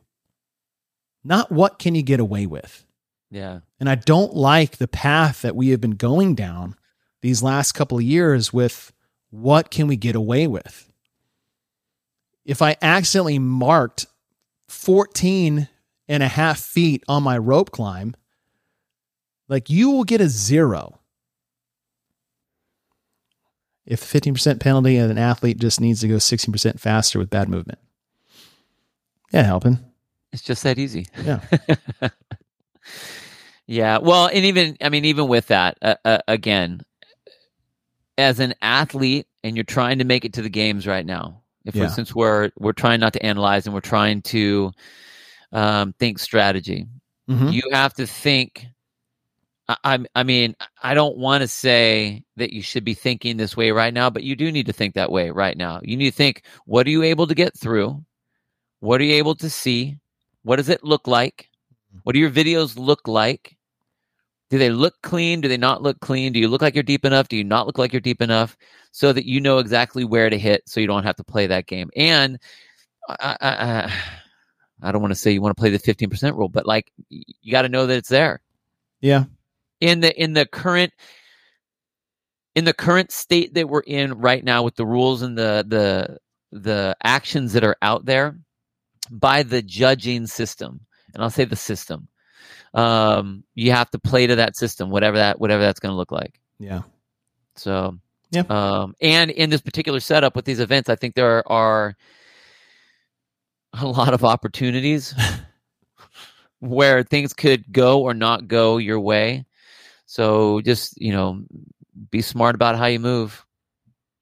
Not 1.24 1.52
what 1.52 1.80
can 1.80 1.96
you 1.96 2.04
get 2.04 2.20
away 2.20 2.46
with. 2.46 2.86
Yeah. 3.30 3.60
And 3.80 3.90
I 3.90 3.96
don't 3.96 4.34
like 4.34 4.78
the 4.78 4.88
path 4.88 5.42
that 5.42 5.56
we 5.56 5.70
have 5.70 5.82
been 5.82 5.92
going 5.92 6.36
down 6.36 6.76
these 7.26 7.42
last 7.42 7.72
couple 7.72 7.98
of 7.98 8.04
years 8.04 8.54
with 8.54 8.94
what 9.32 9.72
can 9.72 9.88
we 9.88 9.96
get 9.96 10.16
away 10.16 10.46
with? 10.46 10.92
If 12.46 12.62
I 12.62 12.78
accidentally 12.84 13.40
marked 13.40 14.06
14 14.68 15.68
and 16.08 16.24
a 16.24 16.28
half 16.28 16.60
feet 16.60 17.04
on 17.08 17.24
my 17.24 17.36
rope 17.36 17.72
climb, 17.72 18.16
like 19.48 19.72
you 19.72 19.90
will 19.90 20.04
get 20.04 20.22
a 20.22 20.30
zero. 20.30 21.00
If 23.88 24.02
15% 24.02 24.60
penalty 24.60 24.98
and 24.98 25.10
an 25.10 25.18
athlete 25.18 25.58
just 25.58 25.82
needs 25.82 26.02
to 26.02 26.08
go 26.08 26.18
16% 26.18 26.80
faster 26.80 27.18
with 27.18 27.32
bad 27.32 27.50
movement. 27.50 27.80
Yeah, 29.34 29.42
helping. 29.44 29.80
It's 30.32 30.44
just 30.44 30.62
that 30.62 30.78
easy. 30.78 31.08
Yeah. 31.24 31.40
Yeah. 33.68 33.98
Well, 33.98 34.28
and 34.28 34.46
even 34.46 34.78
I 34.82 34.90
mean, 34.90 35.06
even 35.06 35.28
with 35.28 35.48
that, 35.48 35.78
uh, 35.82 35.96
uh, 36.06 36.20
again, 36.28 36.82
as 38.18 38.40
an 38.40 38.54
athlete, 38.62 39.28
and 39.44 39.56
you're 39.56 39.64
trying 39.64 40.00
to 40.00 40.06
make 40.06 40.26
it 40.26 40.34
to 40.34 40.42
the 40.42 40.50
games 40.50 40.88
right 40.88 41.06
now. 41.06 41.42
If 41.66 41.76
Yeah. 41.76 41.84
we're, 41.84 41.90
since 41.90 42.14
we're 42.16 42.52
we're 42.58 42.74
trying 42.74 43.00
not 43.00 43.14
to 43.14 43.26
analyze 43.26 43.66
and 43.66 43.74
we're 43.74 43.82
trying 43.82 44.22
to 44.24 44.72
um, 45.52 45.94
think 46.00 46.20
strategy, 46.20 46.86
Mhm. 47.30 47.54
you 47.54 47.62
have 47.72 47.94
to 47.96 48.06
think. 48.08 48.66
I, 49.68 49.78
I'm- 49.84 50.06
I 50.14 50.24
mean, 50.24 50.56
I 50.84 50.94
don't 50.94 51.18
want 51.18 51.42
to 51.42 51.48
say 51.48 52.24
that 52.36 52.54
you 52.54 52.62
should 52.62 52.84
be 52.84 52.94
thinking 52.94 53.38
this 53.38 53.58
way 53.58 53.72
right 53.72 53.94
now, 53.94 54.10
but 54.12 54.24
you 54.24 54.36
do 54.36 54.52
need 54.52 54.68
to 54.68 54.74
think 54.74 54.94
that 54.96 55.12
way 55.12 55.32
right 55.32 55.58
now. 55.58 55.80
You 55.84 55.98
need 55.98 56.12
to 56.12 56.16
think: 56.16 56.44
What 56.66 56.86
are 56.88 56.92
you 56.92 57.04
able 57.04 57.26
to 57.28 57.34
get 57.36 57.58
through? 57.58 58.04
What 58.82 59.02
are 59.02 59.04
you 59.06 59.16
able 59.16 59.36
to 59.36 59.50
see? 59.50 59.98
What 60.44 60.58
does 60.58 60.70
it 60.70 60.84
look 60.84 61.08
like? 61.08 61.50
What 62.04 62.14
do 62.14 62.20
your 62.20 62.30
videos 62.30 62.78
look 62.78 63.08
like? 63.08 63.55
Do 64.50 64.58
they 64.60 64.70
look 64.70 64.96
clean? 65.02 65.42
Do 65.42 65.48
they 65.48 65.58
not 65.58 65.82
look 65.82 66.00
clean? 66.02 66.34
Do 66.34 66.40
you 66.40 66.48
look 66.48 66.62
like 66.62 66.76
you're 66.76 66.84
deep 66.84 67.06
enough? 67.06 67.28
Do 67.28 67.36
you 67.38 67.44
not 67.44 67.66
look 67.68 67.78
like 67.78 67.94
you're 67.94 68.00
deep 68.00 68.22
enough? 68.22 68.56
So 68.92 69.12
that 69.12 69.26
you 69.26 69.42
know 69.42 69.58
exactly 69.58 70.04
where 70.06 70.30
to 70.30 70.38
hit, 70.38 70.64
so 70.68 70.80
you 70.80 70.88
don't 70.88 71.04
have 71.04 71.16
to 71.18 71.24
play 71.24 71.48
that 71.48 71.68
game. 71.68 71.90
And 71.96 72.40
I, 73.10 73.38
I, 73.42 73.50
I, 73.50 73.94
I 74.84 74.92
don't 74.92 75.02
want 75.02 75.12
to 75.12 75.20
say 75.20 75.32
you 75.32 75.42
want 75.42 75.56
to 75.56 75.60
play 75.60 75.70
the 75.72 75.80
15% 75.80 76.38
rule, 76.38 76.50
but 76.50 76.66
like 76.66 76.92
you 77.10 77.52
got 77.52 77.64
to 77.64 77.70
know 77.70 77.88
that 77.88 77.98
it's 77.98 78.10
there 78.10 78.42
Yeah. 79.02 79.26
in 79.82 80.00
the 80.02 80.22
in 80.22 80.34
the 80.34 80.46
current 80.46 80.94
in 82.56 82.66
the 82.66 82.74
current 82.74 83.12
state 83.12 83.54
that 83.56 83.68
we're 83.70 83.82
in 83.82 84.14
right 84.14 84.44
now 84.44 84.64
with 84.64 84.76
the 84.76 84.86
rules 84.86 85.22
and 85.22 85.38
the 85.38 85.66
the 85.68 86.18
the 86.58 86.96
actions 87.04 87.54
that 87.54 87.64
are 87.66 87.76
out 87.82 88.06
there 88.06 88.38
by 89.12 89.44
the 89.44 89.62
judging 89.62 90.26
system 90.26 90.80
and 91.14 91.22
i'll 91.22 91.30
say 91.30 91.44
the 91.46 91.56
system 91.56 92.08
um 92.76 93.44
you 93.56 93.72
have 93.72 93.90
to 93.90 93.98
play 93.98 94.28
to 94.28 94.36
that 94.36 94.56
system 94.56 94.90
whatever 94.90 95.18
that 95.18 95.40
whatever 95.40 95.64
that's 95.64 95.80
going 95.80 95.92
to 95.92 95.96
look 95.98 96.12
like 96.12 96.40
Yeah. 96.60 96.82
so 97.56 97.98
Yeah. 98.32 98.44
um 98.50 98.96
and 99.02 99.32
in 99.32 99.50
this 99.50 99.62
particular 99.62 100.00
setup 100.00 100.36
with 100.36 100.46
these 100.46 100.60
events 100.60 100.90
i 100.90 100.96
think 100.96 101.16
there 101.16 101.50
are 101.52 101.96
a 103.74 103.88
lot 103.88 104.14
of 104.14 104.24
opportunities 104.24 105.14
where 106.60 107.04
things 107.04 107.34
could 107.34 107.72
go 107.72 108.02
or 108.02 108.14
not 108.14 108.48
go 108.48 108.78
your 108.78 109.00
way 109.00 109.46
so 110.06 110.62
just 110.62 111.00
you 111.00 111.12
know 111.12 111.42
be 112.12 112.22
smart 112.22 112.56
about 112.56 112.76
how 112.78 112.86
you 112.86 113.00
move 113.00 113.46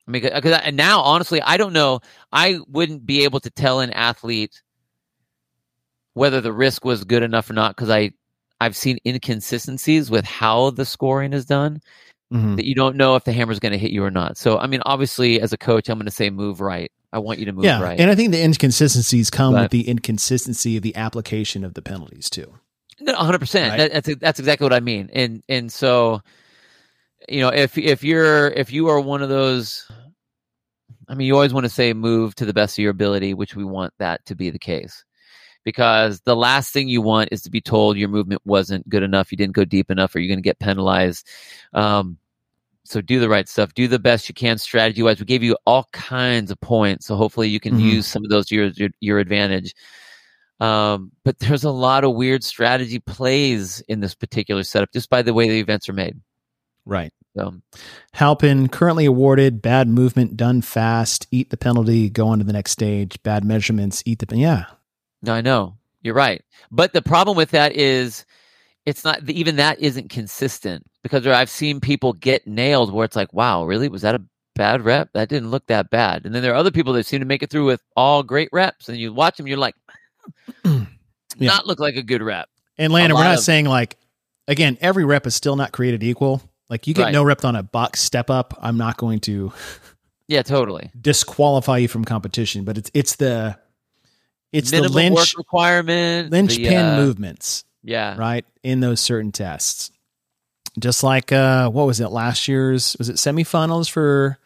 i 0.07 0.11
mean 0.11 0.21
because 0.21 0.59
and 0.63 0.77
now 0.77 1.01
honestly 1.01 1.41
i 1.41 1.57
don't 1.57 1.73
know 1.73 1.99
i 2.31 2.59
wouldn't 2.67 3.05
be 3.05 3.23
able 3.23 3.39
to 3.39 3.49
tell 3.49 3.79
an 3.79 3.91
athlete 3.91 4.61
whether 6.13 6.41
the 6.41 6.53
risk 6.53 6.85
was 6.85 7.03
good 7.03 7.23
enough 7.23 7.49
or 7.49 7.53
not 7.53 7.75
because 7.75 7.89
i 7.89 8.11
i've 8.61 8.75
seen 8.75 8.97
inconsistencies 9.05 10.09
with 10.11 10.25
how 10.25 10.69
the 10.71 10.85
scoring 10.85 11.33
is 11.33 11.45
done 11.45 11.81
Mhm. 12.31 12.55
that 12.55 12.65
you 12.65 12.73
don't 12.73 12.95
know 12.95 13.15
if 13.15 13.25
the 13.25 13.33
hammer's 13.33 13.59
going 13.59 13.73
to 13.73 13.77
hit 13.77 13.91
you 13.91 14.03
or 14.03 14.09
not 14.11 14.37
so 14.37 14.57
i 14.57 14.65
mean 14.67 14.81
obviously 14.85 15.39
as 15.39 15.53
a 15.53 15.57
coach 15.57 15.87
i'm 15.89 15.97
going 15.99 16.05
to 16.05 16.11
say 16.11 16.29
move 16.31 16.61
right 16.61 16.91
i 17.11 17.19
want 17.19 17.37
you 17.37 17.45
to 17.45 17.51
move 17.51 17.65
yeah, 17.65 17.79
right 17.81 17.99
and 17.99 18.09
I 18.09 18.15
think 18.15 18.31
the 18.31 18.41
inconsistencies 18.43 19.29
come 19.29 19.53
But- 19.53 19.63
with 19.63 19.71
the 19.71 19.87
inconsistency 19.87 20.75
of 20.77 20.83
the 20.83 20.95
application 20.95 21.63
of 21.63 21.73
the 21.75 21.81
penalties 21.83 22.29
too. 22.29 22.51
No, 23.01 23.13
hundred 23.15 23.39
percent. 23.39 23.71
Right. 23.71 23.91
That, 23.91 24.03
that's 24.05 24.19
that's 24.19 24.39
exactly 24.39 24.65
what 24.65 24.71
I 24.73 24.79
mean. 24.79 25.09
And 25.13 25.43
and 25.49 25.71
so, 25.71 26.21
you 27.27 27.41
know, 27.41 27.49
if 27.49 27.77
if 27.77 28.03
you're 28.03 28.47
if 28.49 28.71
you 28.71 28.87
are 28.87 28.99
one 28.99 29.21
of 29.21 29.29
those, 29.29 29.89
I 31.09 31.15
mean, 31.15 31.27
you 31.27 31.33
always 31.33 31.53
want 31.53 31.65
to 31.65 31.69
say 31.69 31.91
move 31.93 32.33
to 32.35 32.45
the 32.45 32.53
best 32.53 32.77
of 32.77 32.81
your 32.83 32.91
ability, 32.91 33.33
which 33.33 33.55
we 33.55 33.63
want 33.65 33.93
that 33.99 34.23
to 34.27 34.35
be 34.35 34.51
the 34.51 34.59
case, 34.59 35.03
because 35.63 36.21
the 36.21 36.35
last 36.35 36.73
thing 36.73 36.87
you 36.87 37.01
want 37.01 37.29
is 37.31 37.41
to 37.43 37.49
be 37.49 37.61
told 37.61 37.97
your 37.97 38.09
movement 38.09 38.41
wasn't 38.45 38.87
good 38.89 39.03
enough, 39.03 39.31
you 39.31 39.37
didn't 39.37 39.55
go 39.55 39.65
deep 39.65 39.89
enough, 39.89 40.15
or 40.15 40.19
you're 40.19 40.27
going 40.27 40.37
to 40.37 40.41
get 40.41 40.59
penalized. 40.59 41.27
Um, 41.73 42.17
so 42.85 42.99
do 42.99 43.19
the 43.19 43.29
right 43.29 43.47
stuff, 43.47 43.73
do 43.73 43.87
the 43.87 43.99
best 43.99 44.27
you 44.27 44.35
can 44.35 44.57
strategy 44.57 45.01
wise. 45.01 45.19
We 45.19 45.25
gave 45.25 45.43
you 45.43 45.57
all 45.65 45.87
kinds 45.93 46.51
of 46.51 46.59
points, 46.59 47.05
so 47.05 47.15
hopefully 47.15 47.47
you 47.47 47.59
can 47.59 47.75
Mhm. 47.75 47.91
use 47.91 48.07
some 48.07 48.23
of 48.23 48.29
those 48.29 48.47
to 48.47 48.55
your 48.55 48.67
your, 48.75 48.89
your 48.99 49.19
advantage. 49.19 49.73
Um, 50.59 51.11
but 51.25 51.39
there's 51.39 51.63
a 51.63 51.71
lot 51.71 52.03
of 52.03 52.15
weird 52.15 52.43
strategy 52.43 52.99
plays 52.99 53.81
in 53.87 54.01
this 54.01 54.15
particular 54.15 54.63
setup, 54.63 54.91
just 54.93 55.09
by 55.09 55.21
the 55.21 55.33
way 55.33 55.47
the 55.49 55.59
events 55.59 55.89
are 55.89 55.93
made. 55.93 56.19
Right. 56.85 57.11
So 57.35 57.55
Halpin 58.13 58.67
currently 58.67 59.05
awarded 59.05 59.61
bad 59.61 59.87
movement 59.87 60.37
done 60.37 60.61
fast, 60.61 61.27
eat 61.31 61.49
the 61.49 61.57
penalty, 61.57 62.09
go 62.09 62.27
on 62.27 62.37
to 62.39 62.43
the 62.43 62.53
next 62.53 62.71
stage. 62.71 63.21
Bad 63.23 63.43
measurements, 63.43 64.03
eat 64.05 64.19
the 64.19 64.37
yeah. 64.37 64.65
No, 65.23 65.33
I 65.33 65.41
know 65.41 65.77
you're 66.03 66.13
right, 66.13 66.43
but 66.71 66.93
the 66.93 67.01
problem 67.01 67.35
with 67.37 67.49
that 67.51 67.75
is 67.75 68.25
it's 68.85 69.03
not 69.03 69.27
even 69.29 69.55
that 69.55 69.79
isn't 69.79 70.09
consistent 70.09 70.85
because 71.01 71.25
I've 71.25 71.49
seen 71.49 71.79
people 71.79 72.13
get 72.13 72.45
nailed 72.45 72.93
where 72.93 73.05
it's 73.05 73.15
like, 73.15 73.31
wow, 73.33 73.63
really 73.65 73.87
was 73.89 74.01
that 74.03 74.13
a 74.15 74.21
bad 74.55 74.81
rep? 74.83 75.09
That 75.13 75.29
didn't 75.29 75.49
look 75.51 75.65
that 75.67 75.89
bad. 75.89 76.25
And 76.25 76.35
then 76.35 76.43
there 76.43 76.51
are 76.51 76.55
other 76.57 76.71
people 76.71 76.91
that 76.93 77.05
seem 77.05 77.19
to 77.21 77.25
make 77.25 77.41
it 77.41 77.49
through 77.49 77.65
with 77.65 77.81
all 77.95 78.21
great 78.23 78.49
reps, 78.51 78.89
and 78.89 78.97
you 78.97 79.13
watch 79.13 79.37
them, 79.37 79.47
you're 79.47 79.57
like, 79.57 79.75
Yeah. 80.65 81.47
not 81.47 81.65
look 81.67 81.79
like 81.79 81.95
a 81.95 82.03
good 82.03 82.21
rep. 82.21 82.47
And 82.77 82.91
Landon, 82.93 83.17
we're 83.17 83.23
not 83.23 83.37
of- 83.37 83.43
saying 83.43 83.65
like 83.65 83.97
again, 84.47 84.77
every 84.81 85.05
rep 85.05 85.25
is 85.25 85.33
still 85.35 85.55
not 85.55 85.71
created 85.71 86.03
equal. 86.03 86.41
Like 86.69 86.85
you 86.87 86.93
get 86.93 87.03
Right. 87.03 87.13
no 87.13 87.23
rep 87.23 87.43
on 87.45 87.55
a 87.55 87.63
box 87.63 88.01
step 88.01 88.29
up, 88.29 88.57
I'm 88.61 88.77
not 88.77 88.97
going 88.97 89.19
to 89.21 89.51
Yeah, 90.27 90.41
totally. 90.43 90.91
disqualify 90.99 91.77
you 91.79 91.87
from 91.87 92.03
competition, 92.05 92.63
but 92.65 92.77
it's 92.77 92.91
it's 92.93 93.15
the 93.15 93.57
it's 94.53 94.71
the 94.71 94.87
lynch 94.87 95.15
work 95.15 95.27
requirement, 95.37 96.31
the, 96.31 96.37
linchpin 96.37 96.77
uh, 96.77 96.95
movements, 96.97 97.65
Yeah, 97.83 98.15
right? 98.17 98.45
In 98.63 98.79
those 98.79 99.01
certain 99.01 99.31
tests. 99.33 99.91
Just 100.79 101.03
like 101.03 101.31
uh 101.31 101.69
what 101.69 101.85
was 101.85 101.99
it 101.99 102.07
last 102.09 102.47
year's 102.47 102.95
was 102.97 103.09
it 103.09 103.17
semifinals 103.17 103.89
for 103.89 104.39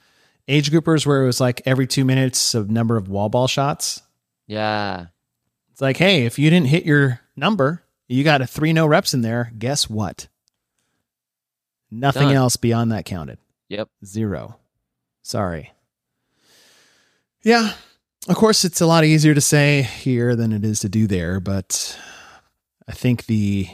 age 0.47 0.71
groupers 0.71 1.05
where 1.05 1.23
it 1.23 1.25
was 1.25 1.39
like 1.39 1.61
every 1.65 1.87
2 1.87 2.03
minutes 2.03 2.53
of 2.55 2.69
number 2.69 2.97
of 2.97 3.07
wall 3.09 3.29
ball 3.29 3.47
shots? 3.47 4.01
yeah. 4.47 5.07
It's 5.71 5.81
like, 5.81 5.97
hey, 5.97 6.25
if 6.25 6.39
you 6.39 6.49
didn't 6.49 6.67
hit 6.69 6.85
your 6.85 7.19
number, 7.35 7.83
you 8.07 8.23
got 8.23 8.41
a 8.41 8.47
3 8.47 8.73
no 8.73 8.87
reps 8.87 9.13
in 9.13 9.21
there, 9.21 9.51
guess 9.59 9.87
what? 9.87 10.27
Nothing 11.91 12.29
Done. 12.29 12.35
else 12.35 12.57
beyond 12.57 12.91
that 12.91 13.05
counted. 13.05 13.37
Yep. 13.69 13.87
Zero. 14.03 14.57
Sorry. 15.21 15.71
Yeah. 17.43 17.73
Of 18.27 18.35
course, 18.35 18.65
it's 18.65 18.81
a 18.81 18.85
lot 18.85 19.05
easier 19.05 19.33
to 19.33 19.39
say 19.39 19.83
here 19.83 20.35
than 20.35 20.51
it 20.51 20.65
is 20.65 20.81
to 20.81 20.89
do 20.89 21.07
there, 21.07 21.39
but 21.39 21.97
I 22.87 22.91
think 22.91 23.25
the 23.25 23.69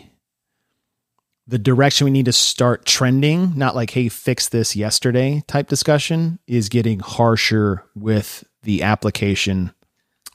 the 1.48 1.58
direction 1.58 2.06
we 2.06 2.12
need 2.12 2.26
to 2.26 2.32
start 2.32 2.86
trending, 2.86 3.52
not 3.58 3.76
like, 3.76 3.90
hey, 3.90 4.08
fix 4.08 4.48
this 4.48 4.76
yesterday 4.76 5.44
type 5.48 5.68
discussion, 5.68 6.40
is 6.48 6.70
getting 6.70 7.00
harsher 7.00 7.84
with 7.96 8.46
the 8.62 8.84
application 8.84 9.74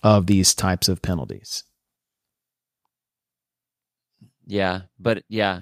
of 0.03 0.27
these 0.27 0.55
types 0.55 0.89
of 0.89 1.01
penalties. 1.01 1.65
Yeah, 4.47 4.83
but 4.99 5.23
yeah, 5.29 5.61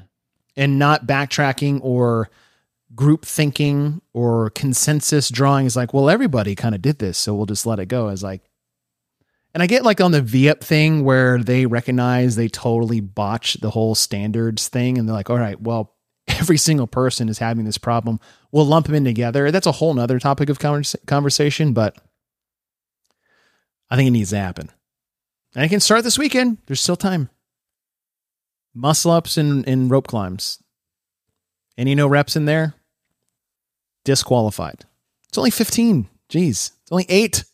and 0.56 0.78
not 0.78 1.06
backtracking 1.06 1.80
or 1.82 2.30
group 2.94 3.24
thinking 3.24 4.00
or 4.12 4.50
consensus 4.50 5.28
drawing 5.28 5.66
is 5.66 5.76
like, 5.76 5.92
well, 5.92 6.08
everybody 6.08 6.54
kind 6.54 6.74
of 6.74 6.82
did 6.82 6.98
this, 6.98 7.18
so 7.18 7.34
we'll 7.34 7.46
just 7.46 7.66
let 7.66 7.78
it 7.78 7.86
go. 7.86 8.08
As 8.08 8.22
like, 8.22 8.42
and 9.54 9.62
I 9.62 9.66
get 9.66 9.84
like 9.84 10.00
on 10.00 10.12
the 10.12 10.22
VIP 10.22 10.62
thing 10.62 11.04
where 11.04 11.38
they 11.42 11.66
recognize 11.66 12.36
they 12.36 12.48
totally 12.48 13.00
botch 13.00 13.54
the 13.54 13.70
whole 13.70 13.94
standards 13.94 14.68
thing, 14.68 14.98
and 14.98 15.08
they're 15.08 15.16
like, 15.16 15.30
all 15.30 15.38
right, 15.38 15.60
well, 15.60 15.94
every 16.28 16.58
single 16.58 16.86
person 16.86 17.28
is 17.28 17.38
having 17.38 17.64
this 17.64 17.78
problem. 17.78 18.20
We'll 18.52 18.66
lump 18.66 18.86
them 18.86 18.94
in 18.94 19.04
together. 19.04 19.50
That's 19.50 19.66
a 19.66 19.72
whole 19.72 19.94
nother 19.94 20.18
topic 20.18 20.48
of 20.48 20.58
convers- 20.58 20.96
conversation, 21.06 21.72
but 21.72 21.96
I 23.90 23.96
think 23.96 24.08
it 24.08 24.12
needs 24.12 24.30
to 24.30 24.38
happen. 24.38 24.70
And 25.54 25.64
it 25.64 25.68
can 25.68 25.80
start 25.80 26.04
this 26.04 26.18
weekend. 26.18 26.58
There's 26.66 26.80
still 26.80 26.96
time. 26.96 27.30
Muscle 28.74 29.10
ups 29.10 29.38
and, 29.38 29.66
and 29.66 29.90
rope 29.90 30.06
climbs. 30.06 30.62
Any 31.78 31.94
no 31.94 32.06
reps 32.06 32.36
in 32.36 32.44
there? 32.44 32.74
Disqualified. 34.04 34.84
It's 35.28 35.38
only 35.38 35.50
15. 35.50 36.08
Jeez. 36.30 36.50
It's 36.50 36.92
only 36.92 37.06
eight. 37.08 37.44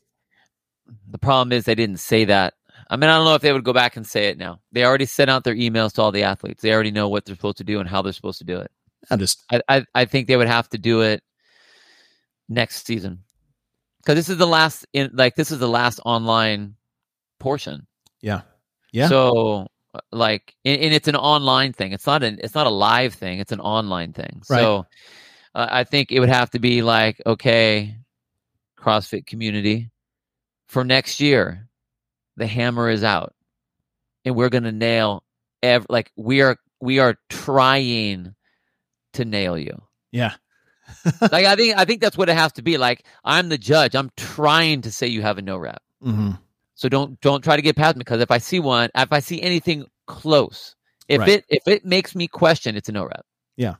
the 1.10 1.18
problem 1.18 1.52
is 1.52 1.64
they 1.64 1.74
didn't 1.74 1.98
say 1.98 2.24
that. 2.26 2.54
I 2.90 2.96
mean, 2.96 3.08
I 3.08 3.16
don't 3.16 3.24
know 3.24 3.34
if 3.34 3.42
they 3.42 3.52
would 3.52 3.64
go 3.64 3.72
back 3.72 3.96
and 3.96 4.06
say 4.06 4.26
it 4.28 4.38
now. 4.38 4.60
They 4.72 4.84
already 4.84 5.06
sent 5.06 5.30
out 5.30 5.44
their 5.44 5.54
emails 5.54 5.92
to 5.94 6.02
all 6.02 6.12
the 6.12 6.24
athletes. 6.24 6.62
They 6.62 6.72
already 6.72 6.90
know 6.90 7.08
what 7.08 7.24
they're 7.24 7.34
supposed 7.34 7.58
to 7.58 7.64
do 7.64 7.80
and 7.80 7.88
how 7.88 8.02
they're 8.02 8.12
supposed 8.12 8.38
to 8.38 8.44
do 8.44 8.58
it. 8.58 8.70
I 9.10 9.16
just 9.16 9.42
I 9.50 9.62
I, 9.68 9.84
I 9.94 10.04
think 10.04 10.28
they 10.28 10.36
would 10.36 10.46
have 10.46 10.68
to 10.70 10.78
do 10.78 11.00
it 11.00 11.22
next 12.48 12.86
season 12.86 13.20
because 13.98 14.16
this 14.16 14.28
is 14.28 14.36
the 14.36 14.46
last 14.46 14.86
in 14.92 15.10
like 15.14 15.34
this 15.34 15.50
is 15.50 15.58
the 15.58 15.68
last 15.68 16.00
online 16.04 16.76
portion. 17.40 17.86
yeah. 18.20 18.42
Yeah. 18.92 19.08
So 19.08 19.68
like 20.10 20.54
and, 20.64 20.80
and 20.80 20.94
it's 20.94 21.08
an 21.08 21.16
online 21.16 21.72
thing. 21.72 21.92
It's 21.92 22.06
not 22.06 22.22
an 22.22 22.38
it's 22.42 22.54
not 22.54 22.66
a 22.66 22.70
live 22.70 23.14
thing. 23.14 23.38
It's 23.38 23.52
an 23.52 23.60
online 23.60 24.12
thing. 24.12 24.42
Right. 24.48 24.60
So 24.60 24.86
uh, 25.54 25.66
I 25.70 25.84
think 25.84 26.12
it 26.12 26.20
would 26.20 26.28
have 26.28 26.50
to 26.50 26.58
be 26.58 26.82
like 26.82 27.20
okay, 27.26 27.96
CrossFit 28.78 29.26
community 29.26 29.90
for 30.66 30.84
next 30.84 31.20
year. 31.20 31.68
The 32.36 32.46
hammer 32.46 32.88
is 32.88 33.04
out, 33.04 33.34
and 34.24 34.34
we're 34.34 34.48
gonna 34.48 34.72
nail. 34.72 35.22
Ev- 35.62 35.86
like 35.88 36.10
we 36.16 36.40
are 36.40 36.56
we 36.80 36.98
are 36.98 37.16
trying 37.28 38.34
to 39.12 39.24
nail 39.24 39.58
you. 39.58 39.82
Yeah. 40.10 40.32
like 41.20 41.46
I 41.46 41.56
think 41.56 41.76
I 41.76 41.84
think 41.84 42.00
that's 42.00 42.16
what 42.16 42.28
it 42.28 42.36
has 42.36 42.52
to 42.52 42.62
be. 42.62 42.78
Like 42.78 43.04
I'm 43.24 43.48
the 43.48 43.58
judge. 43.58 43.94
I'm 43.94 44.10
trying 44.16 44.82
to 44.82 44.90
say 44.90 45.06
you 45.06 45.22
have 45.22 45.38
a 45.38 45.42
no 45.42 45.56
rep. 45.58 45.82
hmm 46.02 46.32
So 46.74 46.88
don't 46.88 47.20
don't 47.20 47.42
try 47.44 47.56
to 47.56 47.62
get 47.62 47.76
past 47.76 47.96
me 47.96 48.00
because 48.00 48.20
if 48.20 48.30
I 48.30 48.38
see 48.38 48.60
one, 48.60 48.90
if 48.94 49.12
I 49.12 49.20
see 49.20 49.40
anything 49.42 49.84
close, 50.06 50.74
if 51.08 51.20
Right. 51.20 51.28
it 51.28 51.44
if 51.48 51.66
it 51.68 51.84
makes 51.84 52.14
me 52.14 52.26
question, 52.28 52.76
it's 52.76 52.88
a 52.88 52.92
no 52.92 53.04
rep. 53.04 53.24
Yeah. 53.56 53.74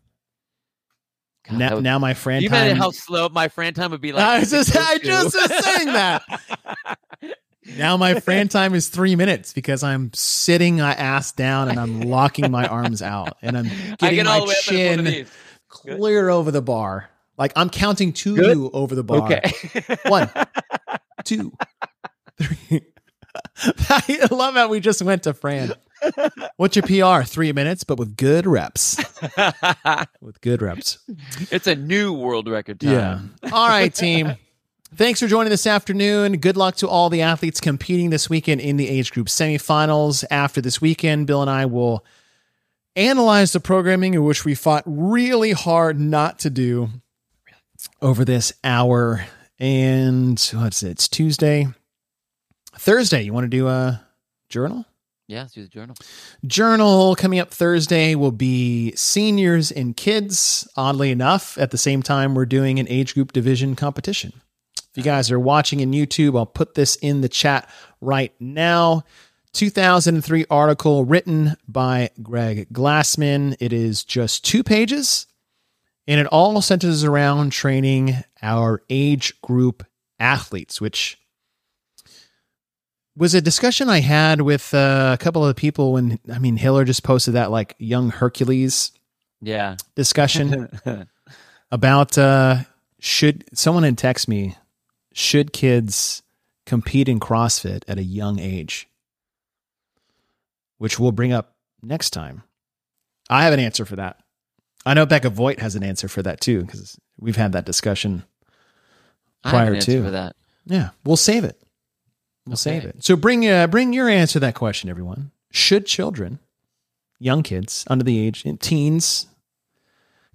God, 1.48 1.58
Now, 1.58 1.74
would- 1.76 1.84
now 1.84 1.98
my 1.98 2.14
Fran 2.14 2.42
you 2.42 2.48
time. 2.48 2.58
imagine 2.58 2.76
how 2.76 2.90
slow 2.92 3.28
my 3.28 3.48
Fran 3.48 3.74
time 3.74 3.90
would 3.90 4.00
be 4.00 4.12
like. 4.12 4.24
I 4.24 4.38
was 4.40 4.50
just- 4.50 4.76
I 4.76 4.98
just 4.98 5.34
was 5.34 5.64
saying 5.64 5.88
that. 5.88 6.22
now 7.76 7.96
my 7.96 8.20
Fran 8.20 8.48
time 8.48 8.74
is 8.74 8.88
three 8.88 9.16
minutes 9.16 9.52
because 9.52 9.82
I'm 9.82 10.10
sitting 10.14 10.76
my 10.76 10.92
ass 10.94 11.32
down 11.32 11.68
and 11.68 11.80
I'm 11.80 12.02
locking 12.02 12.50
my 12.50 12.66
arms 12.66 13.02
out 13.02 13.36
and 13.42 13.56
I'm 13.58 13.64
getting 13.98 14.16
get 14.16 14.26
all 14.26 14.40
my 14.46 14.46
the 14.46 14.46
way 14.46 14.54
up 14.54 14.72
in 14.72 14.98
one 14.98 15.06
of 15.08 15.12
chin 15.14 15.26
clear 15.68 16.28
over 16.28 16.50
the 16.52 16.62
bar. 16.62 17.08
Like 17.38 17.52
I'm 17.56 17.70
counting 17.70 18.12
to 18.12 18.36
Good. 18.36 18.56
you 18.56 18.70
over 18.72 18.94
the 18.94 19.02
bar. 19.02 19.22
Okay. 19.24 19.42
One. 20.06 20.30
two, 21.24 21.52
three. 22.42 22.82
I 23.88 24.28
love 24.30 24.54
how 24.54 24.68
we 24.68 24.80
just 24.80 25.02
went 25.02 25.22
to 25.24 25.34
Fran. 25.34 25.72
What's 26.56 26.76
your 26.76 26.82
PR? 26.82 27.24
Three 27.26 27.52
minutes, 27.52 27.84
but 27.84 27.98
with 27.98 28.16
good 28.16 28.46
reps. 28.46 28.98
With 30.20 30.40
good 30.40 30.60
reps. 30.62 30.98
it's 31.50 31.66
a 31.66 31.76
new 31.76 32.12
world 32.12 32.48
record 32.48 32.80
time. 32.80 33.34
Yeah. 33.42 33.50
All 33.52 33.68
right, 33.68 33.94
team. 33.94 34.34
Thanks 34.94 35.20
for 35.20 35.26
joining 35.26 35.50
this 35.50 35.66
afternoon. 35.66 36.38
Good 36.38 36.56
luck 36.56 36.76
to 36.76 36.88
all 36.88 37.08
the 37.08 37.22
athletes 37.22 37.60
competing 37.60 38.10
this 38.10 38.28
weekend 38.28 38.60
in 38.60 38.76
the 38.76 38.88
age 38.88 39.12
group 39.12 39.28
semifinals. 39.28 40.24
After 40.30 40.60
this 40.60 40.80
weekend, 40.80 41.26
Bill 41.26 41.40
and 41.40 41.50
I 41.50 41.66
will 41.66 42.04
analyze 42.94 43.52
the 43.52 43.60
programming 43.60 44.14
in 44.14 44.24
which 44.24 44.44
we 44.44 44.54
fought 44.54 44.82
really 44.84 45.52
hard 45.52 45.98
not 45.98 46.40
to 46.40 46.50
do 46.50 46.90
over 48.00 48.24
this 48.24 48.52
hour. 48.64 49.24
And 49.58 50.38
what's 50.54 50.82
it? 50.82 50.90
It's 50.90 51.08
Tuesday. 51.08 51.68
Thursday, 52.76 53.22
you 53.22 53.32
want 53.32 53.44
to 53.44 53.48
do 53.48 53.68
a 53.68 54.04
journal? 54.48 54.84
Yeah, 55.28 55.42
let's 55.42 55.54
do 55.54 55.62
the 55.62 55.68
journal. 55.68 55.96
Journal 56.46 57.14
coming 57.14 57.38
up 57.38 57.50
Thursday 57.50 58.14
will 58.14 58.32
be 58.32 58.92
seniors 58.96 59.70
and 59.70 59.96
kids. 59.96 60.68
Oddly 60.76 61.10
enough, 61.10 61.56
at 61.58 61.70
the 61.70 61.78
same 61.78 62.02
time, 62.02 62.34
we're 62.34 62.44
doing 62.44 62.78
an 62.78 62.88
age 62.88 63.14
group 63.14 63.32
division 63.32 63.74
competition. 63.74 64.32
If 64.76 64.98
you 64.98 65.02
guys 65.02 65.30
are 65.30 65.40
watching 65.40 65.80
in 65.80 65.92
YouTube, 65.92 66.36
I'll 66.36 66.44
put 66.44 66.74
this 66.74 66.96
in 66.96 67.22
the 67.22 67.28
chat 67.28 67.68
right 68.02 68.34
now. 68.40 69.04
2003 69.54 70.46
article 70.50 71.04
written 71.04 71.56
by 71.66 72.10
Greg 72.22 72.68
Glassman. 72.72 73.56
It 73.58 73.72
is 73.72 74.04
just 74.04 74.44
two 74.44 74.62
pages, 74.62 75.26
and 76.06 76.20
it 76.20 76.26
all 76.26 76.60
centers 76.60 77.04
around 77.04 77.52
training 77.52 78.16
our 78.42 78.82
age 78.90 79.40
group 79.40 79.86
athletes, 80.18 80.78
which 80.80 81.18
was 83.16 83.34
a 83.34 83.40
discussion 83.40 83.88
I 83.88 84.00
had 84.00 84.40
with 84.40 84.72
uh, 84.74 85.16
a 85.18 85.22
couple 85.22 85.44
of 85.44 85.54
people 85.56 85.92
when 85.92 86.18
I 86.32 86.38
mean 86.38 86.56
Hiller 86.56 86.84
just 86.84 87.02
posted 87.02 87.34
that 87.34 87.50
like 87.50 87.74
young 87.78 88.10
Hercules 88.10 88.92
Yeah. 89.40 89.76
discussion 89.94 90.68
about 91.70 92.16
uh, 92.18 92.56
should 93.00 93.44
someone 93.52 93.82
had 93.82 93.98
text 93.98 94.28
me 94.28 94.56
should 95.12 95.52
kids 95.52 96.22
compete 96.64 97.08
in 97.08 97.20
CrossFit 97.20 97.82
at 97.86 97.98
a 97.98 98.02
young 98.02 98.38
age, 98.38 98.88
which 100.78 100.98
we'll 100.98 101.12
bring 101.12 101.32
up 101.32 101.54
next 101.82 102.10
time. 102.10 102.42
I 103.28 103.44
have 103.44 103.52
an 103.52 103.60
answer 103.60 103.84
for 103.84 103.96
that. 103.96 104.18
I 104.84 104.94
know 104.94 105.06
Becca 105.06 105.30
Voigt 105.30 105.60
has 105.60 105.74
an 105.76 105.82
answer 105.84 106.08
for 106.08 106.22
that 106.22 106.40
too 106.40 106.62
because 106.62 106.98
we've 107.18 107.36
had 107.36 107.52
that 107.52 107.66
discussion. 107.66 108.24
An 109.44 109.50
Prior 109.50 109.74
answer 109.74 110.02
to. 110.04 110.10
that. 110.12 110.36
Yeah, 110.66 110.90
we'll 111.04 111.16
save 111.16 111.44
it. 111.44 111.60
We'll 112.46 112.56
save 112.56 112.84
it. 112.84 113.04
So 113.04 113.16
bring 113.16 113.48
uh, 113.48 113.66
bring 113.68 113.92
your 113.92 114.08
answer 114.08 114.34
to 114.34 114.40
that 114.40 114.54
question, 114.54 114.90
everyone. 114.90 115.30
Should 115.50 115.86
children, 115.86 116.38
young 117.18 117.42
kids 117.42 117.84
under 117.88 118.04
the 118.04 118.18
age, 118.18 118.44
in 118.44 118.58
teens, 118.58 119.26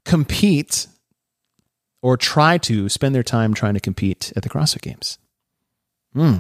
compete 0.06 0.88
or 2.02 2.16
try 2.16 2.58
to 2.60 2.88
spend 2.88 3.14
their 3.14 3.24
time 3.24 3.54
trying 3.54 3.74
to 3.74 3.80
compete 3.80 4.32
at 4.36 4.44
the 4.44 4.50
CrossFit 4.50 4.82
Games? 4.82 5.18
Hmm. 6.14 6.38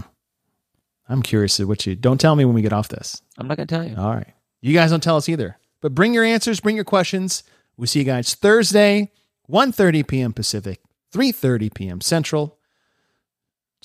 I'm 1.10 1.22
curious 1.22 1.60
what 1.60 1.85
you 1.85 1.95
don't 1.95 2.19
tell 2.19 2.35
me 2.35 2.45
when 2.45 2.56
we 2.56 2.61
get 2.61 2.73
off 2.73 2.88
this. 2.89 3.22
I'm 3.38 3.48
not 3.48 3.57
gonna 3.57 3.68
tell 3.68 3.84
you. 3.84 3.95
All 3.98 4.14
right. 4.14 4.34
You 4.61 4.73
guys 4.73 4.91
don't 4.91 5.03
tell 5.03 5.18
us 5.18 5.30
either. 5.30 5.57
But 5.81 5.94
bring 5.94 6.14
your 6.14 6.23
answers, 6.23 6.60
bring 6.60 6.76
your 6.76 6.85
questions. 6.85 7.44
We'll 7.77 7.88
see 7.88 7.99
you 7.99 8.06
guys 8.06 8.34
Thursday, 8.34 9.11
1.30 9.49 10.07
p.m. 10.07 10.34
Pacific, 10.34 10.81
3.30 11.14 11.73
p.m. 11.73 12.02
Central. 12.02 12.57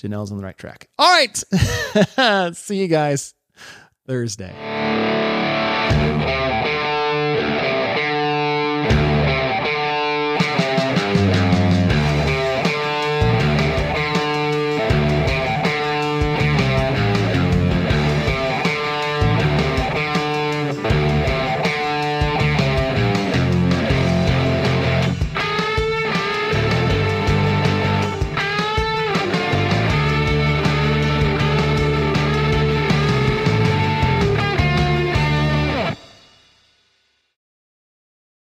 Janelle's 0.00 0.32
on 0.32 0.38
the 0.38 0.44
right 0.44 0.56
track. 0.56 0.88
All 0.98 1.10
right. 1.10 2.54
see 2.56 2.76
you 2.76 2.88
guys 2.88 3.34
Thursday. 4.06 4.71